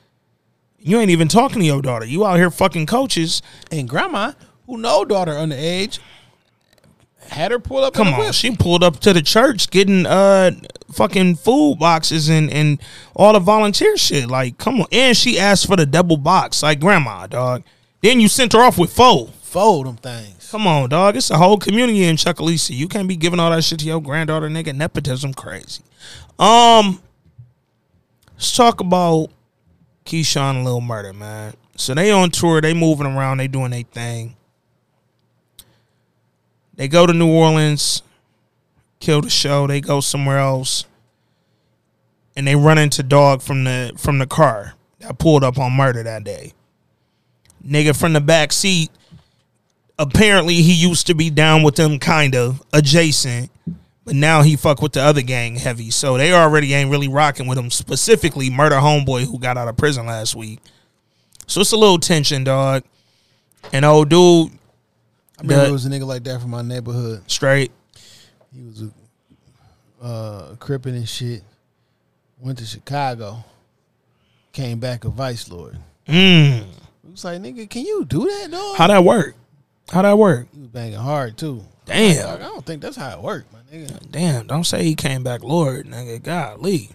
You 0.78 1.00
ain't 1.00 1.12
even 1.12 1.28
talking 1.28 1.60
to 1.60 1.66
your 1.66 1.82
daughter. 1.82 2.06
You 2.06 2.26
out 2.26 2.38
here 2.38 2.52
fucking 2.52 2.86
coaches. 2.86 3.42
And 3.72 3.90
grandma, 3.90 4.34
who 4.66 4.78
know 4.78 5.04
daughter 5.04 5.34
underage, 5.34 6.00
had 7.30 7.52
her 7.52 7.60
pull 7.60 7.84
up. 7.84 7.94
Come 7.94 8.08
on, 8.08 8.32
she 8.32 8.56
pulled 8.56 8.84
up 8.84 9.00
to 9.02 9.14
the 9.14 9.22
church 9.22 9.70
getting 9.70 10.06
uh 10.06 10.52
fucking 10.92 11.36
food 11.36 11.78
boxes 11.80 12.30
and 12.30 12.52
and 12.52 12.82
all 13.16 13.34
the 13.34 13.40
volunteer 13.40 13.98
shit. 13.98 14.30
Like, 14.30 14.58
come 14.58 14.82
on, 14.82 14.88
and 14.92 15.16
she 15.16 15.38
asked 15.40 15.68
for 15.68 15.76
the 15.76 15.86
double 15.86 16.18
box, 16.18 16.64
like 16.64 16.80
grandma, 16.80 17.28
dog. 17.28 17.64
Then 18.02 18.20
you 18.20 18.30
sent 18.30 18.54
her 18.54 18.60
off 18.60 18.78
with 18.78 18.94
four. 18.94 19.28
fold 19.42 19.86
them 19.86 19.98
things. 19.98 20.50
Come 20.50 20.66
on, 20.66 20.90
dog. 20.90 21.16
It's 21.18 21.30
a 21.30 21.38
whole 21.38 21.58
community 21.58 22.04
in 22.04 22.16
Chucalissa. 22.16 22.76
You 22.76 22.88
can't 22.88 23.08
be 23.08 23.16
giving 23.16 23.40
all 23.40 23.52
that 23.52 23.64
shit 23.64 23.80
to 23.80 23.86
your 23.86 24.02
granddaughter, 24.02 24.50
nigga. 24.50 24.76
Nepotism 24.76 25.34
crazy. 25.34 25.84
Um, 26.40 27.02
let's 28.34 28.56
talk 28.56 28.80
about 28.80 29.28
Keyshawn 30.06 30.56
and 30.56 30.66
Lil 30.66 30.82
Murder, 30.82 31.14
man. 31.14 31.54
So 31.76 31.94
they 31.94 32.12
on 32.12 32.32
tour, 32.32 32.62
they 32.62 32.74
moving 32.74 33.06
around, 33.06 33.38
they 33.38 33.48
doing 33.48 33.72
their 33.72 33.84
thing. 33.84 34.36
They 36.76 36.88
go 36.88 37.06
to 37.06 37.14
New 37.14 37.30
Orleans, 37.30 38.04
kill 39.02 39.22
the 39.22 39.30
show. 39.30 39.68
They 39.68 39.82
go 39.82 40.00
somewhere 40.00 40.40
else, 40.40 40.86
and 42.38 42.48
they 42.48 42.56
run 42.56 42.78
into 42.78 43.04
dog 43.04 43.42
from 43.42 43.66
the 43.66 43.92
from 43.98 44.18
the 44.18 44.28
car 44.28 44.76
that 45.00 45.20
pulled 45.20 45.44
up 45.44 45.60
on 45.60 45.74
Murder 45.74 46.04
that 46.04 46.24
day. 46.24 46.54
Nigga 47.66 48.00
from 48.00 48.14
the 48.14 48.22
back 48.22 48.54
seat 48.54 48.90
apparently 50.00 50.56
he 50.56 50.74
used 50.74 51.06
to 51.08 51.14
be 51.14 51.30
down 51.30 51.62
with 51.62 51.76
them 51.76 52.00
kind 52.00 52.34
of 52.34 52.64
adjacent 52.72 53.52
but 54.10 54.16
now 54.16 54.42
he 54.42 54.56
fuck 54.56 54.82
with 54.82 54.94
the 54.94 55.02
other 55.02 55.22
gang 55.22 55.56
heavy 55.56 55.92
so 55.92 56.18
they 56.18 56.34
already 56.34 56.74
ain't 56.74 56.90
really 56.90 57.08
rocking 57.08 57.46
with 57.48 57.58
him 57.58 57.70
specifically 57.70 58.50
murder 58.50 58.76
homeboy 58.78 59.24
who 59.26 59.38
got 59.38 59.56
out 59.56 59.68
of 59.68 59.78
prison 59.78 60.06
last 60.08 60.36
week 60.36 60.60
so 61.46 61.62
it's 61.62 61.72
a 61.72 61.78
little 61.78 62.00
tension 62.00 62.44
dog 62.44 62.84
and 63.72 63.86
old 63.86 64.10
dude 64.10 64.50
I 65.38 65.42
remember 65.44 65.64
the- 65.64 65.70
it 65.70 65.72
was 65.72 65.86
a 65.86 65.90
nigga 65.90 66.06
like 66.08 66.24
that 66.24 66.42
from 66.42 66.50
my 66.50 66.62
neighborhood. 66.64 67.24
straight 67.28 67.72
He 68.54 68.62
was 68.64 68.82
a 68.82 68.90
uh, 70.06 70.56
crippin' 70.56 70.96
and 70.96 71.08
shit. 71.08 71.44
Went 72.40 72.58
to 72.60 72.66
Chicago. 72.66 73.44
Came 74.54 74.80
back 74.80 75.04
a 75.06 75.10
vice 75.10 75.50
lord. 75.50 75.78
mm. 76.08 76.60
It 76.62 76.66
was 77.12 77.24
like, 77.26 77.42
nigga, 77.42 77.70
can 77.70 77.84
you 77.86 78.06
do 78.06 78.26
that, 78.26 78.50
dog? 78.50 78.78
how 78.78 78.88
that 78.88 79.04
work 79.04 79.36
how 79.92 80.02
that 80.02 80.18
work 80.18 80.48
He 80.54 80.60
was 80.62 80.70
banging 80.70 80.98
hard 80.98 81.38
too. 81.38 81.64
Damn. 81.86 82.26
Like, 82.26 82.36
I 82.42 82.44
don't 82.44 82.66
think 82.66 82.82
that's 82.82 82.96
how 82.98 83.10
it 83.12 83.22
worked, 83.22 83.52
nigga. 83.72 84.12
damn 84.12 84.48
don't 84.48 84.64
say 84.66 84.84
he 84.84 84.96
came 84.96 85.24
back 85.24 85.44
lord 85.44 85.86
nigga 85.86 86.22
golly 86.22 86.90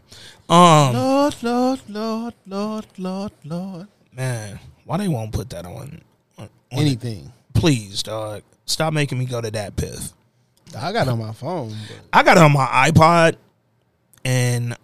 um 0.49 0.95
Lord, 0.95 1.35
Lord, 1.43 1.81
Lord, 1.89 2.35
Lord, 2.47 2.87
Lord, 2.99 3.33
Lord. 3.45 3.89
man 4.12 4.59
why 4.85 4.99
they 4.99 5.09
won't 5.09 5.33
put 5.33 5.51
that 5.51 5.64
on, 5.64 6.03
on 6.39 6.49
Anything. 6.70 7.33
please 7.55 8.03
dog 8.03 8.43
stop 8.66 8.93
making 8.93 9.18
me 9.18 9.25
go 9.25 9.41
to 9.41 9.51
that 9.51 9.77
pith 9.77 10.12
I 10.77 10.93
got 10.93 11.07
it 11.07 11.11
on 11.11 11.18
my 11.20 11.33
phone. 11.33 11.68
But 11.68 11.99
I 12.12 12.22
got 12.25 12.37
it 12.37 12.43
on 12.43 12.53
my 12.53 12.66
iPod, 12.91 13.37
and 14.25 14.77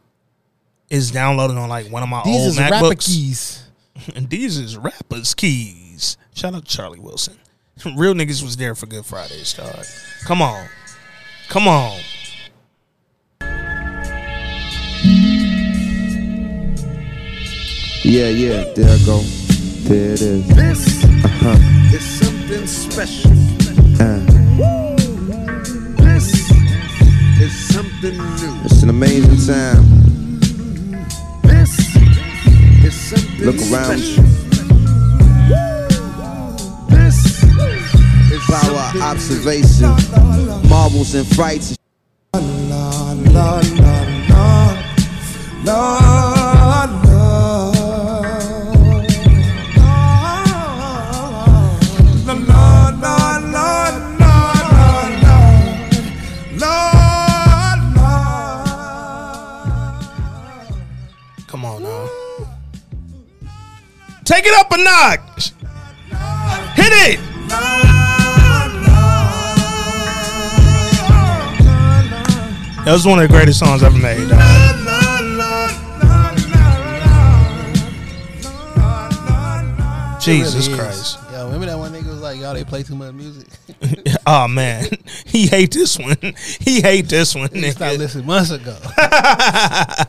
it's 0.89 1.11
downloaded 1.11 1.61
on 1.61 1.69
like 1.69 1.91
one 1.91 2.03
of 2.03 2.09
my 2.09 2.23
these 2.25 2.37
old 2.41 2.49
is 2.49 2.59
rapper 2.61 2.75
MacBooks. 2.87 3.07
keys. 3.07 3.65
And 4.15 4.31
these 4.31 4.57
is 4.57 4.77
rappers' 4.77 5.35
keys. 5.35 6.17
Shout 6.35 6.55
out 6.55 6.65
to 6.65 6.71
Charlie 6.77 7.01
Wilson. 7.01 7.39
Real 7.97 8.15
niggas 8.15 8.43
was 8.43 8.57
there 8.57 8.75
for 8.75 8.87
Good 8.87 9.05
Fridays, 9.05 9.53
dog. 9.53 9.85
Come 10.25 10.43
on, 10.43 10.69
come 11.51 11.67
on. 11.69 11.99
Yeah, 18.03 18.29
yeah, 18.29 18.65
there 18.75 18.89
I 18.91 18.99
go. 19.05 19.21
There 19.89 20.13
it 20.15 20.21
is. 20.23 20.47
This 20.49 21.05
Uh-huh. 21.05 21.95
is 21.97 22.05
something 22.21 22.67
special. 22.67 23.31
Uh, 24.01 24.21
This 26.03 26.51
is 27.41 27.53
something 27.75 28.17
new. 28.17 28.55
it's 28.65 28.83
an 28.83 28.91
amazing 28.91 29.39
time. 29.47 29.85
This 31.43 31.73
is 32.89 32.95
something 32.95 33.45
Look 33.47 33.57
around 33.71 33.99
special. 33.99 34.25
This 34.25 34.40
Power 38.47 38.93
observation. 39.03 39.91
Marbles 40.69 41.15
and 41.15 41.27
frights. 41.35 41.77
Come 61.47 61.65
on 61.65 61.83
now. 61.83 62.09
Take 64.25 64.47
it 64.47 64.55
up 64.55 64.71
a 64.71 64.77
notch. 64.79 65.53
Hit 66.77 67.19
it. 67.19 67.30
That 72.91 72.95
was 72.95 73.07
one 73.07 73.21
of 73.21 73.29
the 73.29 73.33
greatest 73.33 73.61
songs 73.61 73.85
ever 73.85 73.97
made. 73.97 74.29
dog. 74.29 74.41
Jesus 80.21 80.67
Really 80.67 80.73
is. 80.73 80.77
Christ. 80.77 81.19
Yo, 81.31 81.45
remember 81.45 81.67
that 81.67 81.79
one 81.79 81.93
nigga 81.93 82.09
was 82.09 82.21
like, 82.21 82.41
y'all, 82.41 82.53
they 82.53 82.65
play 82.65 82.83
too 82.83 82.97
much 82.97 83.15
music. 83.15 83.47
oh 84.27 84.49
man, 84.49 84.89
he 85.25 85.47
hate 85.47 85.71
this 85.71 86.01
one. 86.01 86.17
He 86.61 86.81
hate 86.81 87.09
this 87.09 87.33
one. 87.33 87.51
He 87.53 87.71
stopped 87.71 87.99
listening 87.99 88.27
months 88.27 88.51
ago. 88.51 88.77
I 88.97 90.07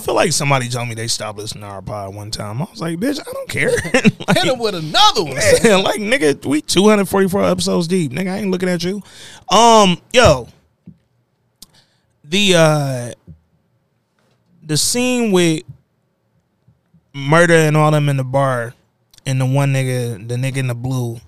feel 0.00 0.16
like 0.16 0.32
somebody 0.32 0.68
told 0.68 0.88
me 0.88 0.96
they 0.96 1.06
stopped 1.06 1.38
listening 1.38 1.62
to 1.62 1.68
our 1.68 1.82
pod 1.82 2.16
one 2.16 2.32
time. 2.32 2.62
I 2.62 2.64
was 2.64 2.80
like, 2.80 2.98
bitch, 2.98 3.20
I 3.20 3.32
don't 3.32 3.48
care. 3.48 3.70
Hit 3.78 4.44
him 4.44 4.58
with 4.58 4.74
another 4.74 5.22
one. 5.22 5.36
Man, 5.36 5.84
like 5.84 6.00
nigga, 6.00 6.44
we 6.46 6.62
244 6.62 7.44
episodes 7.44 7.86
deep. 7.86 8.10
Nigga, 8.10 8.32
I 8.32 8.38
ain't 8.38 8.50
looking 8.50 8.68
at 8.68 8.82
you. 8.82 9.04
Um, 9.56 10.02
yo. 10.12 10.48
The 12.28 12.54
uh 12.56 13.12
the 14.62 14.76
scene 14.76 15.30
with 15.30 15.62
murder 17.14 17.54
and 17.54 17.76
all 17.76 17.90
them 17.92 18.08
in 18.08 18.16
the 18.16 18.24
bar 18.24 18.74
and 19.24 19.40
the 19.40 19.46
one 19.46 19.72
nigga, 19.72 20.26
the 20.26 20.34
nigga 20.34 20.56
in 20.56 20.66
the 20.66 20.74
blue 20.74 21.20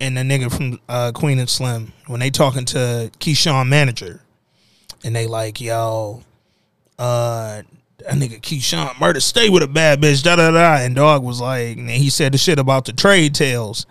and 0.00 0.16
the 0.16 0.22
nigga 0.22 0.54
from 0.54 0.80
uh 0.88 1.12
Queen 1.12 1.38
and 1.38 1.48
Slim 1.48 1.92
when 2.06 2.20
they 2.20 2.30
talking 2.30 2.64
to 2.66 3.10
Keyshawn 3.20 3.68
manager 3.68 4.20
and 5.04 5.14
they 5.14 5.26
like, 5.26 5.60
yo, 5.60 6.22
uh 6.98 7.62
that 7.98 8.14
nigga 8.14 8.40
Keyshawn 8.40 8.98
murder 9.00 9.20
stay 9.20 9.48
with 9.48 9.62
a 9.62 9.68
bad 9.68 10.00
bitch, 10.00 10.22
da 10.22 10.36
da 10.36 10.50
da. 10.50 10.76
And 10.76 10.94
dog 10.94 11.22
was 11.22 11.40
like, 11.40 11.76
and 11.78 11.90
he 11.90 12.10
said 12.10 12.32
the 12.32 12.38
shit 12.38 12.58
about 12.58 12.84
the 12.84 12.92
trade 12.92 13.34
tales. 13.34 13.86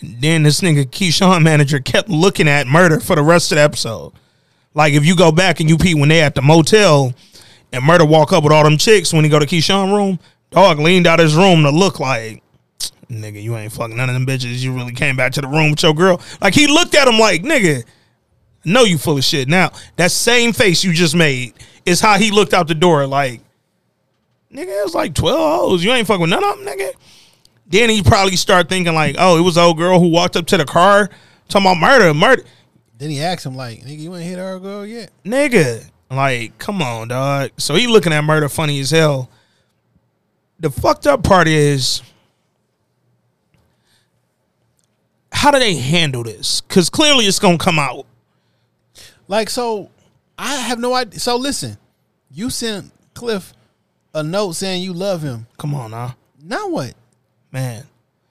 And 0.00 0.20
then 0.20 0.42
this 0.42 0.60
nigga 0.60 0.84
Keyshawn 0.86 1.42
manager 1.42 1.78
kept 1.78 2.08
looking 2.08 2.48
at 2.48 2.66
murder 2.66 3.00
for 3.00 3.16
the 3.16 3.22
rest 3.22 3.52
of 3.52 3.56
the 3.56 3.62
episode. 3.62 4.12
Like 4.74 4.94
if 4.94 5.04
you 5.04 5.16
go 5.16 5.32
back 5.32 5.60
and 5.60 5.68
you 5.68 5.76
peep 5.76 5.98
when 5.98 6.08
they 6.08 6.22
at 6.22 6.34
the 6.34 6.42
motel 6.42 7.14
and 7.72 7.84
murder 7.84 8.04
walk 8.04 8.32
up 8.32 8.44
with 8.44 8.52
all 8.52 8.64
them 8.64 8.78
chicks 8.78 9.12
when 9.12 9.24
he 9.24 9.30
go 9.30 9.38
to 9.38 9.46
Keyshawn 9.46 9.94
room, 9.94 10.18
dog 10.50 10.78
leaned 10.78 11.06
out 11.06 11.18
his 11.18 11.34
room 11.34 11.62
to 11.62 11.70
look 11.70 12.00
like 12.00 12.42
nigga, 13.12 13.42
you 13.42 13.56
ain't 13.56 13.72
fucking 13.72 13.96
none 13.96 14.08
of 14.08 14.14
them 14.14 14.26
bitches. 14.26 14.62
You 14.62 14.72
really 14.72 14.92
came 14.92 15.16
back 15.16 15.32
to 15.32 15.40
the 15.40 15.48
room 15.48 15.70
with 15.70 15.82
your 15.82 15.94
girl. 15.94 16.20
Like 16.40 16.54
he 16.54 16.66
looked 16.66 16.94
at 16.94 17.06
him 17.06 17.18
like, 17.18 17.42
nigga, 17.42 17.84
know 18.64 18.84
you 18.84 18.98
full 18.98 19.18
of 19.18 19.24
shit. 19.24 19.48
Now, 19.48 19.70
that 19.96 20.10
same 20.10 20.52
face 20.52 20.82
you 20.84 20.92
just 20.92 21.14
made 21.14 21.54
is 21.84 22.00
how 22.00 22.18
he 22.18 22.30
looked 22.30 22.54
out 22.54 22.68
the 22.68 22.74
door, 22.74 23.06
like, 23.06 23.40
nigga, 24.52 24.80
it 24.80 24.84
was 24.84 24.94
like 24.94 25.14
12 25.14 25.60
hoes. 25.60 25.84
You 25.84 25.92
ain't 25.92 26.06
fucking 26.06 26.22
with 26.22 26.30
none 26.30 26.44
of 26.44 26.58
them, 26.58 26.66
nigga. 26.66 26.92
Then 27.66 27.90
he 27.90 28.02
probably 28.02 28.36
start 28.36 28.68
thinking 28.68 28.94
like, 28.94 29.16
oh, 29.18 29.38
it 29.38 29.42
was 29.42 29.56
old 29.56 29.78
girl 29.78 29.98
who 29.98 30.08
walked 30.08 30.36
up 30.36 30.46
to 30.46 30.56
the 30.56 30.64
car 30.64 31.10
talking 31.48 31.66
about 31.66 31.80
murder, 31.80 32.14
murder. 32.14 32.44
Then 33.02 33.10
he 33.10 33.20
asked 33.20 33.44
him, 33.44 33.56
like, 33.56 33.80
nigga, 33.80 33.98
you 33.98 34.14
ain't 34.14 34.30
hit 34.30 34.38
our 34.38 34.60
girl 34.60 34.86
yet? 34.86 35.10
Nigga. 35.24 35.90
Like, 36.08 36.56
come 36.58 36.80
on, 36.80 37.08
dog. 37.08 37.50
So 37.56 37.74
he 37.74 37.88
looking 37.88 38.12
at 38.12 38.22
murder 38.22 38.48
funny 38.48 38.78
as 38.78 38.92
hell. 38.92 39.28
The 40.60 40.70
fucked 40.70 41.08
up 41.08 41.24
part 41.24 41.48
is 41.48 42.00
how 45.32 45.50
do 45.50 45.58
they 45.58 45.74
handle 45.74 46.22
this? 46.22 46.60
Because 46.60 46.88
clearly 46.90 47.24
it's 47.24 47.40
gonna 47.40 47.58
come 47.58 47.76
out. 47.76 48.06
Like, 49.26 49.50
so 49.50 49.90
I 50.38 50.54
have 50.54 50.78
no 50.78 50.94
idea. 50.94 51.18
So 51.18 51.34
listen, 51.34 51.78
you 52.30 52.50
sent 52.50 52.92
Cliff 53.14 53.52
a 54.14 54.22
note 54.22 54.52
saying 54.52 54.80
you 54.80 54.92
love 54.92 55.22
him. 55.22 55.48
Come 55.58 55.74
on 55.74 55.90
now. 55.90 56.14
Now 56.40 56.68
what? 56.68 56.94
Man. 57.50 57.84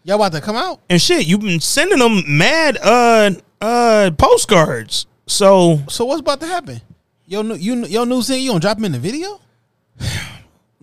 Y'all 0.06 0.16
about 0.16 0.32
to 0.32 0.40
come 0.40 0.56
out? 0.56 0.80
And 0.90 1.02
shit, 1.02 1.28
you've 1.28 1.42
been 1.42 1.60
sending 1.60 2.00
them 2.00 2.24
mad 2.26 2.78
uh 2.82 3.32
uh 3.62 4.12
postcards. 4.18 5.05
So 5.28 5.80
So 5.88 6.05
what's 6.05 6.22
about 6.22 6.39
to 6.41 6.47
happen? 6.47 6.82
Yo, 7.26 7.41
new, 7.41 7.55
you 7.55 7.86
your 7.86 8.05
new 8.05 8.22
thing, 8.22 8.41
you 8.41 8.49
gonna 8.49 8.59
drop 8.59 8.78
him 8.78 8.86
in 8.86 8.91
the 8.91 8.99
video? 8.99 9.39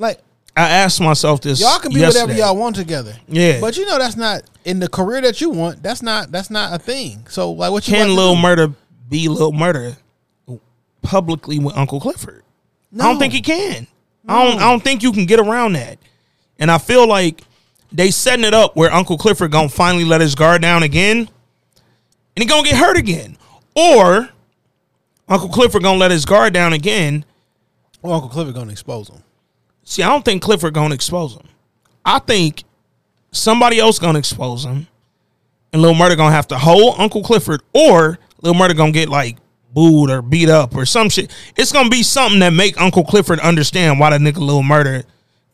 Like 0.00 0.20
I 0.56 0.68
asked 0.68 1.00
myself 1.00 1.40
this. 1.40 1.60
y'all 1.60 1.80
can 1.80 1.92
be 1.92 1.98
yesterday. 1.98 2.22
whatever 2.22 2.38
y'all 2.38 2.56
want 2.56 2.76
together. 2.76 3.14
Yeah. 3.26 3.60
But 3.60 3.76
you 3.76 3.84
know 3.84 3.98
that's 3.98 4.16
not 4.16 4.42
in 4.64 4.78
the 4.78 4.88
career 4.88 5.20
that 5.22 5.40
you 5.40 5.50
want. 5.50 5.82
That's 5.82 6.02
not 6.02 6.30
that's 6.30 6.50
not 6.50 6.72
a 6.72 6.78
thing. 6.78 7.26
So 7.28 7.50
like, 7.50 7.72
what 7.72 7.86
you 7.88 7.94
Can 7.94 8.14
Lil? 8.14 8.36
Murder 8.36 8.72
be 9.08 9.28
Lil 9.28 9.50
Murder 9.50 9.96
publicly 11.02 11.58
with 11.58 11.76
Uncle 11.76 12.00
Clifford? 12.00 12.42
No. 12.92 13.04
I 13.04 13.08
don't 13.08 13.18
think 13.18 13.32
he 13.32 13.40
can. 13.40 13.86
I 14.26 14.44
don't. 14.44 14.58
I 14.58 14.70
don't 14.70 14.82
think 14.82 15.02
you 15.02 15.12
can 15.12 15.26
get 15.26 15.40
around 15.40 15.74
that. 15.74 15.98
And 16.58 16.70
I 16.70 16.78
feel 16.78 17.06
like 17.06 17.42
they 17.92 18.10
setting 18.10 18.44
it 18.44 18.54
up 18.54 18.76
where 18.76 18.92
Uncle 18.92 19.16
Clifford 19.16 19.50
gonna 19.50 19.68
finally 19.68 20.04
let 20.04 20.20
his 20.20 20.34
guard 20.34 20.60
down 20.60 20.82
again, 20.82 21.28
and 22.39 22.43
he 22.45 22.49
gonna 22.49 22.62
get 22.62 22.76
hurt 22.76 22.97
again, 22.97 23.36
or 23.74 24.28
Uncle 25.28 25.49
Clifford 25.49 25.82
gonna 25.82 25.99
let 25.99 26.12
his 26.12 26.24
guard 26.24 26.53
down 26.53 26.72
again. 26.72 27.24
Or 28.01 28.14
Uncle 28.14 28.30
Clifford 28.30 28.55
gonna 28.55 28.70
expose 28.70 29.09
him. 29.09 29.24
See, 29.82 30.05
I 30.05 30.09
don't 30.09 30.24
think 30.24 30.41
Clifford 30.41 30.72
gonna 30.72 30.95
expose 30.95 31.34
him. 31.34 31.49
I 32.05 32.20
think 32.20 32.62
somebody 33.32 33.80
else 33.80 33.99
gonna 33.99 34.20
expose 34.20 34.64
him, 34.64 34.86
and 35.72 35.82
Lil 35.82 35.97
Murder 35.97 36.14
gonna 36.14 36.30
have 36.30 36.47
to 36.49 36.59
hold 36.59 36.95
Uncle 37.01 37.24
Clifford, 37.24 37.61
or 37.72 38.20
Lil 38.41 38.55
Murder 38.55 38.74
gonna 38.74 38.93
get 38.93 39.09
like 39.09 39.36
booed 39.74 40.09
or 40.09 40.22
beat 40.22 40.49
up 40.49 40.76
or 40.76 40.86
some 40.86 41.09
shit. 41.09 41.32
It's 41.57 41.72
gonna 41.72 41.91
be 41.91 42.05
something 42.05 42.39
that 42.39 42.53
make 42.53 42.80
Uncle 42.80 43.03
Clifford 43.03 43.41
understand 43.41 43.99
why 43.99 44.11
the 44.11 44.18
nigga 44.18 44.39
Lil 44.39 44.62
Murder 44.62 45.03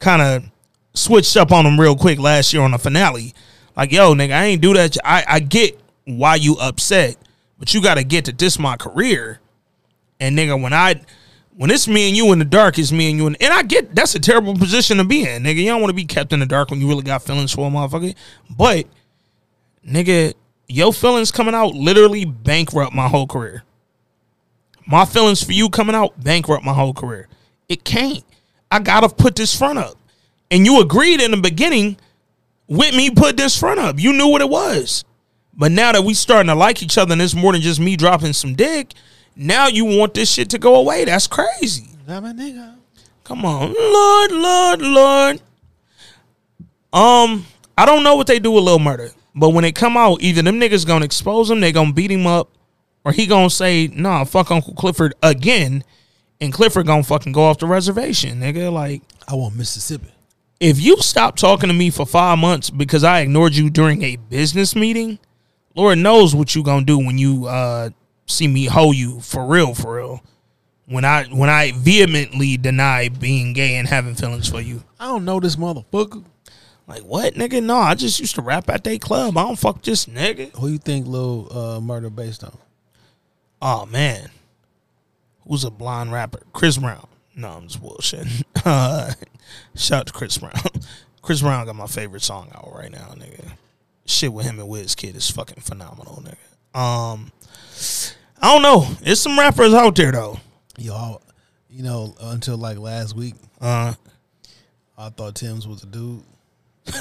kind 0.00 0.20
of 0.20 0.44
switched 0.92 1.34
up 1.38 1.50
on 1.50 1.64
him 1.64 1.80
real 1.80 1.96
quick 1.96 2.18
last 2.18 2.52
year 2.52 2.60
on 2.60 2.72
the 2.72 2.78
finale. 2.78 3.32
Like, 3.74 3.90
yo, 3.90 4.12
nigga, 4.12 4.32
I 4.32 4.44
ain't 4.44 4.60
do 4.60 4.74
that. 4.74 4.98
I, 5.02 5.24
I 5.26 5.40
get 5.40 5.80
why 6.04 6.36
you 6.36 6.56
upset, 6.56 7.16
but 7.58 7.74
you 7.74 7.82
gotta 7.82 8.04
get 8.04 8.26
that 8.26 8.38
this 8.38 8.58
my 8.58 8.76
career. 8.76 9.40
And 10.20 10.38
nigga, 10.38 10.60
when 10.60 10.72
I 10.72 11.00
when 11.56 11.70
it's 11.70 11.86
me 11.86 12.08
and 12.08 12.16
you 12.16 12.32
in 12.32 12.38
the 12.38 12.44
dark, 12.44 12.78
it's 12.78 12.90
me 12.92 13.10
and 13.10 13.18
you 13.18 13.26
in, 13.26 13.36
and 13.36 13.52
I 13.52 13.62
get 13.62 13.94
that's 13.94 14.14
a 14.14 14.20
terrible 14.20 14.54
position 14.54 14.98
to 14.98 15.04
be 15.04 15.28
in, 15.28 15.42
nigga. 15.42 15.56
You 15.56 15.66
don't 15.66 15.80
want 15.80 15.90
to 15.90 15.96
be 15.96 16.04
kept 16.04 16.32
in 16.32 16.40
the 16.40 16.46
dark 16.46 16.70
when 16.70 16.80
you 16.80 16.88
really 16.88 17.02
got 17.02 17.22
feelings 17.22 17.52
for 17.52 17.66
a 17.66 17.70
motherfucker. 17.70 18.14
But 18.50 18.86
nigga, 19.86 20.34
your 20.68 20.92
feelings 20.92 21.30
coming 21.30 21.54
out 21.54 21.74
literally 21.74 22.24
bankrupt 22.24 22.94
my 22.94 23.08
whole 23.08 23.26
career. 23.26 23.62
My 24.86 25.04
feelings 25.04 25.42
for 25.42 25.52
you 25.52 25.70
coming 25.70 25.94
out 25.94 26.22
bankrupt 26.22 26.64
my 26.64 26.74
whole 26.74 26.92
career. 26.92 27.28
It 27.68 27.84
can't. 27.84 28.22
I 28.70 28.80
gotta 28.80 29.08
put 29.08 29.36
this 29.36 29.56
front 29.56 29.78
up. 29.78 29.96
And 30.50 30.66
you 30.66 30.80
agreed 30.80 31.20
in 31.20 31.30
the 31.30 31.36
beginning 31.36 31.96
with 32.66 32.94
me 32.94 33.10
put 33.10 33.36
this 33.36 33.58
front 33.58 33.80
up. 33.80 33.98
You 33.98 34.12
knew 34.12 34.28
what 34.28 34.40
it 34.40 34.48
was. 34.48 35.04
But 35.56 35.72
now 35.72 35.92
that 35.92 36.02
we 36.02 36.14
starting 36.14 36.48
to 36.48 36.54
like 36.54 36.82
each 36.82 36.98
other 36.98 37.12
and 37.12 37.22
it's 37.22 37.34
more 37.34 37.52
than 37.52 37.60
just 37.62 37.78
me 37.80 37.96
dropping 37.96 38.32
some 38.32 38.54
dick, 38.54 38.92
now 39.36 39.68
you 39.68 39.84
want 39.84 40.14
this 40.14 40.30
shit 40.30 40.50
to 40.50 40.58
go 40.58 40.74
away. 40.76 41.04
That's 41.04 41.26
crazy. 41.26 41.90
I'm 42.08 42.24
a 42.24 42.32
nigga. 42.32 42.76
Come 43.22 43.44
on. 43.44 43.72
Lord, 43.72 44.32
Lord, 44.32 44.82
Lord. 44.82 45.40
Um, 46.92 47.46
I 47.76 47.86
don't 47.86 48.02
know 48.04 48.16
what 48.16 48.26
they 48.26 48.38
do 48.38 48.52
with 48.52 48.64
Lil 48.64 48.78
Murder. 48.78 49.10
But 49.34 49.50
when 49.50 49.64
it 49.64 49.74
come 49.74 49.96
out, 49.96 50.22
either 50.22 50.42
them 50.42 50.60
niggas 50.60 50.86
gonna 50.86 51.04
expose 51.04 51.50
him, 51.50 51.60
they 51.60 51.72
gonna 51.72 51.92
beat 51.92 52.10
him 52.10 52.26
up, 52.26 52.50
or 53.04 53.12
he 53.12 53.26
gonna 53.26 53.50
say, 53.50 53.88
nah, 53.88 54.22
fuck 54.24 54.50
Uncle 54.50 54.74
Clifford 54.74 55.14
again, 55.22 55.82
and 56.40 56.52
Clifford 56.52 56.86
gonna 56.86 57.02
fucking 57.02 57.32
go 57.32 57.42
off 57.42 57.58
the 57.58 57.66
reservation, 57.66 58.40
nigga. 58.40 58.72
Like, 58.72 59.02
I 59.26 59.34
want 59.34 59.56
Mississippi. 59.56 60.12
if 60.60 60.80
you 60.80 60.96
stop 60.98 61.36
talking 61.36 61.68
to 61.68 61.74
me 61.74 61.90
for 61.90 62.06
five 62.06 62.38
months 62.38 62.70
because 62.70 63.02
I 63.02 63.20
ignored 63.20 63.54
you 63.56 63.70
during 63.70 64.02
a 64.02 64.16
business 64.16 64.76
meeting, 64.76 65.18
Lord 65.74 65.98
knows 65.98 66.34
what 66.34 66.54
you 66.54 66.62
gonna 66.62 66.84
do 66.84 66.98
when 66.98 67.18
you 67.18 67.46
uh 67.46 67.90
see 68.26 68.48
me 68.48 68.66
hoe 68.66 68.92
you 68.92 69.20
for 69.20 69.46
real, 69.46 69.74
for 69.74 69.96
real. 69.96 70.22
When 70.86 71.04
I 71.04 71.24
when 71.24 71.48
I 71.48 71.72
vehemently 71.72 72.56
deny 72.56 73.08
being 73.08 73.52
gay 73.52 73.76
and 73.76 73.88
having 73.88 74.14
feelings 74.14 74.48
for 74.48 74.60
you. 74.60 74.82
I 75.00 75.06
don't 75.06 75.24
know 75.24 75.40
this 75.40 75.56
motherfucker. 75.56 76.24
Like 76.86 77.02
what, 77.02 77.34
nigga? 77.34 77.62
No, 77.62 77.76
I 77.76 77.94
just 77.94 78.20
used 78.20 78.34
to 78.34 78.42
rap 78.42 78.68
at 78.68 78.84
that 78.84 79.00
club. 79.00 79.38
I 79.38 79.42
don't 79.42 79.58
fuck 79.58 79.82
this 79.82 80.06
nigga. 80.06 80.54
Who 80.56 80.68
you 80.68 80.78
think 80.78 81.06
Lil 81.06 81.48
uh, 81.56 81.80
Murder 81.80 82.10
based 82.10 82.44
on? 82.44 82.56
Oh 83.62 83.86
man, 83.86 84.30
who's 85.48 85.64
a 85.64 85.70
blonde 85.70 86.12
rapper? 86.12 86.40
Chris 86.52 86.76
Brown. 86.76 87.06
No, 87.34 87.48
I'm 87.48 87.68
just 87.68 87.82
bullshitting. 87.82 88.44
Uh, 88.64 89.12
shout 89.74 90.00
out 90.00 90.06
to 90.08 90.12
Chris 90.12 90.38
Brown. 90.38 90.52
Chris 91.22 91.40
Brown 91.40 91.64
got 91.64 91.74
my 91.74 91.86
favorite 91.86 92.22
song 92.22 92.50
out 92.54 92.70
right 92.74 92.92
now, 92.92 93.14
nigga. 93.16 93.52
Shit 94.06 94.32
with 94.32 94.44
him 94.46 94.58
and 94.60 94.68
Wizkid 94.68 95.14
is 95.16 95.30
fucking 95.30 95.62
phenomenal, 95.62 96.22
nigga. 96.22 96.78
Um, 96.78 97.32
I 98.42 98.52
don't 98.52 98.62
know. 98.62 98.80
There's 99.00 99.20
some 99.20 99.38
rappers 99.38 99.72
out 99.72 99.96
there 99.96 100.12
though. 100.12 100.38
Yo, 100.76 101.20
You 101.70 101.82
know, 101.84 102.14
until 102.20 102.56
like 102.58 102.78
last 102.78 103.16
week, 103.16 103.34
Uh, 103.60 103.94
I 104.98 105.08
thought 105.10 105.34
Tems 105.36 105.66
was 105.66 105.82
a 105.82 105.86
dude. 105.86 106.22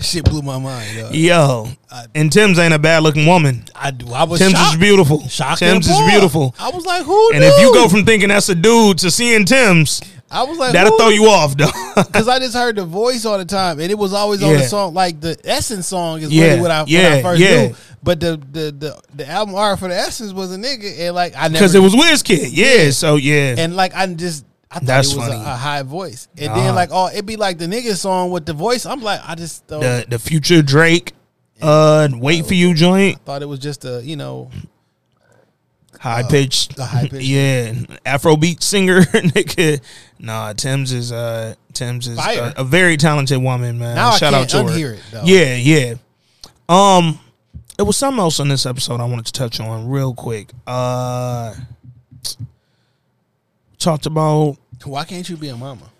Shit 0.00 0.24
blew 0.24 0.42
my 0.42 0.58
mind. 0.58 0.98
dog. 0.98 1.14
yo, 1.14 1.68
and 2.14 2.32
Tems 2.32 2.58
ain't 2.58 2.74
a 2.74 2.78
bad 2.78 3.02
looking 3.04 3.24
woman. 3.26 3.64
I 3.74 3.92
do. 3.92 4.12
I 4.12 4.24
was 4.24 4.40
Tems 4.40 4.52
shocked. 4.54 4.74
is 4.74 4.80
beautiful. 4.80 5.28
Shocked 5.28 5.60
Tems 5.60 5.86
is 5.88 5.96
beautiful. 6.10 6.54
I 6.58 6.70
was 6.70 6.84
like, 6.84 7.04
who? 7.04 7.30
And 7.34 7.44
if 7.44 7.60
you 7.60 7.72
go 7.72 7.88
from 7.88 8.04
thinking 8.04 8.28
that's 8.30 8.48
a 8.48 8.54
dude 8.56 8.98
to 8.98 9.10
seeing 9.12 9.44
Tems, 9.44 10.00
I 10.32 10.44
was 10.44 10.58
like, 10.58 10.72
that'll 10.72 10.96
throw 10.96 11.10
you 11.10 11.26
off, 11.26 11.56
though. 11.56 11.70
because 12.02 12.26
I 12.26 12.38
just 12.38 12.54
heard 12.54 12.76
the 12.76 12.84
voice 12.84 13.24
all 13.26 13.36
the 13.38 13.44
time, 13.44 13.78
and 13.80 13.90
it 13.90 13.98
was 13.98 14.12
always 14.14 14.42
on 14.42 14.54
the 14.54 14.62
song. 14.64 14.94
Like 14.94 15.20
the 15.20 15.38
Essence 15.44 15.86
song 15.86 16.20
is 16.22 16.32
Yeah, 16.32 16.44
really 16.46 16.60
what 16.62 16.70
I, 16.70 16.84
yeah, 16.86 17.08
I 17.16 17.22
first 17.22 17.40
yeah. 17.40 17.66
knew. 17.68 17.74
But 18.02 18.18
the, 18.20 18.36
the 18.50 18.72
the 18.72 19.00
the 19.14 19.28
album 19.28 19.54
art 19.54 19.78
for 19.78 19.88
the 19.88 19.94
Essence 19.96 20.32
was 20.32 20.52
a 20.52 20.56
nigga, 20.58 20.98
and 21.00 21.14
like 21.14 21.34
I 21.36 21.42
never 21.42 21.52
Because 21.52 21.74
it 21.74 21.80
was 21.80 21.94
Wizkid. 21.94 22.48
Yeah, 22.50 22.90
so 22.90 23.16
yeah. 23.16 23.54
and 23.58 23.76
like 23.76 23.94
I 23.94 24.06
just 24.14 24.44
I 24.70 24.76
thought 24.76 24.86
That's 24.86 25.12
it 25.12 25.18
was 25.18 25.28
a, 25.28 25.30
funny. 25.32 25.42
a 25.42 25.54
high 25.54 25.82
voice, 25.82 26.28
and 26.36 26.46
Nah. 26.48 26.54
then 26.56 26.74
like 26.74 26.88
oh 26.92 27.08
it'd 27.08 27.26
be 27.26 27.36
like 27.36 27.58
the 27.58 27.66
nigga 27.66 27.94
song 27.94 28.30
with 28.30 28.46
the 28.46 28.54
voice. 28.54 28.86
I'm 28.86 29.02
like 29.02 29.20
I 29.24 29.34
just 29.34 29.66
thought, 29.66 29.82
the 29.82 30.06
the 30.08 30.18
future 30.18 30.62
Drake, 30.62 31.12
uh, 31.60 32.08
wait 32.14 32.46
for 32.46 32.54
you 32.54 32.72
joint, 32.74 33.22
thought 33.24 33.42
it 33.42 33.46
was 33.46 33.58
just 33.60 33.84
a 33.84 34.00
you 34.02 34.16
know 34.16 34.50
high 36.02 36.22
pitched, 36.24 36.78
a 36.78 36.84
high-pitched- 36.84 37.24
yeah, 37.24 37.72
Afrobeat 38.04 38.62
singer. 38.62 39.00
nigga. 39.32 39.80
Nah, 40.18 40.52
Tems 40.52 40.92
is 40.92 41.12
uh 41.12 41.54
Tems 41.72 42.08
is 42.08 42.18
a, 42.18 42.54
a 42.58 42.64
very 42.64 42.96
talented 42.96 43.40
woman, 43.42 43.78
man. 43.78 43.94
Now 43.96 44.12
Shout 44.12 44.34
out 44.34 44.48
to 44.50 44.64
her. 44.64 44.92
it. 44.94 45.00
Yeah, 45.24 45.56
yeah. 45.56 45.94
Um, 46.68 47.18
it 47.78 47.82
was 47.82 47.96
something 47.96 48.20
else 48.20 48.40
on 48.40 48.48
this 48.48 48.66
episode 48.66 49.00
I 49.00 49.04
wanted 49.04 49.26
to 49.26 49.32
touch 49.32 49.60
on 49.60 49.88
real 49.88 50.14
quick. 50.14 50.50
Uh, 50.66 51.54
talked 53.78 54.06
about 54.06 54.56
why 54.84 55.04
can't 55.04 55.28
you 55.28 55.36
be 55.36 55.48
a 55.48 55.56
mama? 55.56 55.90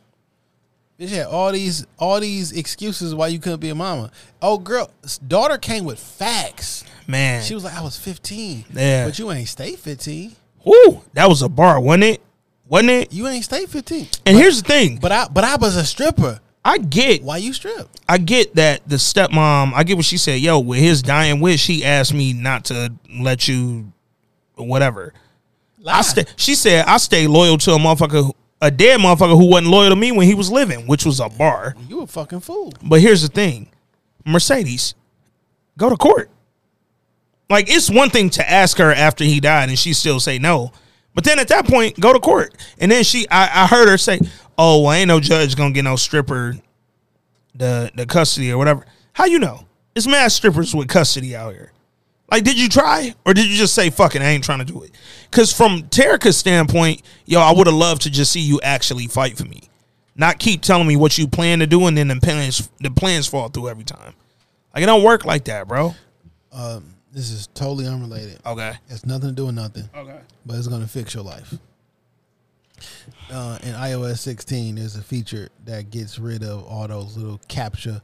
Bitch 0.99 1.09
had 1.11 1.27
all 1.27 1.53
these 1.53 1.87
all 1.99 2.21
these 2.21 2.53
excuses 2.53 3.15
why 3.15 3.29
you 3.29 3.39
couldn't 3.39 3.61
be 3.61 3.71
a 3.71 3.75
mama. 3.75 4.11
Oh 4.41 4.59
girl, 4.59 4.91
daughter 5.27 5.59
came 5.59 5.85
with 5.85 5.99
facts. 5.99 6.85
Man. 7.09 7.43
She 7.43 7.55
was 7.55 7.65
like, 7.65 7.75
I 7.75 7.83
was 7.83 7.97
15. 7.97 8.65
Yeah. 8.73 9.07
But 9.07 9.19
you 9.19 9.31
ain't 9.33 9.49
stay 9.49 9.77
15. 9.77 10.33
Woo, 10.65 11.03
that 11.15 11.29
was 11.29 11.43
a 11.43 11.49
bar, 11.49 11.81
wasn't 11.81 12.05
it? 12.05 12.23
Wasn't 12.69 12.91
it? 12.91 13.13
You 13.13 13.27
ain't 13.29 13.45
stay 13.45 13.67
15. 13.67 14.09
And 14.27 14.37
here's 14.37 14.63
the 14.63 14.69
thing. 14.69 14.99
But 14.99 15.13
I 15.13 15.29
but 15.29 15.45
I 15.45 15.57
was 15.57 15.77
a 15.77 15.85
stripper. 15.85 16.41
I 16.65 16.79
get 16.79 17.23
Why 17.25 17.39
you 17.39 17.53
strip? 17.53 17.89
I 18.09 18.19
get 18.19 18.55
that 18.55 18.89
the 18.89 18.97
stepmom, 18.97 19.73
I 19.75 19.83
get 19.83 19.97
what 19.97 20.07
she 20.07 20.17
said. 20.17 20.41
Yo, 20.41 20.61
with 20.61 20.79
his 20.79 21.03
dying 21.03 21.41
wish, 21.41 21.67
he 21.67 21.85
asked 21.85 22.15
me 22.15 22.33
not 22.33 22.67
to 22.67 22.93
let 23.19 23.49
you, 23.49 23.93
whatever. 24.55 25.13
I 25.85 26.03
stay, 26.03 26.25
she 26.37 26.55
said 26.55 26.85
I 26.87 26.99
stay 26.99 27.27
loyal 27.27 27.59
to 27.59 27.73
a 27.73 27.79
motherfucker, 27.79 28.25
who- 28.27 28.37
a 28.61 28.71
dead 28.71 29.01
motherfucker 29.01 29.37
who 29.37 29.47
wasn't 29.47 29.67
loyal 29.73 29.91
to 29.91 29.97
me 29.97 30.13
when 30.13 30.29
he 30.29 30.35
was 30.35 30.49
living, 30.53 30.87
which 30.87 31.05
was 31.05 31.19
a 31.19 31.29
bar. 31.29 31.75
You 31.89 32.03
a 32.03 32.07
fucking 32.07 32.41
fool. 32.41 32.73
But 32.81 33.01
here's 33.01 33.23
the 33.23 33.29
thing, 33.29 33.69
Mercedes, 34.25 34.95
go 35.77 35.91
to 35.91 35.97
court. 35.97 36.31
Like 37.53 37.69
it's 37.69 37.91
one 37.91 38.09
thing 38.09 38.31
to 38.31 38.51
ask 38.51 38.79
her 38.79 38.93
after 38.93 39.25
he 39.25 39.39
died 39.39 39.69
and 39.69 39.79
she 39.79 39.93
still 39.93 40.21
say 40.21 40.39
no, 40.39 40.73
but 41.15 41.25
then 41.25 41.39
at 41.39 41.49
that 41.49 41.67
point, 41.67 42.01
go 42.01 42.13
to 42.15 42.19
court. 42.19 42.55
And 42.79 42.91
then 42.91 43.05
she, 43.05 43.29
I, 43.31 43.65
I 43.65 43.67
heard 43.67 43.89
her 43.89 43.99
say, 43.99 44.21
"Oh, 44.57 44.83
well, 44.83 44.93
ain't 44.93 45.09
no 45.09 45.21
judge 45.21 45.55
gonna 45.55 45.73
get 45.73 45.83
no 45.83 45.97
stripper 45.97 46.57
the 47.55 47.91
the 47.95 48.07
custody 48.07 48.51
or 48.51 48.57
whatever." 48.57 48.87
How 49.13 49.27
you 49.27 49.39
know? 49.39 49.67
It's 49.95 50.07
mad 50.07 50.33
strippers 50.33 50.75
with 50.75 50.89
custody 50.89 51.37
out 51.37 51.53
here. 51.53 51.73
Like, 52.31 52.45
did 52.45 52.59
you 52.59 52.71
try 52.71 53.15
or 53.27 53.35
did 53.35 53.47
you 53.47 53.57
just 53.57 53.75
say 53.75 53.91
fuck 53.91 54.17
it? 54.17 54.23
I 54.23 54.29
ain't 54.29 54.45
trying 54.45 54.61
to 54.61 54.65
do 54.65 54.83
it. 54.83 54.93
Because 55.31 55.53
from 55.53 55.83
Terrica's 55.83 56.39
standpoint, 56.39 57.03
yo, 57.27 57.41
I 57.41 57.53
would 57.53 57.67
have 57.67 57.77
loved 57.77 58.01
to 58.03 58.11
just 58.11 58.33
see 58.33 58.41
you 58.41 58.59
actually 58.63 59.09
fight 59.09 59.37
for 59.37 59.45
me, 59.45 59.69
not 60.17 60.39
keep 60.39 60.63
telling 60.63 60.87
me 60.87 60.97
what 60.97 61.19
you 61.19 61.29
plan 61.29 61.59
to 61.59 61.67
do 61.67 61.87
and 61.87 61.99
then 61.99 62.09
the 62.09 62.17
plans 62.17 62.71
the 62.81 62.91
plans 62.91 63.27
fall 63.27 63.51
through 63.51 63.69
every 63.69 63.85
time. 63.85 64.15
Like 64.75 64.85
it 64.85 64.87
don't 64.87 65.03
work 65.03 65.27
like 65.27 65.45
that, 65.45 65.69
bro. 65.69 65.95
Um, 66.51 66.92
this 67.13 67.31
is 67.31 67.47
totally 67.49 67.87
unrelated. 67.87 68.39
Okay. 68.45 68.73
It's 68.89 69.05
nothing 69.05 69.31
to 69.31 69.35
do 69.35 69.47
with 69.47 69.55
nothing. 69.55 69.89
Okay. 69.95 70.21
But 70.47 70.57
it's 70.57 70.67
gonna 70.69 70.87
fix 70.87 71.15
your 71.15 71.25
life. 71.25 71.55
Uh, 73.31 73.59
in 73.63 73.75
iOS 73.75 74.19
16, 74.19 74.75
there's 74.75 74.97
a 74.97 75.03
feature 75.03 75.49
that 75.67 75.91
gets 75.91 76.19
rid 76.19 76.43
of 76.43 76.65
all 76.65 76.89
those 76.89 77.17
little 77.17 77.39
CAPTCHA 77.49 78.01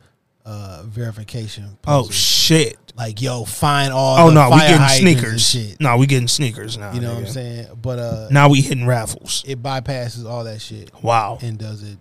uh, 0.47 0.83
verification. 0.85 1.77
Oh 1.87 2.09
shit. 2.11 2.79
Like 2.97 3.21
yo, 3.21 3.45
find 3.45 3.93
all. 3.93 4.19
Oh 4.19 4.29
the 4.29 4.35
no, 4.35 4.51
we 4.51 4.61
getting 4.61 4.89
sneakers. 4.89 5.49
Shit. 5.49 5.81
No, 5.81 5.97
we 5.97 6.07
getting 6.07 6.29
sneakers 6.29 6.79
now. 6.79 6.93
You 6.93 7.01
know 7.01 7.15
what 7.15 7.25
I'm 7.25 7.27
saying? 7.27 7.67
But 7.81 7.99
uh, 7.99 8.29
Now 8.31 8.49
we 8.49 8.61
hitting 8.61 8.87
raffles. 8.87 9.45
it 9.47 9.63
bypasses 9.63 10.25
all 10.25 10.45
that 10.45 10.61
shit. 10.61 10.91
Wow. 11.03 11.39
And 11.43 11.59
does 11.59 11.83
it 11.83 11.99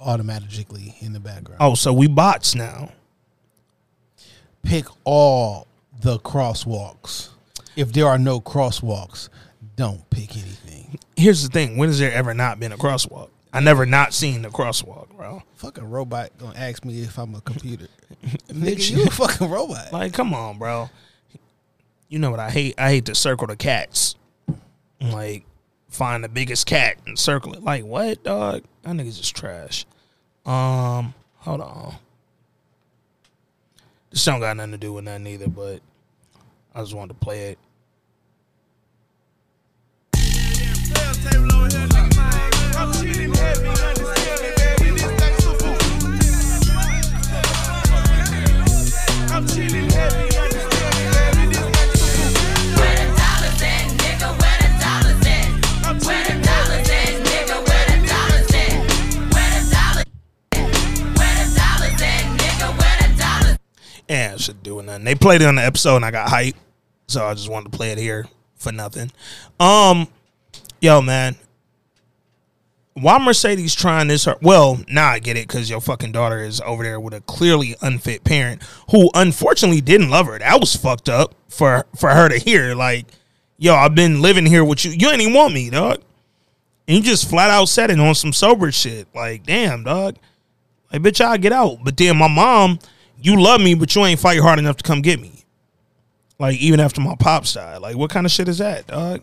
automatically 0.00 0.96
in 1.00 1.12
the 1.12 1.20
background. 1.20 1.58
Oh, 1.60 1.74
so 1.74 1.92
we 1.92 2.08
bots 2.08 2.54
now. 2.54 2.90
Pick 4.62 4.86
all 5.04 5.66
the 6.00 6.18
crosswalks. 6.18 7.30
If 7.76 7.92
there 7.92 8.06
are 8.06 8.18
no 8.18 8.40
crosswalks, 8.40 9.28
don't 9.76 10.08
pick 10.10 10.36
anything. 10.36 10.98
Here's 11.16 11.42
the 11.42 11.48
thing: 11.48 11.76
when 11.76 11.88
has 11.88 11.98
there 11.98 12.12
ever 12.12 12.34
not 12.34 12.58
been 12.58 12.72
a 12.72 12.78
crosswalk? 12.78 13.30
I 13.52 13.60
never 13.60 13.84
not 13.84 14.14
seen 14.14 14.42
the 14.42 14.48
crosswalk, 14.48 15.16
bro. 15.16 15.42
Fucking 15.56 15.88
robot 15.88 16.30
gonna 16.38 16.58
ask 16.58 16.84
me 16.84 17.02
if 17.02 17.18
I'm 17.18 17.34
a 17.34 17.40
computer. 17.40 17.88
Nigga, 18.48 18.90
you 18.90 19.04
a 19.04 19.10
fucking 19.10 19.50
robot. 19.50 19.92
Like, 19.92 20.12
come 20.12 20.32
on, 20.34 20.58
bro. 20.58 20.88
You 22.08 22.18
know 22.18 22.30
what 22.30 22.40
I 22.40 22.50
hate? 22.50 22.74
I 22.78 22.90
hate 22.90 23.06
to 23.06 23.14
circle 23.14 23.46
the 23.46 23.56
cats. 23.56 24.16
Like, 25.00 25.44
find 25.88 26.22
the 26.22 26.28
biggest 26.28 26.66
cat 26.66 26.98
and 27.06 27.18
circle 27.18 27.54
it. 27.54 27.62
Like, 27.62 27.84
what, 27.84 28.22
dog? 28.22 28.64
That 28.82 28.94
niggas 28.94 29.20
is 29.20 29.30
trash. 29.30 29.86
Um, 30.44 31.14
hold 31.38 31.60
on. 31.60 31.94
This 34.10 34.24
don't 34.24 34.40
got 34.40 34.56
nothing 34.56 34.72
to 34.72 34.78
do 34.78 34.92
with 34.92 35.04
nothing 35.04 35.26
either, 35.28 35.48
but 35.48 35.80
I 36.74 36.80
just 36.80 36.94
wanted 36.94 37.14
to 37.14 37.24
play 37.24 37.50
it. 37.50 37.58
Yeah, 43.74 43.99
it 64.10 64.40
should 64.40 64.62
do 64.62 64.82
nothing. 64.82 65.04
They 65.04 65.14
played 65.14 65.42
it 65.42 65.46
on 65.46 65.54
the 65.56 65.64
episode 65.64 65.96
and 65.96 66.04
I 66.04 66.10
got 66.10 66.28
hype. 66.28 66.56
So 67.06 67.24
I 67.24 67.34
just 67.34 67.50
wanted 67.50 67.72
to 67.72 67.76
play 67.76 67.90
it 67.92 67.98
here 67.98 68.26
for 68.56 68.72
nothing. 68.72 69.10
Um, 69.58 70.08
yo, 70.80 71.00
man. 71.00 71.36
Why 72.94 73.18
Mercedes 73.18 73.74
trying 73.74 74.08
this? 74.08 74.24
Her- 74.24 74.36
well, 74.42 74.80
now 74.88 75.08
I 75.08 75.20
get 75.20 75.36
it 75.36 75.46
because 75.46 75.70
your 75.70 75.80
fucking 75.80 76.12
daughter 76.12 76.40
is 76.40 76.60
over 76.60 76.82
there 76.82 77.00
with 77.00 77.14
a 77.14 77.20
clearly 77.22 77.76
unfit 77.80 78.24
parent 78.24 78.62
who 78.90 79.10
unfortunately 79.14 79.80
didn't 79.80 80.10
love 80.10 80.26
her. 80.26 80.38
That 80.38 80.60
was 80.60 80.74
fucked 80.76 81.08
up 81.08 81.34
for 81.48 81.86
for 81.96 82.10
her 82.10 82.28
to 82.28 82.36
hear. 82.36 82.74
Like, 82.74 83.06
yo, 83.58 83.74
I've 83.74 83.94
been 83.94 84.20
living 84.20 84.44
here 84.44 84.64
with 84.64 84.84
you. 84.84 84.90
You 84.90 85.08
ain't 85.08 85.22
even 85.22 85.34
want 85.34 85.54
me, 85.54 85.70
dog. 85.70 86.02
And 86.88 86.98
you 86.98 87.02
just 87.02 87.30
flat 87.30 87.50
out 87.50 87.66
said 87.66 87.90
it 87.90 88.00
on 88.00 88.14
some 88.16 88.32
sober 88.32 88.72
shit. 88.72 89.06
Like, 89.14 89.46
damn, 89.46 89.84
dog. 89.84 90.16
Like, 90.92 91.02
bitch, 91.02 91.24
I'll 91.24 91.38
get 91.38 91.52
out. 91.52 91.78
But 91.84 91.96
then 91.96 92.16
my 92.16 92.28
mom, 92.28 92.80
you 93.22 93.40
love 93.40 93.60
me, 93.60 93.74
but 93.74 93.94
you 93.94 94.04
ain't 94.04 94.20
fight 94.20 94.40
hard 94.40 94.58
enough 94.58 94.76
to 94.78 94.82
come 94.82 95.00
get 95.02 95.20
me. 95.20 95.32
Like, 96.38 96.58
even 96.58 96.80
after 96.80 97.00
my 97.00 97.14
pops 97.16 97.54
died. 97.54 97.78
Like, 97.82 97.96
what 97.96 98.10
kind 98.10 98.24
of 98.26 98.32
shit 98.32 98.48
is 98.48 98.58
that, 98.58 98.86
dog? 98.86 99.20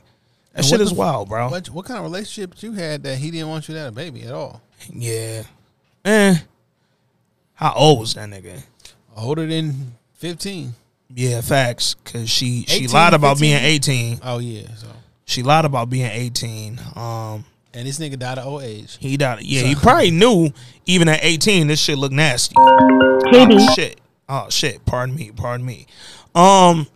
That 0.54 0.60
And 0.60 0.66
shit 0.66 0.82
is 0.82 0.92
f- 0.92 0.98
wild, 0.98 1.30
bro. 1.30 1.50
What, 1.50 1.70
what 1.70 1.86
kind 1.86 1.98
of 1.98 2.04
relationship 2.04 2.62
you 2.62 2.74
had 2.74 3.04
that 3.04 3.18
he 3.18 3.32
didn't 3.32 3.50
want 3.50 3.68
you 3.68 3.74
to 3.74 3.80
have 3.82 3.94
a 3.94 3.96
baby 3.96 4.24
at 4.24 4.34
all? 4.34 4.62
Yeah. 4.94 5.44
Eh. 6.06 6.36
How 7.56 7.74
old 7.76 8.00
was 8.02 8.14
that 8.14 8.30
nigga? 8.30 8.62
Older 9.16 9.48
than 9.48 9.94
15. 10.16 10.74
Yeah, 11.16 11.42
facts. 11.42 11.96
Cause 12.04 12.30
she 12.30 12.66
she 12.68 12.88
lied 12.88 13.14
about 13.14 13.38
15? 13.38 13.42
being 13.42 13.64
eighteen. 13.64 14.20
Oh, 14.22 14.40
yeah. 14.40 14.68
So. 14.76 14.88
She 15.26 15.42
lied 15.42 15.64
about 15.66 15.90
being 15.90 16.12
eighteen. 16.12 16.80
Um 16.96 17.46
And 17.78 17.88
this 17.88 18.00
nigga 18.00 18.18
died 18.18 18.40
of 18.40 18.48
old 18.48 18.64
age. 18.64 18.98
he 19.00 19.18
died. 19.18 19.44
Yeah, 19.44 19.62
So- 19.62 19.68
he 19.68 19.76
probably 19.76 20.12
knew 20.12 20.50
even 20.88 21.08
at 21.08 21.20
eighteen 21.24 21.68
this 21.68 21.80
shit 21.80 21.98
looked 21.98 22.16
nasty. 22.16 22.56
KB. 22.56 23.60
Oh 23.60 23.74
shit. 23.76 24.02
Oh 24.28 24.48
shit. 24.50 24.84
Pardon 24.86 25.16
me. 25.16 25.32
Pardon 25.36 25.66
me. 25.66 25.86
Um 26.34 26.88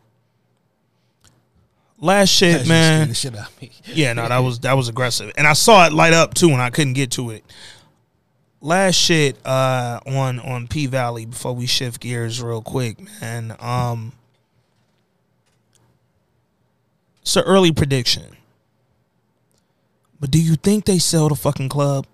last 1.99 2.29
shit, 2.29 2.67
man. 2.67 3.09
the 3.09 3.13
shit 3.13 3.35
out 3.35 3.49
of 3.49 3.61
me. 3.61 3.71
Yeah, 3.85 4.13
no, 4.13 4.27
that 4.27 4.39
was 4.39 4.59
that 4.61 4.73
was 4.73 4.89
aggressive, 4.89 5.31
and 5.37 5.45
I 5.47 5.53
saw 5.53 5.85
it 5.85 5.93
light 5.93 6.13
up 6.13 6.33
too, 6.33 6.49
and 6.49 6.61
I 6.61 6.69
couldn't 6.71 6.93
get 6.93 7.11
to 7.11 7.29
it. 7.29 7.43
Last 8.59 8.95
shit 8.95 9.37
uh, 9.45 9.99
on 10.07 10.39
on 10.39 10.67
P 10.67 10.85
Valley 10.87 11.25
before 11.25 11.53
we 11.53 11.65
shift 11.67 12.01
gears 12.01 12.41
real 12.41 12.61
quick, 12.61 12.97
man. 13.21 13.55
Um, 13.59 14.13
it's 17.21 17.35
an 17.35 17.43
early 17.43 17.71
prediction. 17.71 18.35
But 20.21 20.31
do 20.31 20.41
you 20.41 20.55
think 20.55 20.85
they 20.85 20.99
sell 20.99 21.27
the 21.27 21.35
fucking 21.35 21.67
club? 21.67 22.05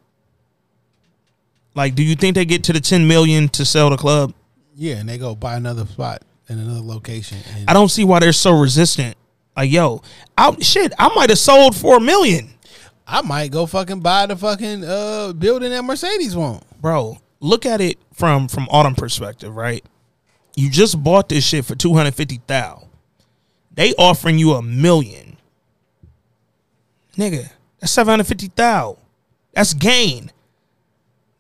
Like, 1.75 1.93
do 1.93 2.01
you 2.01 2.15
think 2.15 2.33
they 2.33 2.45
get 2.45 2.63
to 2.63 2.73
the 2.73 2.79
ten 2.79 3.07
million 3.07 3.49
to 3.49 3.65
sell 3.65 3.91
the 3.91 3.97
club? 3.97 4.33
Yeah, 4.75 4.95
and 4.95 5.07
they 5.07 5.19
go 5.19 5.35
buy 5.35 5.57
another 5.57 5.85
spot 5.85 6.23
in 6.49 6.57
another 6.57 6.81
location. 6.81 7.37
And 7.55 7.69
I 7.69 7.73
don't 7.73 7.89
see 7.89 8.03
why 8.03 8.19
they're 8.19 8.31
so 8.33 8.57
resistant. 8.59 9.15
Like, 9.55 9.71
yo, 9.71 10.01
I, 10.37 10.55
shit, 10.61 10.93
I 10.97 11.13
might 11.15 11.29
have 11.29 11.37
sold 11.37 11.75
for 11.75 11.97
a 11.97 11.99
million, 11.99 12.49
I 13.05 13.21
might 13.21 13.51
go 13.51 13.65
fucking 13.65 13.99
buy 13.99 14.25
the 14.25 14.35
fucking 14.35 14.83
uh 14.83 15.33
building 15.33 15.69
that 15.71 15.83
Mercedes 15.83 16.35
want. 16.35 16.63
bro. 16.81 17.19
Look 17.39 17.67
at 17.67 17.81
it 17.81 17.99
from 18.13 18.47
from 18.47 18.67
autumn 18.71 18.95
perspective, 18.95 19.55
right? 19.55 19.85
You 20.55 20.71
just 20.71 21.03
bought 21.03 21.29
this 21.29 21.45
shit 21.45 21.65
for 21.65 21.75
two 21.75 21.93
hundred 21.93 22.15
fifty 22.15 22.39
thousand. 22.47 22.89
They 23.73 23.93
offering 23.93 24.39
you 24.39 24.53
a 24.53 24.61
million, 24.63 25.37
nigga. 27.15 27.51
That's 27.79 27.91
seven 27.91 28.11
hundred 28.11 28.27
fifty 28.27 28.47
thousand. 28.47 29.01
That's 29.53 29.73
gain, 29.73 30.31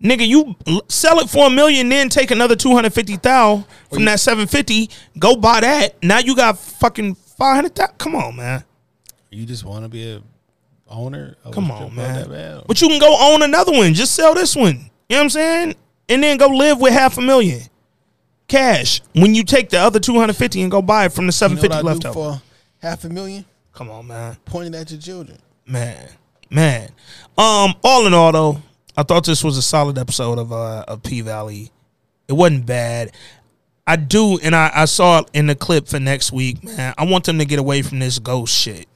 nigga. 0.01 0.27
You 0.27 0.55
sell 0.87 1.19
it 1.19 1.29
for 1.29 1.47
a 1.47 1.49
million, 1.49 1.89
then 1.89 2.09
take 2.09 2.31
another 2.31 2.55
two 2.55 2.73
hundred 2.73 2.93
fifty 2.93 3.15
thousand 3.17 3.65
from 3.91 4.05
that 4.05 4.19
seven 4.19 4.47
fifty. 4.47 4.89
Go 5.17 5.35
buy 5.35 5.61
that. 5.61 6.01
Now 6.03 6.19
you 6.19 6.35
got 6.35 6.57
fucking 6.57 7.15
five 7.15 7.55
hundred 7.55 7.75
thousand. 7.75 7.97
Come 7.97 8.15
on, 8.15 8.35
man. 8.35 8.63
You 9.29 9.45
just 9.45 9.63
want 9.65 9.83
to 9.83 9.89
be 9.89 10.11
a 10.11 10.21
owner? 10.87 11.35
Of 11.43 11.53
Come 11.53 11.69
on, 11.71 11.93
man. 11.95 12.15
That 12.15 12.29
bad? 12.29 12.63
But 12.67 12.81
you 12.81 12.87
can 12.87 12.99
go 12.99 13.15
own 13.33 13.41
another 13.43 13.71
one. 13.71 13.93
Just 13.93 14.15
sell 14.15 14.33
this 14.33 14.55
one. 14.55 14.89
You 15.09 15.15
know 15.15 15.17
what 15.17 15.23
I'm 15.23 15.29
saying? 15.29 15.75
And 16.09 16.23
then 16.23 16.37
go 16.37 16.47
live 16.47 16.79
with 16.79 16.93
half 16.93 17.17
a 17.17 17.21
million 17.21 17.61
cash 18.47 19.01
when 19.13 19.35
you 19.35 19.43
take 19.43 19.69
the 19.69 19.77
other 19.77 19.99
250 19.99 20.61
and 20.61 20.71
go 20.71 20.81
buy 20.81 21.05
it 21.05 21.11
from 21.11 21.27
the 21.27 21.33
You 21.33 21.49
know 21.55 21.61
750 21.61 21.83
left 21.83 22.05
over. 22.05 22.13
for 22.13 22.41
half 22.81 23.03
a 23.03 23.09
million? 23.09 23.43
Come 23.73 23.89
on, 23.91 24.07
man. 24.07 24.37
Pointing 24.45 24.73
at 24.75 24.89
your 24.89 24.99
children. 25.01 25.37
Man, 25.65 26.09
man. 26.49 26.89
Um, 27.37 27.75
all 27.83 28.07
in 28.07 28.13
all, 28.13 28.31
though, 28.31 28.61
I 28.95 29.03
thought 29.03 29.25
this 29.25 29.43
was 29.43 29.57
a 29.57 29.61
solid 29.61 29.97
episode 29.97 30.39
of 30.39 30.51
uh 30.51 30.83
of 30.87 31.03
P 31.03 31.21
Valley. 31.21 31.71
It 32.27 32.33
wasn't 32.33 32.65
bad. 32.65 33.11
I 33.85 33.95
do, 33.95 34.37
and 34.39 34.55
I, 34.55 34.71
I 34.73 34.85
saw 34.85 35.19
it 35.19 35.29
in 35.33 35.47
the 35.47 35.55
clip 35.55 35.87
for 35.87 35.99
next 35.99 36.31
week, 36.31 36.63
man. 36.63 36.93
I 36.97 37.05
want 37.05 37.23
them 37.25 37.37
to 37.39 37.45
get 37.45 37.59
away 37.59 37.81
from 37.81 37.99
this 37.99 38.19
ghost 38.19 38.53
shit. 38.53 38.87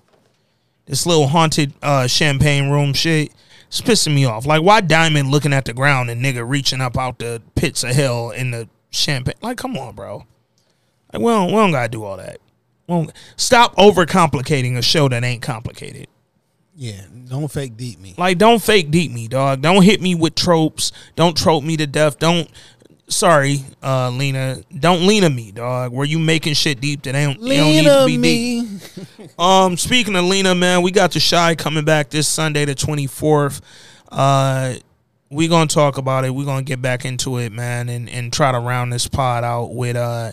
This 0.86 1.06
little 1.06 1.28
haunted 1.28 1.74
uh 1.82 2.08
champagne 2.08 2.70
room 2.70 2.94
shit. 2.94 3.32
It's 3.68 3.80
pissing 3.80 4.14
me 4.14 4.26
off. 4.26 4.46
Like, 4.46 4.64
why 4.64 4.82
Diamond 4.82 5.32
looking 5.32 5.54
at 5.54 5.64
the 5.64 5.74
ground 5.74 6.10
and 6.10 6.22
nigga 6.22 6.46
reaching 6.46 6.82
up 6.82 6.98
out 6.98 7.20
the 7.20 7.42
pits 7.56 7.86
of 7.86 7.92
hell 7.92 8.32
in 8.32 8.52
the 8.52 8.68
champagne? 8.90 9.36
Like, 9.42 9.58
come 9.58 9.78
on, 9.78 9.96
bro. 9.96 10.26
Like, 11.14 11.22
we 11.22 11.32
don't, 11.32 11.48
we 11.48 11.54
don't 11.54 11.72
gotta 11.72 11.88
do 11.88 12.04
all 12.04 12.18
that. 12.18 12.40
Stop 13.38 13.74
overcomplicating 13.78 14.76
a 14.78 14.82
show 14.82 15.08
that 15.08 15.24
ain't 15.24 15.42
complicated. 15.42 16.08
Yeah, 16.76 17.02
don't 17.28 17.52
fake 17.52 17.76
deep 17.76 18.00
me. 18.00 18.16
Like, 18.18 18.38
don't 18.38 18.62
fake 18.62 18.92
deep 18.92 19.12
me, 19.12 19.28
dog. 19.28 19.62
Don't 19.62 19.84
hit 19.84 20.02
me 20.02 20.16
with 20.16 20.36
tropes. 20.36 20.92
Don't 21.16 21.36
trope 21.36 21.64
me 21.64 21.78
to 21.78 21.86
death. 21.86 22.18
Don't. 22.18 22.50
Sorry, 23.08 23.60
uh, 23.84 24.10
Lena. 24.10 24.64
Don't 24.80 25.06
Lena 25.06 25.30
me, 25.30 25.52
dog. 25.52 25.92
Were 25.92 26.06
you 26.06 26.18
making 26.18 26.54
shit 26.54 26.80
deep 26.80 27.04
that 27.04 27.14
ain't, 27.14 27.42
they 27.42 27.58
don't 27.58 27.68
need 27.68 27.86
to 27.86 28.06
be 28.06 28.18
deep. 28.18 29.40
Um, 29.40 29.76
speaking 29.76 30.16
of 30.16 30.24
Lena, 30.24 30.56
man, 30.56 30.82
we 30.82 30.92
got 30.92 31.12
the 31.12 31.20
Chi 31.20 31.56
coming 31.56 31.84
back 31.84 32.10
this 32.10 32.28
Sunday, 32.28 32.64
the 32.64 32.74
twenty 32.74 33.08
fourth. 33.08 33.60
Uh, 34.10 34.76
we 35.30 35.50
gonna 35.50 35.68
talk 35.68 35.98
about 35.98 36.24
it. 36.24 36.34
We 36.34 36.46
gonna 36.46 36.64
get 36.64 36.82
back 36.82 37.04
into 37.04 37.38
it, 37.38 37.52
man, 37.52 37.90
and 37.90 38.10
and 38.10 38.32
try 38.32 38.54
to 38.54 38.60
round 38.60 38.94
this 38.94 39.08
pod 39.08 39.44
out 39.44 39.74
with 39.76 39.98
uh 39.98 40.32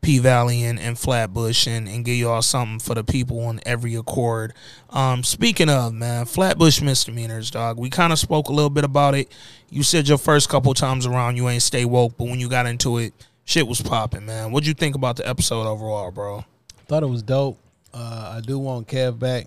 P 0.00 0.18
Valley 0.18 0.62
and, 0.64 0.78
and 0.78 0.98
Flatbush 0.98 1.66
and, 1.66 1.88
and 1.88 2.04
give 2.04 2.16
y'all 2.16 2.42
something 2.42 2.78
for 2.78 2.94
the 2.94 3.04
people 3.04 3.40
on 3.40 3.60
every 3.66 3.94
accord. 3.94 4.54
Um, 4.90 5.22
speaking 5.24 5.68
of 5.68 5.92
man, 5.92 6.24
Flatbush 6.24 6.80
misdemeanors, 6.80 7.50
dog. 7.50 7.78
We 7.78 7.90
kind 7.90 8.12
of 8.12 8.18
spoke 8.18 8.48
a 8.48 8.52
little 8.52 8.70
bit 8.70 8.84
about 8.84 9.14
it. 9.14 9.30
You 9.70 9.82
said 9.82 10.08
your 10.08 10.18
first 10.18 10.48
couple 10.48 10.72
times 10.74 11.04
around 11.04 11.36
you 11.36 11.48
ain't 11.48 11.62
stay 11.62 11.84
woke, 11.84 12.16
but 12.16 12.28
when 12.28 12.40
you 12.40 12.48
got 12.48 12.66
into 12.66 12.98
it, 12.98 13.12
shit 13.44 13.66
was 13.66 13.82
popping, 13.82 14.26
man. 14.26 14.52
What'd 14.52 14.66
you 14.66 14.74
think 14.74 14.94
about 14.94 15.16
the 15.16 15.28
episode 15.28 15.66
overall, 15.66 16.10
bro? 16.10 16.44
Thought 16.86 17.02
it 17.02 17.06
was 17.06 17.22
dope. 17.22 17.58
Uh, 17.92 18.34
I 18.36 18.40
do 18.40 18.58
want 18.58 18.88
Kev 18.88 19.18
back. 19.18 19.46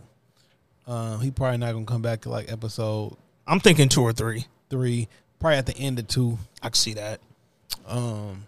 Uh, 0.86 1.18
he 1.20 1.32
probably 1.32 1.58
not 1.58 1.74
gonna 1.74 1.86
come 1.86 2.02
back 2.02 2.22
to 2.22 2.30
like 2.30 2.52
episode 2.52 3.16
I'm 3.48 3.60
thinking 3.60 3.90
two 3.90 4.02
or 4.02 4.14
three. 4.14 4.46
three, 4.70 5.08
probably 5.40 5.58
at 5.58 5.66
the 5.66 5.78
end 5.78 6.00
of 6.00 6.08
two. 6.08 6.38
I 6.62 6.70
can 6.70 6.76
see 6.76 6.94
that. 6.94 7.20
Um, 7.88 8.46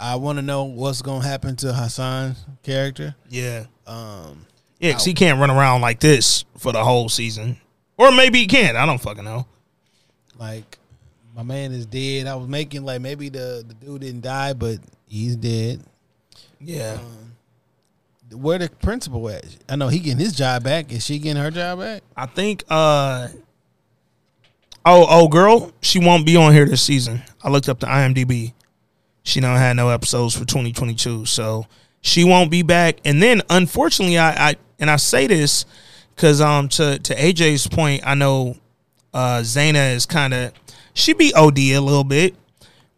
I 0.00 0.16
want 0.16 0.38
to 0.38 0.42
know 0.42 0.64
what's 0.64 1.02
gonna 1.02 1.24
happen 1.26 1.56
to 1.56 1.72
Hassan's 1.74 2.44
character. 2.62 3.14
Yeah. 3.28 3.66
Um, 3.86 4.46
Yeah, 4.80 4.92
'cause 4.92 5.04
he 5.04 5.12
can't 5.14 5.38
run 5.38 5.50
around 5.50 5.82
like 5.82 6.00
this 6.00 6.44
for 6.56 6.72
the 6.72 6.82
whole 6.82 7.08
season. 7.10 7.58
Or 7.98 8.10
maybe 8.10 8.38
he 8.38 8.46
can. 8.46 8.76
I 8.76 8.86
don't 8.86 9.00
fucking 9.00 9.24
know. 9.24 9.46
like 10.38 10.78
my 11.36 11.42
man 11.42 11.70
is 11.72 11.84
dead. 11.84 12.26
I 12.26 12.34
was 12.34 12.48
making 12.48 12.82
like 12.84 13.00
maybe 13.02 13.28
the 13.28 13.62
the 13.68 13.74
dude 13.74 14.00
didn't 14.00 14.22
die, 14.22 14.54
but 14.54 14.78
he's 15.06 15.36
dead. 15.36 15.82
Yeah. 16.58 16.96
Where 18.32 18.58
the 18.58 18.68
principal 18.70 19.28
at? 19.28 19.44
I 19.68 19.76
know 19.76 19.88
he 19.88 19.98
getting 19.98 20.18
his 20.20 20.32
job 20.32 20.62
back. 20.64 20.90
Is 20.92 21.04
she 21.04 21.18
getting 21.18 21.42
her 21.42 21.50
job 21.50 21.80
back? 21.80 22.02
I 22.16 22.24
think 22.26 22.64
uh 22.70 23.28
Oh, 24.86 25.06
oh 25.10 25.28
girl, 25.28 25.72
she 25.82 25.98
won't 25.98 26.24
be 26.24 26.36
on 26.36 26.54
here 26.54 26.64
this 26.64 26.80
season. 26.80 27.22
I 27.42 27.50
looked 27.50 27.68
up 27.68 27.80
the 27.80 27.86
IMDb. 27.86 28.54
She 29.22 29.40
don't 29.40 29.56
had 29.56 29.76
no 29.76 29.90
episodes 29.90 30.34
for 30.34 30.44
2022, 30.44 31.26
so 31.26 31.66
she 32.00 32.24
won't 32.24 32.50
be 32.50 32.62
back. 32.62 32.98
And 33.04 33.22
then 33.22 33.42
unfortunately, 33.50 34.18
I, 34.18 34.50
I 34.50 34.56
and 34.78 34.90
I 34.90 34.96
say 34.96 35.26
this 35.26 35.66
because 36.14 36.40
um 36.40 36.68
to 36.70 36.98
to 36.98 37.14
AJ's 37.14 37.66
point, 37.66 38.02
I 38.06 38.14
know 38.14 38.56
uh 39.12 39.40
Zayna 39.40 39.94
is 39.94 40.06
kind 40.06 40.32
of 40.34 40.52
she 40.94 41.12
be 41.12 41.32
OD 41.34 41.58
a 41.58 41.78
little 41.80 42.04
bit, 42.04 42.34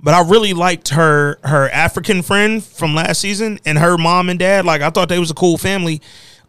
but 0.01 0.15
I 0.15 0.23
really 0.29 0.53
liked 0.53 0.91
her 0.91 1.39
her 1.45 1.69
African 1.71 2.23
friend 2.23 2.63
from 2.63 2.95
last 2.95 3.21
season 3.21 3.59
and 3.65 3.79
her 3.79 3.99
mom 3.99 4.29
and 4.29 4.39
dad. 4.39 4.65
Like 4.65 4.83
I 4.83 4.91
thought 4.91 5.09
they 5.09 5.19
was 5.19 5.31
a 5.31 5.35
cool 5.35 5.59
family. 5.59 6.01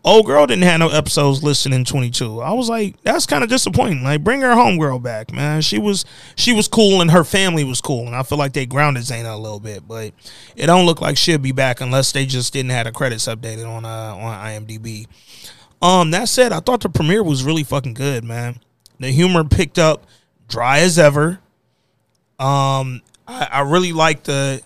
Old 0.05 0.25
girl 0.25 0.45
didn't 0.45 0.63
have 0.63 0.80
no 0.80 0.89
episodes 0.89 1.43
listed 1.43 1.71
in 1.71 1.85
22. 1.85 2.41
I 2.41 2.51
was 2.51 2.67
like, 2.67 3.01
that's 3.03 3.25
kind 3.25 3.41
of 3.41 3.49
disappointing. 3.49 4.03
Like, 4.03 4.21
bring 4.21 4.41
her 4.41 4.53
home 4.53 4.77
girl 4.77 4.99
back, 4.99 5.31
man. 5.31 5.61
She 5.61 5.80
was 5.80 6.03
she 6.35 6.51
was 6.51 6.67
cool 6.67 6.99
and 6.99 7.09
her 7.11 7.23
family 7.23 7.63
was 7.63 7.80
cool, 7.80 8.05
and 8.05 8.15
I 8.15 8.23
feel 8.23 8.38
like 8.38 8.51
they 8.51 8.65
grounded 8.65 9.03
Zayna 9.03 9.34
a 9.34 9.38
little 9.38 9.61
bit. 9.61 9.88
But 9.88 10.13
it 10.57 10.65
don't 10.65 10.85
look 10.85 10.99
like 10.99 11.15
she'll 11.15 11.38
be 11.38 11.53
back 11.53 11.80
unless 11.80 12.11
they 12.11 12.25
just 12.25 12.51
didn't 12.51 12.71
have 12.71 12.85
the 12.85 12.91
credits 12.91 13.27
updated 13.27 13.65
on 13.65 13.85
uh 13.85 14.15
on 14.15 14.45
IMDb. 14.45 15.07
Um, 15.81 16.11
that 16.11 16.30
said, 16.30 16.51
I 16.51 16.59
thought 16.59 16.81
the 16.81 16.89
premiere 16.89 17.23
was 17.23 17.43
really 17.43 17.63
fucking 17.63 17.93
good, 17.93 18.23
man. 18.23 18.59
The 18.99 19.09
humor 19.09 19.43
picked 19.43 19.77
up 19.77 20.05
dry 20.47 20.80
as 20.80 20.97
ever. 20.99 21.39
Um, 22.39 23.01
I, 23.27 23.47
I 23.51 23.59
really 23.61 23.93
like 23.93 24.23
the 24.23 24.61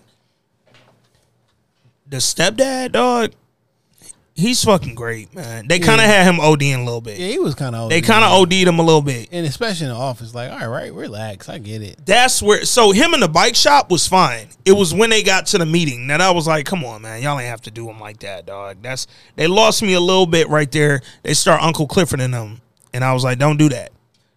the 2.08 2.18
stepdad 2.18 2.92
dog. 2.92 3.32
He's 4.38 4.62
fucking 4.62 4.94
great, 4.94 5.34
man. 5.34 5.66
They 5.66 5.80
kind 5.80 6.00
of 6.00 6.06
Yeah. 6.06 6.22
had 6.22 6.26
him 6.32 6.36
ODing 6.40 6.76
a 6.76 6.84
little 6.84 7.00
bit. 7.00 7.18
Yeah, 7.18 7.26
he 7.26 7.40
was 7.40 7.56
kind 7.56 7.74
of. 7.74 7.90
They 7.90 8.00
kind 8.00 8.24
of 8.24 8.30
OD'd 8.30 8.52
him 8.68 8.78
a 8.78 8.82
little 8.84 9.02
bit. 9.02 9.28
and 9.32 9.44
especially 9.44 9.86
in 9.88 9.92
the 9.92 9.98
office, 9.98 10.32
like, 10.32 10.52
all 10.52 10.68
right, 10.68 10.94
relax, 10.94 11.48
I 11.48 11.58
get 11.58 11.82
it. 11.82 11.98
That's 12.06 12.40
where. 12.40 12.64
So 12.64 12.92
him 12.92 13.14
in 13.14 13.20
the 13.20 13.28
bike 13.28 13.56
shop 13.56 13.90
was 13.90 14.06
fine. 14.06 14.46
It 14.64 14.72
was 14.72 14.94
when 14.94 15.10
they 15.10 15.24
got 15.24 15.46
to 15.46 15.58
the 15.58 15.66
meeting 15.66 16.06
that 16.06 16.20
I 16.20 16.30
was 16.30 16.46
like, 16.46 16.66
"Come 16.66 16.84
on, 16.84 17.02
man, 17.02 17.20
y'all 17.20 17.36
ain't 17.40 17.48
have 17.48 17.62
to 17.62 17.72
do 17.72 17.90
him 17.90 17.98
like 17.98 18.20
that, 18.20 18.46
dog." 18.46 18.76
That's 18.80 19.08
they 19.34 19.48
lost 19.48 19.82
me 19.82 19.94
a 19.94 20.00
little 20.00 20.26
bit 20.26 20.48
right 20.48 20.70
there. 20.70 21.02
They 21.24 21.34
start 21.34 21.60
Uncle 21.60 21.88
Clifford 21.88 22.20
in 22.20 22.30
them, 22.30 22.60
and 22.94 23.04
I 23.04 23.12
was 23.14 23.24
like, 23.24 23.38
"Don't 23.40 23.56
do 23.56 23.68
that. 23.70 23.90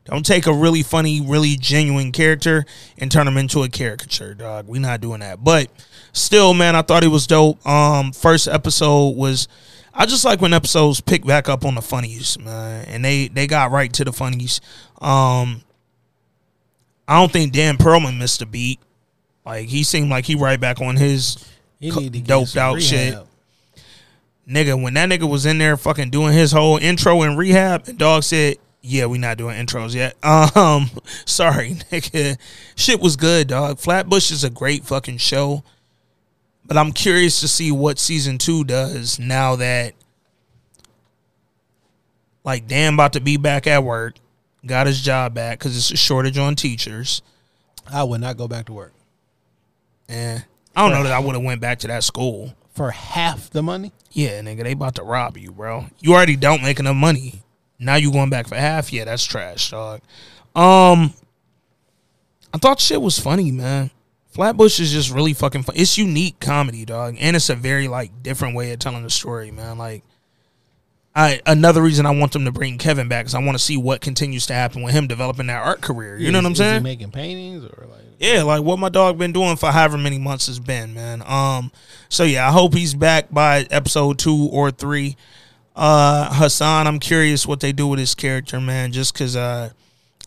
Don't 0.06 0.26
take 0.26 0.48
a 0.48 0.54
really 0.54 0.82
funny, 0.82 1.22
really 1.22 1.56
genuine 1.58 2.12
character 2.12 2.66
and 2.98 3.12
turn 3.12 3.28
him 3.28 3.38
into 3.38 3.62
a 3.62 3.70
caricature, 3.70 4.34
dog. 4.34 4.68
We 4.68 4.80
not 4.80 5.00
doing 5.00 5.20
that." 5.20 5.44
But 5.44 5.70
still, 6.12 6.56
man, 6.56 6.76
I 6.76 6.82
thought 6.82 7.04
it 7.04 7.10
was 7.10 7.28
dope. 7.28 7.64
Um, 7.68 8.12
first 8.14 8.48
episode 8.48 9.10
was. 9.16 9.48
I 9.94 10.06
just 10.06 10.24
like 10.24 10.42
when 10.42 10.54
episodes 10.54 11.02
pick 11.02 11.26
back 11.26 11.50
up 11.50 11.66
on 11.66 11.76
the 11.76 11.82
funnies, 11.82 12.40
man, 12.40 12.86
and 12.88 13.04
they 13.04 13.28
they 13.28 13.48
got 13.48 13.72
right 13.72 13.92
to 13.94 14.06
the 14.06 14.14
funnies. 14.14 14.62
Um, 15.02 15.62
I 17.08 17.20
don't 17.20 17.32
think 17.32 17.52
Dan 17.54 17.78
Perlman 17.78 18.18
missed 18.18 18.42
a 18.42 18.46
beat. 18.46 18.80
Like 19.46 19.68
he 19.68 19.84
seemed 19.84 20.10
like 20.10 20.26
he 20.26 20.36
right 20.36 20.60
back 20.60 20.80
on 20.82 20.96
his 20.96 21.36
co- 21.82 22.00
need 22.00 22.14
to 22.14 22.20
get 22.20 22.28
doped 22.28 22.56
out 22.58 22.82
shit. 22.82 23.16
Nigga, 24.48 24.82
when 24.82 24.94
that 24.96 25.10
nigga 25.10 25.30
was 25.30 25.46
in 25.46 25.58
there 25.58 25.78
fucking 25.78 26.10
doing 26.10 26.34
his 26.34 26.52
whole 26.52 26.78
intro 26.78 27.22
in 27.24 27.38
rehab, 27.38 27.88
and 27.88 27.98
dog 27.98 28.24
said, 28.24 28.58
"Yeah, 28.82 29.06
we 29.06 29.18
not 29.18 29.38
doing 29.38 29.56
intros 29.64 29.94
yet." 29.94 30.16
Um, 30.56 30.90
sorry, 31.26 31.72
nigga. 31.92 32.38
Shit 32.76 33.00
was 33.02 33.16
good, 33.16 33.48
dog. 33.48 33.80
Flatbush 33.80 34.32
is 34.32 34.44
a 34.44 34.50
great 34.50 34.86
fucking 34.86 35.18
show, 35.18 35.64
but 36.72 36.78
I'm 36.78 36.94
curious 36.94 37.42
to 37.42 37.50
see 37.50 37.70
what 37.70 38.00
season 38.00 38.38
two 38.38 38.64
does 38.64 39.20
now 39.20 39.58
that, 39.58 39.94
like, 42.46 42.66
Dan 42.66 42.94
about 42.94 43.12
to 43.12 43.20
be 43.20 43.36
back 43.36 43.68
at 43.68 43.84
work, 43.84 44.16
got 44.66 44.88
his 44.88 45.02
job 45.02 45.34
back 45.34 45.60
because 45.60 45.76
it's 45.76 45.92
a 45.92 45.98
shortage 45.98 46.38
on 46.38 46.56
teachers. 46.56 47.22
I 47.92 48.06
would 48.06 48.22
not 48.22 48.38
go 48.38 48.48
back 48.48 48.68
to 48.68 48.74
work 48.74 48.94
Eh, 50.08 50.40
I 50.74 50.82
don't 50.82 50.98
know 50.98 51.04
that 51.04 51.12
I 51.12 51.20
would 51.20 51.36
have 51.36 51.44
went 51.44 51.60
back 51.60 51.80
to 51.80 51.88
that 51.88 52.06
school. 52.06 52.56
for 52.74 52.92
half 52.92 53.50
the 53.50 53.62
money. 53.62 53.92
Yeah, 54.14 54.40
nigga, 54.40 54.64
they 54.64 54.72
about 54.72 54.96
to 54.96 55.04
rob 55.04 55.36
you, 55.38 55.52
bro. 55.52 55.88
You 56.00 56.14
already 56.14 56.38
don't 56.38 56.62
make 56.64 56.80
enough 56.80 56.96
money. 56.96 57.44
Now 57.80 57.96
you 57.96 58.14
going 58.14 58.30
back 58.30 58.48
for 58.48 58.56
half? 58.56 58.94
Yeah, 58.94 59.04
that's 59.04 59.26
trash, 59.26 59.72
dog. 59.72 60.00
Um, 60.56 61.14
I 62.54 62.60
thought 62.60 62.80
shit 62.80 63.02
was 63.02 63.20
funny, 63.20 63.52
man. 63.52 63.92
Flatbush 64.32 64.80
is 64.80 64.92
just 64.92 65.12
really 65.12 65.34
fucking 65.34 65.64
fun. 65.64 65.76
It's 65.78 65.98
unique 65.98 66.40
comedy, 66.40 66.86
dog, 66.86 67.18
and 67.20 67.36
it's 67.36 67.50
a 67.50 67.56
very 67.56 67.88
like 67.88 68.24
different 68.24 68.56
way 68.56 68.72
of 68.72 68.80
telling 68.80 69.04
the 69.04 69.10
story, 69.10 69.52
man. 69.52 69.78
Like, 69.78 70.04
I 71.14 71.42
another 71.46 71.82
reason 71.82 72.06
I 72.06 72.12
want 72.12 72.32
them 72.32 72.46
to 72.46 72.52
bring 72.52 72.78
Kevin 72.78 73.10
back 73.10 73.26
is 73.26 73.36
I 73.36 73.40
want 73.44 73.58
to 73.58 73.64
see 73.64 73.76
what 73.76 74.00
continues 74.00 74.46
to 74.48 74.54
happen 74.54 74.82
with 74.82 74.94
him 74.94 75.08
developing 75.08 75.48
that 75.48 75.62
art 75.62 75.82
career. 75.82 76.18
You 76.18 76.32
know 76.32 76.38
what 76.40 76.46
I'm 76.46 76.52
is 76.54 76.60
he 76.60 76.64
saying? 76.64 76.84
making 76.84 77.12
paintings 77.12 77.66
or 77.66 77.88
like 77.90 78.06
Yeah, 78.20 78.44
like 78.44 78.64
what 78.64 78.80
my 78.80 78.88
dog 78.88 79.18
been 79.18 79.34
doing 79.34 79.58
for 79.58 79.70
however 79.72 79.98
many 79.98 80.18
months 80.18 80.48
has 80.48 80.60
been, 80.60 80.94
man. 80.94 81.22
Um, 81.26 81.70
so 82.08 82.24
yeah, 82.24 82.48
I 82.48 82.52
hope 82.54 82.74
he's 82.74 82.94
back 82.94 83.30
by 83.32 83.68
episode 83.70 84.18
two 84.18 84.48
or 84.54 84.72
three. 84.72 85.18
Uh, 85.76 86.34
Hassan, 86.34 86.88
I'm 86.88 87.00
curious 87.00 87.46
what 87.46 87.60
they 87.60 87.74
do 87.74 87.88
with 87.88 88.00
his 88.00 88.16
character, 88.16 88.62
man. 88.62 88.94
Just 88.94 89.14
because, 89.14 89.36
uh, 89.36 89.72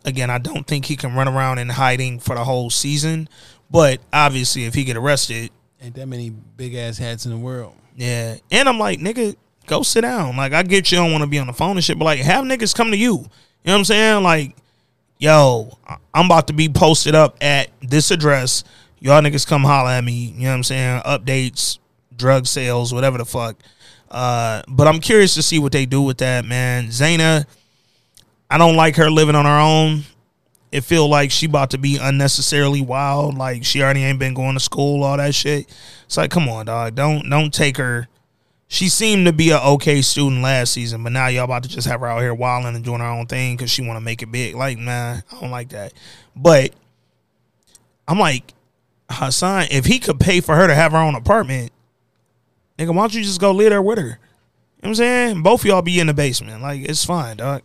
again, 0.05 0.29
I 0.29 0.39
don't 0.39 0.67
think 0.67 0.87
he 0.87 0.97
can 0.97 1.15
run 1.15 1.29
around 1.29 1.59
in 1.59 1.71
hiding 1.71 2.19
for 2.19 2.35
the 2.35 2.45
whole 2.45 2.69
season. 2.69 3.29
But 3.71 4.01
obviously, 4.13 4.65
if 4.65 4.75
he 4.75 4.85
get 4.85 4.97
arrested, 4.97 5.51
ain't 5.83 5.95
that 5.95 6.07
many 6.07 6.31
big 6.31 6.75
ass 6.75 6.99
hats 6.99 7.27
in 7.27 7.33
the 7.33 7.39
world. 7.39 7.75
yeah. 7.97 8.37
And 8.51 8.69
I'm 8.69 8.79
like, 8.79 9.01
nigga, 9.01 9.37
go 9.67 9.83
sit 9.83 10.03
down. 10.03 10.37
Like, 10.37 10.53
I 10.53 10.63
get 10.63 10.91
you 10.93 10.99
don't 10.99 11.13
want 11.13 11.23
to 11.23 11.29
be 11.29 11.39
on 11.39 11.47
the 11.47 11.53
phone 11.53 11.77
and 11.77 11.85
shit, 11.85 11.99
but 11.99 12.05
like, 12.05 12.21
have 12.21 12.45
niggas 12.45 12.75
come 12.75 12.91
to 12.91 12.97
you. 12.97 13.15
You 13.15 13.19
know 13.19 13.73
what 13.73 13.79
I'm 13.79 13.85
saying? 13.85 14.23
Like, 14.23 14.57
yo, 15.19 15.79
I'm 16.13 16.27
about 16.27 16.49
to 16.49 16.53
be 16.53 16.69
posted 16.69 17.15
up 17.15 17.37
at 17.41 17.71
this 17.81 18.11
address. 18.11 18.63
Y'all 19.01 19.23
niggas 19.23 19.47
come 19.47 19.65
holler 19.65 19.91
at 19.91 20.05
me. 20.05 20.27
You 20.37 20.43
know 20.45 20.49
what 20.51 20.55
I'm 20.57 20.63
saying? 20.63 21.03
Updates, 21.03 21.79
drug 22.17 22.47
sales, 22.47 22.93
whatever 22.93 23.19
the 23.19 23.25
fuck. 23.25 23.57
Uh, 24.11 24.63
but 24.69 24.87
I'm 24.87 25.01
curious 25.01 25.35
to 25.35 25.43
see 25.43 25.59
what 25.59 25.73
they 25.73 25.87
do 25.87 26.03
with 26.03 26.19
that, 26.19 26.45
man. 26.45 26.87
Zayna, 26.87 27.47
I 28.49 28.59
don't 28.59 28.77
like 28.77 28.97
her 28.97 29.11
living 29.11 29.35
on 29.35 29.45
her 29.45 29.59
own. 29.59 30.05
It 30.75 30.83
feel 30.83 31.09
like 31.09 31.31
she 31.31 31.47
about 31.47 31.71
to 31.71 31.79
be 31.79 31.99
unnecessarily 31.99 32.81
wild. 32.81 33.39
Like 33.39 33.65
she 33.65 33.81
already 33.81 34.03
ain't 34.03 34.19
been 34.19 34.35
going 34.35 34.55
to 34.55 34.61
school, 34.61 35.05
all 35.05 35.17
that 35.19 35.33
shit. 35.33 35.73
It's 36.05 36.17
like, 36.17 36.33
come 36.33 36.49
on, 36.49 36.67
dog. 36.67 36.97
Don't 36.97 37.31
don't 37.31 37.55
take 37.55 37.77
her. 37.77 38.09
She 38.67 38.89
seemed 38.89 39.25
to 39.27 39.33
be 39.33 39.51
a 39.51 39.61
okay 39.61 40.03
student 40.03 40.43
last 40.43 40.73
season, 40.73 41.05
but 41.05 41.13
now 41.13 41.29
y'all 41.29 41.45
about 41.45 41.63
to 41.63 41.69
just 41.69 41.87
have 41.87 42.01
her 42.01 42.09
out 42.09 42.23
here 42.23 42.35
wilding 42.35 42.75
and 42.75 42.85
doing 42.85 42.99
her 42.99 43.07
own 43.07 43.27
thing 43.27 43.55
because 43.57 43.71
she 43.71 43.83
want 43.87 43.99
to 43.99 44.01
make 44.01 44.21
it 44.21 44.33
big. 44.33 44.57
Like, 44.57 44.77
nah, 44.77 45.19
I 45.31 45.41
don't 45.41 45.53
like 45.53 45.69
that. 45.69 45.93
But 46.35 46.75
I'm 48.09 48.19
like, 48.19 48.53
Hassan, 49.09 49.69
if 49.71 49.85
he 49.85 50.01
could 50.01 50.19
pay 50.19 50.41
for 50.41 50.57
her 50.57 50.67
to 50.67 50.75
have 50.75 50.91
her 50.91 50.99
own 50.99 51.15
apartment, 51.15 51.71
nigga, 52.77 52.89
why 52.89 53.03
don't 53.03 53.15
you 53.15 53.23
just 53.23 53.41
go 53.41 53.53
live 53.53 53.71
there 53.71 53.81
with 53.81 53.99
her? 53.99 54.05
You 54.05 54.11
know 54.11 54.19
what 54.81 54.89
I'm 54.89 54.95
saying? 54.97 55.43
Both 55.45 55.61
of 55.61 55.67
y'all 55.67 55.83
be 55.83 56.01
in 56.01 56.09
the 56.09 56.15
basement. 56.15 56.63
Like, 56.63 56.81
it's 56.81 57.05
fine, 57.05 57.37
dog. 57.37 57.63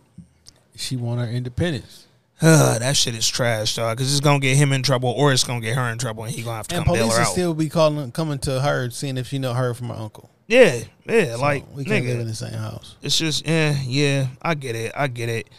She 0.75 0.95
want 0.95 1.21
her 1.21 1.27
independence. 1.27 2.05
Uh, 2.41 2.79
that 2.79 2.95
shit 2.95 3.15
is 3.15 3.27
trash, 3.27 3.75
dog. 3.75 3.97
Because 3.97 4.11
it's 4.11 4.21
gonna 4.21 4.39
get 4.39 4.55
him 4.55 4.71
in 4.71 4.81
trouble, 4.83 5.09
or 5.09 5.33
it's 5.33 5.43
gonna 5.43 5.59
get 5.59 5.75
her 5.75 5.89
in 5.89 5.97
trouble, 5.97 6.23
and 6.23 6.33
he 6.33 6.41
gonna 6.41 6.57
have 6.57 6.67
to 6.69 6.75
And 6.75 6.85
come 6.85 6.95
bail 6.95 7.09
her 7.09 7.21
out. 7.21 7.27
still 7.27 7.53
be 7.53 7.67
calling, 7.69 8.11
coming 8.11 8.39
to 8.39 8.61
her, 8.61 8.89
seeing 8.91 9.17
if 9.17 9.27
she 9.27 9.39
know 9.39 9.53
her 9.53 9.73
from 9.73 9.89
her 9.89 9.95
uncle. 9.95 10.29
yeah, 10.47 10.79
yeah. 11.05 11.35
So 11.35 11.41
like, 11.41 11.65
we 11.75 11.83
can't 11.83 12.05
nigga, 12.05 12.09
live 12.09 12.19
in 12.21 12.27
the 12.27 12.35
same 12.35 12.53
house. 12.53 12.95
It's 13.01 13.17
just, 13.17 13.45
yeah, 13.45 13.75
yeah. 13.85 14.27
I 14.41 14.53
get 14.55 14.75
it. 14.75 14.93
I 14.95 15.07
get 15.07 15.27
it. 15.29 15.49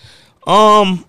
Um, 0.46 1.04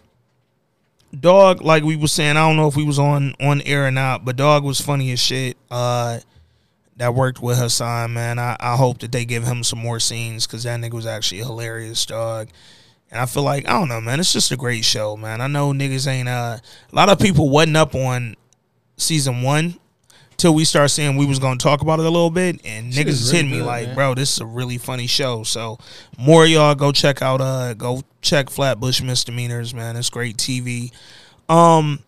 dog. 1.18 1.62
Like 1.62 1.84
we 1.84 1.96
was 1.96 2.12
saying, 2.12 2.38
I 2.38 2.48
don't 2.48 2.58
know 2.58 2.68
if 2.68 2.76
we 2.76 2.84
was 2.84 3.00
on 3.00 3.34
on 3.40 3.62
air 3.62 3.86
or 3.88 3.92
not, 3.92 4.26
but 4.26 4.36
dog 4.36 4.64
was 4.64 4.82
funny 4.82 5.12
as 5.12 5.20
shit. 5.20 5.58
Uh, 5.70 6.20
that 6.98 7.16
worked 7.16 7.42
with 7.42 7.58
Hassan, 7.58 8.14
man. 8.14 8.38
I, 8.40 8.56
I 8.60 8.76
hope 8.76 9.00
that 9.00 9.12
they 9.12 9.26
give 9.26 9.44
him 9.46 9.64
some 9.64 9.80
more 9.80 10.00
scenes 10.00 10.46
because 10.46 10.64
that 10.64 10.80
nigga 10.80 10.94
was 10.94 11.06
actually 11.08 11.40
hilarious, 11.40 12.06
dog. 12.06 12.50
And 13.12 13.20
I 13.20 13.26
feel 13.26 13.44
like 13.44 13.68
I 13.68 13.74
don't 13.74 13.90
know, 13.90 14.00
man. 14.02 14.20
It's 14.20 14.32
just 14.32 14.52
a 14.52 14.58
great 14.58 14.86
show, 14.86 15.18
man. 15.18 15.42
I 15.42 15.48
know 15.48 15.74
niggas 15.74 16.08
ain't 16.08 16.30
uh, 16.30 16.58
a 16.92 16.96
lot 16.96 17.10
of 17.10 17.20
people 17.20 17.50
wasn't 17.50 17.78
up 17.78 17.94
on 17.94 18.36
season 18.98 19.42
one 19.42 19.76
till 20.38 20.56
we 20.56 20.66
start 20.66 20.90
seeing 20.90 21.18
we 21.18 21.26
was 21.26 21.38
gonna 21.38 21.58
talk 21.58 21.82
about 21.82 22.00
it 22.00 22.06
a 22.06 22.10
little 22.10 22.32
bit, 22.32 22.62
and 22.66 22.94
Shit 22.94 23.06
niggas 23.06 23.10
is 23.10 23.32
really 23.32 23.38
hitting 23.38 23.52
me 23.52 23.58
good, 23.60 23.66
like, 23.68 23.88
man. 23.88 23.96
bro, 23.96 24.16
this 24.16 24.34
is 24.34 24.40
a 24.40 24.46
really 24.46 24.78
funny 24.78 25.08
show. 25.08 25.44
So 25.44 25.78
more 26.18 26.46
of 26.46 26.50
y'all 26.50 26.74
go 26.74 26.92
check 26.92 27.22
out 27.22 27.42
uh 27.42 27.74
go 27.74 28.02
check 28.22 28.50
Flatbush 28.50 29.02
Misdemeanors, 29.02 29.74
man. 29.74 29.96
It's 29.98 30.10
great 30.10 30.38
TV. 30.38 30.92
Um 31.50 32.00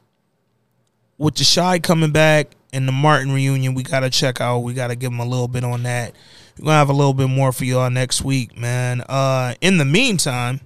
with 1.18 1.36
the 1.36 1.46
Chi 1.46 1.80
coming 1.80 2.12
back 2.12 2.48
and 2.72 2.88
the 2.88 2.92
Martin 2.92 3.32
reunion, 3.32 3.76
we 3.76 3.84
gotta 3.84 4.10
check 4.10 4.42
out. 4.42 4.60
We 4.60 4.74
gotta 4.74 4.96
give 4.96 5.12
them 5.12 5.20
a 5.20 5.26
little 5.26 5.48
bit 5.48 5.64
on 5.64 5.84
that. 5.84 6.16
We're 6.58 6.66
gonna 6.66 6.78
have 6.78 6.90
a 6.90 6.94
little 6.94 7.14
bit 7.14 7.28
more 7.30 7.52
for 7.52 7.66
y'all 7.66 7.90
next 7.90 8.24
week, 8.24 8.58
man. 8.58 9.02
Uh 9.02 9.54
in 9.62 9.78
the 9.78 9.86
meantime, 9.86 10.62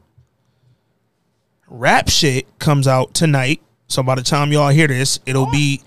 rap 1.68 2.10
shit 2.10 2.60
comes 2.60 2.88
out 2.88 3.14
tonight. 3.14 3.62
So 3.88 4.04
by 4.04 4.16
the 4.16 4.22
time 4.24 4.52
y'all 4.52 4.70
hear 4.70 4.88
this, 4.88 5.20
it'll 5.26 5.50
be 5.50 5.82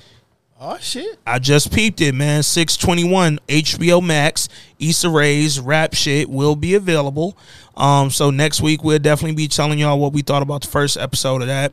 Oh 0.62 0.76
shit! 0.78 1.18
I 1.26 1.38
just 1.38 1.72
peeped 1.72 2.02
it, 2.02 2.14
man. 2.14 2.42
Six 2.42 2.76
twenty 2.76 3.02
one 3.02 3.38
HBO 3.48 4.04
Max. 4.04 4.46
Issa 4.78 5.08
Rae's 5.08 5.58
rap 5.58 5.94
shit 5.94 6.28
will 6.28 6.54
be 6.54 6.74
available. 6.74 7.34
Um, 7.78 8.10
so 8.10 8.30
next 8.30 8.60
week 8.60 8.84
we'll 8.84 8.98
definitely 8.98 9.36
be 9.36 9.48
telling 9.48 9.78
y'all 9.78 9.98
what 9.98 10.12
we 10.12 10.20
thought 10.20 10.42
about 10.42 10.60
the 10.60 10.68
first 10.68 10.98
episode 10.98 11.40
of 11.40 11.48
that. 11.48 11.72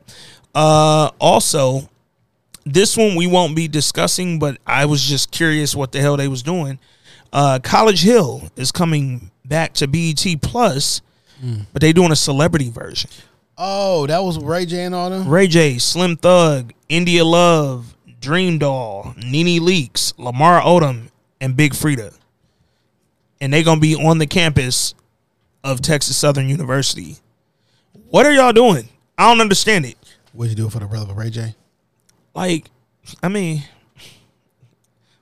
Uh, 0.56 1.12
also, 1.20 1.90
this 2.66 2.96
one 2.96 3.16
we 3.16 3.28
won't 3.28 3.58
be 3.58 3.68
discussing, 3.68 4.40
but 4.40 4.58
I 4.66 4.86
was 4.86 5.04
just 5.04 5.32
curious 5.32 5.76
what 5.76 5.92
the 5.92 6.00
hell 6.00 6.16
they 6.16 6.30
was 6.30 6.42
doing. 6.42 6.80
Uh, 7.34 7.60
College 7.62 8.04
Hill 8.04 8.50
is 8.56 8.72
coming 8.72 9.32
back 9.44 9.74
to 9.74 9.88
BET 9.88 10.26
Plus, 10.42 11.02
but 11.74 11.82
they 11.82 11.92
doing 11.92 12.12
a 12.14 12.16
celebrity 12.16 12.70
version. 12.70 13.10
Oh, 13.58 14.06
that 14.06 14.20
was 14.20 14.38
Ray 14.38 14.66
J 14.66 14.84
and 14.84 14.94
all 14.94 15.10
them. 15.10 15.28
Ray 15.28 15.48
J, 15.48 15.80
Slim 15.80 16.16
Thug, 16.16 16.74
India 16.90 17.26
Love, 17.26 17.96
Dream 18.20 18.60
Doll, 18.60 19.16
NeNe 19.18 19.60
Leakes, 19.60 20.14
Lamar 20.18 20.62
Odom, 20.62 21.10
and 21.42 21.56
Big 21.56 21.74
Freedia. 21.74 22.16
And 23.42 23.52
they 23.52 23.64
gonna 23.64 23.80
be 23.80 23.96
on 23.96 24.20
the 24.20 24.28
campus 24.28 24.94
of 25.64 25.82
Texas 25.82 26.18
Southern 26.18 26.50
University. 26.50 27.18
What 28.10 28.26
are 28.26 28.32
y'all 28.32 28.54
doing? 28.54 28.90
I 29.18 29.30
don't 29.30 29.42
understand 29.42 29.86
it. 29.86 29.98
What'd 30.34 30.52
you 30.52 30.64
do 30.66 30.70
for 30.70 30.80
the 30.80 30.86
brother 30.86 31.12
of 31.12 31.18
Ray 31.18 31.32
J? 31.32 31.56
Like, 32.36 32.70
I 33.24 33.28
mean, 33.28 33.64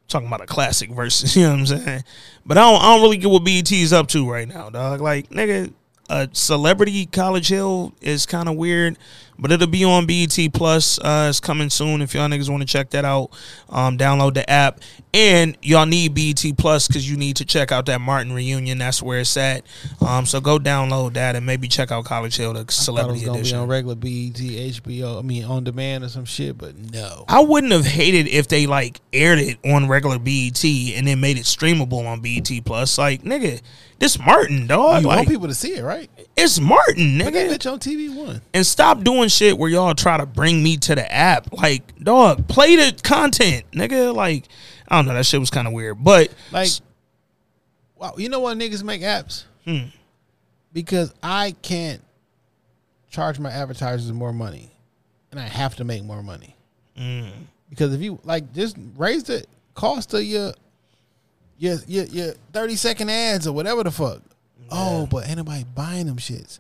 talking 0.10 0.28
about 0.28 0.42
a 0.42 0.46
classic 0.46 0.92
versus, 0.92 1.36
you 1.38 1.44
know 1.44 1.52
what 1.52 1.60
I'm 1.60 1.66
saying? 1.66 2.04
But 2.46 2.58
I 2.58 2.62
don't, 2.62 2.82
I 2.82 2.94
don't 2.94 3.02
really 3.02 3.18
get 3.18 3.30
what 3.30 3.46
BET 3.46 3.72
is 3.72 3.94
up 3.94 4.08
to 4.10 4.30
right 4.30 4.48
now, 4.48 4.70
dog. 4.70 5.00
Like, 5.00 5.30
nigga, 5.30 5.72
a 6.10 6.30
celebrity 6.34 7.06
College 7.06 7.50
Hill 7.50 7.94
is 8.02 8.26
kind 8.26 8.48
of 8.48 8.56
weird, 8.56 8.98
but 9.38 9.52
it'll 9.52 9.68
be 9.68 9.84
on 9.84 10.06
BET 10.06 10.38
Plus. 10.54 11.00
Uh, 11.00 11.28
it's 11.30 11.40
coming 11.40 11.70
soon. 11.70 12.02
If 12.02 12.14
y'all 12.14 12.28
niggas 12.30 12.50
want 12.50 12.62
to 12.62 12.68
check 12.68 12.90
that 12.92 13.06
out, 13.06 13.30
um, 13.70 13.98
download 13.98 14.34
the 14.34 14.50
app. 14.50 14.80
And 15.14 15.58
y'all 15.62 15.86
need 15.86 16.14
BET 16.14 16.44
Plus 16.58 16.88
because 16.88 17.10
you 17.10 17.16
need 17.16 17.38
to 17.38 17.46
check 17.46 17.72
out 17.72 17.86
that 17.86 18.02
Martin 18.02 18.34
reunion. 18.34 18.78
That's 18.78 19.02
where 19.02 19.20
it's 19.20 19.38
at. 19.38 19.64
Um, 20.06 20.26
so 20.26 20.42
go 20.42 20.60
download 20.60 21.14
that 21.14 21.36
and 21.38 21.46
maybe 21.46 21.68
check 21.70 21.90
out 21.92 22.04
College 22.04 22.36
Hill, 22.36 22.52
the 22.54 22.60
I 22.60 22.64
thought 22.64 23.10
it 23.10 23.12
was 23.12 23.24
edition. 23.24 23.58
be 23.58 23.62
on 23.62 23.68
regular 23.70 23.96
BET, 23.96 24.34
HBO. 24.36 25.20
I 25.20 25.22
mean, 25.22 25.46
on 25.46 25.64
demand 25.64 26.04
or 26.04 26.10
some 26.10 26.26
shit, 26.26 26.58
but 26.58 26.78
no. 26.78 27.24
I 27.30 27.42
wouldn't 27.42 27.72
have 27.72 27.86
hated 27.86 28.28
if 28.28 28.48
they 28.50 28.68
like 28.68 29.00
aired 29.14 29.40
it 29.40 29.58
on 29.66 29.88
regular 29.88 30.20
BET 30.20 30.64
and 30.66 31.08
then 31.08 31.22
made 31.22 31.38
it 31.38 31.44
streamable 31.46 32.06
on 32.06 32.20
BET 32.20 32.50
Plus. 32.66 32.98
Like, 32.98 33.24
nigga, 33.24 33.62
this 34.00 34.20
Martin, 34.20 34.68
dog. 34.68 35.02
you 35.04 35.08
like, 35.08 35.16
want 35.20 35.30
people 35.30 35.48
to 35.48 35.54
see 35.56 35.76
it, 35.76 35.84
right? 35.84 36.10
it's 36.36 36.60
Martin, 36.60 37.20
Put 37.24 37.32
that 37.32 37.50
nigga. 37.50 37.56
bitch 37.56 37.72
on 37.72 37.80
TV 37.80 38.14
one. 38.14 38.42
And 38.54 38.66
stop 38.66 39.02
doing 39.06 39.25
shit 39.30 39.58
where 39.58 39.70
y'all 39.70 39.94
try 39.94 40.18
to 40.18 40.26
bring 40.26 40.64
me 40.64 40.78
to 40.78 40.96
the 40.96 41.12
app. 41.12 41.52
Like, 41.54 41.98
dog, 42.00 42.48
play 42.48 42.76
the 42.76 43.00
content, 43.04 43.64
nigga. 43.72 44.14
Like, 44.14 44.46
I 44.88 44.98
don't 44.98 45.08
know. 45.08 45.14
That 45.14 45.26
shit 45.26 45.40
was 45.40 45.50
kind 45.50 45.68
of 45.68 45.74
weird. 45.74 46.04
But 46.04 46.34
Like, 46.52 46.70
wow, 47.96 48.14
you 48.18 48.30
know 48.30 48.40
what 48.40 48.58
niggas 48.58 48.84
make 48.84 49.02
apps? 49.02 49.46
Hmm. 49.66 49.86
Because 50.74 51.14
I 51.24 51.56
can't 51.62 52.02
charge 53.10 53.40
my 53.40 53.50
advertisers 53.50 54.12
more 54.12 54.34
money, 54.34 54.72
and 55.32 55.40
I 55.40 55.48
have 55.48 55.76
to 55.78 55.84
make 55.84 56.04
more 56.04 56.22
money. 56.22 56.56
Mm. 56.98 57.32
Because 57.70 57.94
if 57.94 58.02
you 58.02 58.20
like, 58.24 58.54
just 58.54 58.78
raise 58.96 59.24
the 59.24 59.46
cost 59.74 60.14
of 60.14 60.24
your 60.24 60.54
your 61.58 61.78
your, 61.88 62.06
your 62.06 62.34
thirty 62.52 62.76
second 62.76 63.10
ads 63.10 63.48
or 63.48 63.54
whatever 63.54 63.84
the 63.84 63.92
fuck. 63.92 64.22
Oh, 64.70 65.06
but 65.06 65.30
anybody 65.30 65.64
buying 65.76 66.08
them 66.08 66.18
shits. 66.18 66.60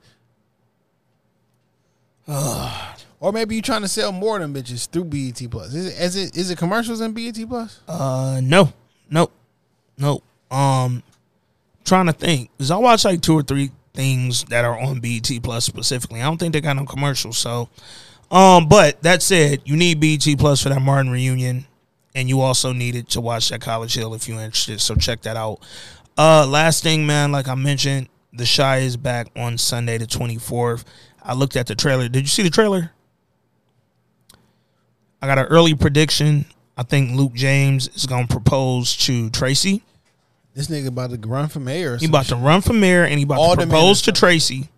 Or 2.27 3.31
maybe 3.31 3.55
you 3.55 3.61
trying 3.61 3.81
to 3.81 3.87
sell 3.87 4.11
more 4.11 4.35
of 4.37 4.41
them 4.41 4.53
bitches 4.53 4.87
through 4.87 5.05
BET 5.05 5.49
Plus. 5.49 5.73
Is 5.73 5.87
it 5.87 5.99
is 5.99 6.15
it 6.15 6.37
is 6.37 6.51
it 6.51 6.57
commercials 6.57 7.01
in 7.01 7.13
BET 7.13 7.37
Plus? 7.47 7.79
Uh, 7.87 8.39
no, 8.43 8.71
nope, 9.09 9.31
nope. 9.97 10.23
Um, 10.51 11.01
trying 11.83 12.05
to 12.05 12.13
think, 12.13 12.55
cause 12.57 12.71
I 12.71 12.77
watch 12.77 13.05
like 13.05 13.21
two 13.21 13.33
or 13.33 13.41
three 13.41 13.71
things 13.93 14.43
that 14.45 14.65
are 14.65 14.77
on 14.79 14.99
BET 14.99 15.29
Plus 15.41 15.65
specifically. 15.65 16.21
I 16.21 16.25
don't 16.25 16.37
think 16.37 16.53
they 16.53 16.61
got 16.61 16.75
no 16.75 16.85
commercials. 16.85 17.37
So, 17.37 17.69
um, 18.29 18.67
but 18.67 19.01
that 19.01 19.23
said, 19.23 19.61
you 19.65 19.75
need 19.75 19.99
BET 19.99 20.37
Plus 20.37 20.61
for 20.61 20.69
that 20.69 20.81
Martin 20.81 21.11
reunion, 21.11 21.65
and 22.13 22.29
you 22.29 22.41
also 22.41 22.73
need 22.73 22.95
it 22.95 23.09
to 23.09 23.21
watch 23.21 23.49
that 23.49 23.61
College 23.61 23.95
Hill 23.95 24.13
if 24.13 24.27
you're 24.27 24.39
interested. 24.39 24.81
So 24.81 24.95
check 24.95 25.21
that 25.21 25.37
out. 25.37 25.59
Uh, 26.17 26.45
last 26.47 26.83
thing, 26.83 27.07
man, 27.07 27.31
like 27.31 27.47
I 27.47 27.55
mentioned, 27.55 28.07
The 28.33 28.45
Chi 28.45 28.79
is 28.79 28.97
back 28.97 29.27
on 29.35 29.57
Sunday 29.57 29.97
the 29.97 30.05
24th. 30.05 30.83
I 31.25 31.33
looked 31.33 31.55
at 31.55 31.67
the 31.67 31.75
trailer. 31.75 32.07
Did 32.07 32.21
you 32.21 32.27
see 32.27 32.43
the 32.43 32.49
trailer? 32.49 32.91
I 35.21 35.27
got 35.27 35.39
an 35.39 35.45
early 35.45 35.73
prediction. 35.73 36.45
I 36.77 36.83
think 36.83 37.11
Luke 37.17 37.33
James 37.33 37.87
is 37.95 38.05
going 38.05 38.27
to 38.27 38.31
propose 38.33 38.95
to 38.97 39.29
Tracy. 39.31 39.81
This 40.53 40.67
nigga 40.67 40.87
about 40.87 41.09
to 41.09 41.17
run 41.27 41.47
for 41.47 41.59
mayor. 41.59 41.97
He 41.97 42.05
about 42.05 42.27
to 42.27 42.35
run 42.35 42.61
for 42.61 42.73
mayor 42.73 43.03
and 43.03 43.17
he 43.17 43.23
about 43.23 43.55
to 43.55 43.65
propose 43.65 44.03
to 44.03 44.11
Tracy. 44.11 44.69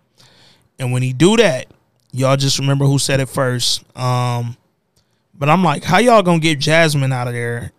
And 0.79 0.91
when 0.93 1.03
he 1.03 1.11
do 1.11 1.37
that, 1.37 1.67
y'all 2.11 2.37
just 2.37 2.59
remember 2.59 2.85
who 2.85 2.97
said 2.97 3.19
it 3.19 3.27
first. 3.27 3.83
Um, 3.97 4.55
but 5.35 5.49
I'm 5.49 5.63
like, 5.63 5.83
how 5.83 5.97
y'all 5.99 6.23
gonna 6.23 6.39
get 6.39 6.59
Jasmine 6.59 7.11
out 7.11 7.27
of 7.27 7.33
there? 7.33 7.71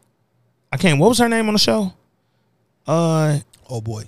I 0.73 0.77
can't. 0.77 1.01
What 1.01 1.09
was 1.09 1.19
her 1.19 1.29
name 1.29 1.49
on 1.49 1.55
the 1.55 1.59
show? 1.59 1.93
Uh, 2.87 3.39
oh 3.69 3.81
boy. 3.81 4.05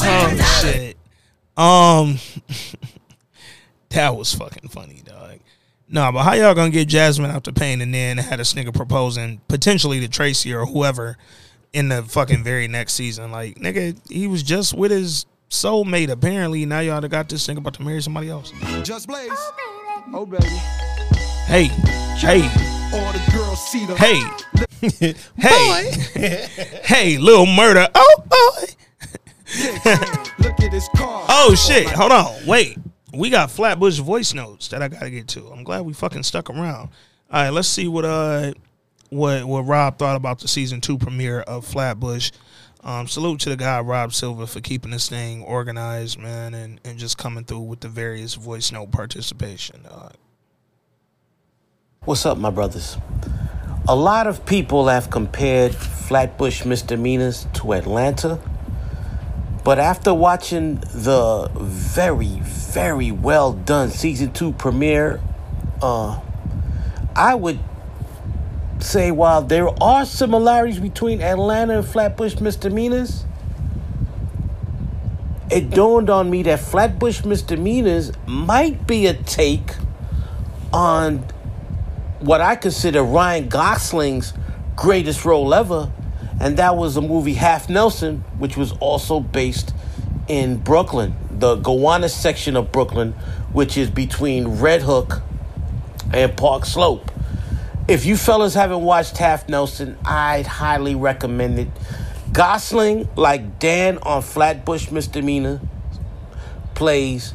oh 0.00 0.60
shit. 0.62 0.96
Um, 1.56 2.18
that 3.90 4.16
was 4.16 4.34
fucking 4.34 4.68
funny, 4.68 5.02
dog. 5.04 5.40
No, 5.88 6.12
but 6.12 6.22
how 6.22 6.34
y'all 6.34 6.54
gonna 6.54 6.70
get 6.70 6.88
Jasmine 6.88 7.30
out 7.30 7.44
the 7.44 7.52
pain 7.52 7.80
and 7.80 7.92
then 7.94 8.18
had 8.18 8.38
this 8.38 8.54
nigga 8.54 8.74
proposing 8.74 9.40
potentially 9.48 10.00
to 10.00 10.08
Tracy 10.08 10.52
or 10.52 10.66
whoever 10.66 11.16
in 11.72 11.88
the 11.88 12.02
fucking 12.02 12.44
very 12.44 12.68
next 12.68 12.92
season? 12.92 13.30
Like, 13.30 13.56
nigga, 13.56 13.98
he 14.10 14.26
was 14.26 14.42
just 14.42 14.74
with 14.74 14.90
his 14.90 15.24
soulmate. 15.48 16.10
Apparently, 16.10 16.66
now 16.66 16.80
y'all 16.80 17.00
done 17.00 17.10
got 17.10 17.28
this 17.28 17.46
nigga 17.46 17.58
about 17.58 17.74
to 17.74 17.82
marry 17.82 18.02
somebody 18.02 18.28
else. 18.28 18.52
Just 18.82 19.08
Blaze. 19.08 19.30
Oh, 20.12 20.26
baby. 20.26 20.44
Hey, 21.48 21.68
hey, 22.18 22.42
All 22.92 23.10
the 23.10 23.32
girls 23.32 23.66
see 23.68 23.86
the 23.86 23.96
hey, 23.96 24.20
hey, 25.38 26.46
hey, 26.84 27.16
little 27.16 27.46
murder. 27.46 27.88
Oh, 27.94 28.24
oh. 28.30 28.64
Look 30.40 30.60
at 30.60 30.74
his 30.74 30.86
car. 30.94 31.24
Oh 31.26 31.54
shit! 31.54 31.88
Hold 31.88 32.12
on, 32.12 32.46
wait. 32.46 32.76
We 33.14 33.30
got 33.30 33.50
Flatbush 33.50 33.98
voice 33.98 34.34
notes 34.34 34.68
that 34.68 34.82
I 34.82 34.88
gotta 34.88 35.08
get 35.08 35.26
to. 35.28 35.46
I'm 35.48 35.64
glad 35.64 35.86
we 35.86 35.94
fucking 35.94 36.24
stuck 36.24 36.50
around. 36.50 36.90
All 37.30 37.42
right, 37.42 37.48
let's 37.48 37.66
see 37.66 37.88
what 37.88 38.04
uh 38.04 38.52
what 39.08 39.46
what 39.46 39.62
Rob 39.62 39.96
thought 39.96 40.16
about 40.16 40.40
the 40.40 40.48
season 40.48 40.82
two 40.82 40.98
premiere 40.98 41.40
of 41.40 41.64
Flatbush. 41.64 42.30
Um, 42.84 43.08
salute 43.08 43.40
to 43.40 43.48
the 43.48 43.56
guy 43.56 43.80
Rob 43.80 44.12
Silver 44.12 44.46
for 44.46 44.60
keeping 44.60 44.90
this 44.90 45.08
thing 45.08 45.42
organized, 45.44 46.18
man, 46.18 46.52
and 46.52 46.78
and 46.84 46.98
just 46.98 47.16
coming 47.16 47.44
through 47.44 47.60
with 47.60 47.80
the 47.80 47.88
various 47.88 48.34
voice 48.34 48.70
note 48.70 48.90
participation. 48.90 49.86
Uh, 49.90 50.10
What's 52.04 52.24
up, 52.24 52.38
my 52.38 52.48
brothers? 52.48 52.96
A 53.86 53.94
lot 53.94 54.26
of 54.26 54.46
people 54.46 54.86
have 54.88 55.10
compared 55.10 55.74
Flatbush 55.74 56.64
misdemeanors 56.64 57.46
to 57.54 57.72
Atlanta, 57.74 58.38
but 59.62 59.78
after 59.78 60.14
watching 60.14 60.76
the 60.76 61.50
very, 61.54 62.40
very 62.40 63.10
well 63.10 63.52
done 63.52 63.90
season 63.90 64.32
two 64.32 64.52
premiere, 64.52 65.20
uh, 65.82 66.18
I 67.14 67.34
would 67.34 67.58
say 68.78 69.10
while 69.10 69.42
there 69.42 69.68
are 69.82 70.06
similarities 70.06 70.78
between 70.78 71.20
Atlanta 71.20 71.78
and 71.78 71.86
Flatbush 71.86 72.40
misdemeanors, 72.40 73.26
it 75.50 75.68
dawned 75.68 76.08
on 76.08 76.30
me 76.30 76.42
that 76.44 76.60
Flatbush 76.60 77.24
misdemeanors 77.24 78.12
might 78.26 78.86
be 78.86 79.06
a 79.06 79.14
take 79.14 79.74
on 80.72 81.24
what 82.20 82.40
I 82.40 82.56
consider 82.56 83.02
Ryan 83.02 83.48
Gosling's 83.48 84.32
greatest 84.76 85.24
role 85.24 85.54
ever, 85.54 85.90
and 86.40 86.56
that 86.56 86.76
was 86.76 86.94
the 86.94 87.02
movie 87.02 87.34
Half 87.34 87.68
Nelson, 87.68 88.24
which 88.38 88.56
was 88.56 88.72
also 88.80 89.20
based 89.20 89.72
in 90.26 90.58
Brooklyn, 90.58 91.14
the 91.30 91.56
Gowanus 91.56 92.14
section 92.14 92.56
of 92.56 92.72
Brooklyn, 92.72 93.12
which 93.52 93.76
is 93.76 93.90
between 93.90 94.60
Red 94.60 94.82
Hook 94.82 95.22
and 96.12 96.36
Park 96.36 96.64
Slope. 96.64 97.10
If 97.86 98.04
you 98.04 98.16
fellas 98.16 98.54
haven't 98.54 98.82
watched 98.82 99.16
Half 99.16 99.48
Nelson, 99.48 99.96
I'd 100.04 100.46
highly 100.46 100.94
recommend 100.94 101.58
it. 101.58 101.68
Gosling, 102.32 103.08
like 103.16 103.58
Dan 103.58 103.98
on 103.98 104.22
Flatbush 104.22 104.90
Misdemeanor, 104.90 105.60
plays 106.74 107.32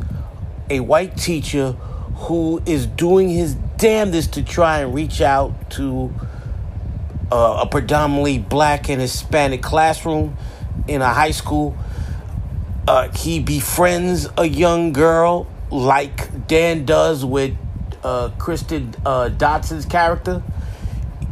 a 0.69 0.79
white 0.79 1.17
teacher 1.17 1.75
who 2.15 2.61
is 2.65 2.85
doing 2.85 3.29
his 3.29 3.55
damnedest 3.77 4.33
to 4.33 4.43
try 4.43 4.79
and 4.79 4.93
reach 4.93 5.21
out 5.21 5.71
to 5.71 6.13
uh, 7.31 7.61
a 7.63 7.67
predominantly 7.67 8.37
black 8.37 8.89
and 8.89 9.01
Hispanic 9.01 9.61
classroom 9.61 10.37
in 10.87 11.01
a 11.01 11.09
high 11.09 11.31
school. 11.31 11.77
Uh, 12.87 13.09
he 13.09 13.39
befriends 13.39 14.27
a 14.37 14.45
young 14.45 14.93
girl 14.93 15.47
like 15.71 16.47
Dan 16.47 16.85
does 16.85 17.25
with 17.25 17.55
uh, 18.03 18.29
Kristen 18.37 18.93
uh, 19.05 19.29
Dotson's 19.29 19.85
character. 19.85 20.43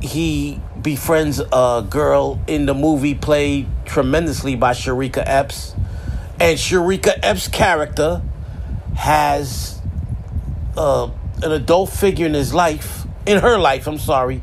He 0.02 0.60
befriends 0.82 1.40
a 1.40 1.86
girl 1.88 2.40
in 2.48 2.66
the 2.66 2.74
movie 2.74 3.14
played 3.14 3.68
tremendously 3.86 4.56
by 4.56 4.72
Shareeka 4.72 5.24
Epps. 5.26 5.76
And 6.40 6.58
Shareeka 6.58 7.20
Epps' 7.22 7.48
character 7.48 8.22
has 8.96 9.81
uh, 10.78 11.10
an 11.44 11.52
adult 11.52 11.90
figure 11.90 12.26
in 12.26 12.34
his 12.34 12.54
life, 12.54 13.06
in 13.26 13.40
her 13.40 13.58
life, 13.58 13.88
I'm 13.88 13.98
sorry, 13.98 14.42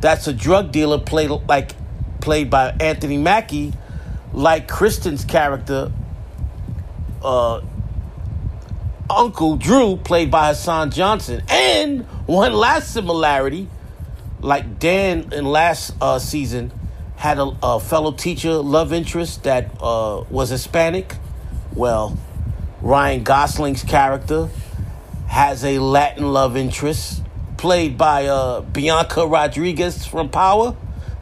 that's 0.00 0.26
a 0.26 0.32
drug 0.32 0.72
dealer 0.72 0.98
played 0.98 1.30
like 1.48 1.72
played 2.20 2.50
by 2.50 2.74
Anthony 2.80 3.18
Mackie, 3.18 3.72
like 4.32 4.68
Kristen's 4.68 5.24
character, 5.24 5.92
uh, 7.22 7.60
Uncle 9.08 9.56
Drew, 9.56 9.96
played 9.96 10.30
by 10.30 10.48
Hassan 10.48 10.90
Johnson. 10.90 11.42
And 11.48 12.02
one 12.26 12.52
last 12.52 12.92
similarity, 12.92 13.68
like 14.40 14.78
Dan 14.78 15.32
in 15.32 15.44
last 15.44 15.94
uh, 16.00 16.18
season 16.18 16.72
had 17.16 17.38
a, 17.38 17.52
a 17.62 17.80
fellow 17.80 18.12
teacher 18.12 18.52
love 18.54 18.92
interest 18.92 19.44
that 19.44 19.70
uh, 19.80 20.24
was 20.30 20.50
Hispanic. 20.50 21.16
Well, 21.74 22.16
Ryan 22.80 23.24
Gosling's 23.24 23.84
character 23.84 24.48
has 25.30 25.64
a 25.64 25.78
Latin 25.78 26.32
love 26.32 26.56
interest 26.56 27.22
played 27.56 27.96
by 27.96 28.26
uh, 28.26 28.62
Bianca 28.62 29.24
Rodriguez 29.24 30.04
from 30.04 30.28
Power, 30.28 30.76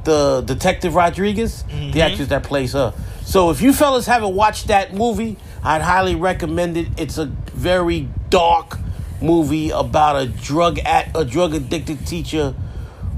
the 0.05 0.40
detective 0.40 0.94
Rodriguez, 0.94 1.62
the 1.93 2.01
actress 2.01 2.28
that 2.28 2.43
plays 2.43 2.72
her. 2.72 2.94
So 3.26 3.51
if 3.51 3.60
you 3.60 3.74
fellas 3.74 4.06
haven't 4.06 4.35
watched 4.35 4.68
that 4.68 4.94
movie, 4.94 5.36
I'd 5.62 5.82
highly 5.82 6.14
recommend 6.14 6.78
it. 6.78 6.89
It's 6.97 7.18
a 7.18 7.26
very 7.26 8.09
dark 8.30 8.78
movie 9.20 9.68
about 9.68 10.16
a 10.16 10.26
drug 10.26 10.78
at 10.78 11.10
a 11.14 11.26
drug 11.26 11.52
addicted 11.52 12.06
teacher 12.06 12.55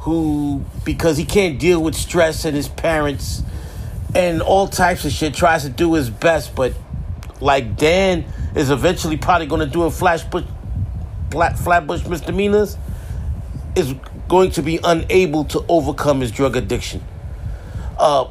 who 0.01 0.65
because 0.85 1.17
he 1.17 1.25
can't 1.25 1.61
deal 1.61 1.81
with 1.81 1.95
stress 1.95 2.45
and 2.45 2.57
his 2.57 2.69
parents 2.69 3.43
and 4.13 4.43
all 4.43 4.67
types 4.67 5.05
of 5.05 5.13
shit 5.13 5.35
tries 5.35 5.63
to 5.63 5.69
do 5.69 5.95
his 5.95 6.11
best 6.11 6.57
but 6.57 6.73
like 7.41 7.77
Dan 7.77 8.25
is 8.57 8.71
eventually 8.71 9.19
probably 9.19 9.47
going 9.47 9.61
to 9.61 9.67
do 9.67 9.85
in 9.85 9.91
Flashbush 9.91 10.47
Flat, 11.31 11.59
Flatbush 11.59 12.07
misdemeanors 12.07 12.77
is 13.77 13.95
going 14.29 14.51
to 14.53 14.63
be 14.63 14.79
unable 14.83 15.45
to 15.45 15.65
overcome 15.69 16.21
his 16.21 16.31
drug 16.33 16.57
addiction. 16.57 17.03
Uh, 17.99 18.27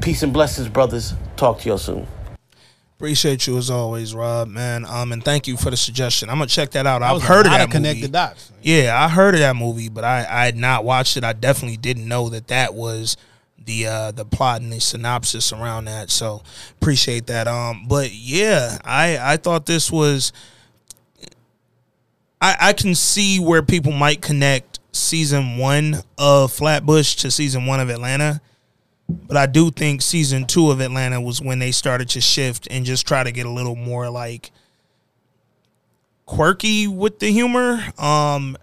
peace 0.00 0.22
and 0.22 0.32
blessings, 0.32 0.68
brothers. 0.68 1.14
Talk 1.36 1.60
to 1.60 1.68
y'all 1.68 1.78
soon. 1.78 2.06
Appreciate 2.96 3.46
you 3.46 3.58
as 3.58 3.70
always, 3.70 4.14
Rob, 4.14 4.48
man. 4.48 4.84
Um, 4.84 5.12
and 5.12 5.24
thank 5.24 5.48
you 5.48 5.56
for 5.56 5.70
the 5.70 5.76
suggestion. 5.76 6.30
I'm 6.30 6.36
gonna 6.36 6.46
check 6.46 6.70
that 6.70 6.86
out. 6.86 7.02
I've 7.02 7.22
heard 7.22 7.44
of 7.46 7.52
that 7.52 7.62
of 7.62 7.70
connect 7.70 7.96
movie. 7.96 8.06
the 8.06 8.12
dots. 8.12 8.52
Yeah, 8.62 8.96
I 8.98 9.08
heard 9.08 9.34
of 9.34 9.40
that 9.40 9.56
movie, 9.56 9.88
but 9.88 10.04
I, 10.04 10.20
I 10.20 10.44
had 10.44 10.56
not 10.56 10.84
watched 10.84 11.16
it. 11.16 11.24
I 11.24 11.32
definitely 11.32 11.76
didn't 11.76 12.06
know 12.06 12.28
that 12.28 12.48
that 12.48 12.72
was 12.72 13.16
the 13.62 13.86
uh, 13.88 14.10
the 14.12 14.24
plot 14.24 14.60
and 14.60 14.72
the 14.72 14.80
synopsis 14.80 15.52
around 15.52 15.86
that. 15.86 16.10
So 16.10 16.42
appreciate 16.80 17.26
that. 17.26 17.48
Um, 17.48 17.86
but 17.88 18.12
yeah, 18.12 18.78
I 18.84 19.18
I 19.20 19.36
thought 19.38 19.66
this 19.66 19.90
was. 19.90 20.32
I 22.40 22.56
I 22.60 22.72
can 22.72 22.94
see 22.94 23.38
where 23.38 23.62
people 23.62 23.92
might 23.92 24.22
connect 24.22 24.80
season 24.92 25.56
one 25.56 26.02
of 26.18 26.52
Flatbush 26.52 27.16
to 27.16 27.30
season 27.30 27.66
one 27.66 27.80
of 27.80 27.90
Atlanta. 27.90 28.40
But 29.08 29.36
I 29.36 29.46
do 29.46 29.70
think 29.70 30.00
season 30.00 30.46
two 30.46 30.70
of 30.70 30.80
Atlanta 30.80 31.20
was 31.20 31.40
when 31.40 31.58
they 31.58 31.72
started 31.72 32.08
to 32.10 32.20
shift 32.20 32.66
and 32.70 32.86
just 32.86 33.06
try 33.06 33.22
to 33.22 33.32
get 33.32 33.44
a 33.44 33.50
little 33.50 33.76
more 33.76 34.08
like 34.08 34.50
quirky 36.24 36.86
with 36.86 37.18
the 37.18 37.30
humor. 37.30 37.84
Um 37.98 38.56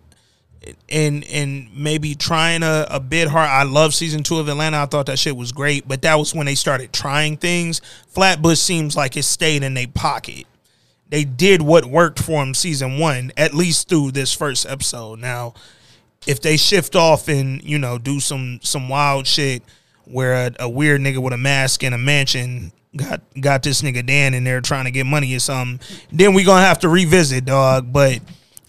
and 0.90 1.24
and 1.26 1.76
maybe 1.76 2.16
trying 2.16 2.64
a, 2.64 2.86
a 2.90 3.00
bit 3.00 3.28
hard. 3.28 3.50
I 3.50 3.64
love 3.64 3.94
season 3.94 4.24
two 4.24 4.38
of 4.38 4.48
Atlanta. 4.48 4.78
I 4.78 4.86
thought 4.86 5.08
that 5.08 5.20
shit 5.20 5.36
was 5.36 5.52
great, 5.52 5.88
but 5.88 6.02
that 6.04 6.16
was 6.16 6.36
when 6.36 6.46
they 6.46 6.56
started 6.56 6.94
trying 6.94 7.38
things. 7.38 7.82
Flatbush 8.08 8.60
seems 8.60 8.96
like 8.96 9.18
it 9.18 9.24
stayed 9.24 9.64
in 9.64 9.74
their 9.74 9.88
pocket. 9.88 10.46
They 11.12 11.24
did 11.24 11.62
what 11.62 11.86
worked 11.86 12.18
for 12.20 12.44
them 12.44 12.56
season 12.56 12.98
one, 12.98 13.32
at 13.38 13.54
least 13.54 13.88
through 13.90 14.12
this 14.12 14.34
first 14.34 14.66
episode. 14.66 15.20
Now, 15.20 15.54
if 16.26 16.42
they 16.42 16.58
shift 16.58 16.96
off 16.96 17.28
and 17.28 17.62
you 17.64 17.78
know 17.78 17.98
do 18.00 18.20
some 18.20 18.60
some 18.64 18.90
wild 18.90 19.28
shit 19.28 19.62
where 20.06 20.48
a, 20.48 20.52
a 20.62 20.70
weird 20.70 21.02
nigga 21.02 21.20
with 21.20 21.34
a 21.34 21.38
mask 21.38 21.84
in 21.84 21.94
a 21.94 21.98
mansion 21.98 22.72
got 22.96 23.22
got 23.40 23.64
this 23.64 23.82
nigga 23.82 24.06
Dan 24.06 24.34
in 24.34 24.44
there 24.44 24.62
trying 24.62 24.86
to 24.86 24.92
get 24.92 25.06
money 25.06 25.34
or 25.36 25.40
something, 25.40 25.80
then 26.12 26.34
we 26.34 26.44
gonna 26.44 26.66
have 26.66 26.80
to 26.80 26.90
revisit, 26.90 27.46
dog. 27.46 27.92
But 27.94 28.20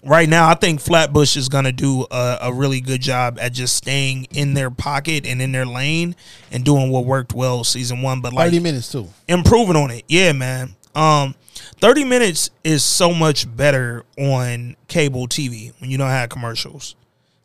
right 0.03 0.27
now, 0.27 0.49
I 0.49 0.55
think 0.55 0.79
Flatbush 0.79 1.35
is 1.37 1.49
gonna 1.49 1.71
do 1.71 2.05
a, 2.11 2.37
a 2.43 2.53
really 2.53 2.81
good 2.81 3.01
job 3.01 3.37
at 3.39 3.53
just 3.53 3.75
staying 3.75 4.27
in 4.31 4.53
their 4.53 4.71
pocket 4.71 5.25
and 5.25 5.41
in 5.41 5.51
their 5.51 5.65
lane 5.65 6.15
and 6.51 6.63
doing 6.63 6.89
what 6.89 7.05
worked 7.05 7.33
well 7.33 7.63
season 7.63 8.01
one. 8.01 8.21
But 8.21 8.33
like 8.33 8.47
Thirty 8.47 8.59
minutes 8.59 8.91
too. 8.91 9.07
improving 9.27 9.75
on 9.75 9.91
it. 9.91 10.03
Yeah, 10.07 10.31
man. 10.31 10.75
Um, 10.95 11.35
thirty 11.79 12.03
minutes 12.03 12.49
is 12.63 12.83
so 12.83 13.13
much 13.13 13.53
better 13.55 14.05
on 14.17 14.75
cable 14.87 15.27
TV 15.27 15.73
when 15.79 15.89
you 15.89 15.97
don't 15.97 16.09
have 16.09 16.29
commercials. 16.29 16.95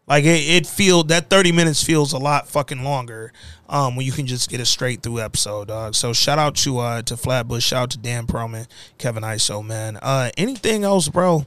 Like 0.07 0.25
it, 0.25 0.49
it 0.49 0.67
feel 0.67 1.05
that 1.05 1.29
thirty 1.31 1.53
minutes 1.53 1.83
feels 1.83 2.13
a 2.13 2.19
lot 2.19 2.49
fucking 2.49 2.83
longer. 2.83 3.33
Um, 3.69 3.97
when 3.97 4.07
you 4.07 4.13
can 4.13 4.27
just 4.27 4.49
get 4.49 4.61
a 4.61 4.65
straight 4.65 5.03
through 5.03 5.21
episode, 5.21 5.69
dog. 5.69 5.95
So 5.95 6.13
shout 6.15 6.39
out 6.39 6.57
to 6.57 6.79
uh 6.79 7.03
to 7.03 7.17
Flatbush, 7.17 7.65
shout 7.65 7.83
out 7.83 7.91
to 7.91 7.99
Dan 7.99 8.27
Perlman, 8.27 8.67
Kevin 8.97 9.23
Iso, 9.23 9.65
man. 9.65 9.99
Uh, 10.01 10.31
anything 10.37 10.85
else, 10.85 11.09
bro? 11.09 11.47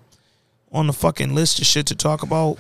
On 0.71 0.87
the 0.87 0.93
fucking 0.93 1.33
list 1.35 1.59
of 1.59 1.65
shit 1.65 1.87
to 1.87 1.95
talk 1.95 2.23
about. 2.23 2.57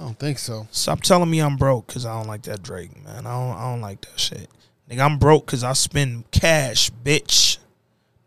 I 0.00 0.04
don't 0.04 0.18
think 0.18 0.38
so. 0.38 0.66
Stop 0.70 1.02
telling 1.02 1.30
me 1.30 1.40
I'm 1.40 1.58
broke 1.58 1.86
because 1.86 2.06
I 2.06 2.16
don't 2.16 2.26
like 2.26 2.42
that 2.44 2.62
Drake, 2.62 3.04
man. 3.04 3.26
I 3.26 3.32
don't, 3.32 3.56
I 3.56 3.62
don't 3.70 3.82
like 3.82 4.00
that 4.00 4.18
shit. 4.18 4.48
Nigga, 4.90 5.00
I'm 5.04 5.18
broke 5.18 5.44
because 5.44 5.62
I 5.62 5.74
spend 5.74 6.28
cash, 6.30 6.90
bitch. 7.04 7.49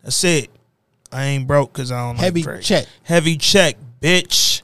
That's 0.04 0.22
it. 0.22 0.50
I 1.10 1.24
ain't 1.24 1.46
broke 1.46 1.72
because 1.72 1.90
I 1.90 2.06
don't 2.06 2.18
Heavy 2.18 2.42
like 2.42 2.60
check. 2.60 2.86
Heavy 3.02 3.36
check, 3.36 3.76
bitch. 4.00 4.62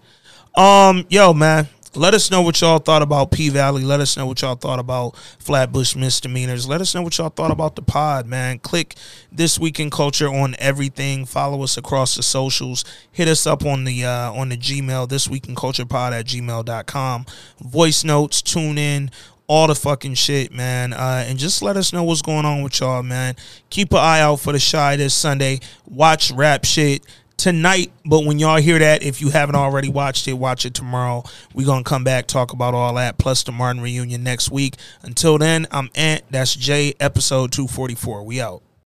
Um, 0.57 1.07
yo, 1.09 1.33
man. 1.33 1.69
Let 1.97 2.15
us 2.15 2.31
know 2.31 2.41
what 2.41 2.61
y'all 2.61 2.79
thought 2.79 3.03
about 3.03 3.33
P 3.33 3.49
Valley. 3.49 3.83
Let 3.83 3.99
us 3.99 4.17
know 4.17 4.25
what 4.25 4.41
y'all 4.43 4.55
thought 4.55 4.79
about 4.79 5.17
Flatbush 5.41 5.97
misdemeanors. 5.97 6.69
Let 6.69 6.81
us 6.81 6.95
know 6.95 7.03
what 7.03 7.19
y'all 7.19 7.31
thought 7.31 7.51
about 7.51 7.75
the 7.75 7.83
pod, 7.83 8.27
man. 8.27 8.61
Click 8.61 8.95
this 9.33 9.59
week 9.59 9.81
in 9.81 9.91
culture 9.91 10.29
on 10.29 10.55
everything. 10.61 11.25
Follow 11.25 11.65
us 11.65 11.77
across 11.77 12.15
the 12.15 12.23
socials. 12.23 12.85
Hit 13.11 13.27
us 13.27 13.45
up 13.45 13.65
on 13.65 13.83
the 13.83 14.05
uh, 14.05 14.33
on 14.33 14.51
the 14.51 14.57
Gmail, 14.57 15.09
this 15.09 15.27
week 15.27 15.49
in 15.49 15.57
culture 15.57 15.85
pod 15.85 16.13
at 16.13 16.27
gmail.com. 16.27 17.27
Voice 17.61 18.05
notes, 18.05 18.41
tune 18.41 18.79
in, 18.79 19.11
all 19.51 19.67
the 19.67 19.75
fucking 19.75 20.15
shit, 20.15 20.53
man. 20.53 20.93
Uh, 20.93 21.25
and 21.27 21.37
just 21.37 21.61
let 21.61 21.77
us 21.77 21.93
know 21.93 22.05
what's 22.05 22.23
going 22.23 22.45
on 22.47 22.63
with 22.63 22.79
y'all, 22.79 23.03
man. 23.03 23.35
Keep 23.69 23.91
an 23.91 23.99
eye 23.99 24.21
out 24.21 24.37
for 24.37 24.53
the 24.53 24.61
Chi 24.61 24.95
this 24.95 25.13
Sunday. 25.13 25.59
Watch 25.89 26.31
rap 26.31 26.65
shit 26.65 27.05
tonight. 27.37 27.91
But 28.05 28.25
when 28.25 28.39
y'all 28.39 28.61
hear 28.61 28.79
that, 28.79 29.03
if 29.03 29.21
you 29.21 29.31
haven't 29.31 29.57
already 29.57 29.89
watched 29.89 30.29
it, 30.29 30.35
watch 30.35 30.65
it 30.65 30.75
tomorrow. 30.75 31.25
we 31.53 31.65
going 31.65 31.83
to 31.83 31.89
come 31.89 32.05
back, 32.05 32.29
talk 32.29 32.53
about 32.53 32.75
all 32.75 32.95
that, 32.95 33.19
plus 33.19 33.43
the 33.43 33.51
Martin 33.51 33.83
reunion 33.83 34.23
next 34.23 34.53
week. 34.53 34.77
Until 35.03 35.37
then, 35.37 35.67
I'm 35.73 35.91
Ant. 35.97 36.23
That's 36.31 36.55
J, 36.55 36.95
episode 37.01 37.51
244. 37.51 38.23
We 38.23 38.41
out. 38.41 38.63